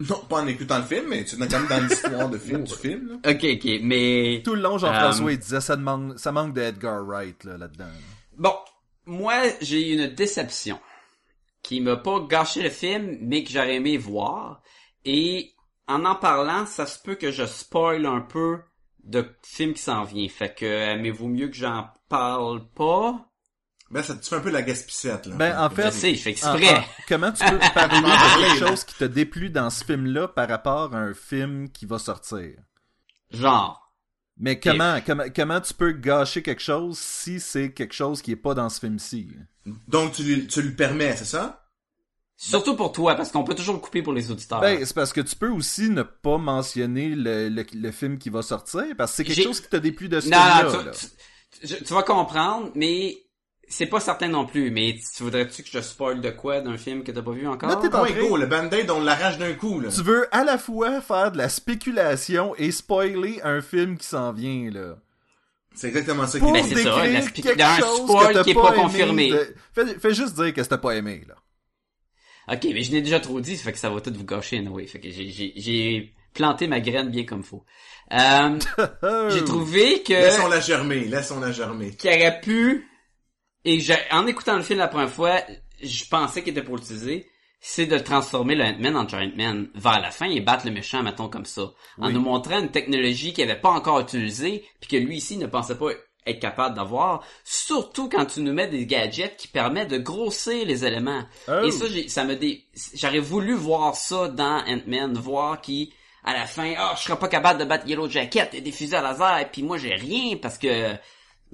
Non, 0.00 0.16
pas 0.28 0.42
en 0.42 0.46
écoutant 0.48 0.78
le 0.78 0.84
film, 0.84 1.04
mais 1.08 1.24
tu 1.24 1.36
es 1.36 1.46
quand 1.46 1.58
même 1.60 1.68
dans 1.68 1.80
l'histoire 1.86 2.28
de 2.28 2.36
film, 2.38 2.64
du 2.64 2.74
film. 2.74 3.08
là. 3.22 3.30
Ok 3.30 3.44
ok 3.44 3.70
mais 3.82 4.42
Tout 4.44 4.54
le 4.54 4.60
long, 4.62 4.76
Jean-François, 4.78 5.26
Euh, 5.28 5.32
il 5.32 5.38
disait, 5.38 5.60
ça, 5.60 5.76
manque, 5.76 6.18
ça 6.18 6.32
manque 6.32 6.52
de 6.54 6.62
Edgar 6.62 7.04
Wright, 7.04 7.44
là, 7.44 7.56
là-dedans. 7.56 7.86
Bon, 8.36 8.54
moi, 9.06 9.34
j'ai 9.60 9.90
eu 9.90 9.94
une 9.94 10.08
déception 10.14 10.80
qui 11.62 11.80
m'a 11.80 11.96
pas 11.96 12.20
gâché 12.28 12.62
le 12.62 12.70
film, 12.70 13.18
mais 13.20 13.44
que 13.44 13.50
j'aurais 13.50 13.76
aimé 13.76 13.96
voir. 13.96 14.62
Et 15.04 15.52
en 15.86 16.04
en 16.04 16.16
parlant, 16.16 16.66
ça 16.66 16.86
se 16.86 16.98
peut 17.00 17.14
que 17.14 17.30
je 17.30 17.46
spoil 17.46 18.04
un 18.06 18.20
peu 18.20 18.58
de 19.04 19.24
film 19.42 19.74
qui 19.74 19.82
s'en 19.82 20.02
vient. 20.02 20.28
Fait 20.28 20.52
que, 20.54 20.64
euh, 20.64 20.98
mais 21.00 21.10
vaut 21.10 21.28
mieux 21.28 21.48
que 21.48 21.56
j'en 21.56 21.88
parle 22.08 22.66
pas? 22.74 23.28
Ben, 23.94 24.02
ça, 24.02 24.16
tu 24.16 24.28
fais 24.28 24.34
un 24.34 24.40
peu 24.40 24.50
la 24.50 24.62
gaspissette, 24.62 25.26
là. 25.26 25.36
Ben, 25.36 25.56
en 25.56 25.70
Je 25.70 25.74
fait, 25.76 25.90
sais, 25.92 26.14
je 26.16 26.20
fais 26.22 26.34
Ah, 26.42 26.56
exprès. 26.56 26.84
comment 27.08 27.30
tu 27.30 27.44
peux 27.44 27.58
parler 27.74 28.00
de 28.00 28.40
quelque 28.56 28.68
chose 28.68 28.82
qui 28.82 28.94
t'a 28.96 29.06
déplu 29.06 29.50
dans 29.50 29.70
ce 29.70 29.84
film-là 29.84 30.26
par 30.26 30.48
rapport 30.48 30.96
à 30.96 30.98
un 30.98 31.14
film 31.14 31.70
qui 31.70 31.86
va 31.86 32.00
sortir? 32.00 32.56
Genre. 33.30 33.80
Mais 34.36 34.58
comment, 34.58 34.98
comment, 35.06 35.22
comment 35.34 35.60
tu 35.60 35.74
peux 35.74 35.92
gâcher 35.92 36.42
quelque 36.42 36.60
chose 36.60 36.98
si 36.98 37.38
c'est 37.38 37.72
quelque 37.72 37.94
chose 37.94 38.20
qui 38.20 38.32
est 38.32 38.36
pas 38.36 38.52
dans 38.54 38.68
ce 38.68 38.80
film-ci? 38.80 39.30
Donc, 39.86 40.12
tu 40.14 40.24
lui, 40.24 40.46
tu 40.48 40.60
lui 40.60 40.72
permets, 40.74 41.14
c'est 41.16 41.24
ça? 41.24 41.60
Surtout 42.36 42.74
pour 42.74 42.90
toi, 42.90 43.14
parce 43.14 43.30
qu'on 43.30 43.44
peut 43.44 43.54
toujours 43.54 43.74
le 43.76 43.80
couper 43.80 44.02
pour 44.02 44.12
les 44.12 44.28
auditeurs. 44.32 44.60
Ben, 44.60 44.84
c'est 44.84 44.92
parce 44.94 45.12
que 45.12 45.20
tu 45.20 45.36
peux 45.36 45.50
aussi 45.50 45.88
ne 45.88 46.02
pas 46.02 46.36
mentionner 46.36 47.10
le, 47.10 47.48
le, 47.48 47.64
le 47.72 47.90
film 47.92 48.18
qui 48.18 48.28
va 48.28 48.42
sortir, 48.42 48.82
parce 48.98 49.12
que 49.12 49.18
c'est 49.18 49.24
quelque 49.24 49.44
chose 49.44 49.60
qui 49.60 49.68
t'a 49.68 49.78
déplu 49.78 50.08
de 50.08 50.18
ce 50.18 50.26
film-là. 50.26 50.90
je- 51.62 51.76
tu 51.76 51.94
vas 51.94 52.02
comprendre, 52.02 52.72
mais 52.74 53.16
c'est 53.68 53.86
pas 53.86 54.00
certain 54.00 54.28
non 54.28 54.46
plus. 54.46 54.70
Mais 54.70 54.96
tu 55.16 55.22
voudrais-tu 55.22 55.62
que 55.62 55.68
je 55.72 55.80
spoil 55.80 56.20
de 56.20 56.30
quoi 56.30 56.60
d'un 56.60 56.76
film 56.76 57.02
que 57.04 57.12
t'as 57.12 57.22
pas 57.22 57.32
vu 57.32 57.46
encore? 57.46 57.68
Là, 57.68 57.76
t'es 57.76 57.94
en 57.94 58.02
ouais, 58.02 58.12
train- 58.12 58.20
go, 58.28 58.36
le 58.36 58.46
band-aid, 58.46 58.90
on 58.90 59.02
l'arrache 59.02 59.38
d'un 59.38 59.54
coup, 59.54 59.80
là. 59.80 59.88
Tu 59.90 60.02
veux 60.02 60.26
à 60.34 60.44
la 60.44 60.58
fois 60.58 61.00
faire 61.00 61.32
de 61.32 61.38
la 61.38 61.48
spéculation 61.48 62.54
et 62.56 62.70
spoiler 62.70 63.40
un 63.42 63.60
film 63.60 63.96
qui 63.98 64.06
s'en 64.06 64.32
vient, 64.32 64.70
là. 64.70 64.96
C'est 65.74 65.88
exactement 65.88 66.26
ça 66.26 66.38
Pour 66.38 66.52
Ben, 66.52 66.62
qui 66.62 66.68
ça, 66.70 66.74
décrire 66.76 67.12
la 67.12 67.22
spé- 67.22 67.42
quelque 67.42 67.58
d'un 67.58 67.76
chose 67.78 68.02
spoil 68.02 68.28
que 68.28 68.32
t'as 68.34 68.44
qui 68.44 68.50
est 68.50 68.54
pas 68.54 68.72
confirmé. 68.72 69.30
de- 69.32 69.54
Fais, 69.74 69.86
fais 69.98 70.14
juste 70.14 70.34
dire 70.40 70.54
que 70.54 70.62
c'était 70.62 70.78
pas 70.78 70.92
aimé, 70.94 71.22
là. 71.26 71.34
Ok, 72.54 72.64
mais 72.72 72.82
je 72.82 72.92
l'ai 72.92 73.00
déjà 73.02 73.20
trop 73.20 73.40
dit, 73.40 73.56
ça 73.56 73.64
fait 73.64 73.72
que 73.72 73.78
ça 73.78 73.88
va 73.90 74.00
tout 74.00 74.12
vous 74.14 74.24
gâcher 74.24 74.58
anyway. 74.58 74.86
Fait 74.86 75.00
que 75.00 75.10
j'ai, 75.10 75.30
j'ai, 75.30 75.52
j'ai 75.56 76.12
planté 76.34 76.66
ma 76.68 76.78
graine 76.80 77.08
bien 77.10 77.24
comme 77.24 77.42
faut. 77.42 77.64
Euh, 78.12 78.58
j'ai 79.30 79.42
trouvé 79.44 80.02
que 80.02 80.12
Laissons-la 80.12 80.60
germer, 80.60 81.06
laissons-la 81.06 81.52
germer. 81.52 81.92
qu'il 81.96 82.10
aurait 82.10 82.40
pu 82.40 82.86
et 83.64 83.78
en 84.10 84.26
écoutant 84.26 84.56
le 84.56 84.62
film 84.62 84.78
la 84.78 84.88
première 84.88 85.10
fois, 85.10 85.40
je 85.82 86.04
pensais 86.06 86.42
qu'il 86.42 86.50
était 86.52 86.62
pour 86.62 86.76
l'utiliser, 86.76 87.26
c'est 87.60 87.86
de 87.86 87.98
transformer 87.98 88.54
le 88.54 88.64
Ant-Man 88.64 88.96
en 88.96 89.08
Giant 89.08 89.30
Man 89.36 89.68
vers 89.74 90.00
la 90.00 90.10
fin 90.10 90.26
et 90.28 90.40
battre 90.40 90.66
le 90.66 90.72
méchant, 90.72 91.02
mettons 91.02 91.28
comme 91.28 91.46
ça, 91.46 91.62
en 91.98 92.08
Oui. 92.08 92.12
nous 92.12 92.20
montrant 92.20 92.58
une 92.60 92.70
technologie 92.70 93.32
qu'il 93.32 93.44
avait 93.50 93.60
pas 93.60 93.70
encore 93.70 94.00
utilisée, 94.00 94.64
puis 94.80 94.88
que 94.90 94.96
lui 94.96 95.16
ici 95.16 95.36
ne 95.38 95.46
pensait 95.46 95.76
pas 95.78 95.90
être 96.26 96.40
capable 96.40 96.74
d'avoir, 96.76 97.22
surtout 97.44 98.08
quand 98.08 98.24
tu 98.26 98.40
nous 98.40 98.52
mets 98.52 98.66
des 98.68 98.86
gadgets 98.86 99.36
qui 99.36 99.48
permettent 99.48 99.90
de 99.90 99.98
grossir 99.98 100.64
les 100.66 100.84
éléments. 100.84 101.22
Oh. 101.48 101.64
Et 101.64 101.70
ça, 101.70 101.86
j'ai- 101.88 102.08
ça 102.08 102.24
me 102.24 102.34
dé... 102.34 102.64
j'aurais 102.94 103.18
voulu 103.18 103.54
voir 103.54 103.94
ça 103.94 104.28
dans 104.28 104.62
Ant-Man, 104.66 105.14
voir 105.18 105.60
qui, 105.60 105.92
à 106.22 106.32
la 106.32 106.46
fin, 106.46 106.72
ah, 106.78 106.94
je 106.98 107.02
serais 107.02 107.18
pas 107.18 107.28
capable 107.28 107.60
de 107.60 107.64
battre 107.66 107.86
Yellow 107.86 108.08
Jacket 108.08 108.54
et 108.54 108.60
des 108.62 108.72
fusils 108.72 108.94
à 108.94 109.02
laser, 109.02 109.38
et 109.40 109.46
puis 109.50 109.62
moi 109.62 109.76
j'ai 109.78 109.94
rien 109.94 110.36
parce 110.36 110.56
que, 110.58 110.92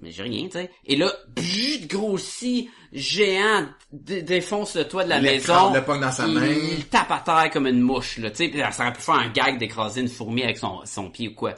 mais 0.01 0.11
j'ai 0.11 0.23
rien, 0.23 0.45
tu 0.47 0.53
sais. 0.53 0.71
Et 0.87 0.97
là, 0.97 1.13
bzzz, 1.37 1.87
grossi, 1.87 2.71
géant, 2.93 3.69
dé- 3.93 4.23
défonce 4.23 4.75
le 4.77 4.87
toit 4.89 5.05
de 5.05 5.09
la 5.11 5.19
Il 5.19 5.23
maison. 5.23 5.73
le 5.73 5.85
pogne 5.85 6.01
dans 6.01 6.11
sa 6.13 6.27
il, 6.27 6.35
main. 6.35 6.47
il 6.47 6.87
tape 6.89 7.11
à 7.11 7.21
terre 7.21 7.51
comme 7.53 7.67
une 7.67 7.81
mouche, 7.81 8.19
là, 8.19 8.31
tu 8.31 8.51
sais. 8.51 8.71
Ça 8.73 8.85
aurait 8.85 8.93
pu 8.93 9.01
faire 9.03 9.15
un 9.15 9.29
gag 9.29 9.59
d'écraser 9.59 10.01
une 10.01 10.09
fourmi 10.09 10.43
avec 10.43 10.59
son, 10.59 10.81
son 10.85 11.11
pied 11.11 11.29
ou 11.29 11.35
quoi. 11.35 11.55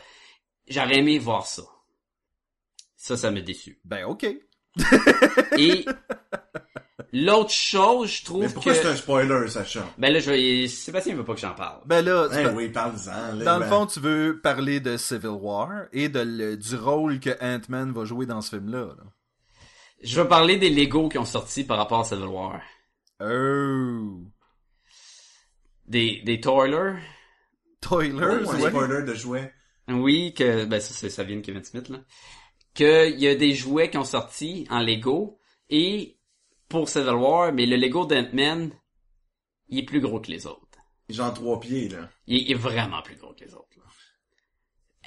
J'aurais 0.68 0.98
aimé 0.98 1.18
voir 1.18 1.46
ça. 1.46 1.62
Ça, 2.96 3.16
ça 3.16 3.30
m'a 3.30 3.40
déçu. 3.40 3.80
Ben, 3.84 4.04
ok. 4.04 4.26
Et 5.58 5.84
l'autre 7.12 7.50
chose, 7.50 8.10
je 8.10 8.24
trouve 8.24 8.40
Mais 8.42 8.48
pourquoi 8.48 8.72
que... 8.72 8.78
c'est 8.80 8.88
un 8.88 8.96
spoiler, 8.96 9.48
Sacha? 9.48 9.84
Ben 9.98 10.12
là, 10.12 10.20
je 10.20 10.30
vais... 10.30 10.68
Sébastien 10.68 11.14
veut 11.14 11.24
pas 11.24 11.34
que 11.34 11.40
j'en 11.40 11.54
parle. 11.54 11.80
Ben 11.86 12.04
là, 12.04 12.28
tu 12.30 12.42
peux- 12.42 12.54
oui, 12.54 12.68
parle-en. 12.68 13.36
dans 13.44 13.54
le 13.58 13.60
ben. 13.64 13.68
fond, 13.68 13.86
tu 13.86 14.00
veux 14.00 14.40
parler 14.42 14.80
de 14.80 14.96
Civil 14.96 15.28
War 15.40 15.84
et 15.92 16.08
de 16.08 16.20
le- 16.20 16.56
du 16.56 16.76
rôle 16.76 17.20
que 17.20 17.30
Ant-Man 17.42 17.92
va 17.92 18.04
jouer 18.04 18.26
dans 18.26 18.40
ce 18.40 18.56
film-là. 18.56 18.86
là. 18.96 19.04
Je 20.02 20.20
veux 20.20 20.26
parler 20.26 20.56
des 20.56 20.70
Lego 20.70 21.08
qui 21.08 21.18
ont 21.18 21.24
sorti 21.24 21.64
par 21.64 21.76
rapport 21.78 22.00
à 22.00 22.04
Civil 22.04 22.24
War. 22.24 22.60
Oh. 23.20 24.20
Des, 25.86 26.22
des 26.24 26.40
Toilers? 26.40 26.96
Toilers, 27.80 28.14
Ouais, 28.14 28.48
un 28.48 28.60
ouais. 28.62 28.68
spoiler 28.70 29.02
de 29.02 29.14
jouet. 29.14 29.52
Oui, 29.88 30.32
que, 30.34 30.64
ben 30.64 30.80
ça, 30.80 30.94
c'est- 30.94 31.10
ça 31.10 31.22
vient 31.24 31.36
de 31.36 31.40
Kevin 31.42 31.62
Smith, 31.64 31.88
là. 31.88 31.98
Que 32.74 33.10
il 33.10 33.18
y 33.20 33.28
a 33.28 33.34
des 33.34 33.54
jouets 33.54 33.90
qui 33.90 33.98
ont 33.98 34.04
sorti 34.04 34.66
en 34.70 34.80
Lego 34.80 35.38
et 35.68 36.16
pour 36.72 36.88
Civil 36.88 37.10
War, 37.14 37.52
mais 37.52 37.66
le 37.66 37.76
Lego 37.76 38.06
d'Ant-Man, 38.06 38.70
il 39.68 39.78
est 39.78 39.84
plus 39.84 40.00
gros 40.00 40.20
que 40.20 40.30
les 40.30 40.46
autres. 40.46 40.58
Genre 41.08 41.32
trois 41.34 41.60
pieds, 41.60 41.88
là. 41.88 42.08
Il 42.26 42.50
est, 42.50 42.54
vraiment 42.54 43.02
plus 43.02 43.16
gros 43.16 43.32
que 43.34 43.44
les 43.44 43.54
autres, 43.54 43.68
là. 43.76 43.82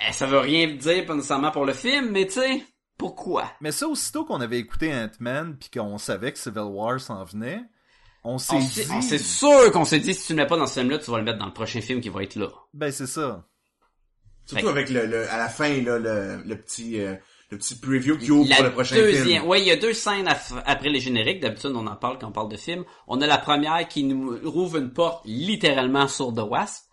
Eh, 0.08 0.14
ça 0.14 0.28
veut 0.28 0.40
rien 0.40 0.68
dire 0.68 1.06
pas 1.06 1.16
nécessairement 1.16 1.52
pour 1.52 1.66
le 1.66 1.74
film, 1.74 2.12
mais 2.12 2.26
tu 2.28 2.34
sais, 2.34 2.64
pourquoi? 2.98 3.52
Mais 3.62 3.72
ça, 3.72 3.88
aussitôt 3.88 4.26
qu'on 4.26 4.42
avait 4.42 4.60
écouté 4.60 4.94
Ant-Man 4.94 5.58
puis 5.58 5.70
qu'on 5.70 5.98
savait 5.98 6.32
que 6.34 6.40
Civil 6.40 6.64
War 6.64 7.00
s'en 7.00 7.24
venait, 7.24 7.62
on 8.24 8.38
s'est 8.38 8.56
On 8.56 8.60
dit... 8.60 8.82
on- 8.92 9.02
C'est 9.02 9.18
sûr 9.18 9.72
qu'on 9.72 9.86
s'est 9.86 10.00
dit, 10.00 10.14
si 10.14 10.28
tu 10.28 10.34
le 10.34 10.38
mets 10.44 10.48
pas 10.48 10.58
dans 10.58 10.68
ce 10.68 10.80
film-là, 10.80 11.00
tu 11.00 11.10
vas 11.12 11.18
le 11.18 11.24
mettre 11.24 11.40
dans 11.40 11.46
le 11.46 11.54
prochain 11.54 11.82
film 11.82 12.02
qui 12.02 12.10
va 12.10 12.24
être 12.24 12.36
là. 12.36 12.50
Ben, 12.74 12.92
c'est 12.92 13.08
ça. 13.08 13.48
Surtout 14.46 14.68
avec 14.68 14.90
le, 14.90 15.06
le, 15.08 15.30
à 15.32 15.38
la 15.38 15.50
fin, 15.50 15.82
là, 15.82 15.98
le, 15.98 16.42
le 16.44 16.56
petit, 16.62 17.00
euh, 17.02 17.16
le 17.52 17.58
petit 17.58 17.76
preview 17.80 18.18
qui 18.18 18.32
ouvre 18.32 18.50
La 18.50 18.56
pour 18.58 18.66
le 18.66 18.72
prochain 18.72 18.96
deuxième, 18.96 19.26
film. 19.42 19.46
ouais, 19.48 19.62
il 19.62 19.68
y 19.68 19.72
a 19.72 19.76
deux 19.76 19.94
scènes 19.94 20.28
après 20.66 20.90
les 20.90 21.00
génériques. 21.00 21.40
D'habitude, 21.42 21.72
on 21.76 21.86
en 21.88 21.96
parle 21.96 22.18
quand 22.20 22.28
on 22.28 22.32
parle 22.32 22.50
de 22.50 22.58
film. 22.58 22.84
On 23.08 23.22
a 23.22 23.28
la 23.28 23.38
première 23.38 23.88
qui 23.88 24.04
nous 24.04 24.38
rouvre 24.44 24.78
une 24.78 24.92
porte 24.92 25.22
littéralement 25.26 26.08
sur 26.08 26.34
The 26.34 26.40
Wasp, 26.40 26.86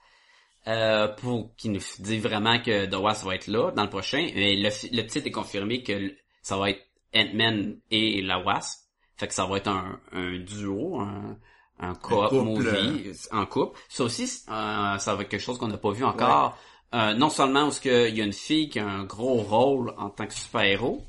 euh, 0.68 1.08
pour 1.08 1.54
qui 1.56 1.68
nous 1.70 1.80
dit 2.00 2.18
vraiment 2.18 2.58
que 2.60 2.86
The 2.86 2.94
Wasp 2.96 3.24
va 3.26 3.34
être 3.34 3.46
là 3.48 3.70
dans 3.72 3.82
le 3.84 3.88
prochain. 3.90 4.18
Et 4.34 4.56
le, 4.56 4.68
le 4.96 5.06
titre 5.06 5.26
est 5.26 5.30
confirmé 5.32 5.82
que 5.82 6.12
ça 6.42 6.56
va 6.56 6.70
être 6.70 6.82
Ant-Man 7.14 7.78
et 7.90 8.20
la 8.22 8.38
Wasp. 8.38 8.80
Fait 9.16 9.28
que 9.28 9.34
ça 9.34 9.46
va 9.46 9.56
être 9.56 9.68
un, 9.68 10.00
un 10.12 10.38
duo, 10.38 11.00
un, 11.00 11.36
un 11.80 11.94
co-op 11.94 12.32
movie 12.32 13.10
en 13.30 13.46
couple. 13.46 13.78
Ça 13.88 14.04
aussi, 14.04 14.24
euh, 14.50 14.98
ça 14.98 15.14
va 15.14 15.22
être 15.22 15.28
quelque 15.28 15.40
chose 15.40 15.58
qu'on 15.58 15.68
n'a 15.68 15.78
pas 15.78 15.90
vu 15.92 16.04
encore. 16.04 16.56
Euh, 16.94 17.14
non 17.14 17.30
seulement 17.30 17.62
parce 17.64 17.80
qu'il 17.80 18.14
y 18.16 18.20
a 18.20 18.24
une 18.24 18.32
fille 18.32 18.68
qui 18.68 18.78
a 18.78 18.86
un 18.86 19.04
gros 19.04 19.36
rôle 19.42 19.94
en 19.96 20.10
tant 20.10 20.26
que 20.26 20.34
super-héros, 20.34 21.06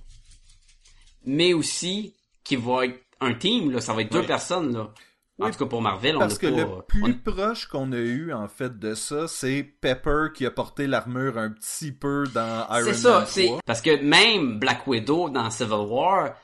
mais 1.25 1.53
aussi 1.53 2.15
qui 2.43 2.55
va 2.55 2.85
être 2.85 2.99
un 3.21 3.33
team, 3.33 3.71
là, 3.71 3.81
ça 3.81 3.93
va 3.93 4.01
être 4.01 4.11
deux 4.11 4.25
personnes, 4.25 4.73
là. 4.73 4.91
En 5.39 5.45
Oui, 5.45 5.51
tout 5.51 5.59
cas, 5.59 5.65
pour 5.65 5.81
Marvel, 5.81 6.15
on 6.15 6.19
Parce 6.19 6.33
n'a 6.41 6.49
que 6.49 6.53
pas... 6.55 6.61
le 6.61 6.81
plus 6.87 7.03
on- 7.25 7.31
proche 7.31 7.65
qu'on 7.67 7.91
a 7.91 7.97
eu, 7.97 8.31
en 8.33 8.47
fait, 8.47 8.77
de 8.77 8.93
ça, 8.93 9.27
c'est 9.27 9.63
Pepper 9.63 10.27
qui 10.35 10.45
a 10.45 10.51
porté 10.51 10.85
l'armure 10.87 11.37
un 11.37 11.49
petit 11.49 11.91
peu 11.91 12.25
dans 12.33 12.67
Iron 12.69 12.81
C'est 12.81 12.85
Man 12.91 12.93
ça, 12.95 13.11
3. 13.13 13.25
c'est... 13.25 13.49
Parce 13.65 13.81
que 13.81 14.01
même 14.03 14.59
Black 14.59 14.85
Widow 14.85 15.29
dans 15.29 15.49
Civil 15.49 15.73
War, 15.87 16.35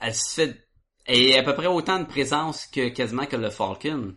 elle 0.00 0.14
se 0.14 0.34
fait... 0.34 0.66
Elle 1.06 1.34
a 1.36 1.38
à 1.40 1.42
peu 1.44 1.54
près 1.54 1.66
autant 1.68 1.98
de 2.00 2.04
présence 2.04 2.66
que 2.66 2.88
quasiment 2.88 3.24
que 3.26 3.36
le 3.36 3.48
Falcon. 3.48 4.14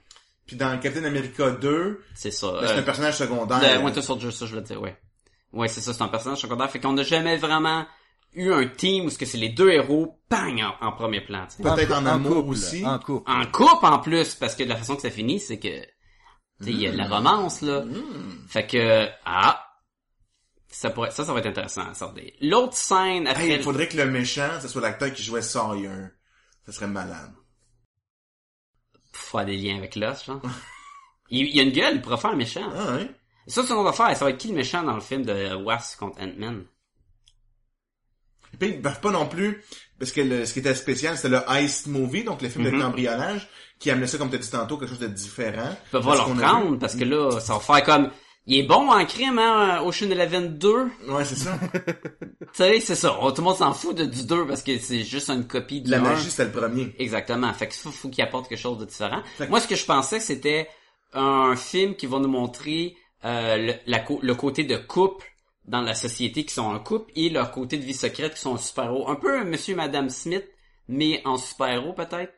Puis 0.49 0.57
dans 0.57 0.79
Captain 0.79 1.03
America 1.03 1.51
2, 1.51 2.01
C'est 2.15 2.31
ça. 2.31 2.47
ben, 2.53 2.61
c'est 2.65 2.73
euh, 2.73 2.79
un 2.79 2.81
personnage 2.81 3.17
secondaire. 3.17 3.61
Le 3.61 3.85
Winter 3.85 4.01
Soldier, 4.01 4.31
ça 4.31 4.47
je 4.47 4.55
veux 4.55 4.61
dire, 4.61 4.81
ouais. 4.81 4.97
Ouais, 5.53 5.67
c'est 5.67 5.79
ça, 5.79 5.93
c'est 5.93 6.01
un 6.01 6.07
personnage 6.07 6.39
secondaire. 6.39 6.71
Fait 6.71 6.79
qu'on 6.79 6.93
n'a 6.93 7.03
jamais 7.03 7.37
vraiment 7.37 7.85
eu 8.33 8.51
un 8.51 8.65
team 8.65 9.05
où 9.05 9.09
ce 9.11 9.19
que 9.19 9.27
c'est 9.27 9.37
les 9.37 9.49
deux 9.49 9.69
héros, 9.69 10.19
bang, 10.27 10.59
en, 10.63 10.87
en 10.87 10.91
premier 10.91 11.21
plan. 11.21 11.45
tu 11.45 11.57
sais. 11.57 11.61
Peut-être 11.61 11.95
en, 11.95 12.03
amour 12.07 12.37
couple, 12.37 12.49
aussi. 12.49 12.83
En 12.83 12.97
couple. 12.97 13.29
En 13.29 13.45
couple 13.45 13.85
en 13.85 13.99
plus, 13.99 14.33
parce 14.33 14.55
que 14.55 14.63
de 14.63 14.69
la 14.69 14.75
façon 14.75 14.95
que 14.95 15.03
ça 15.03 15.11
finit, 15.11 15.39
c'est 15.39 15.59
que 15.59 15.67
tu 15.67 16.65
sais, 16.65 16.71
il 16.71 16.81
y 16.81 16.87
a 16.87 16.91
de 16.91 16.97
la 16.97 17.07
romance 17.07 17.61
là. 17.61 17.81
Mm. 17.81 18.47
Fait 18.47 18.65
que 18.65 19.07
ah, 19.25 19.63
Ça 20.67 20.89
pourrait, 20.89 21.11
ça, 21.11 21.25
ça 21.25 21.31
va 21.31 21.41
être 21.41 21.45
intéressant 21.45 21.87
à 21.87 21.93
sortir. 21.93 22.23
L'autre 22.41 22.73
scène 22.73 23.27
après... 23.27 23.49
Hey, 23.49 23.57
il 23.57 23.61
faudrait 23.61 23.87
que 23.87 23.97
le 23.97 24.07
méchant, 24.07 24.49
ce 24.59 24.67
soit 24.67 24.81
l'acteur 24.81 25.13
qui 25.13 25.21
jouait 25.21 25.43
Sawyer. 25.43 26.07
Ça 26.65 26.71
serait 26.71 26.87
malade. 26.87 27.33
Faire 29.31 29.45
des 29.45 29.57
liens 29.57 29.77
avec 29.77 29.95
l'os, 29.95 30.25
genre. 30.25 30.41
il, 31.29 31.45
il 31.47 31.55
y 31.55 31.59
a 31.59 31.63
une 31.63 31.71
gueule, 31.71 31.95
il 31.95 32.01
pourrait 32.01 32.17
faire 32.17 32.31
un 32.31 32.35
méchant. 32.35 32.67
Ah, 32.75 32.95
ouais? 32.95 33.09
Ça, 33.47 33.63
c'est 33.63 33.71
une 33.73 33.79
autre 33.79 33.89
affaire. 33.89 34.15
Ça 34.17 34.25
va 34.25 34.31
être 34.31 34.37
qui 34.37 34.49
le 34.49 34.55
méchant 34.55 34.83
dans 34.83 34.95
le 34.95 35.01
film 35.01 35.23
de 35.25 35.55
Wasp 35.55 35.99
contre 35.99 36.21
Ant-Man? 36.21 36.65
Et 38.53 38.57
puis, 38.57 38.69
ils 38.69 38.81
peuvent 38.81 38.99
pas 38.99 39.11
non 39.11 39.27
plus, 39.27 39.63
parce 39.99 40.11
que 40.11 40.21
le- 40.21 40.45
ce 40.45 40.53
qui 40.53 40.59
était 40.59 40.73
spécial, 40.73 41.15
c'était 41.15 41.29
le 41.29 41.41
Heist 41.49 41.87
Movie, 41.87 42.23
donc 42.23 42.41
le 42.41 42.49
film 42.49 42.65
Mhm. 42.67 42.77
de 42.77 42.81
cambriolage, 42.81 43.47
qui 43.77 43.91
amenait 43.91 44.07
ça, 44.07 44.17
comme 44.17 44.29
tu 44.29 44.35
as 44.35 44.39
dit 44.39 44.49
tantôt, 44.49 44.77
quelque 44.77 44.89
chose 44.89 44.99
de 44.99 45.07
différent. 45.07 45.69
Ils 45.69 45.89
peuvent 45.91 46.01
pas 46.03 46.07
Parce 46.07 46.17
leur 46.17 46.25
qu'on 46.27 46.39
a 46.39 46.41
prendre, 46.47 46.71
vu- 46.73 46.79
parce 46.79 46.95
que 46.95 47.03
là, 47.05 47.39
ça 47.39 47.53
va 47.53 47.59
faire 47.59 47.83
comme... 47.83 48.11
Il 48.45 48.57
est 48.57 48.63
bon 48.63 48.89
en 48.91 49.05
crime, 49.05 49.37
hein, 49.37 49.81
Ocean 49.83 50.09
Eleven 50.09 50.57
2. 50.57 50.69
Ouais, 51.07 51.23
c'est 51.25 51.35
ça. 51.35 51.59
Tu 51.61 52.47
sais, 52.53 52.79
c'est 52.79 52.95
ça. 52.95 53.09
Tout 53.21 53.33
le 53.37 53.43
monde 53.43 53.57
s'en 53.57 53.73
fout 53.73 53.95
de, 53.95 54.05
du 54.05 54.23
2 54.25 54.47
parce 54.47 54.63
que 54.63 54.77
c'est 54.79 55.03
juste 55.03 55.29
une 55.29 55.45
copie 55.47 55.81
du 55.81 55.91
La 55.91 55.97
1. 55.97 56.01
magie, 56.01 56.31
c'était 56.31 56.45
le 56.45 56.51
premier. 56.51 56.95
Exactement. 56.97 57.53
Fait 57.53 57.67
que 57.67 57.75
faut, 57.75 57.91
faut 57.91 58.09
qu'il 58.09 58.23
apporte 58.23 58.49
quelque 58.49 58.57
chose 58.59 58.79
de 58.79 58.85
différent. 58.85 59.21
Que- 59.37 59.43
Moi, 59.45 59.59
ce 59.59 59.67
que 59.67 59.75
je 59.75 59.85
pensais, 59.85 60.19
c'était 60.19 60.67
un 61.13 61.55
film 61.55 61.95
qui 61.95 62.07
va 62.07 62.17
nous 62.19 62.27
montrer 62.27 62.95
euh, 63.23 63.57
le, 63.57 63.73
la 63.85 63.99
co- 63.99 64.19
le 64.23 64.33
côté 64.33 64.63
de 64.63 64.77
couple 64.77 65.27
dans 65.65 65.81
la 65.81 65.93
société 65.93 66.43
qui 66.43 66.53
sont 66.53 66.71
un 66.73 66.79
couple 66.79 67.11
et 67.15 67.29
leur 67.29 67.51
côté 67.51 67.77
de 67.77 67.83
vie 67.83 67.93
secrète 67.93 68.33
qui 68.33 68.41
sont 68.41 68.57
super-héros. 68.57 69.09
Un 69.09 69.15
peu 69.15 69.43
Monsieur 69.43 69.73
et 69.73 69.77
Madame 69.77 70.09
Smith, 70.09 70.45
mais 70.87 71.21
en 71.25 71.37
super-héros 71.37 71.93
peut-être? 71.93 72.33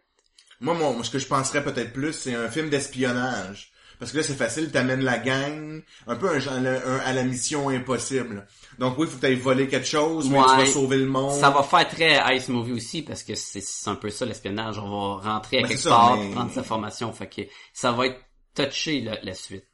Moi, 0.59 0.73
mon, 0.73 1.01
ce 1.03 1.09
que 1.09 1.19
je 1.19 1.27
penserais 1.27 1.63
peut-être 1.63 1.93
plus, 1.93 2.11
c'est 2.11 2.35
un 2.35 2.49
film 2.49 2.69
d'espionnage. 2.69 3.70
Parce 4.01 4.11
que 4.11 4.17
là, 4.17 4.23
c'est 4.23 4.33
facile, 4.35 4.71
t'amènes 4.71 5.03
la 5.03 5.19
gang, 5.19 5.83
un 6.07 6.15
peu 6.15 6.27
un, 6.27 6.65
un- 6.65 6.97
à 7.05 7.13
la 7.13 7.23
mission 7.23 7.69
impossible. 7.69 8.47
Donc 8.79 8.97
oui, 8.97 9.05
faut 9.05 9.15
que 9.17 9.21
t'ailles 9.21 9.35
voler 9.35 9.67
quelque 9.67 9.85
chose, 9.87 10.27
mais 10.27 10.39
tu 10.39 10.49
Ouais. 10.49 10.57
vas 10.57 10.65
sauver 10.65 10.97
le 10.97 11.05
monde. 11.05 11.39
Ça 11.39 11.51
va 11.51 11.61
faire 11.61 11.87
très 11.87 12.35
Ice 12.35 12.49
Movie 12.49 12.71
aussi 12.73 13.03
parce 13.03 13.21
que 13.21 13.35
c'est 13.35 13.61
un 13.85 13.93
peu 13.93 14.09
ça 14.09 14.25
l'espionnage. 14.25 14.79
On 14.79 15.17
va 15.17 15.33
rentrer 15.35 15.59
à 15.59 15.61
Ben, 15.61 15.67
quelque 15.67 15.79
ça, 15.81 15.89
part, 15.91 16.17
mais- 16.17 16.31
prendre 16.31 16.51
sa 16.51 16.63
formation. 16.63 17.13
Fait 17.13 17.27
que 17.29 17.41
ça 17.73 17.91
va 17.91 18.07
être 18.07 18.19
touché 18.55 19.01
la, 19.01 19.19
la 19.21 19.33
suite. 19.35 19.65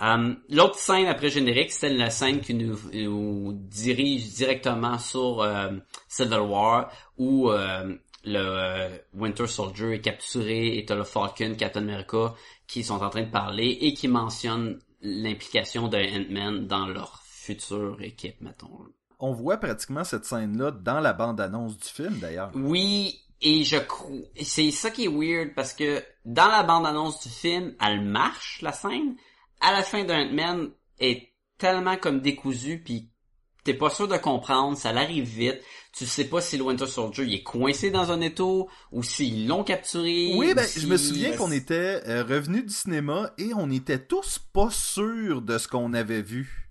Um, 0.00 0.36
L'autre 0.48 0.76
scène 0.78 1.06
après 1.06 1.30
générique, 1.30 1.70
c'est 1.72 1.88
la 1.88 2.10
scène 2.10 2.40
qui 2.40 2.54
nous, 2.54 2.76
nous 2.92 3.52
dirige 3.54 4.30
directement 4.34 4.98
sur 4.98 5.40
euh, 5.42 5.70
Civil 6.08 6.40
War 6.40 6.90
où 7.16 7.50
euh, 7.50 7.94
le 8.24 8.38
euh, 8.38 8.88
Winter 9.14 9.46
Soldier 9.46 9.94
est 9.94 10.00
capturé 10.00 10.78
et 10.78 10.84
t'as 10.84 10.94
le 10.94 11.04
Falcon, 11.04 11.54
Captain 11.56 11.80
America 11.80 12.34
qui 12.66 12.84
sont 12.84 13.02
en 13.02 13.10
train 13.10 13.22
de 13.22 13.30
parler 13.30 13.78
et 13.80 13.94
qui 13.94 14.08
mentionnent 14.08 14.78
l'implication 15.00 15.88
de 15.88 15.98
Ant-Man 15.98 16.66
dans 16.66 16.86
leur 16.86 17.22
future 17.24 18.00
équipe, 18.02 18.40
mettons. 18.40 18.86
On 19.18 19.32
voit 19.32 19.56
pratiquement 19.56 20.04
cette 20.04 20.24
scène-là 20.24 20.70
dans 20.70 21.00
la 21.00 21.12
bande-annonce 21.12 21.76
du 21.76 21.88
film, 21.88 22.18
d'ailleurs. 22.18 22.50
Oui, 22.54 23.20
et 23.40 23.64
je 23.64 23.76
crois... 23.76 24.16
C'est 24.40 24.70
ça 24.70 24.90
qui 24.90 25.04
est 25.04 25.08
weird, 25.08 25.54
parce 25.54 25.74
que 25.74 26.02
dans 26.24 26.48
la 26.48 26.62
bande-annonce 26.62 27.22
du 27.22 27.28
film, 27.28 27.74
elle 27.80 28.00
marche, 28.00 28.60
la 28.62 28.72
scène. 28.72 29.16
À 29.60 29.72
la 29.72 29.82
fin 29.82 30.04
d'Ant-Man, 30.04 30.70
est 31.02 31.32
tellement 31.58 31.96
comme 31.96 32.20
décousu, 32.20 32.82
puis 32.82 33.10
t'es 33.64 33.74
pas 33.74 33.90
sûr 33.90 34.08
de 34.08 34.16
comprendre, 34.16 34.76
ça 34.76 34.92
l'arrive 34.92 35.24
vite. 35.24 35.60
Tu 35.94 36.06
sais 36.06 36.24
pas 36.24 36.40
si 36.40 36.56
le 36.56 36.62
Winter 36.64 36.86
Soldier 36.86 37.24
il 37.24 37.34
est 37.34 37.42
coincé 37.42 37.90
dans 37.90 38.10
un 38.12 38.20
étau, 38.22 38.68
ou 38.92 39.02
s'ils 39.02 39.46
l'ont 39.46 39.62
capturé. 39.62 40.32
Oui, 40.34 40.52
ou 40.52 40.54
ben, 40.54 40.64
si- 40.64 40.80
je 40.80 40.86
me 40.86 40.96
souviens 40.96 41.36
qu'on 41.36 41.52
était 41.52 42.00
euh, 42.08 42.24
revenus 42.24 42.64
du 42.64 42.72
cinéma 42.72 43.32
et 43.36 43.50
on 43.54 43.70
était 43.70 43.98
tous 43.98 44.38
pas 44.38 44.70
sûrs 44.70 45.42
de 45.42 45.58
ce 45.58 45.68
qu'on 45.68 45.92
avait 45.92 46.22
vu. 46.22 46.70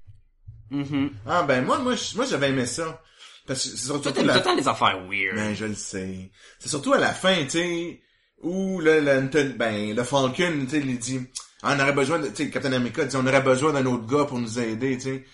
Mhm. 0.71 1.11
Ah 1.27 1.43
ben 1.43 1.63
moi, 1.65 1.79
moi, 1.79 1.93
moi 2.15 2.25
j'avais 2.25 2.49
aimé 2.49 2.65
ça. 2.65 3.01
Parce 3.45 3.63
que 3.63 3.69
c'est 3.77 3.85
surtout 3.85 4.03
Toi, 4.03 4.11
t'aimes 4.13 4.27
la... 4.27 4.33
tout 4.33 4.39
le 4.39 4.43
temps 4.45 4.55
les 4.55 4.67
affaires 4.67 4.99
weird. 5.07 5.35
Ben, 5.35 5.53
je 5.55 5.65
le 5.65 5.75
sais. 5.75 6.31
C'est 6.59 6.69
surtout 6.69 6.93
à 6.93 6.99
la 6.99 7.13
fin, 7.13 7.43
tu 7.43 7.49
sais, 7.49 8.01
où 8.41 8.79
le, 8.79 9.01
le, 9.01 9.49
ben, 9.53 9.95
le 9.95 10.03
Falcon, 10.03 10.65
tu 10.65 10.69
sais, 10.69 10.79
il 10.79 10.97
dit, 10.99 11.19
ah, 11.63 11.75
on 11.75 11.79
aurait 11.79 11.91
besoin 11.93 12.19
de, 12.19 12.27
tu 12.29 12.35
sais, 12.45 12.49
Captain 12.49 12.71
America 12.73 13.03
dit, 13.05 13.15
on 13.17 13.25
aurait 13.27 13.41
besoin 13.41 13.73
d'un 13.73 13.85
autre 13.85 14.05
gars 14.07 14.25
pour 14.25 14.39
nous 14.39 14.59
aider, 14.59 14.95
tu 14.97 15.03
sais. 15.03 15.25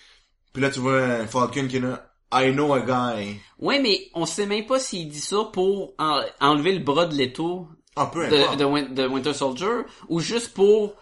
Puis 0.52 0.62
là, 0.62 0.70
tu 0.70 0.80
vois 0.80 1.00
un 1.02 1.26
Falcon 1.26 1.68
qui 1.68 1.76
est 1.76 1.80
là, 1.80 2.12
I 2.32 2.52
know 2.52 2.72
a 2.74 2.80
guy. 2.80 3.38
Ouais, 3.58 3.80
mais 3.80 4.08
on 4.14 4.24
sait 4.26 4.46
même 4.46 4.66
pas 4.66 4.78
s'il 4.78 5.08
dit 5.08 5.20
ça 5.20 5.38
pour 5.52 5.94
en- 5.98 6.22
enlever 6.40 6.72
le 6.72 6.78
bras 6.84 7.06
de 7.06 7.14
l'étau 7.14 7.66
Ah, 7.96 8.06
peu 8.12 8.26
de, 8.28 8.56
de, 8.56 8.94
de 8.94 9.06
Winter 9.08 9.34
Soldier 9.34 9.82
ou 10.08 10.20
juste 10.20 10.54
pour 10.54 10.94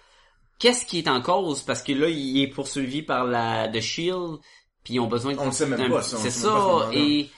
qu'est-ce 0.59 0.87
qui 0.87 0.99
est 0.99 1.09
en 1.09 1.21
cause 1.21 1.61
parce 1.63 1.83
que 1.83 1.93
là 1.93 2.09
il 2.09 2.41
est 2.43 2.47
poursuivi 2.49 3.03
par 3.03 3.25
la 3.27 3.69
de 3.69 3.79
Shield 3.81 4.39
puis 4.83 4.95
ils 4.95 5.01
ont 5.01 5.07
besoin 5.07 5.35
de 5.35 5.39
On 5.39 5.47
le 5.47 5.53
sait 5.53 5.67
même 5.67 5.91
pas, 5.91 6.01
ça, 6.01 6.17
on 6.17 6.21
c'est 6.21 6.31
ça 6.31 6.51
moment-là. 6.51 6.91
et 6.95 7.29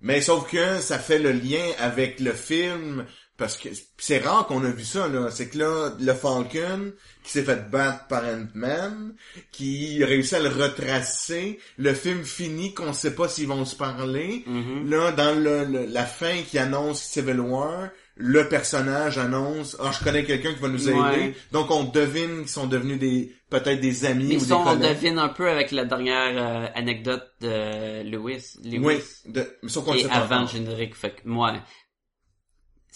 Mais 0.00 0.20
sauf 0.22 0.50
que 0.50 0.78
ça 0.80 0.98
fait 0.98 1.18
le 1.18 1.32
lien 1.32 1.64
avec 1.78 2.20
le 2.20 2.32
film, 2.32 3.04
parce 3.36 3.56
que 3.56 3.68
c'est 3.98 4.18
rare 4.18 4.46
qu'on 4.46 4.64
a 4.64 4.70
vu 4.70 4.84
ça, 4.84 5.08
là. 5.08 5.28
C'est 5.30 5.48
que 5.48 5.58
là, 5.58 5.92
le 5.98 6.14
Falcon, 6.14 6.92
qui 7.24 7.30
s'est 7.32 7.42
fait 7.42 7.68
battre 7.70 8.06
par 8.06 8.22
Ant-Man, 8.24 9.14
qui 9.50 10.04
réussit 10.04 10.34
à 10.34 10.40
le 10.40 10.48
retracer, 10.50 11.58
le 11.78 11.94
film 11.94 12.22
finit 12.24 12.74
qu'on 12.74 12.92
sait 12.92 13.14
pas 13.14 13.28
s'ils 13.28 13.48
vont 13.48 13.64
se 13.64 13.76
parler. 13.76 14.44
Mhm. 14.46 14.88
Là, 14.90 15.12
dans 15.12 15.34
le, 15.38 15.64
le- 15.64 15.86
la 15.86 16.04
fin 16.04 16.42
qui 16.48 16.58
annonce 16.58 17.02
Civil 17.02 17.40
War, 17.40 17.88
le 18.16 18.48
personnage 18.48 19.18
annonce, 19.18 19.76
ah, 19.80 19.90
je 19.98 20.04
connais 20.04 20.24
quelqu'un 20.24 20.54
qui 20.54 20.60
va 20.60 20.68
nous 20.68 20.88
aider. 20.88 20.98
Ouais. 20.98 21.34
Donc 21.50 21.72
on 21.72 21.82
devine 21.84 22.40
qu'ils 22.42 22.48
sont 22.48 22.68
devenus 22.68 23.00
des, 23.00 23.34
peut-être 23.50 23.80
des 23.80 24.04
amis 24.04 24.26
mais 24.28 24.36
ou 24.36 24.38
des 24.38 24.44
ça 24.44 24.56
on 24.58 24.64
collègues. 24.64 24.88
devine 24.94 25.18
un 25.18 25.30
peu 25.30 25.50
avec 25.50 25.72
la 25.72 25.84
dernière 25.84 26.34
euh, 26.36 26.66
anecdote 26.76 27.24
de 27.40 28.04
Lewis, 28.08 28.56
Lewis 28.62 28.78
Oui, 28.78 28.96
de, 29.26 29.44
sauf 29.66 29.84
qu'on 29.84 29.94
et 29.94 30.04
avant 30.08 30.42
le 30.42 30.46
générique 30.46 30.94
fait 30.94 31.10
que 31.10 31.22
moi 31.24 31.54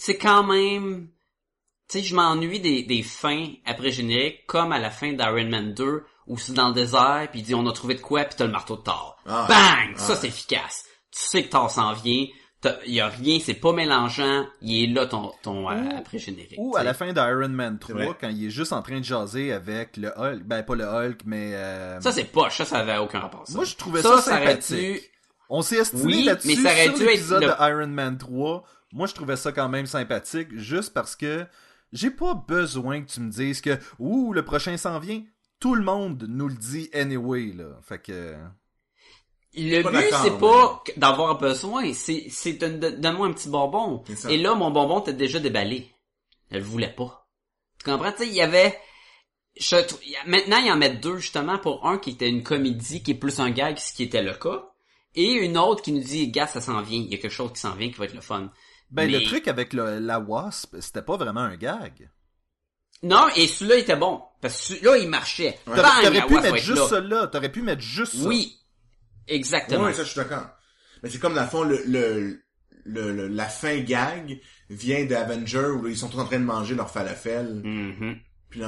c'est 0.01 0.17
quand 0.17 0.43
même 0.43 1.09
tu 1.89 1.99
sais 1.99 2.03
je 2.05 2.15
m'ennuie 2.15 2.59
des, 2.59 2.83
des 2.83 3.03
fins 3.03 3.47
après 3.65 3.91
générique 3.91 4.45
comme 4.47 4.71
à 4.71 4.79
la 4.79 4.89
fin 4.91 5.11
d'Iron 5.11 5.49
Man 5.49 5.73
2 5.73 6.03
où 6.27 6.37
c'est 6.37 6.53
dans 6.53 6.69
le 6.69 6.73
désert 6.73 7.27
puis 7.31 7.39
il 7.41 7.43
dit 7.43 7.55
on 7.55 7.65
a 7.67 7.71
trouvé 7.73 7.95
de 7.95 8.01
quoi 8.01 8.23
puis 8.23 8.35
t'as 8.37 8.45
le 8.45 8.51
marteau 8.51 8.77
de 8.77 8.81
Thor 8.83 9.17
Ah. 9.25 9.45
bang 9.49 9.95
Ah. 9.95 9.99
ça 9.99 10.15
c'est 10.15 10.27
efficace 10.27 10.85
tu 11.11 11.19
sais 11.19 11.43
que 11.43 11.49
Thor 11.49 11.69
s'en 11.71 11.93
vient 11.93 12.25
il 12.85 12.93
y 12.93 12.99
a 12.99 13.07
rien 13.07 13.39
c'est 13.43 13.53
pas 13.55 13.71
mélangeant 13.73 14.45
il 14.61 14.83
est 14.83 14.93
là 14.93 15.05
ton 15.07 15.31
ton 15.41 15.69
euh, 15.71 15.75
après 15.97 16.17
générique 16.19 16.55
Ou 16.57 16.75
à 16.77 16.83
la 16.83 16.93
fin 16.93 17.11
d'Iron 17.13 17.49
Man 17.49 17.79
C'est 17.85 17.93
vrai. 17.93 18.03
3, 18.03 18.17
quand 18.21 18.29
il 18.29 18.45
est 18.47 18.49
juste 18.51 18.73
en 18.73 18.81
train 18.81 18.99
de 18.99 19.03
jaser 19.05 19.51
avec 19.53 19.95
le 19.97 20.09
Hulk. 20.17 20.43
Ben, 20.43 20.61
pas 20.63 20.75
le 20.75 20.83
Hulk, 20.85 21.21
mais... 21.25 21.53
euh, 21.55 21.99
ça 22.01 22.11
c'est 22.11 22.25
poche 22.25 22.57
ça 22.57 22.65
ça 22.65 22.79
avait 22.79 22.97
aucun 22.97 23.19
rapport 23.21 23.47
ça. 23.47 23.53
Moi, 23.55 23.63
je 23.65 23.75
trouvais 23.77 24.01
ça, 24.01 24.09
aurait 24.13 24.21
sympathique. 24.21 24.77
dû- 24.77 25.01
On 25.49 25.61
s'est 25.61 25.77
estimé 25.77 26.03
Oui, 26.03 26.23
là-dessus 26.25 26.47
mais 26.49 26.55
ça 26.55 26.69
aurait 26.73 26.85
sur 26.87 26.93
dû 26.95 27.03
être 27.03 27.09
l'épisode 27.11 27.41
le- 27.43 27.47
de 27.47 27.53
Iron 27.71 27.87
Man 27.87 28.17
3. 28.17 28.63
Moi, 28.91 29.07
je 29.07 29.13
trouvais 29.13 29.37
ça 29.37 29.51
quand 29.51 29.69
même 29.69 29.85
sympathique, 29.85 30.55
juste 30.55 30.93
parce 30.93 31.15
que 31.15 31.45
j'ai 31.91 32.11
pas 32.11 32.33
besoin 32.33 33.01
que 33.01 33.11
tu 33.11 33.19
me 33.21 33.31
dises 33.31 33.61
que 33.61 33.77
«Ouh, 33.99 34.33
le 34.33 34.43
prochain 34.43 34.77
s'en 34.77 34.99
vient». 34.99 35.23
Tout 35.59 35.75
le 35.75 35.83
monde 35.83 36.25
nous 36.29 36.47
le 36.47 36.55
dit 36.55 36.89
anyway, 36.93 37.51
là. 37.53 37.79
Fait 37.81 38.01
que... 38.01 38.37
Le 39.55 39.81
Pas 39.81 39.91
but, 39.91 40.13
c'est 40.23 40.39
pas 40.39 40.83
d'avoir 40.95 41.37
besoin, 41.39 41.91
c'est, 41.93 42.27
c'est 42.29 42.53
donne-moi 42.53 43.27
un 43.27 43.33
petit 43.33 43.49
bonbon. 43.49 44.03
Et 44.29 44.37
là, 44.37 44.53
mon 44.53 44.69
bonbon 44.69 45.01
était 45.01 45.11
déjà 45.11 45.39
déballé. 45.39 45.91
Elle 46.51 46.59
le 46.59 46.65
voulait 46.65 46.93
pas. 46.93 47.27
Tu 47.79 47.89
comprends? 47.89 48.11
Tu 48.11 48.19
sais, 48.19 48.27
il 48.27 48.35
y 48.35 48.41
avait, 48.41 48.77
je 49.59 49.75
maintenant, 50.27 50.57
ils 50.57 50.71
en 50.71 50.77
mettent 50.77 51.01
deux, 51.01 51.17
justement, 51.17 51.57
pour 51.57 51.87
un 51.87 51.97
qui 51.97 52.11
était 52.11 52.29
une 52.29 52.43
comédie, 52.43 53.01
qui 53.01 53.11
est 53.11 53.15
plus 53.15 53.39
un 53.39 53.49
gag, 53.49 53.77
ce 53.77 53.91
qui 53.91 54.03
était 54.03 54.21
le 54.21 54.35
cas. 54.35 54.69
Et 55.15 55.31
une 55.31 55.57
autre 55.57 55.81
qui 55.81 55.91
nous 55.91 56.03
dit, 56.03 56.29
gars, 56.29 56.47
ça 56.47 56.61
s'en 56.61 56.81
vient, 56.83 56.99
il 56.99 57.11
y 57.11 57.15
a 57.15 57.17
quelque 57.17 57.31
chose 57.31 57.51
qui 57.51 57.59
s'en 57.59 57.73
vient 57.73 57.89
qui 57.89 57.97
va 57.97 58.05
être 58.05 58.13
le 58.13 58.21
fun. 58.21 58.51
Ben, 58.91 59.09
Mais- 59.09 59.19
le 59.19 59.25
truc 59.25 59.47
avec 59.47 59.73
le- 59.73 59.99
la 59.99 60.19
Wasp, 60.19 60.75
c'était 60.79 61.01
pas 61.03 61.15
vraiment 61.17 61.41
un 61.41 61.55
gag. 61.55 62.09
Non, 63.03 63.27
et 63.35 63.47
celui-là 63.47 63.77
était 63.77 63.95
bon. 63.95 64.21
Parce 64.41 64.55
que 64.57 64.63
celui-là, 64.73 64.97
il 64.97 65.09
marchait. 65.09 65.57
T'aurais 65.65 66.25
pu 66.25 66.33
mettre 66.33 66.57
juste 66.57 66.77
là. 66.81 66.87
ça 66.87 66.99
là. 66.99 67.27
T'aurais 67.27 67.51
pu 67.51 67.61
mettre 67.61 67.81
juste 67.81 68.15
ça. 68.15 68.27
Oui. 68.27 68.57
Exactement. 69.27 69.85
Oui, 69.85 69.93
ça, 69.93 70.03
je 70.03 70.09
suis 70.09 70.17
d'accord. 70.19 70.47
Mais 71.03 71.09
c'est 71.09 71.19
comme, 71.19 71.35
dans 71.35 71.43
le 71.43 71.47
fond, 71.47 71.63
le, 71.63 71.81
le, 71.85 72.41
le, 72.85 73.13
le- 73.13 73.27
la 73.27 73.45
fin 73.45 73.77
gag 73.79 74.41
vient 74.69 75.05
d'Avenger 75.05 75.67
où 75.67 75.87
ils 75.87 75.97
sont 75.97 76.09
tous 76.09 76.19
en 76.19 76.25
train 76.25 76.39
de 76.39 76.45
manger 76.45 76.75
leur 76.75 76.89
falafel. 76.89 77.61
Mhm. 77.63 78.09
Le 78.11 78.15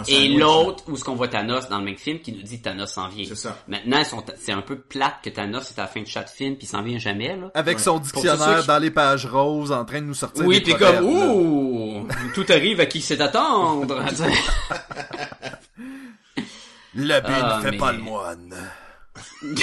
Et 0.07 0.27
l'autre, 0.27 0.83
où 0.87 0.95
ce 0.95 1.03
qu'on 1.03 1.15
voit 1.15 1.27
Thanos 1.27 1.67
dans 1.69 1.79
le 1.79 1.85
même 1.85 1.97
film, 1.97 2.19
qui 2.19 2.31
nous 2.33 2.43
dit 2.43 2.61
Thanos 2.61 2.91
s'en 2.91 3.07
vient. 3.07 3.25
C'est 3.27 3.35
ça. 3.35 3.57
Maintenant, 3.67 4.03
c'est 4.37 4.51
un 4.51 4.61
peu 4.61 4.77
plate 4.79 5.15
que 5.23 5.31
Thanos 5.31 5.71
est 5.71 5.79
à 5.79 5.83
la 5.83 5.87
fin 5.87 6.01
de 6.01 6.07
chaque 6.07 6.29
film, 6.29 6.55
puis 6.55 6.67
il 6.67 6.69
s'en 6.69 6.83
vient 6.83 6.99
jamais, 6.99 7.35
là. 7.35 7.49
Avec 7.55 7.77
Ouais. 7.77 7.83
son 7.83 7.97
dictionnaire 7.97 8.63
dans 8.65 8.77
les 8.77 8.91
pages 8.91 9.25
roses, 9.25 9.71
en 9.71 9.83
train 9.83 10.01
de 10.01 10.05
nous 10.05 10.13
sortir 10.13 10.45
Oui, 10.45 10.61
proverbes, 10.61 10.97
comme, 10.97 11.05
ouh, 11.07 12.07
tout 12.35 12.45
arrive 12.49 12.79
à 12.79 12.85
qui 12.85 13.01
c'est 13.01 13.21
attendre. 13.21 14.03
Tu 14.09 14.15
sais. 14.17 14.31
L'habit 16.95 17.31
Ah, 17.33 17.57
ne 17.57 17.61
fait 17.63 17.71
mais- 17.71 17.77
pas 17.77 17.91
le 17.93 17.97
moine. 17.99 18.55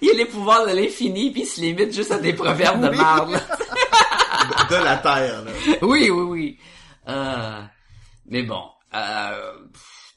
il 0.00 0.10
a 0.10 0.14
les 0.14 0.24
pouvoirs 0.26 0.66
de 0.66 0.72
l'infini, 0.74 1.30
puis 1.30 1.42
il 1.42 1.46
se 1.46 1.60
limite 1.60 1.94
juste 1.94 2.10
à 2.12 2.18
des 2.18 2.32
proverbes 2.34 2.80
de 2.82 2.88
Oui. 2.88 2.96
de, 2.98 4.68
de 4.78 4.84
la 4.84 4.96
Terre, 4.96 5.44
là. 5.44 5.50
oui, 5.82 6.10
oui, 6.10 6.22
oui. 6.22 6.58
Euh, 7.08 7.60
mais 8.26 8.42
bon, 8.42 8.62
euh, 8.94 9.52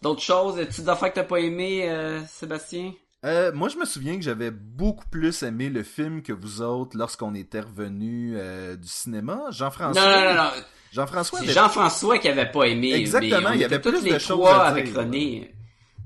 D'autres 0.01 0.21
choses, 0.21 0.59
tu 0.73 0.81
d'affaires 0.81 1.09
que 1.09 1.15
t'as 1.15 1.23
pas 1.23 1.39
aimé, 1.39 1.89
euh, 1.89 2.21
Sébastien? 2.27 2.93
Euh, 3.23 3.51
moi, 3.53 3.69
je 3.69 3.77
me 3.77 3.85
souviens 3.85 4.15
que 4.17 4.21
j'avais 4.21 4.51
beaucoup 4.51 5.07
plus 5.09 5.41
aimé 5.41 5.69
le 5.69 5.81
film 5.81 6.21
que 6.21 6.31
vous 6.33 6.61
autres 6.61 6.95
lorsqu'on 6.95 7.33
était 7.33 7.61
revenus 7.61 8.35
euh, 8.37 8.75
du 8.75 8.87
cinéma. 8.87 9.35
Non, 9.45 9.51
Jean-François? 9.51 10.01
non, 10.05 10.29
non, 10.29 10.43
non. 10.43 10.49
Jean-François 10.91 11.39
C'est 11.39 11.45
avait- 11.45 11.53
Jean-François 11.53 12.19
qui 12.19 12.27
avait 12.27 12.51
pas 12.51 12.65
aimé. 12.65 12.93
Exactement, 12.93 13.51
il 13.53 13.61
y 13.61 13.63
avait 13.63 13.79
plus 13.79 13.99
de 13.99 14.05
les 14.05 14.11
choses 14.19 14.37
trois 14.37 14.63
à 14.63 14.67
avec 14.67 14.85
dire. 14.85 14.97
René. 14.97 15.55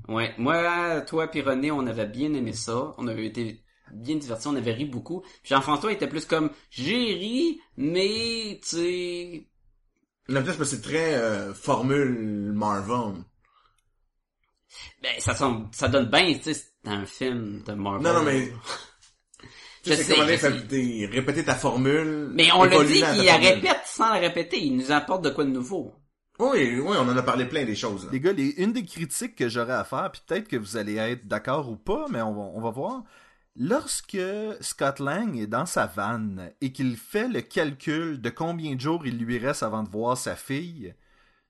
Ouais, 0.08 0.34
moi, 0.38 1.02
toi 1.02 1.28
puis 1.28 1.42
René, 1.42 1.70
on 1.70 1.86
avait 1.86 2.06
bien 2.06 2.32
aimé 2.32 2.52
ça. 2.54 2.94
On 2.96 3.06
avait 3.06 3.26
été 3.26 3.60
bien 3.92 4.16
divertis, 4.16 4.46
on 4.48 4.56
avait 4.56 4.72
ri 4.72 4.86
beaucoup. 4.86 5.22
Jean-François 5.44 5.92
était 5.92 6.08
plus 6.08 6.24
comme, 6.24 6.50
j'ai 6.70 6.94
ri, 6.94 7.60
mais, 7.76 8.60
tu 8.62 8.68
sais, 8.76 9.46
Peut-être 10.38 10.56
parce 10.58 10.70
que 10.70 10.76
c'est 10.76 10.82
très 10.82 11.14
euh, 11.14 11.52
formule 11.54 12.52
Marvel. 12.54 13.22
ben, 15.02 15.10
ça 15.18 15.34
semble, 15.34 15.68
ça 15.72 15.88
donne 15.88 16.10
bien, 16.10 16.34
tu 16.34 16.42
sais, 16.42 16.54
c'est 16.54 16.72
un 16.90 17.04
film 17.06 17.62
de 17.66 17.72
Marvel. 17.72 18.02
Non, 18.02 18.14
non, 18.18 18.22
mais... 18.24 18.52
Je 19.84 19.94
Tu 19.94 20.02
sais, 20.02 20.14
comment 20.14 20.26
répéter 20.26 21.44
ta 21.44 21.54
formule. 21.54 22.30
Mais 22.34 22.52
on 22.52 22.64
l'a 22.64 22.74
évolue 22.74 22.88
dit 22.88 23.02
qu'il 23.14 23.24
la 23.24 23.36
répète 23.36 23.80
sans 23.86 24.12
la 24.12 24.20
répéter. 24.20 24.62
Il 24.62 24.76
nous 24.76 24.92
apporte 24.92 25.24
de 25.24 25.30
quoi 25.30 25.44
de 25.44 25.50
nouveau. 25.50 25.94
Oui, 26.38 26.78
oui, 26.78 26.96
on 26.98 27.08
en 27.08 27.16
a 27.16 27.22
parlé 27.22 27.46
plein 27.46 27.64
des 27.64 27.74
choses. 27.74 28.04
là. 28.04 28.10
Les 28.12 28.20
gars, 28.20 28.32
les- 28.32 28.54
une 28.62 28.72
des 28.72 28.84
critiques 28.84 29.36
que 29.36 29.48
j'aurais 29.48 29.72
à 29.74 29.84
faire, 29.84 30.10
puis 30.12 30.22
peut-être 30.26 30.48
que 30.48 30.56
vous 30.56 30.76
allez 30.76 30.96
être 30.96 31.26
d'accord 31.26 31.68
ou 31.70 31.76
pas, 31.76 32.06
mais 32.10 32.20
on 32.22 32.32
va, 32.34 32.40
on 32.54 32.60
va 32.60 32.70
voir. 32.70 33.02
Lorsque 33.56 34.16
Scott 34.60 35.00
Lang 35.00 35.36
est 35.36 35.46
dans 35.46 35.66
sa 35.66 35.86
vanne 35.86 36.52
et 36.60 36.72
qu'il 36.72 36.96
fait 36.96 37.28
le 37.28 37.40
calcul 37.42 38.20
de 38.20 38.30
combien 38.30 38.74
de 38.74 38.80
jours 38.80 39.06
il 39.06 39.18
lui 39.18 39.38
reste 39.38 39.62
avant 39.62 39.82
de 39.82 39.90
voir 39.90 40.16
sa 40.16 40.36
fille, 40.36 40.94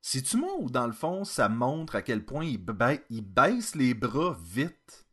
c'est-tu 0.00 0.38
moi 0.38 0.54
ou 0.58 0.70
dans 0.70 0.86
le 0.86 0.92
fond 0.94 1.24
ça 1.24 1.48
montre 1.48 1.94
à 1.96 2.02
quel 2.02 2.24
point 2.24 2.44
il, 2.46 2.58
ba- 2.58 2.94
il 3.10 3.22
baisse 3.22 3.74
les 3.74 3.94
bras 3.94 4.36
vite? 4.42 5.06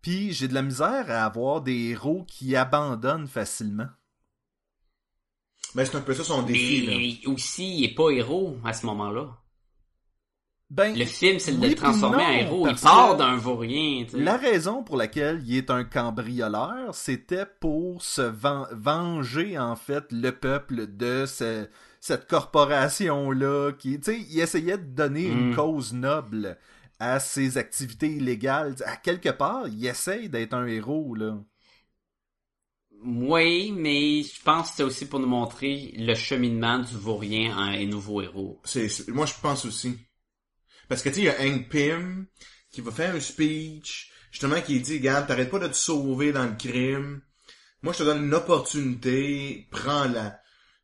Puis 0.00 0.32
j'ai 0.32 0.46
de 0.48 0.54
la 0.54 0.62
misère 0.62 1.10
à 1.10 1.24
avoir 1.24 1.60
des 1.62 1.90
héros 1.90 2.24
qui 2.24 2.54
abandonnent 2.54 3.26
facilement. 3.26 3.88
Mais 5.74 5.84
c'est 5.84 5.96
un 5.96 6.00
peu 6.00 6.14
ça 6.14 6.24
son 6.24 6.42
défi, 6.42 6.86
là. 6.86 7.30
Aussi, 7.30 7.78
il 7.80 7.84
est 7.84 7.94
pas 7.94 8.08
héros 8.10 8.56
à 8.64 8.72
ce 8.72 8.86
moment-là. 8.86 9.36
Ben, 10.70 10.94
Le 10.94 11.06
film, 11.06 11.38
c'est 11.38 11.52
de 11.52 11.60
oui 11.62 11.70
le 11.70 11.74
transformer 11.76 12.22
en 12.24 12.30
héros. 12.32 12.68
Il 12.68 12.76
part 12.76 13.16
d'un 13.16 13.36
vaurien, 13.36 14.04
tu 14.04 14.10
sais. 14.10 14.18
La 14.18 14.36
raison 14.36 14.82
pour 14.82 14.96
laquelle 14.98 15.42
il 15.46 15.56
est 15.56 15.70
un 15.70 15.82
cambrioleur, 15.84 16.94
c'était 16.94 17.46
pour 17.58 18.02
se 18.02 18.20
ven- 18.20 18.66
venger, 18.72 19.58
en 19.58 19.76
fait, 19.76 20.04
le 20.12 20.30
peuple 20.30 20.86
de 20.94 21.24
ce- 21.26 21.66
cette 22.00 22.26
corporation-là 22.28 23.72
qui, 23.78 23.98
tu 23.98 24.12
sais, 24.12 24.20
il 24.30 24.40
essayait 24.40 24.76
de 24.76 24.84
donner 24.84 25.26
une 25.28 25.52
Mm. 25.52 25.56
cause 25.56 25.94
noble 25.94 26.58
à 27.00 27.18
ses 27.18 27.56
activités 27.56 28.08
illégales. 28.16 28.76
À 28.84 28.96
quelque 28.96 29.30
part, 29.30 29.68
il 29.68 29.86
essaye 29.86 30.28
d'être 30.28 30.52
un 30.52 30.66
héros, 30.66 31.14
là. 31.14 31.38
Oui, 33.04 33.72
mais 33.72 34.22
je 34.22 34.42
pense 34.42 34.70
que 34.70 34.76
c'est 34.76 34.82
aussi 34.82 35.06
pour 35.06 35.20
nous 35.20 35.28
montrer 35.28 35.94
le 35.96 36.14
cheminement 36.14 36.80
du 36.80 36.96
vaurien 36.96 37.56
en 37.56 37.62
un 37.70 37.86
nouveau 37.86 38.20
héros. 38.20 38.60
C'est- 38.64 39.08
moi, 39.08 39.24
je 39.24 39.34
pense 39.40 39.64
aussi. 39.64 39.96
Parce 40.88 41.02
que, 41.02 41.08
tu 41.08 41.16
sais, 41.16 41.20
il 41.20 41.24
y 41.24 41.28
a 41.28 41.40
Hank 41.40 41.68
Pym 41.68 42.26
qui 42.70 42.80
va 42.80 42.90
faire 42.90 43.14
un 43.14 43.20
speech, 43.20 44.10
justement, 44.30 44.60
qui 44.60 44.80
dit, 44.80 44.98
regarde, 44.98 45.26
t'arrêtes 45.26 45.50
pas 45.50 45.58
de 45.58 45.68
te 45.68 45.76
sauver 45.76 46.32
dans 46.32 46.46
le 46.46 46.56
crime. 46.56 47.20
Moi, 47.82 47.92
je 47.92 47.98
te 47.98 48.04
donne 48.04 48.24
une 48.24 48.34
opportunité, 48.34 49.68
prends-la. 49.70 50.40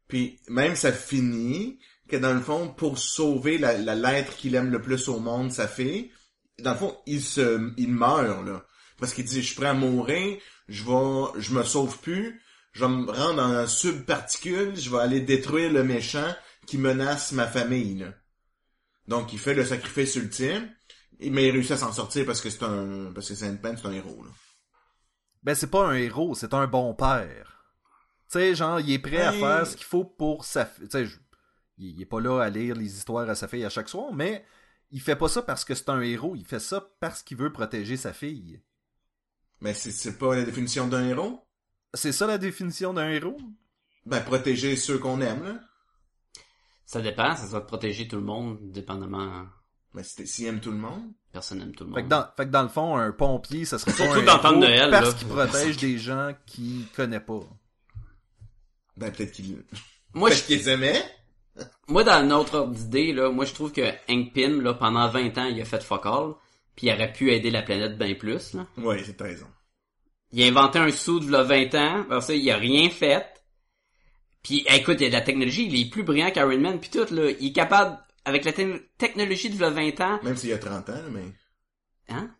Puis, 0.09 0.39
même 0.49 0.77
ça 0.77 0.93
finit 0.93 1.79
que, 2.09 2.17
dans 2.17 2.35
le 2.35 2.41
fond, 2.41 2.69
pour 2.69 2.99
sauver 2.99 3.59
la, 3.59 3.79
la 3.79 3.95
lettre 3.95 4.37
qu'il 4.37 4.55
aime 4.55 4.71
le 4.71 4.81
plus 4.81 5.09
au 5.09 5.19
monde, 5.19 5.53
sa 5.53 5.67
fille, 5.67 6.11
dans 6.61 6.73
le 6.73 6.79
fond, 6.79 6.97
il 7.07 7.23
se, 7.23 7.73
il 7.77 7.91
meurt, 7.91 8.47
là. 8.47 8.65
Parce 8.99 9.13
qu'il 9.13 9.25
dit, 9.25 9.43
je 9.43 9.47
suis 9.47 9.57
prêt 9.57 9.67
à 9.67 9.75
mourir, 9.75 10.39
je 10.69 10.85
vais, 10.85 11.41
je 11.41 11.53
me 11.53 11.65
sauve 11.65 11.99
plus, 11.99 12.41
je 12.73 12.85
vais 12.85 12.91
me 12.91 13.11
rendre 13.11 13.43
un 13.43 13.67
subparticule, 13.67 14.77
je 14.77 14.91
vais 14.91 14.99
aller 14.99 15.21
détruire 15.21 15.73
le 15.73 15.83
méchant 15.83 16.33
qui 16.67 16.79
menace 16.79 17.33
ma 17.33 17.47
famille, 17.47 17.99
là. 17.99 18.15
Donc, 19.07 19.33
il 19.33 19.39
fait 19.39 19.55
le 19.55 19.65
sacrifice 19.65 20.15
ultime, 20.17 20.69
mais 21.21 21.49
il 21.49 21.51
réussit 21.51 21.73
à 21.73 21.77
s'en 21.77 21.93
sortir 21.93 22.25
parce 22.27 22.41
que 22.41 22.51
c'est 22.51 22.63
un, 22.65 23.13
parce 23.13 23.29
que 23.29 23.35
Sandman, 23.35 23.77
c'est 23.77 23.87
un 23.87 23.93
héros, 23.93 24.23
là. 24.25 24.31
Ben, 25.43 25.55
c'est 25.55 25.71
pas 25.71 25.87
un 25.87 25.95
héros, 25.95 26.35
c'est 26.35 26.55
un 26.55 26.67
bon 26.67 26.95
père. 26.95 27.67
Tu 28.31 28.39
sais, 28.39 28.55
genre, 28.55 28.81
il 28.81 28.91
est 28.93 28.99
prêt 28.99 29.23
à 29.23 29.33
Ouais. 29.33 29.39
faire 29.39 29.67
ce 29.67 29.77
qu'il 29.77 29.85
faut 29.85 30.05
pour 30.05 30.45
sa 30.47 30.65
fille. 30.65 30.85
Tu 30.89 30.91
sais, 30.93 31.05
je- 31.07 31.19
il 31.77 32.01
est 32.01 32.07
pas 32.07 32.21
là 32.21 32.41
à 32.41 32.49
lire 32.49 32.75
les 32.75 32.97
histoires 32.97 33.29
à 33.29 33.35
sa 33.35 33.47
fille 33.47 33.65
à 33.65 33.69
chaque 33.69 33.89
soir, 33.91 34.13
mais 34.13 34.45
il 34.91 35.01
fait 35.03 35.17
pas 35.17 35.29
ça 35.29 35.43
parce 35.43 35.65
que 35.65 35.75
c'est 35.75 35.91
un 35.91 36.01
héros, 36.01 36.35
il 36.35 36.47
fait 36.47 36.61
ça 36.61 36.89
parce 37.01 37.23
qu'il 37.23 37.37
veut 37.37 37.53
protéger 37.53 37.97
sa 37.99 38.13
fille. 38.15 38.63
Mais 39.61 39.75
c'est, 39.75 39.91
c'est 39.91 40.19
pas 40.19 40.35
la 40.35 40.45
définition 40.45 40.89
d'un 40.89 41.07
héros? 41.07 41.47
C'est 41.93 42.13
ça 42.13 42.27
la 42.27 42.39
définition 42.39 42.95
d'un 42.95 43.11
héros? 43.11 43.39
Ben, 44.07 44.21
protéger 44.23 44.77
ceux 44.77 44.99
qu'on 44.99 45.21
aime, 45.21 45.45
là. 45.45 45.61
Ça 46.87 47.01
dépend, 47.01 47.35
ça 47.35 47.47
va 47.47 47.61
protéger 47.61 48.07
tout 48.07 48.17
le 48.17 48.23
monde, 48.23 48.59
dépendamment. 48.63 49.47
Mais 49.95 50.03
si 50.03 50.27
s'il 50.27 50.47
aime 50.47 50.61
tout 50.61 50.71
le 50.71 50.77
monde. 50.79 51.03
Personne 51.33 51.59
n'aime 51.59 51.75
tout 51.75 51.85
le 51.85 51.91
monde. 51.91 51.99
Fait 51.99 52.05
que, 52.05 52.09
dans, 52.09 52.27
fait 52.37 52.45
que 52.47 52.51
dans 52.51 52.63
le 52.63 52.69
fond, 52.69 52.97
un 52.97 53.11
pompier, 53.11 53.65
ça 53.65 53.79
serait 53.79 53.91
pas 53.93 54.05
Surtout 54.05 54.21
un 54.21 54.23
dans 54.25 54.39
de 54.39 54.47
héros 54.47 54.57
Noël, 54.61 54.91
parce 54.91 55.09
là. 55.09 55.13
qu'il 55.15 55.29
protège 55.29 55.77
des 55.79 55.99
gens 55.99 56.33
qu'il 56.47 56.87
connaît 56.95 57.21
pas. 57.21 57.41
Ben, 58.97 59.11
peut-être 59.11 59.33
qu'il, 59.33 59.65
Moi, 60.13 60.31
je, 60.31 60.43
qu'ils 60.43 60.69
aimaient. 60.69 61.03
moi, 61.89 62.05
dans 62.05 62.25
notre 62.25 62.59
ordre 62.59 62.73
d'idée, 62.75 63.13
là, 63.13 63.31
moi, 63.31 63.45
je 63.47 63.53
trouve 63.53 63.73
que 63.73 63.83
Hank 64.09 64.33
Pym, 64.33 64.61
là, 64.61 64.75
pendant 64.75 65.09
20 65.09 65.39
ans, 65.39 65.47
il 65.47 65.61
a 65.61 65.65
fait 65.65 65.83
fuck 65.83 66.07
all, 66.07 66.35
puis 66.77 66.87
il 66.87 66.93
aurait 66.93 67.13
pu 67.13 67.33
aider 67.33 67.51
la 67.51 67.63
planète 67.63 67.99
bien 67.99 68.15
plus, 68.15 68.55
là. 68.55 68.67
Ouais, 68.77 69.03
c'est 69.05 69.21
raison. 69.21 69.47
Il 70.31 70.43
a 70.43 70.47
inventé 70.47 70.79
un 70.79 70.91
sou 70.91 71.19
de 71.19 71.27
20 71.37 71.75
ans, 71.75 72.05
parce 72.09 72.27
ça, 72.29 72.35
il 72.35 72.49
a 72.51 72.57
rien 72.57 72.91
fait. 72.91 73.27
Puis, 74.45 74.65
écoute, 74.73 74.99
il 75.01 75.05
y 75.05 75.07
a 75.07 75.09
de 75.09 75.15
la 75.15 75.21
technologie, 75.23 75.67
il 75.67 75.81
est 75.81 75.91
plus 75.91 76.05
brillant 76.05 76.31
qu'Iron 76.31 76.59
Man, 76.59 76.79
puis 76.79 76.91
tout, 76.91 77.13
là. 77.13 77.31
Il 77.41 77.49
est 77.49 77.53
capable, 77.53 77.99
avec 78.25 78.45
la 78.45 78.53
te- 78.53 78.79
technologie 78.99 79.51
de 79.51 79.57
20 79.57 80.01
ans, 80.01 80.21
Même 80.23 80.37
s'il 80.37 80.51
y 80.51 80.53
a 80.53 80.59
30 80.59 80.89
ans, 80.91 81.03
mais. 81.11 81.25
hein? 82.11 82.31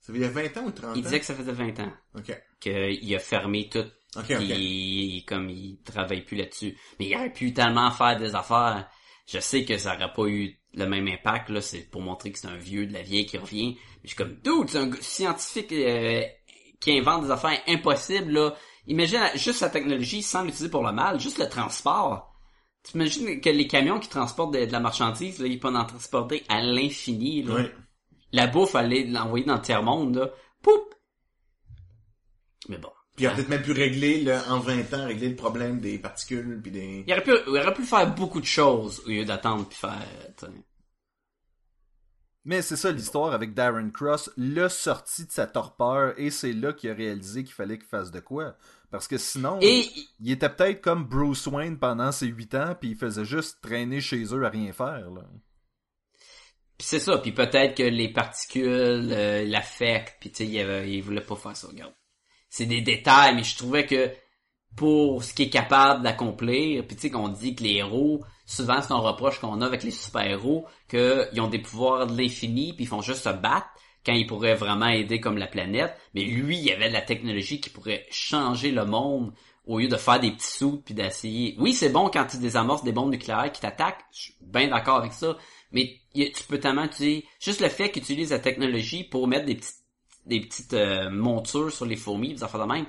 Ça 0.00 0.12
fait 0.12 0.18
il 0.18 0.22
y 0.22 0.24
a 0.24 0.28
20 0.30 0.56
ans 0.58 0.64
ou 0.66 0.70
30 0.72 0.96
Il 0.96 0.98
ans? 0.98 1.02
disait 1.04 1.20
que 1.20 1.24
ça 1.24 1.34
faisait 1.34 1.52
20 1.52 1.78
ans. 1.80 1.92
Ok. 2.16 2.36
Qu'il 2.60 3.14
a 3.14 3.18
fermé 3.20 3.68
tout 3.70 3.84
Ok, 4.16 4.24
Puis 4.26 4.34
ok. 4.34 4.42
il, 4.48 5.24
comme 5.26 5.48
il 5.48 5.80
travaille 5.84 6.22
plus 6.24 6.36
là-dessus. 6.36 6.76
Mais 6.98 7.06
il 7.06 7.14
aurait 7.16 7.32
pu 7.32 7.54
tellement 7.54 7.90
faire 7.92 8.18
des 8.18 8.34
affaires. 8.34 8.90
Je 9.26 9.38
sais 9.38 9.64
que 9.64 9.78
ça 9.78 9.94
aurait 9.94 10.12
pas 10.12 10.26
eu 10.26 10.58
le 10.74 10.86
même 10.86 11.06
impact, 11.06 11.50
là. 11.50 11.60
C'est 11.62 11.88
pour 11.88 12.02
montrer 12.02 12.32
que 12.32 12.38
c'est 12.40 12.48
un 12.48 12.56
vieux 12.56 12.84
de 12.86 12.92
la 12.92 13.02
vieille 13.02 13.26
qui 13.26 13.38
revient. 13.38 13.76
Mais 13.78 14.00
je 14.02 14.08
suis 14.08 14.16
comme, 14.16 14.34
dude, 14.42 14.68
c'est 14.68 14.78
un 14.78 14.90
scientifique 15.00 15.70
euh, 15.72 16.22
qui 16.80 16.98
invente 16.98 17.24
des 17.24 17.30
affaires 17.30 17.62
impossibles, 17.68 18.32
là. 18.32 18.54
Imagine 18.86 19.20
juste 19.36 19.60
la 19.60 19.70
technologie 19.70 20.22
sans 20.22 20.42
l'utiliser 20.42 20.70
pour 20.70 20.82
le 20.82 20.92
mal, 20.92 21.20
juste 21.20 21.38
le 21.38 21.48
transport. 21.48 22.34
Tu 22.82 22.96
imagines 22.96 23.40
que 23.40 23.48
les 23.48 23.68
camions 23.68 24.00
qui 24.00 24.08
transportent 24.08 24.54
de, 24.54 24.64
de 24.64 24.72
la 24.72 24.80
marchandise, 24.80 25.38
là, 25.38 25.46
ils 25.46 25.60
peuvent 25.60 25.76
en 25.76 25.84
transporter 25.84 26.42
à 26.48 26.60
l'infini, 26.60 27.42
là. 27.42 27.54
Ouais. 27.54 27.74
La 28.32 28.46
bouffe, 28.46 28.74
aller 28.74 29.06
l'envoyer 29.06 29.44
dans 29.44 29.54
le 29.54 29.60
tiers-monde, 29.62 30.16
là. 30.16 30.30
Poup! 30.62 30.94
Mais 32.68 32.78
bon. 32.78 32.90
Puis 33.14 33.24
il 33.24 33.28
a 33.28 33.34
peut-être 33.34 33.50
même 33.50 33.62
pu 33.62 33.72
régler, 33.72 34.22
là, 34.22 34.42
en 34.48 34.58
20 34.58 34.94
ans, 34.94 35.06
régler 35.06 35.28
le 35.28 35.36
problème 35.36 35.80
des 35.80 35.98
particules 35.98 36.60
puis 36.62 36.72
des... 36.72 37.04
Il 37.06 37.12
aurait 37.12 37.22
pu, 37.22 37.32
il 37.46 37.58
aurait 37.58 37.74
pu 37.74 37.84
faire 37.84 38.12
beaucoup 38.14 38.40
de 38.40 38.46
choses 38.46 39.02
au 39.06 39.10
lieu 39.10 39.24
d'attendre 39.24 39.68
puis 39.68 39.78
faire. 39.78 40.06
tu 40.38 40.46
sais. 40.46 40.52
Mais 42.44 42.60
c'est 42.60 42.76
ça 42.76 42.90
l'histoire 42.90 43.32
avec 43.32 43.54
Darren 43.54 43.90
Cross, 43.90 44.30
l'a 44.36 44.68
sorti 44.68 45.26
de 45.26 45.30
sa 45.30 45.46
torpeur 45.46 46.14
et 46.18 46.30
c'est 46.30 46.52
là 46.52 46.72
qu'il 46.72 46.90
a 46.90 46.94
réalisé 46.94 47.44
qu'il 47.44 47.54
fallait 47.54 47.78
qu'il 47.78 47.86
fasse 47.86 48.10
de 48.10 48.18
quoi. 48.20 48.56
Parce 48.90 49.06
que 49.06 49.16
sinon, 49.16 49.58
Et 49.62 49.86
il 50.20 50.32
était 50.32 50.48
peut-être 50.48 50.80
comme 50.80 51.04
Bruce 51.04 51.46
Wayne 51.46 51.78
pendant 51.78 52.10
ses 52.12 52.26
huit 52.26 52.54
ans 52.54 52.74
puis 52.78 52.90
il 52.90 52.96
faisait 52.96 53.24
juste 53.24 53.58
traîner 53.62 54.00
chez 54.00 54.24
eux 54.34 54.44
à 54.44 54.48
rien 54.48 54.72
faire. 54.72 55.08
Là. 55.10 55.22
puis 56.78 56.86
c'est 56.88 56.98
ça, 56.98 57.18
puis 57.18 57.30
peut-être 57.32 57.76
que 57.76 57.82
les 57.84 58.12
particules 58.12 58.66
euh, 59.12 59.44
l'affectent, 59.46 60.16
puis 60.20 60.30
tu 60.30 60.38
sais, 60.38 60.46
il, 60.46 60.58
avait- 60.60 60.92
il 60.92 61.00
voulait 61.00 61.20
pas 61.20 61.36
faire 61.36 61.56
ça. 61.56 61.68
Regarde, 61.68 61.94
c'est 62.50 62.66
des 62.66 62.80
détails, 62.80 63.36
mais 63.36 63.44
je 63.44 63.56
trouvais 63.56 63.86
que 63.86 64.10
pour 64.76 65.22
ce 65.22 65.32
qui 65.32 65.44
est 65.44 65.50
capable 65.50 66.02
d'accomplir, 66.02 66.84
puis 66.86 66.96
tu 66.96 67.02
sais 67.02 67.10
qu'on 67.10 67.28
dit 67.28 67.54
que 67.54 67.62
les 67.62 67.74
héros, 67.76 68.24
souvent 68.44 68.80
c'est 68.82 68.92
un 68.92 68.98
reproche 68.98 69.40
qu'on 69.40 69.60
a 69.60 69.66
avec 69.66 69.82
les 69.82 69.90
super-héros, 69.90 70.66
qu'ils 70.88 71.40
ont 71.40 71.48
des 71.48 71.58
pouvoirs 71.58 72.06
de 72.06 72.16
l'infini, 72.16 72.72
puis 72.72 72.84
ils 72.84 72.88
font 72.88 73.02
juste 73.02 73.24
se 73.24 73.28
battre 73.28 73.68
quand 74.04 74.12
ils 74.12 74.26
pourraient 74.26 74.54
vraiment 74.54 74.88
aider 74.88 75.20
comme 75.20 75.38
la 75.38 75.46
planète. 75.46 75.96
Mais 76.14 76.24
lui, 76.24 76.58
il 76.58 76.64
y 76.64 76.72
avait 76.72 76.88
de 76.88 76.92
la 76.92 77.02
technologie 77.02 77.60
qui 77.60 77.70
pourrait 77.70 78.06
changer 78.10 78.72
le 78.72 78.84
monde 78.84 79.32
au 79.64 79.78
lieu 79.78 79.88
de 79.88 79.96
faire 79.96 80.18
des 80.18 80.32
petits 80.32 80.58
sous 80.58 80.78
puis 80.78 80.94
d'essayer. 80.94 81.54
Oui, 81.58 81.72
c'est 81.72 81.90
bon 81.90 82.08
quand 82.08 82.26
tu 82.26 82.38
désamorces 82.38 82.82
des 82.82 82.92
bombes 82.92 83.12
nucléaires 83.12 83.52
qui 83.52 83.60
t'attaquent. 83.60 84.04
Je 84.12 84.22
suis 84.22 84.34
bien 84.40 84.68
d'accord 84.68 84.96
avec 84.96 85.12
ça. 85.12 85.36
Mais 85.70 86.00
tu 86.14 86.42
peux 86.48 86.58
tellement 86.58 86.84
utiliser 86.84 87.24
juste 87.40 87.60
le 87.60 87.68
fait 87.68 87.90
qu'ils 87.90 88.02
utilisent 88.02 88.30
la 88.30 88.40
technologie 88.40 89.04
pour 89.04 89.28
mettre 89.28 89.46
des 89.46 89.54
petites 89.54 89.76
des 90.26 90.40
petites 90.40 90.74
euh, 90.74 91.10
montures 91.10 91.72
sur 91.72 91.84
les 91.84 91.96
fourmis, 91.96 92.34
des 92.34 92.44
affaires 92.44 92.60
de 92.60 92.72
même. 92.72 92.86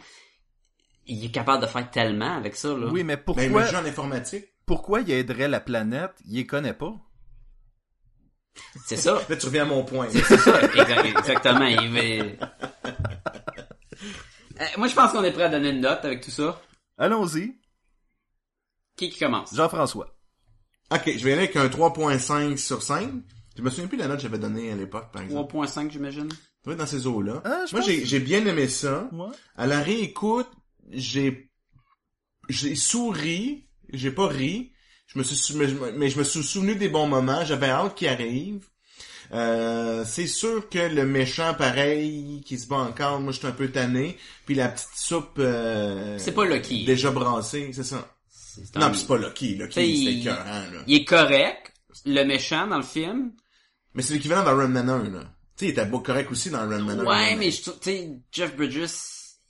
Il 1.07 1.25
est 1.25 1.31
capable 1.31 1.63
de 1.63 1.67
faire 1.67 1.89
tellement 1.89 2.35
avec 2.37 2.55
ça 2.55 2.69
là. 2.69 2.87
Oui, 2.91 3.03
mais 3.03 3.17
Ben, 3.17 3.23
pourquoi, 3.23 3.47
m'a 3.49 3.67
dit 3.67 3.75
en 3.75 3.85
informatique. 3.85 4.45
Pourquoi 4.65 5.01
il 5.01 5.11
aiderait 5.11 5.47
la 5.47 5.59
planète 5.59 6.11
Il 6.27 6.35
les 6.35 6.45
connaît 6.45 6.73
pas. 6.73 6.93
C'est 8.85 8.97
ça. 8.97 9.21
Là, 9.29 9.35
tu 9.35 9.45
reviens 9.47 9.63
à 9.63 9.65
mon 9.65 9.83
point. 9.83 10.07
C'est 10.09 10.37
ça, 10.37 10.61
exact- 10.63 11.05
exactement. 11.05 11.65
Il 11.65 11.91
va- 11.91 12.47
Euh, 14.61 14.65
moi, 14.77 14.87
je 14.87 14.93
pense 14.93 15.11
qu'on 15.11 15.23
est 15.23 15.31
prêt 15.31 15.43
à 15.43 15.49
donner 15.49 15.69
une 15.71 15.81
note 15.81 16.05
avec 16.05 16.21
tout 16.21 16.29
ça. 16.31 16.61
Allons-y. 16.97 17.57
Qui 18.95 19.09
qui 19.09 19.17
commence? 19.19 19.53
Jean-François. 19.55 20.15
Ok, 20.91 21.01
je 21.05 21.23
vais 21.23 21.31
y 21.31 21.33
aller 21.33 21.43
avec 21.43 21.55
un 21.55 21.67
3.5 21.67 22.57
sur 22.57 22.83
5. 22.83 23.09
Je 23.57 23.61
me 23.63 23.69
souviens 23.71 23.87
plus 23.87 23.97
de 23.97 24.03
la 24.03 24.07
note 24.09 24.17
que 24.17 24.23
j'avais 24.23 24.37
donnée 24.37 24.71
à 24.71 24.75
l'époque, 24.75 25.11
par 25.11 25.23
exemple. 25.23 25.51
3.5, 25.51 25.89
j'imagine. 25.91 26.29
Ça 26.31 26.37
doit 26.65 26.73
être 26.73 26.79
dans 26.79 26.85
ces 26.85 27.07
eaux-là. 27.07 27.41
Ah, 27.45 27.65
Moi, 27.71 27.81
j'ai 27.81 28.03
que- 28.03 28.17
bien 28.23 28.45
aimé 28.45 28.67
ça. 28.67 29.09
Ouais. 29.11 29.27
À 29.55 29.65
la 29.65 29.81
réécoute, 29.81 30.49
j'ai 30.91 31.49
j'ai 32.49 32.75
souri, 32.75 33.67
j'ai 33.93 34.11
pas 34.11 34.27
ri. 34.27 34.71
Je 35.07 35.19
me 35.19 35.23
suis 35.23 35.55
mais, 35.55 35.67
je 35.67 35.75
me- 35.75 35.91
mais 35.91 36.09
je 36.09 36.17
me 36.17 36.23
suis 36.23 36.43
souvenu 36.43 36.75
des 36.75 36.89
bons 36.89 37.07
moments. 37.07 37.43
J'avais 37.45 37.69
hâte 37.69 37.95
qu'il 37.95 38.07
arrive. 38.07 38.65
Euh, 39.31 40.03
c'est 40.05 40.27
sûr 40.27 40.69
que 40.69 40.79
le 40.79 41.05
méchant, 41.05 41.53
pareil, 41.53 42.41
qui 42.45 42.57
se 42.59 42.67
bat 42.67 42.77
encore, 42.77 43.19
moi, 43.19 43.31
je 43.31 43.39
suis 43.39 43.47
un 43.47 43.51
peu 43.51 43.69
tanné. 43.69 44.17
Puis 44.45 44.55
la 44.55 44.69
petite 44.69 44.89
soupe 44.95 45.37
euh, 45.39 46.17
C'est 46.19 46.33
pas 46.33 46.45
Lucky. 46.45 46.85
déjà 46.85 47.09
brassée, 47.11 47.71
c'est 47.73 47.83
ça. 47.83 48.09
C'est 48.29 48.75
Non, 48.75 48.83
un- 48.87 48.89
pis 48.91 48.99
c'est 48.99 49.07
pas 49.07 49.17
Lucky. 49.17 49.55
Lucky, 49.55 49.81
il- 50.03 50.19
écœurant, 50.21 50.43
là. 50.45 50.83
Il 50.87 50.95
est 50.97 51.05
correct, 51.05 51.73
le 52.05 52.23
méchant 52.23 52.67
dans 52.67 52.77
le 52.77 52.83
film. 52.83 53.31
Mais 53.95 54.01
c'est 54.03 54.13
l'équivalent 54.13 54.43
Run 54.43 54.67
Man 54.67 54.89
1, 54.89 55.09
là. 55.09 55.19
Tu 55.21 55.27
sais, 55.57 55.65
il 55.67 55.69
était 55.69 55.85
beau 55.85 55.99
correct 55.99 56.29
aussi 56.31 56.49
dans 56.49 56.59
Run 56.67 56.83
Man 56.83 56.99
1. 56.99 57.05
Ouais, 57.05 57.35
mais 57.35 57.49
je 57.51 57.61
trouve, 57.63 57.79
tu 57.79 57.89
sais, 57.91 58.09
Jeff 58.31 58.55
Bridges, 58.55 58.89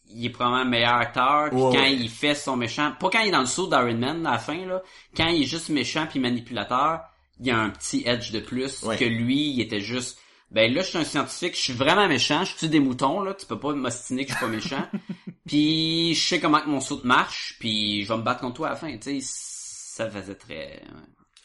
il 0.10 0.26
est 0.26 0.30
probablement 0.30 0.64
le 0.64 0.70
meilleur 0.70 0.94
acteur. 0.96 1.50
Puis 1.50 1.60
Ouais, 1.60 1.72
quand 1.76 1.82
ouais. 1.82 1.96
il 1.96 2.10
fait 2.10 2.36
son 2.36 2.56
méchant, 2.56 2.92
pas 3.00 3.10
quand 3.10 3.20
il 3.22 3.30
est 3.30 3.32
dans 3.32 3.40
le 3.40 3.46
saut 3.46 3.68
d'Iron 3.68 3.98
Man 3.98 4.26
à 4.28 4.32
la 4.34 4.38
fin 4.40 4.66
là, 4.66 4.82
quand 5.16 5.28
il 5.28 5.44
est 5.44 5.48
juste 5.48 5.70
méchant 5.70 6.06
puis 6.10 6.20
manipulateur, 6.20 7.02
il 7.40 7.48
y 7.48 7.52
a 7.52 7.58
un 7.58 7.70
petit 7.70 8.04
edge 8.06 8.32
de 8.32 8.40
plus 8.40 8.84
Ouais. 8.84 8.98
que 8.98 9.06
lui, 9.06 9.50
il 9.52 9.62
était 9.62 9.82
juste. 9.82 10.20
Ben 10.52 10.72
là, 10.72 10.84
je 10.84 10.90
suis 10.90 10.98
un 11.00 11.04
scientifique, 11.04 11.56
je 11.56 11.62
suis 11.62 11.74
vraiment 11.74 12.08
méchant, 12.08 12.44
je 12.46 12.56
tue 12.56 12.68
des 12.68 12.80
moutons 12.80 13.22
là, 13.22 13.34
tu 13.34 13.46
peux 13.48 13.58
pas 13.58 13.74
m'ostiner 13.74 14.26
que 14.26 14.32
je 14.34 14.38
suis 14.38 14.46
pas 14.46 14.52
méchant. 14.52 14.88
puis 15.48 16.14
je 16.14 16.28
sais 16.28 16.40
comment 16.40 16.60
que 16.62 16.70
mon 16.70 16.80
saut 16.80 17.02
marche, 17.04 17.56
puis 17.60 18.04
je 18.04 18.10
vais 18.10 18.18
me 18.18 18.24
battre 18.24 18.42
contre 18.42 18.56
toi 18.58 18.68
à 18.68 18.72
la 18.72 18.76
fin, 18.76 18.96
tu 18.98 19.20
sais, 19.20 19.26
ça 19.26 20.10
faisait 20.10 20.36
très. 20.36 20.56
ouais. 20.56 20.84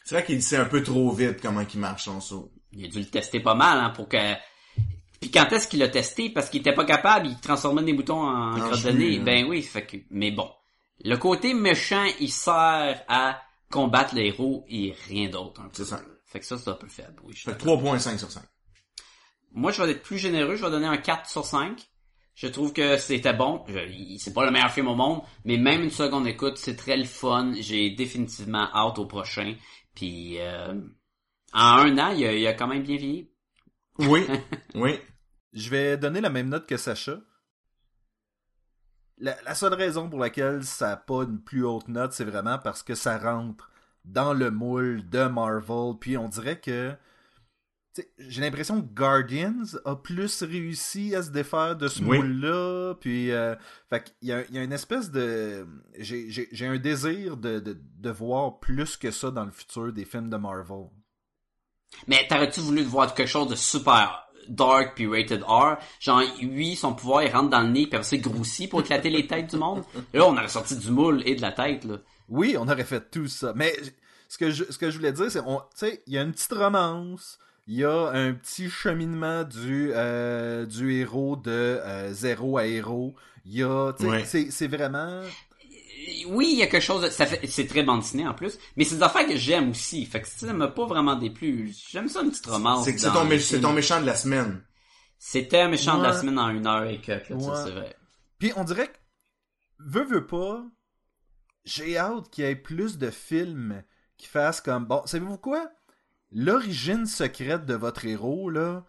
C'est 0.05 0.15
vrai 0.15 0.25
qu'il 0.25 0.41
sait 0.43 0.57
un 0.57 0.65
peu 0.65 0.81
trop 0.83 1.11
vite 1.11 1.39
comment 1.41 1.61
il 1.73 1.79
marche 1.79 2.03
son 2.05 2.19
saut. 2.21 2.51
Il 2.71 2.85
a 2.85 2.87
dû 2.87 2.99
le 2.99 3.05
tester 3.05 3.39
pas 3.39 3.55
mal 3.55 3.79
hein, 3.79 3.89
pour 3.91 4.07
que. 4.09 4.17
Puis 5.19 5.31
quand 5.31 5.51
est-ce 5.51 5.67
qu'il 5.67 5.79
l'a 5.79 5.89
testé? 5.89 6.29
Parce 6.29 6.49
qu'il 6.49 6.61
était 6.61 6.73
pas 6.73 6.85
capable, 6.85 7.27
il 7.27 7.39
transformait 7.39 7.83
des 7.83 7.93
boutons 7.93 8.21
en 8.21 8.53
En 8.53 8.59
crotte 8.59 8.71
de 8.71 8.77
cheveux, 8.77 8.97
nez. 8.97 9.17
là. 9.17 9.23
Ben 9.23 9.45
oui, 9.47 9.61
fait 9.61 9.85
que. 9.85 9.97
Mais 10.11 10.31
bon, 10.31 10.49
le 11.03 11.15
côté 11.17 11.53
méchant, 11.53 12.05
il 12.19 12.29
sert 12.31 13.03
à 13.07 13.41
combattre 13.69 14.15
le 14.15 14.21
héros 14.21 14.65
et 14.69 14.95
rien 15.07 15.29
d'autre. 15.29 15.61
C'est 15.73 15.85
ça. 15.85 16.01
Fait 16.25 16.39
que 16.39 16.45
ça, 16.45 16.57
c'est 16.57 16.69
un 16.69 16.73
peu 16.73 16.87
faible. 16.87 17.15
Oui, 17.23 17.35
Fait 17.35 17.51
que 17.51 17.57
d'accord. 17.57 17.81
3.5 17.83 18.17
sur 18.17 18.31
5. 18.31 18.43
Moi, 19.51 19.71
je 19.71 19.81
vais 19.81 19.91
être 19.91 20.03
plus 20.03 20.17
généreux. 20.19 20.55
Je 20.55 20.63
vais 20.63 20.71
donner 20.71 20.87
un 20.87 20.97
4 20.97 21.29
sur 21.29 21.43
5. 21.45 21.81
Je 22.35 22.47
trouve 22.47 22.71
que 22.71 22.97
c'était 22.97 23.33
bon. 23.33 23.65
C'est 24.19 24.33
pas 24.33 24.45
le 24.45 24.51
meilleur 24.51 24.71
film 24.71 24.87
au 24.87 24.95
monde, 24.95 25.21
mais 25.43 25.57
même 25.57 25.83
une 25.83 25.89
seconde 25.91 26.25
écoute, 26.27 26.57
c'est 26.57 26.77
très 26.77 26.95
le 26.95 27.03
fun. 27.03 27.51
J'ai 27.59 27.89
définitivement 27.89 28.69
hâte 28.73 28.97
au 28.99 29.05
prochain. 29.05 29.55
Puis 29.93 30.39
euh, 30.39 30.73
en 31.51 31.59
un 31.59 31.97
an, 31.97 32.11
il 32.15 32.25
a, 32.25 32.33
il 32.33 32.47
a 32.47 32.53
quand 32.53 32.67
même 32.67 32.83
bien 32.83 32.95
vieilli. 32.95 33.29
Oui, 33.99 34.25
oui. 34.75 34.99
Je 35.53 35.69
vais 35.69 35.97
donner 35.97 36.21
la 36.21 36.29
même 36.29 36.49
note 36.49 36.67
que 36.67 36.77
Sacha. 36.77 37.19
La, 39.17 39.35
la 39.43 39.53
seule 39.55 39.73
raison 39.73 40.09
pour 40.09 40.19
laquelle 40.19 40.63
ça 40.63 40.89
n'a 40.89 40.97
pas 40.97 41.23
une 41.23 41.41
plus 41.41 41.65
haute 41.65 41.87
note, 41.89 42.13
c'est 42.13 42.23
vraiment 42.23 42.57
parce 42.57 42.83
que 42.83 42.95
ça 42.95 43.17
rentre 43.17 43.69
dans 44.05 44.33
le 44.33 44.49
moule 44.51 45.07
de 45.09 45.23
Marvel. 45.25 45.95
Puis 45.99 46.17
on 46.17 46.29
dirait 46.29 46.59
que. 46.61 46.91
tu 47.93 48.01
sais, 48.03 48.13
J'ai 48.19 48.39
l'impression 48.41 48.81
que 48.81 48.87
Guardians 48.93 49.63
a 49.83 49.95
plus 49.97 50.41
réussi 50.43 51.13
à 51.15 51.23
se 51.23 51.31
défaire 51.31 51.75
de 51.75 51.89
ce 51.89 52.01
Oui. 52.01 52.19
moule-là. 52.19 52.93
Puis, 53.01 53.31
euh, 53.31 53.55
fait 53.89 54.03
qu'il 54.19 54.29
y 54.29 54.31
a, 54.31 54.45
il 54.47 54.55
y 54.55 54.57
a 54.57 54.63
une 54.63 54.71
espèce 54.71 55.11
de. 55.11 55.67
J'ai 55.97 56.29
j'ai- 56.31 56.47
j'ai 56.53 56.67
un 56.67 56.77
désir 56.77 57.35
de, 57.35 57.59
de, 57.59 57.77
de 57.77 58.09
voir 58.09 58.59
plus 58.61 58.95
que 58.95 59.11
ça 59.11 59.31
dans 59.31 59.43
le 59.43 59.51
futur 59.51 59.91
des 59.91 60.05
films 60.05 60.29
de 60.29 60.37
Marvel. 60.37 60.85
Mais 62.07 62.25
t'aurais-tu 62.29 62.59
voulu 62.61 62.83
voir 62.83 63.13
quelque 63.13 63.27
chose 63.27 63.47
de 63.49 63.55
super 63.55 64.25
dark 64.47 64.93
puis 64.95 65.07
rated 65.07 65.43
R? 65.43 65.77
Genre, 65.99 66.21
lui, 66.41 66.75
son 66.75 66.93
pouvoir, 66.93 67.23
il 67.23 67.31
rentre 67.31 67.49
dans 67.49 67.61
le 67.61 67.69
nez 67.69 67.87
puis 67.87 67.97
après 67.99 68.17
il 68.17 68.21
grossit 68.21 68.69
pour 68.69 68.81
éclater 68.81 69.09
les 69.09 69.27
têtes 69.27 69.49
du 69.51 69.57
monde? 69.57 69.83
Et 70.13 70.17
là, 70.17 70.25
on 70.27 70.33
aurait 70.33 70.47
sorti 70.47 70.75
du 70.75 70.91
moule 70.91 71.21
et 71.25 71.35
de 71.35 71.41
la 71.41 71.51
tête, 71.51 71.83
là. 71.85 71.97
Oui, 72.29 72.55
on 72.59 72.67
aurait 72.67 72.83
fait 72.83 73.09
tout 73.11 73.27
ça. 73.27 73.53
Mais 73.55 73.73
ce 74.27 74.37
que 74.37 74.51
je, 74.51 74.63
ce 74.69 74.77
que 74.77 74.91
je 74.91 74.97
voulais 74.97 75.11
dire, 75.11 75.31
c'est, 75.31 75.41
tu 75.41 75.47
sais, 75.75 76.03
il 76.07 76.13
y 76.13 76.17
a 76.17 76.21
une 76.21 76.31
petite 76.31 76.53
romance, 76.53 77.39
il 77.67 77.75
y 77.77 77.85
a 77.85 78.09
un 78.09 78.33
petit 78.33 78.69
cheminement 78.69 79.43
du, 79.43 79.91
euh, 79.93 80.65
du 80.65 80.93
héros 80.99 81.35
de 81.35 81.49
euh, 81.51 82.13
zéro 82.13 82.57
à 82.57 82.65
héros. 82.65 83.15
Il 83.45 83.55
y 83.55 83.63
a, 83.63 83.93
tu 83.93 84.03
sais, 84.25 84.39
Ouais. 84.43 84.47
c'est 84.51 84.67
vraiment. 84.67 85.21
Oui, 86.27 86.49
il 86.53 86.57
y 86.59 86.63
a 86.63 86.67
quelque 86.67 86.81
chose 86.83 87.01
de... 87.03 87.09
ça 87.09 87.25
fait 87.25 87.45
c'est 87.47 87.67
très 87.67 87.83
bande 87.83 88.01
dessinée 88.01 88.27
en 88.27 88.33
plus, 88.33 88.57
mais 88.75 88.83
c'est 88.83 88.95
des 88.95 89.03
affaires 89.03 89.25
que 89.27 89.35
j'aime 89.37 89.71
aussi. 89.71 90.05
Fait 90.05 90.21
que 90.21 90.27
ça 90.27 90.51
m'a 90.53 90.67
pas 90.67 90.85
vraiment 90.85 91.15
déplu. 91.15 91.73
J'aime 91.89 92.07
ça 92.09 92.21
une 92.21 92.29
petite 92.31 92.45
romance. 92.47 92.85
C'est 92.85 92.93
que 92.95 93.01
c'est 93.01 93.11
ton, 93.11 93.25
mé- 93.25 93.39
c'est 93.39 93.61
ton 93.61 93.73
méchant 93.73 93.99
de 94.01 94.05
la 94.05 94.15
semaine. 94.15 94.63
C'était 95.17 95.61
un 95.61 95.69
méchant 95.69 95.97
de 95.97 96.03
la 96.03 96.13
semaine 96.13 96.39
en 96.39 96.49
une 96.49 96.65
heure 96.67 96.85
et 96.85 96.99
quelques, 97.01 97.29
là, 97.29 97.35
Ouais. 97.35 97.43
ça 97.43 97.65
c'est 97.65 97.71
vrai. 97.71 97.95
Puis 98.39 98.53
on 98.55 98.63
dirait 98.63 98.87
que, 98.87 98.97
veux, 99.79 100.03
veux 100.05 100.25
pas, 100.25 100.63
j'ai 101.65 101.97
hâte 101.97 102.29
qu'il 102.29 102.45
y 102.45 102.47
ait 102.47 102.55
plus 102.55 102.97
de 102.97 103.09
films 103.09 103.83
qui 104.17 104.27
fassent 104.27 104.61
comme, 104.61 104.85
bon, 104.85 105.01
savez-vous 105.05 105.37
quoi? 105.37 105.69
L'origine 106.31 107.05
secrète 107.05 107.65
de 107.65 107.73
votre 107.73 108.05
héros, 108.05 108.49
là, 108.49 108.85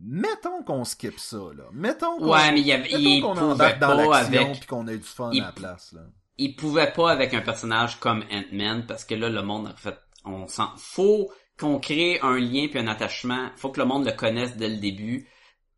mettons 0.00 0.62
qu'on 0.62 0.84
skip 0.84 1.18
ça, 1.18 1.36
là. 1.56 1.64
Mettons 1.72 2.18
qu'on, 2.18 2.32
Ouais, 2.32 2.50
mais 2.52 2.60
il 2.60 2.66
y 2.66 2.72
avait- 2.72 2.96
mettons 2.98 3.34
qu'on 3.34 3.40
embarque 3.52 3.78
dans 3.78 3.94
l'action 3.94 4.42
avec- 4.42 4.58
puis 4.60 4.66
qu'on 4.66 4.86
ait 4.88 4.96
du 4.96 5.02
fun 5.04 5.30
il- 5.32 5.42
à 5.42 5.46
la 5.46 5.52
place, 5.52 5.92
là. 5.92 6.02
Il 6.36 6.56
pouvait 6.56 6.92
pas 6.92 7.10
avec 7.10 7.34
un 7.34 7.40
personnage 7.40 8.00
comme 8.00 8.24
Ant-Man 8.30 8.86
parce 8.86 9.04
que 9.04 9.14
là 9.14 9.28
le 9.28 9.42
monde 9.42 9.68
en 9.68 9.76
fait 9.76 9.96
on 10.24 10.46
sent 10.48 10.62
faut 10.78 11.30
qu'on 11.58 11.78
crée 11.78 12.18
un 12.20 12.38
lien 12.38 12.66
puis 12.68 12.80
un 12.80 12.88
attachement. 12.88 13.50
Faut 13.56 13.70
que 13.70 13.80
le 13.80 13.86
monde 13.86 14.04
le 14.04 14.12
connaisse 14.12 14.56
dès 14.56 14.68
le 14.68 14.78
début. 14.78 15.28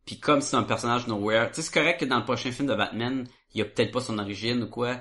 Puis 0.06 0.18
comme 0.18 0.40
c'est 0.40 0.56
un 0.56 0.62
personnage 0.62 1.06
nowhere 1.06 1.48
tu 1.50 1.56
sais 1.56 1.62
c'est 1.62 1.74
correct 1.74 2.00
que 2.00 2.04
dans 2.06 2.18
le 2.18 2.24
prochain 2.24 2.52
film 2.52 2.68
de 2.68 2.74
Batman 2.74 3.26
il 3.54 3.58
y 3.58 3.62
a 3.62 3.64
peut-être 3.64 3.92
pas 3.92 4.00
son 4.00 4.18
origine 4.18 4.62
ou 4.62 4.68
quoi. 4.68 5.00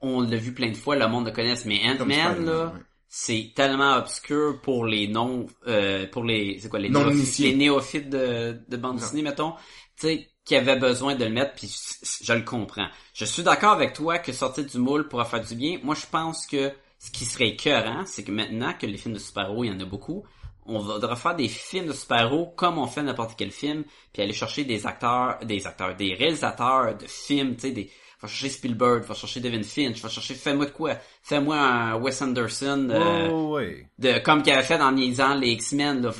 On 0.00 0.20
l'a 0.20 0.36
vu 0.36 0.52
plein 0.54 0.70
de 0.70 0.76
fois 0.76 0.96
le 0.96 1.08
monde 1.08 1.26
le 1.26 1.32
connaisse 1.32 1.64
mais 1.64 1.80
Ant-Man 1.84 2.44
là 2.46 2.66
ouais. 2.66 2.80
c'est 3.08 3.52
tellement 3.54 3.96
obscur 3.96 4.60
pour 4.62 4.86
les 4.86 5.08
non 5.08 5.46
euh, 5.66 6.06
pour 6.06 6.24
les 6.24 6.58
c'est 6.60 6.68
quoi 6.68 6.78
les 6.78 6.88
néophytes, 6.88 7.38
les 7.38 7.54
néophytes 7.56 8.08
de, 8.08 8.60
de 8.68 8.76
bande 8.76 8.98
dessinée 8.98 9.22
mettons. 9.22 9.52
Tu 9.98 10.08
sais 10.08 10.30
qui 10.46 10.56
avait 10.56 10.76
besoin 10.76 11.14
de 11.14 11.24
le 11.24 11.30
mettre 11.30 11.52
puis 11.54 11.68
je 12.22 12.32
le 12.32 12.42
comprends. 12.42 12.88
Je 13.12 13.26
suis 13.26 13.42
d'accord 13.42 13.72
avec 13.72 13.92
toi 13.92 14.18
que 14.18 14.32
sortir 14.32 14.64
du 14.64 14.78
moule 14.78 15.08
pourra 15.08 15.26
faire 15.26 15.44
du 15.44 15.54
bien. 15.54 15.78
Moi 15.82 15.94
je 15.94 16.06
pense 16.10 16.46
que 16.46 16.72
ce 16.98 17.10
qui 17.10 17.26
serait 17.26 17.48
écœurant 17.48 18.06
c'est 18.06 18.24
que 18.24 18.32
maintenant 18.32 18.72
que 18.72 18.86
les 18.86 18.96
films 18.96 19.14
de 19.14 19.18
super-héros 19.18 19.64
il 19.64 19.72
y 19.72 19.74
en 19.74 19.80
a 19.80 19.84
beaucoup 19.84 20.24
on 20.68 20.78
va 20.78 21.16
faire 21.16 21.36
des 21.36 21.48
films 21.48 21.86
de 21.88 21.92
super-héros 21.92 22.54
comme 22.56 22.78
on 22.78 22.86
fait 22.86 23.02
n'importe 23.02 23.34
quel 23.36 23.50
film 23.50 23.84
puis 24.12 24.22
aller 24.22 24.32
chercher 24.32 24.64
des 24.64 24.86
acteurs 24.86 25.38
des 25.42 25.66
acteurs 25.66 25.94
des 25.94 26.14
réalisateurs 26.14 26.96
de 26.96 27.06
films 27.06 27.54
tu 27.56 27.60
sais 27.62 27.70
des 27.72 27.90
va 28.20 28.28
chercher 28.28 28.48
Spielberg, 28.48 29.04
va 29.04 29.14
chercher 29.14 29.40
Devin 29.40 29.62
Finch, 29.62 30.00
va 30.00 30.08
chercher 30.08 30.34
fais-moi 30.34 30.66
de 30.66 30.70
quoi, 30.70 30.94
fais-moi 31.22 31.56
un 31.56 31.96
Wes 31.96 32.22
Anderson, 32.22 32.88
euh, 32.90 33.28
Oh, 33.30 33.58
de 33.98 34.18
comme 34.20 34.42
qu'il 34.42 34.52
avait 34.52 34.62
fait 34.62 34.80
en 34.80 34.92
niaisant 34.92 35.34
les 35.34 35.50
X-Men, 35.50 36.10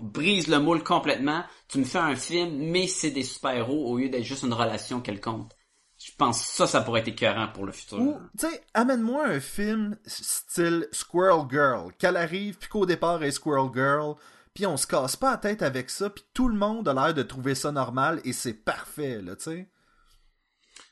brise 0.00 0.48
le 0.48 0.58
moule 0.58 0.82
complètement. 0.82 1.42
Tu 1.72 1.78
me 1.78 1.84
fais 1.84 1.98
un 1.98 2.16
film, 2.16 2.70
mais 2.70 2.86
c'est 2.86 3.10
des 3.10 3.22
super-héros 3.22 3.88
au 3.88 3.96
lieu 3.96 4.10
d'être 4.10 4.24
juste 4.24 4.42
une 4.42 4.52
relation 4.52 5.00
quelconque. 5.00 5.50
Je 5.98 6.10
pense 6.18 6.40
que 6.40 6.46
ça, 6.46 6.66
ça 6.66 6.82
pourrait 6.82 7.00
être 7.00 7.08
écœurant 7.08 7.48
pour 7.48 7.64
le 7.64 7.72
futur. 7.72 7.98
Ou, 7.98 8.18
tu 8.38 8.46
sais, 8.46 8.62
amène-moi 8.74 9.24
un 9.24 9.40
film 9.40 9.96
style 10.04 10.86
Squirrel 10.92 11.46
Girl, 11.50 11.92
qu'elle 11.98 12.18
arrive, 12.18 12.58
puis 12.58 12.68
qu'au 12.68 12.84
départ 12.84 13.22
elle 13.22 13.28
est 13.28 13.32
Squirrel 13.32 13.70
Girl, 13.72 14.16
puis 14.52 14.66
on 14.66 14.76
se 14.76 14.86
casse 14.86 15.16
pas 15.16 15.30
la 15.30 15.36
tête 15.38 15.62
avec 15.62 15.88
ça, 15.88 16.10
puis 16.10 16.24
tout 16.34 16.48
le 16.48 16.56
monde 16.56 16.88
a 16.88 16.92
l'air 16.92 17.14
de 17.14 17.22
trouver 17.22 17.54
ça 17.54 17.72
normal, 17.72 18.20
et 18.24 18.34
c'est 18.34 18.52
parfait, 18.52 19.22
là, 19.22 19.34
tu 19.36 19.44
sais. 19.44 19.70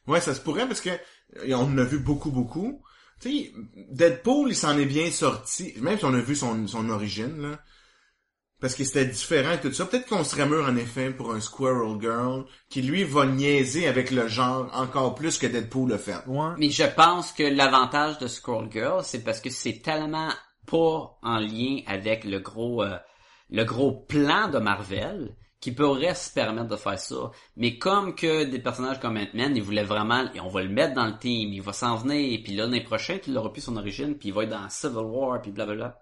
Ouais, 0.06 0.20
ça 0.20 0.34
se 0.34 0.40
pourrait 0.40 0.66
parce 0.66 0.80
que 0.80 0.90
on 1.48 1.54
en 1.56 1.78
a 1.78 1.84
vu 1.84 1.98
beaucoup, 1.98 2.30
beaucoup. 2.30 2.82
Tu 3.20 3.30
sais, 3.30 3.52
Deadpool, 3.90 4.50
il 4.50 4.56
s'en 4.56 4.78
est 4.78 4.86
bien 4.86 5.10
sorti. 5.10 5.74
Même 5.76 5.98
si 5.98 6.06
on 6.06 6.14
a 6.14 6.20
vu 6.20 6.34
son, 6.34 6.66
son 6.66 6.88
origine, 6.88 7.42
là. 7.42 7.58
Parce 8.60 8.74
que 8.74 8.84
c'était 8.84 9.06
différent 9.06 9.52
et 9.52 9.60
tout 9.60 9.72
ça. 9.72 9.86
Peut-être 9.86 10.06
qu'on 10.06 10.24
serait 10.24 10.46
mûr, 10.46 10.66
en 10.66 10.76
effet, 10.76 11.10
pour 11.10 11.32
un 11.32 11.40
Squirrel 11.40 12.00
Girl, 12.00 12.44
qui, 12.68 12.82
lui, 12.82 13.04
va 13.04 13.26
niaiser 13.26 13.88
avec 13.88 14.10
le 14.10 14.28
genre 14.28 14.68
encore 14.74 15.14
plus 15.14 15.38
que 15.38 15.46
Deadpool 15.46 15.90
le 15.90 15.96
fait. 15.96 16.26
Ouais. 16.26 16.50
Mais 16.58 16.70
je 16.70 16.84
pense 16.84 17.32
que 17.32 17.42
l'avantage 17.42 18.18
de 18.18 18.26
Scroll 18.26 18.70
Girl, 18.70 19.02
c'est 19.02 19.24
parce 19.24 19.40
que 19.40 19.50
c'est 19.50 19.80
tellement 19.82 20.28
pas 20.66 21.18
en 21.22 21.38
lien 21.38 21.80
avec 21.86 22.24
le 22.24 22.38
gros 22.38 22.82
euh, 22.82 22.96
le 23.50 23.64
gros 23.64 23.92
plan 23.92 24.48
de 24.48 24.58
Marvel 24.58 25.34
qui 25.60 25.72
pourrait 25.72 26.14
se 26.14 26.32
permettre 26.32 26.68
de 26.68 26.76
faire 26.76 26.98
ça. 26.98 27.30
Mais 27.56 27.76
comme 27.76 28.14
que 28.14 28.44
des 28.44 28.60
personnages 28.60 28.98
comme 28.98 29.18
Ant-Man, 29.18 29.56
ils 29.56 29.62
voulaient 29.62 29.84
vraiment, 29.84 30.24
et 30.34 30.40
on 30.40 30.48
va 30.48 30.62
le 30.62 30.70
mettre 30.70 30.94
dans 30.94 31.06
le 31.06 31.18
team, 31.18 31.52
il 31.52 31.60
va 31.60 31.74
s'en 31.74 31.96
venir, 31.96 32.40
puis 32.42 32.54
là, 32.54 32.64
l'année 32.64 32.82
prochaine, 32.82 33.20
il 33.26 33.36
aura 33.36 33.52
plus 33.52 33.60
son 33.60 33.76
origine, 33.76 34.16
puis 34.16 34.28
il 34.28 34.34
va 34.34 34.44
être 34.44 34.50
dans 34.50 34.70
Civil 34.70 34.96
War, 34.96 35.42
puis 35.42 35.50
blablabla. 35.50 36.00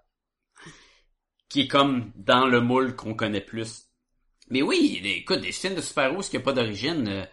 Qui 1.49 1.61
est 1.61 1.67
comme 1.67 2.11
dans 2.15 2.45
le 2.45 2.61
moule 2.61 2.95
qu'on 2.95 3.13
connaît 3.15 3.41
plus. 3.41 3.85
Mais 4.49 4.61
oui, 4.61 5.01
écoute, 5.03 5.41
des 5.41 5.51
films 5.51 5.75
de 5.75 5.81
super-héros 5.81 6.21
qui 6.21 6.37
a 6.37 6.39
pas 6.39 6.53
d'origine. 6.53 7.07
euh, 7.07 7.25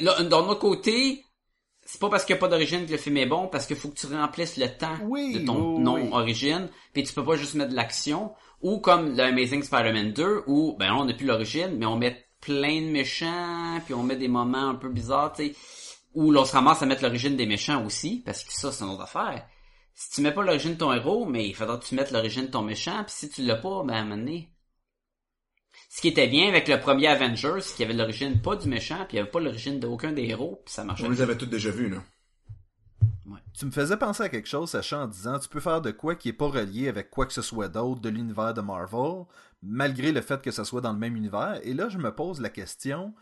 là, 0.00 0.22
D'un 0.22 0.38
autre 0.38 0.58
côté, 0.60 1.24
c'est 1.84 2.00
pas 2.00 2.08
parce 2.08 2.24
qu'il 2.24 2.34
n'y 2.34 2.38
a 2.38 2.40
pas 2.40 2.48
d'origine 2.48 2.86
que 2.86 2.92
le 2.92 2.98
film 2.98 3.16
est 3.16 3.26
bon, 3.26 3.48
parce 3.48 3.66
qu'il 3.66 3.76
faut 3.76 3.88
que 3.88 3.98
tu 3.98 4.06
remplisses 4.06 4.56
le 4.56 4.68
temps 4.76 4.96
Oui, 5.04 5.32
de 5.34 5.44
ton 5.44 5.76
oui, 5.76 5.82
nom 5.82 5.94
oui. 5.94 6.08
origine, 6.12 6.68
puis 6.92 7.02
tu 7.02 7.12
peux 7.12 7.24
pas 7.24 7.36
juste 7.36 7.54
mettre 7.54 7.70
de 7.70 7.76
l'action, 7.76 8.32
ou 8.62 8.78
comme 8.78 9.16
The 9.16 9.20
Amazing 9.20 9.62
Spider-Man 9.62 10.12
2, 10.12 10.44
où, 10.46 10.76
ben 10.78 10.92
on 10.92 11.04
n'a 11.04 11.14
plus 11.14 11.26
l'origine, 11.26 11.76
mais 11.76 11.86
on 11.86 11.96
met 11.96 12.26
plein 12.40 12.80
de 12.82 12.86
méchants, 12.90 13.80
puis 13.84 13.94
on 13.94 14.02
met 14.02 14.16
des 14.16 14.28
moments 14.28 14.70
un 14.70 14.74
peu 14.74 14.88
bizarres, 14.88 15.32
tu 15.34 15.48
sais, 15.48 15.54
où 16.14 16.32
l'on 16.32 16.44
se 16.44 16.52
ramasse 16.52 16.82
à 16.82 16.86
mettre 16.86 17.02
l'origine 17.02 17.36
des 17.36 17.46
méchants 17.46 17.84
aussi, 17.84 18.22
parce 18.24 18.42
que 18.44 18.52
ça, 18.52 18.72
c'est 18.72 18.84
une 18.84 18.90
autre 18.90 19.02
affaire. 19.02 19.46
Si 20.00 20.12
tu 20.12 20.22
mets 20.22 20.32
pas 20.32 20.42
l'origine 20.42 20.72
de 20.72 20.78
ton 20.78 20.94
héros, 20.94 21.26
mais 21.26 21.46
il 21.46 21.54
faudra 21.54 21.76
que 21.76 21.84
tu 21.84 21.94
mettes 21.94 22.10
l'origine 22.10 22.46
de 22.46 22.50
ton 22.50 22.62
méchant, 22.62 23.04
puis 23.04 23.12
si 23.14 23.28
tu 23.28 23.42
l'as 23.42 23.56
pas, 23.56 23.84
ben 23.84 23.92
à 23.92 23.98
un 23.98 24.04
moment 24.04 24.16
donné. 24.16 24.50
Ce 25.90 26.00
qui 26.00 26.08
était 26.08 26.26
bien 26.26 26.48
avec 26.48 26.68
le 26.68 26.80
premier 26.80 27.08
Avengers, 27.08 27.60
c'est 27.60 27.76
qu'il 27.76 27.82
y 27.82 27.84
avait 27.84 27.98
l'origine 27.98 28.40
pas 28.40 28.56
du 28.56 28.66
méchant, 28.66 29.04
puis 29.06 29.08
il 29.12 29.16
y 29.16 29.20
avait 29.20 29.30
pas 29.30 29.40
l'origine 29.40 29.78
d'aucun 29.78 30.12
des 30.12 30.22
héros, 30.22 30.62
puis 30.64 30.72
ça 30.72 30.84
marchait. 30.84 31.04
On 31.04 31.10
les 31.10 31.20
avait 31.20 31.36
tous 31.36 31.44
déjà 31.44 31.70
vus, 31.70 31.90
là. 31.90 31.98
Tu 33.52 33.66
me 33.66 33.70
faisais 33.70 33.98
penser 33.98 34.22
à 34.22 34.30
quelque 34.30 34.48
chose, 34.48 34.70
Sacha, 34.70 35.00
en 35.00 35.06
disant 35.06 35.38
tu 35.38 35.50
peux 35.50 35.60
faire 35.60 35.82
de 35.82 35.90
quoi 35.90 36.14
qui 36.14 36.30
est 36.30 36.32
pas 36.32 36.48
relié 36.48 36.88
avec 36.88 37.10
quoi 37.10 37.26
que 37.26 37.34
ce 37.34 37.42
soit 37.42 37.68
d'autre 37.68 38.00
de 38.00 38.08
l'univers 38.08 38.54
de 38.54 38.62
Marvel, 38.62 39.26
malgré 39.62 40.12
le 40.12 40.22
fait 40.22 40.40
que 40.40 40.50
ça 40.50 40.64
soit 40.64 40.80
dans 40.80 40.94
le 40.94 40.98
même 40.98 41.14
univers. 41.14 41.60
Et 41.62 41.74
là, 41.74 41.90
je 41.90 41.98
me 41.98 42.14
pose 42.14 42.40
la 42.40 42.48
question 42.48 43.12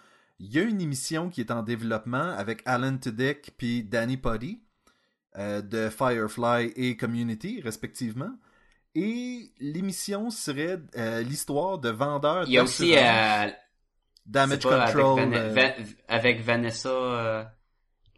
il 0.41 0.55
y 0.55 0.61
a 0.61 0.63
une 0.63 0.81
émission 0.81 1.29
qui 1.29 1.41
est 1.41 1.51
en 1.51 1.65
développement 1.65 2.31
avec 2.37 2.63
Alan 2.65 2.97
Tudyk 2.97 3.55
puis 3.57 3.83
Danny 3.83 4.17
Putty 4.17 4.61
euh, 5.37 5.61
de 5.63 5.89
Firefly 5.91 6.73
et 6.77 6.97
Community, 6.97 7.61
respectivement. 7.61 8.31
Et 8.95 9.53
l'émission 9.61 10.31
serait 10.31 10.81
euh, 10.97 11.23
l'histoire 11.23 11.79
de 11.79 11.91
vendeurs 11.91 12.45
Il 12.47 12.53
y 12.55 12.59
a 12.59 12.63
aussi 12.65 12.97
euh, 12.97 13.49
Damage 14.27 14.65
avec, 14.67 14.95
Control. 14.95 15.31
Van- 15.31 15.53
Va- 15.55 15.75
avec 16.09 16.41
Vanessa, 16.43 16.89
euh, 16.89 17.45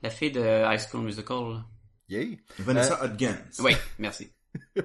la 0.03 0.11
fille 0.11 0.31
de 0.33 0.41
High 0.41 0.81
School 0.81 1.03
Musical. 1.03 1.65
yay. 2.09 2.41
Vanessa 2.59 2.99
Hudgens. 3.05 3.61
Oui, 3.61 3.73
merci. 3.99 4.31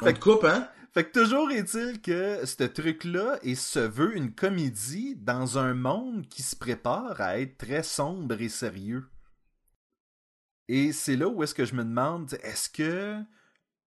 On 0.00 0.12
te 0.12 0.18
coupe, 0.18 0.44
hein? 0.44 0.68
Fait 0.94 1.04
que 1.04 1.20
toujours 1.20 1.50
est-il 1.50 2.02
que 2.02 2.44
ce 2.44 2.64
truc-là 2.64 3.38
et 3.42 3.54
se 3.54 3.78
veut 3.78 4.14
une 4.16 4.34
comédie 4.34 5.16
dans 5.16 5.56
un 5.58 5.72
monde 5.74 6.26
qui 6.28 6.42
se 6.42 6.54
prépare 6.56 7.20
à 7.20 7.38
être 7.38 7.56
très 7.56 7.82
sombre 7.82 8.40
et 8.40 8.50
sérieux. 8.50 9.04
Et 10.68 10.92
c'est 10.92 11.16
là 11.16 11.28
où 11.28 11.42
est-ce 11.42 11.54
que 11.54 11.64
je 11.64 11.74
me 11.74 11.84
demande, 11.84 12.32
est-ce 12.42 12.70
que 12.70 13.22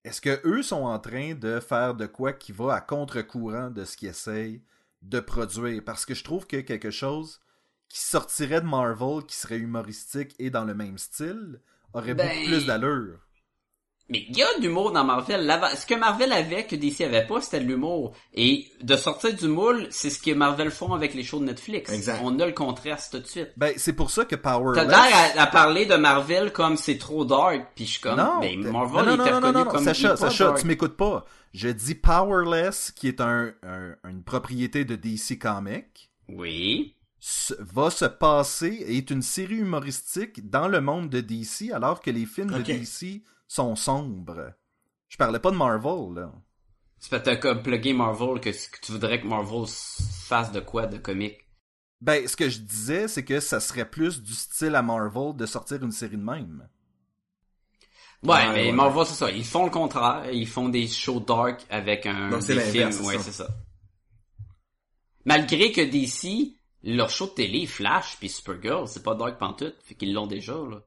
est-ce 0.04 0.20
que 0.20 0.42
eux 0.46 0.62
sont 0.64 0.84
en 0.84 1.00
train 1.00 1.34
de 1.34 1.60
faire 1.60 1.96
de 1.96 2.06
quoi 2.06 2.34
qui 2.34 2.52
va 2.52 2.74
à 2.74 2.82
contre-courant 2.82 3.70
de 3.70 3.86
ce 3.86 3.96
qu'ils 3.96 4.10
essayent 4.10 4.62
de 5.02 5.20
produire? 5.20 5.84
Parce 5.84 6.06
que 6.06 6.14
je 6.14 6.24
trouve 6.24 6.46
que 6.46 6.58
quelque 6.58 6.92
chose 6.92 7.40
qui 7.88 8.00
sortirait 8.00 8.62
de 8.62 8.66
Marvel, 8.66 9.24
qui 9.26 9.36
serait 9.36 9.60
humoristique 9.60 10.36
et 10.40 10.50
dans 10.50 10.66
le 10.66 10.74
même 10.76 10.98
style, 10.98 11.62
aurait 11.94 12.16
Ben, 12.16 12.28
beaucoup 12.28 12.48
plus 12.48 12.66
d'allure. 12.66 13.23
Mais 14.14 14.24
il 14.30 14.38
y 14.38 14.44
a 14.44 14.48
de 14.58 14.62
l'humour 14.64 14.92
dans 14.92 15.04
Marvel. 15.04 15.52
Ce 15.76 15.86
que 15.86 15.96
Marvel 15.96 16.32
avait 16.32 16.66
que 16.66 16.76
DC 16.76 17.02
avait 17.02 17.26
pas, 17.26 17.42
c'était 17.42 17.60
de 17.60 17.66
l'humour. 17.66 18.14
Et 18.36 18.68
de 18.82 18.96
sortir 18.96 19.34
du 19.34 19.48
moule, 19.48 19.88
c'est 19.90 20.10
ce 20.12 20.20
que 20.22 20.32
Marvel 20.32 20.70
font 20.72 20.94
avec 20.94 21.14
les 21.16 21.24
shows 21.24 21.40
de 21.40 21.46
Netflix. 21.46 21.92
Exact. 21.92 22.22
On 22.24 22.40
a 22.40 22.46
le 22.46 22.52
contraste 22.52 23.12
tout 23.14 23.20
de 23.20 23.26
suite. 23.28 23.50
Ben, 23.58 23.74
c'est 23.76 23.94
pour 23.94 24.12
ça 24.12 24.24
que 24.26 24.36
T'as 24.36 24.54
Powerless... 24.54 24.88
l'air 24.88 25.34
à, 25.38 25.42
à 25.42 25.48
parler 25.48 25.86
de 25.88 25.96
Marvel 25.96 26.54
comme 26.54 26.78
c'est 26.78 26.98
trop 27.00 27.26
dark, 27.26 27.70
puis 27.76 27.86
je 27.86 27.92
suis 27.94 28.02
comme, 28.02 28.18
Non, 28.18 28.40
ben, 28.40 28.60
Marvel 28.72 29.06
non, 29.06 29.18
non, 29.18 29.24
était 29.26 29.32
non, 29.34 29.42
non, 29.42 29.48
reconnu 29.48 29.66
non, 29.66 29.72
comme 29.72 29.84
Sacha, 29.84 30.14
est 30.14 30.18
Sacha, 30.18 30.44
dark. 30.46 30.60
tu 30.60 30.68
m'écoutes 30.68 30.96
pas. 30.96 31.26
Je 31.54 31.70
dis 31.70 31.96
Powerless, 31.96 32.92
qui 32.96 33.08
est 33.08 33.20
un, 33.20 33.52
un- 33.64 33.96
une 34.10 34.24
propriété 34.24 34.86
de 34.86 34.96
DC 34.96 35.40
Comics, 35.40 36.12
Oui. 36.30 36.96
va 37.60 37.90
se 37.90 38.06
passer 38.06 38.86
est 38.88 39.10
une 39.10 39.22
série 39.22 39.56
humoristique 39.58 40.50
dans 40.50 40.68
le 40.68 40.82
monde 40.82 41.10
de 41.10 41.20
DC, 41.22 41.72
alors 41.74 42.02
que 42.02 42.12
les 42.12 42.26
films 42.26 42.52
de 42.52 42.62
DC 42.62 43.24
sont 43.54 43.76
sombres. 43.76 44.54
Je 45.10 45.18
parlais 45.18 45.40
pas 45.40 45.52
de 45.52 45.56
Marvel, 45.58 46.16
là. 46.16 46.32
C'est 47.00 47.10
parce 47.10 47.22
que 47.24 47.30
t'as 47.30 47.36
comme 47.36 47.62
plugué 47.62 47.94
Marvel 47.94 48.40
que, 48.40 48.50
que 48.50 48.80
tu 48.82 48.94
voudrais 48.94 49.20
que 49.22 49.28
Marvel 49.28 49.66
fasse 49.68 50.52
de 50.52 50.60
quoi 50.62 50.88
de 50.88 50.98
comique. 50.98 51.38
Ben, 52.02 52.28
ce 52.28 52.36
que 52.36 52.50
je 52.50 52.60
disais, 52.60 53.08
c'est 53.08 53.24
que 53.26 53.40
ça 53.40 53.60
serait 53.60 53.90
plus 53.90 54.22
du 54.22 54.34
style 54.34 54.76
à 54.76 54.82
Marvel 54.82 55.36
de 55.36 55.46
sortir 55.46 55.84
une 55.84 55.92
série 55.92 56.18
de 56.18 56.24
même. 56.24 56.68
Ouais, 58.24 58.30
Ouais, 58.30 58.54
mais 58.54 58.66
ouais. 58.68 58.72
Marvel, 58.72 59.06
c'est 59.06 59.16
ça. 59.16 59.30
Ils 59.32 59.46
font 59.46 59.66
le 59.66 59.70
contraire. 59.72 60.32
Ils 60.32 60.48
font 60.48 60.70
des 60.70 60.88
shows 60.88 61.20
dark 61.20 61.66
avec 61.70 62.06
un 62.06 62.30
Donc, 62.30 62.42
c'est 62.42 62.56
des 62.56 62.62
films. 62.62 62.92
c'est 62.92 63.04
Ouais, 63.04 63.18
ça. 63.18 63.24
c'est 63.24 63.32
ça. 63.34 63.50
Malgré 65.26 65.72
que 65.72 65.82
DC, 65.82 66.56
leur 66.84 67.10
show 67.10 67.28
de 67.28 67.32
télé, 67.32 67.66
Flash 67.66 68.18
puis 68.18 68.30
Supergirl, 68.30 68.88
c'est 68.88 69.04
pas 69.04 69.16
dark 69.16 69.38
pantoute. 69.38 69.76
Fait 69.84 69.96
qu'ils 69.96 70.14
l'ont 70.14 70.28
déjà, 70.28 70.54
là. 70.54 70.82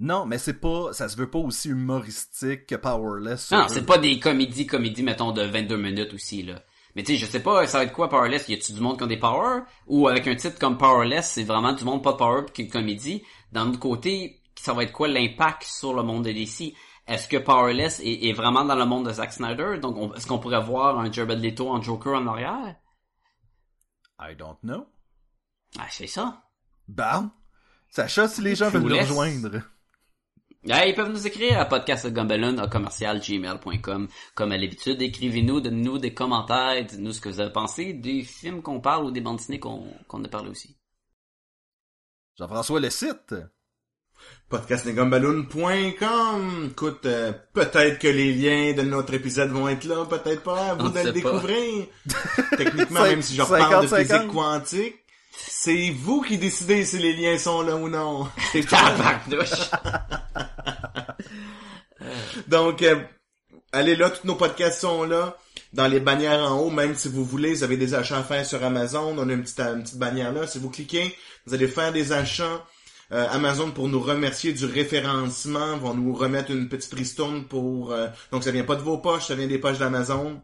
Non, 0.00 0.26
mais 0.26 0.38
c'est 0.38 0.60
pas, 0.60 0.92
ça 0.92 1.08
se 1.08 1.16
veut 1.16 1.28
pas 1.30 1.38
aussi 1.40 1.68
humoristique 1.70 2.66
que 2.66 2.76
Powerless. 2.76 3.50
Non, 3.50 3.66
c'est 3.68 3.84
pas 3.84 3.98
des 3.98 4.20
comédies, 4.20 4.66
comédies, 4.66 5.02
mettons, 5.02 5.32
de 5.32 5.42
22 5.42 5.76
minutes 5.76 6.14
aussi, 6.14 6.42
là. 6.44 6.62
Mais 6.94 7.02
tu 7.02 7.12
sais, 7.12 7.18
je 7.18 7.26
sais 7.30 7.40
pas, 7.42 7.66
ça 7.66 7.78
va 7.78 7.84
être 7.84 7.92
quoi 7.92 8.08
Powerless? 8.08 8.48
Y 8.48 8.54
a-tu 8.54 8.72
du 8.72 8.80
monde 8.80 8.96
qui 8.96 9.04
ont 9.04 9.08
des 9.08 9.18
powers? 9.18 9.62
Ou 9.88 10.08
avec 10.08 10.26
un 10.26 10.34
titre 10.36 10.58
comme 10.58 10.78
Powerless, 10.78 11.32
c'est 11.32 11.42
vraiment 11.44 11.72
du 11.72 11.84
monde 11.84 12.02
pas 12.02 12.12
de 12.12 12.16
power 12.16 12.42
est 12.48 12.58
une 12.62 12.70
comédie. 12.70 13.22
D'un 13.52 13.68
autre 13.68 13.78
côté, 13.78 14.42
ça 14.56 14.72
va 14.72 14.84
être 14.84 14.92
quoi 14.92 15.08
l'impact 15.08 15.64
sur 15.64 15.92
le 15.94 16.02
monde 16.02 16.24
de 16.24 16.32
DC? 16.32 16.74
Est-ce 17.06 17.26
que 17.28 17.36
Powerless 17.36 18.00
est, 18.00 18.28
est 18.28 18.32
vraiment 18.32 18.64
dans 18.64 18.74
le 18.74 18.84
monde 18.86 19.06
de 19.06 19.12
Zack 19.12 19.32
Snyder? 19.32 19.78
Donc, 19.80 19.96
on- 19.96 20.14
est-ce 20.14 20.26
qu'on 20.26 20.38
pourrait 20.38 20.62
voir 20.62 20.98
un 20.98 21.10
Jared 21.10 21.40
Leto 21.40 21.68
en 21.70 21.80
Joker 21.82 22.14
en 22.14 22.26
arrière? 22.26 22.76
I 24.20 24.34
don't 24.36 24.58
know. 24.62 24.86
Ah, 25.78 25.86
c'est 25.90 26.06
ça. 26.06 26.42
Bon. 26.86 27.30
Sacha, 27.90 28.28
si 28.28 28.42
les 28.42 28.54
gens 28.56 28.70
veulent 28.70 28.82
nous 28.82 28.88
laisse. 28.88 29.08
rejoindre. 29.08 29.62
Ah, 30.68 30.86
ils 30.86 30.94
peuvent 30.94 31.10
nous 31.10 31.26
écrire 31.26 31.60
à 31.60 31.66
podcastgumballoon 31.66 32.58
à 32.58 32.66
commercial 32.66 33.20
gmail.com. 33.20 34.08
Comme 34.34 34.52
à 34.52 34.56
l'habitude, 34.56 35.00
écrivez-nous, 35.00 35.60
donnez-nous 35.60 35.98
des 35.98 36.12
commentaires, 36.12 36.84
dites-nous 36.84 37.12
ce 37.12 37.20
que 37.20 37.28
vous 37.28 37.40
avez 37.40 37.52
pensé 37.52 37.92
des 37.92 38.22
films 38.22 38.60
qu'on 38.60 38.80
parle 38.80 39.04
ou 39.04 39.10
des 39.12 39.20
bandes 39.20 39.36
dessinées 39.36 39.60
qu'on 39.60 39.86
qu'on 40.08 40.24
a 40.24 40.28
parlé 40.28 40.50
aussi. 40.50 40.76
Jean-François, 42.36 42.80
le 42.80 42.90
site? 42.90 43.34
podcastnegumballoon.com 44.48 46.68
Écoute, 46.70 47.06
euh, 47.06 47.32
peut-être 47.52 47.98
que 47.98 48.06
les 48.08 48.34
liens 48.34 48.72
de 48.74 48.82
notre 48.82 49.14
épisode 49.14 49.50
vont 49.50 49.68
être 49.68 49.84
là, 49.84 50.04
peut-être 50.06 50.42
pas, 50.42 50.70
à 50.70 50.74
vous 50.74 50.86
On 50.86 50.90
de 50.90 50.98
le 51.00 51.12
découvrir. 51.12 51.86
Techniquement, 52.56 53.02
même 53.02 53.22
si 53.22 53.36
je 53.36 53.42
reparle 53.42 53.84
de 53.84 53.88
50-50. 53.88 54.00
physique 54.00 54.26
quantique, 54.28 54.96
c'est 55.48 55.90
vous 55.90 56.20
qui 56.22 56.38
décidez 56.38 56.84
si 56.84 56.98
les 56.98 57.14
liens 57.14 57.38
sont 57.38 57.62
là 57.62 57.76
ou 57.76 57.88
non. 57.88 58.28
C'est 58.52 58.68
pas-! 58.68 59.20
Donc, 62.48 62.82
euh, 62.82 63.00
allez 63.72 63.96
là, 63.96 64.10
tous 64.10 64.26
nos 64.26 64.34
podcasts 64.34 64.80
sont 64.80 65.04
là. 65.04 65.36
Dans 65.72 65.86
les 65.86 66.00
bannières 66.00 66.40
en 66.40 66.58
haut, 66.60 66.70
même 66.70 66.94
si 66.94 67.08
vous 67.08 67.24
voulez, 67.24 67.54
vous 67.54 67.62
avez 67.62 67.76
des 67.76 67.94
achats 67.94 68.18
à 68.18 68.22
faire 68.22 68.46
sur 68.46 68.62
Amazon, 68.64 69.14
on 69.18 69.28
a 69.28 69.32
une 69.32 69.42
petite, 69.42 69.60
une 69.60 69.82
petite 69.82 69.98
bannière 69.98 70.32
là. 70.32 70.46
Si 70.46 70.58
vous 70.58 70.70
cliquez, 70.70 71.14
vous 71.46 71.54
allez 71.54 71.68
faire 71.68 71.92
des 71.92 72.12
achats. 72.12 72.64
Euh, 73.10 73.26
Amazon, 73.30 73.70
pour 73.70 73.88
nous 73.88 74.00
remercier 74.00 74.52
du 74.52 74.66
référencement, 74.66 75.78
vont 75.78 75.94
nous 75.94 76.14
remettre 76.14 76.50
une 76.50 76.68
petite 76.68 76.92
ristourne 76.92 77.44
pour... 77.44 77.92
euh, 77.92 78.08
donc, 78.32 78.44
ça 78.44 78.50
vient 78.50 78.64
pas 78.64 78.76
de 78.76 78.82
vos 78.82 78.98
poches, 78.98 79.26
ça 79.26 79.34
vient 79.34 79.46
des 79.46 79.58
poches 79.58 79.78
d'Amazon. 79.78 80.42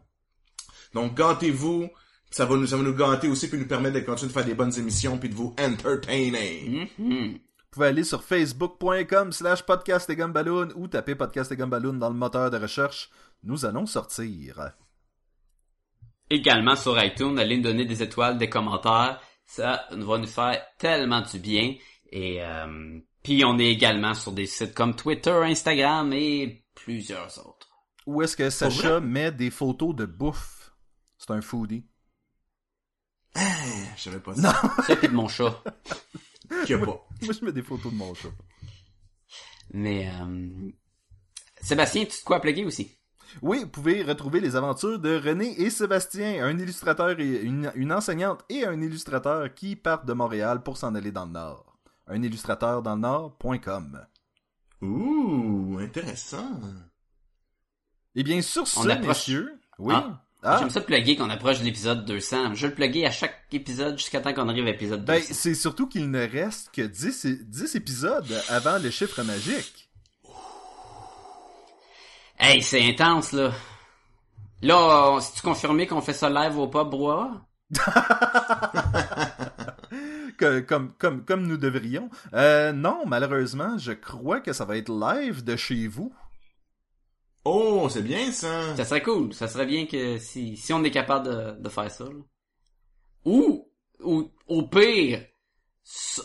Donc, 0.93 1.15
gâtez-vous. 1.15 1.89
Ça 2.35 2.45
va 2.45 2.57
nous, 2.57 2.67
ça 2.67 2.75
va 2.75 2.83
nous 2.83 2.93
gâter 2.93 3.29
aussi, 3.29 3.47
puis 3.47 3.57
nous 3.57 3.65
permettre 3.65 3.95
de 3.95 4.01
continuer 4.01 4.27
de 4.27 4.33
faire 4.33 4.43
des 4.43 4.55
bonnes 4.55 4.77
émissions, 4.77 5.17
puis 5.17 5.29
de 5.29 5.35
vous 5.35 5.55
entertainer. 5.57 6.89
Mhm. 6.97 7.31
Vous 7.31 7.39
pouvez 7.71 7.87
aller 7.87 8.03
sur 8.03 8.25
facebook.com 8.25 9.31
slash 9.31 9.63
podcast 9.63 10.09
et 10.09 10.17
gumballoon 10.17 10.67
ou 10.75 10.89
taper 10.89 11.15
podcast 11.15 11.53
et 11.53 11.55
gumballoon 11.55 11.93
dans 11.93 12.09
le 12.09 12.15
moteur 12.15 12.51
de 12.51 12.57
recherche. 12.57 13.09
Nous 13.43 13.63
allons 13.63 13.85
sortir. 13.85 14.73
Également 16.29 16.75
sur 16.75 17.01
iTunes, 17.01 17.39
allez 17.39 17.55
nous 17.55 17.63
donner 17.63 17.85
des 17.85 18.03
étoiles, 18.03 18.37
des 18.37 18.49
commentaires. 18.49 19.21
Ça 19.45 19.85
va 19.91 20.17
nous 20.17 20.27
faire 20.27 20.61
tellement 20.77 21.21
du 21.21 21.39
bien. 21.39 21.75
Et 22.11 22.43
euh, 22.43 22.99
puis 23.23 23.45
on 23.45 23.57
est 23.59 23.71
également 23.71 24.13
sur 24.13 24.33
des 24.33 24.45
sites 24.45 24.73
comme 24.73 24.93
Twitter, 24.93 25.31
Instagram 25.31 26.11
et 26.11 26.65
plusieurs 26.75 27.47
autres. 27.47 27.69
Où 28.05 28.21
est-ce 28.21 28.35
que 28.35 28.49
Sacha 28.49 28.99
met 28.99 29.31
des 29.31 29.51
photos 29.51 29.95
de 29.95 30.05
bouffe? 30.05 30.73
C'est 31.17 31.31
un 31.31 31.39
foodie. 31.39 31.85
Je 33.97 34.01
savais 34.01 34.19
pas 34.19 34.35
Non. 34.35 34.51
ça. 34.51 34.75
Ça 34.87 34.95
puis 34.95 35.07
de 35.07 35.13
mon 35.13 35.27
chat. 35.27 35.63
Qu'il 36.65 36.77
y 36.77 36.79
a 36.81 36.85
pas. 36.85 37.05
Moi, 37.21 37.33
je 37.39 37.45
mets 37.45 37.51
des 37.51 37.63
photos 37.63 37.91
de 37.91 37.97
mon 37.97 38.13
chat. 38.13 38.29
Mais 39.71 40.09
euh, 40.21 40.69
Sébastien, 41.61 42.05
tu 42.05 42.17
te 42.17 42.23
quoi 42.23 42.37
à 42.37 42.39
plugger 42.39 42.65
aussi? 42.65 42.97
Oui, 43.41 43.61
vous 43.63 43.69
pouvez 43.69 44.03
retrouver 44.03 44.39
les 44.39 44.55
aventures 44.55 44.99
de 44.99 45.17
René 45.17 45.59
et 45.59 45.69
Sébastien, 45.69 46.45
un 46.45 46.57
illustrateur 46.57 47.19
et 47.19 47.41
une, 47.41 47.71
une 47.75 47.91
enseignante 47.91 48.45
et 48.49 48.65
un 48.65 48.79
illustrateur 48.81 49.53
qui 49.53 49.75
partent 49.75 50.05
de 50.05 50.13
Montréal 50.13 50.61
pour 50.63 50.77
s'en 50.77 50.95
aller 50.95 51.11
dans 51.11 51.25
le 51.25 51.31
Nord. 51.31 51.77
Un 52.07 52.21
illustrateur 52.21 52.81
dans 52.83 52.95
le 52.95 53.01
Nord.com. 53.01 54.05
Ouh, 54.81 55.77
intéressant. 55.81 56.61
Et 58.13 58.23
bien, 58.23 58.41
sur 58.41 58.67
ce, 58.67 58.79
On 58.79 58.87
approche- 58.89 59.07
messieurs... 59.07 59.59
Oui? 59.79 59.93
Ah. 59.97 60.24
Ah, 60.47 60.57
J'aime 60.59 60.69
ça 60.69 60.81
plugger 60.81 61.15
qu'on 61.15 61.29
approche 61.31 61.59
de 61.59 61.63
l'épisode 61.65 62.05
200. 62.05 62.53
Je 62.53 62.61
vais 62.61 62.67
le 62.69 62.75
plugger 62.75 63.05
à 63.05 63.09
chaque 63.11 63.35
épisode 63.51 63.97
jusqu'à 63.97 64.21
temps 64.21 64.31
qu'on 64.33 64.47
arrive 64.47 64.67
à 64.67 64.71
l'épisode 64.71 65.03
200. 65.03 65.05
ben, 65.05 65.21
c'est 65.33 65.55
surtout 65.55 65.87
qu'il 65.87 66.09
ne 66.11 66.19
reste 66.27 66.69
que 66.71 66.83
10, 66.83 67.25
é- 67.25 67.39
10 67.43 67.75
épisodes 67.75 68.31
avant 68.49 68.77
le 68.77 68.89
chiffre 68.91 69.23
magique. 69.23 69.89
Hey, 72.37 72.61
c'est 72.61 72.87
intense, 72.87 73.31
là. 73.31 73.51
Là, 74.61 75.11
on- 75.13 75.19
c'est-tu 75.19 75.41
confirmé 75.41 75.87
qu'on 75.87 76.01
fait 76.01 76.13
ça 76.13 76.29
live 76.29 76.57
au 76.59 76.67
pub 76.67 76.93
comme, 80.67 80.91
comme, 80.97 81.23
comme 81.25 81.47
nous 81.47 81.57
devrions. 81.57 82.09
Euh, 82.33 82.71
non, 82.71 83.03
malheureusement, 83.05 83.77
je 83.77 83.91
crois 83.93 84.39
que 84.41 84.53
ça 84.53 84.65
va 84.65 84.77
être 84.77 84.89
live 84.91 85.43
de 85.43 85.55
chez 85.55 85.87
vous. 85.87 86.13
Oh, 87.45 87.87
c'est 87.89 88.01
bien 88.01 88.31
ça. 88.31 88.75
Ça 88.75 88.85
serait 88.85 89.03
cool. 89.03 89.33
Ça 89.33 89.47
serait 89.47 89.67
bien 89.67 89.85
que 89.85 90.17
si, 90.17 90.57
si 90.57 90.73
on 90.73 90.83
est 90.83 90.91
capable 90.91 91.27
de, 91.27 91.61
de 91.61 91.69
faire 91.69 91.91
ça. 91.91 92.05
là. 92.05 92.19
Ou, 93.23 93.71
ou, 94.03 94.31
au 94.47 94.63
pire, 94.63 95.25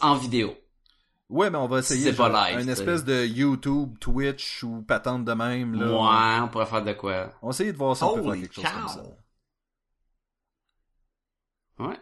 en 0.00 0.14
vidéo. 0.16 0.54
Ouais, 1.28 1.48
mais 1.50 1.58
on 1.58 1.68
va 1.68 1.78
essayer 1.78 2.10
C'est 2.10 2.16
pas 2.16 2.50
live, 2.50 2.60
une 2.60 2.68
espèce 2.68 3.04
de 3.04 3.24
YouTube, 3.24 3.96
Twitch 4.00 4.64
ou 4.64 4.82
patente 4.82 5.24
de 5.24 5.32
même. 5.32 5.74
Là. 5.78 5.86
Ouais, 5.86 6.40
on 6.42 6.48
pourrait 6.48 6.66
faire 6.66 6.82
de 6.82 6.92
quoi. 6.92 7.32
On 7.40 7.46
va 7.46 7.50
essayer 7.50 7.72
de 7.72 7.76
voir 7.78 7.96
si 7.96 8.02
on 8.02 8.14
peut 8.14 8.22
faire 8.22 8.40
quelque 8.40 8.54
chose 8.54 8.64
comme 8.64 8.88
ça. 8.88 9.02
Ouais. 11.78 11.96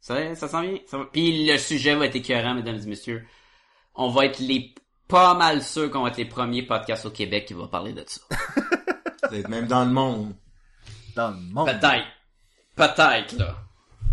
Ça, 0.00 0.34
ça 0.36 0.48
s'en 0.48 0.62
vient. 0.62 0.78
Ça 0.86 0.98
va. 0.98 1.06
Puis 1.06 1.46
le 1.46 1.58
sujet 1.58 1.94
va 1.96 2.06
être 2.06 2.14
écœurant, 2.14 2.54
mesdames 2.54 2.76
et 2.76 2.86
messieurs. 2.86 3.26
On 3.94 4.10
va 4.10 4.26
être 4.26 4.38
les 4.38 4.74
pas 5.08 5.34
mal 5.34 5.62
sûrs 5.62 5.90
qu'on 5.90 6.02
va 6.02 6.08
être 6.08 6.16
les 6.16 6.24
premiers 6.24 6.62
podcasts 6.62 7.06
au 7.06 7.10
Québec 7.10 7.46
qui 7.46 7.54
va 7.54 7.66
parler 7.68 7.92
de 7.92 8.04
ça. 8.06 8.20
Peut-être 9.28 9.48
même 9.48 9.66
dans 9.66 9.84
le 9.84 9.90
monde. 9.90 10.34
Dans 11.14 11.30
le 11.30 11.36
monde. 11.36 11.66
Peut-être. 11.68 12.06
Peut-être, 12.74 13.32
là. 13.38 13.56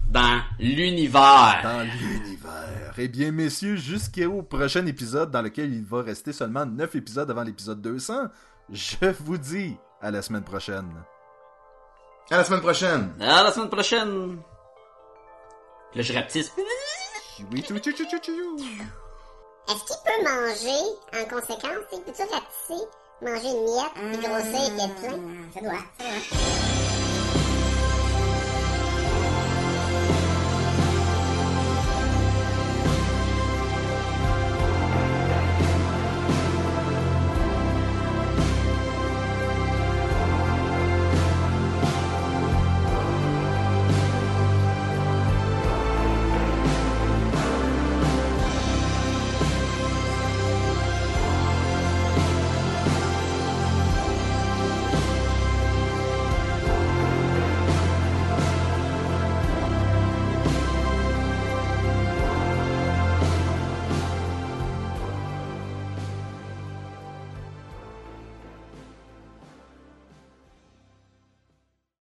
Dans 0.10 0.42
l'univers. 0.60 1.60
Dans 1.64 1.82
l'univers. 1.82 2.94
Eh 2.98 3.08
bien, 3.08 3.32
messieurs, 3.32 3.76
jusqu'au 3.76 4.44
prochain 4.44 4.86
épisode 4.86 5.32
dans 5.32 5.42
lequel 5.42 5.74
il 5.74 5.84
va 5.84 6.02
rester 6.02 6.32
seulement 6.32 6.66
9 6.66 6.96
épisodes 6.96 7.30
avant 7.30 7.44
l'épisode 7.44 7.82
200, 7.82 8.28
je 8.70 9.08
vous 9.20 9.38
dis 9.38 9.76
à 10.02 10.12
la 10.12 10.22
semaine 10.22 10.44
prochaine. 10.44 10.92
À 12.30 12.38
la 12.38 12.44
semaine 12.44 12.62
prochaine. 12.62 13.14
À 13.20 13.44
la 13.44 13.52
semaine 13.52 13.70
prochaine. 13.70 14.38
Là, 15.96 16.02
je 16.02 16.14
rapetisse. 16.14 16.52
Oui, 17.52 17.62
tchou, 17.62 17.78
tchou, 17.80 17.92
tchou. 17.94 18.58
Est-ce 19.70 19.84
qu'il 19.86 19.96
peut 20.06 20.24
manger 20.24 20.82
en 21.14 21.24
conséquence? 21.30 21.86
Peut-tu 21.90 22.22
rapetisser, 22.24 22.88
manger 23.22 23.50
une 23.50 23.64
miette, 23.64 23.94
puis 23.96 24.18
grossir 24.18 24.62
et 24.62 24.84
être 24.84 24.96
plein? 24.96 25.20
Ça 25.54 25.62
doit, 25.62 25.72
ça 26.00 26.06
doit. 26.06 26.73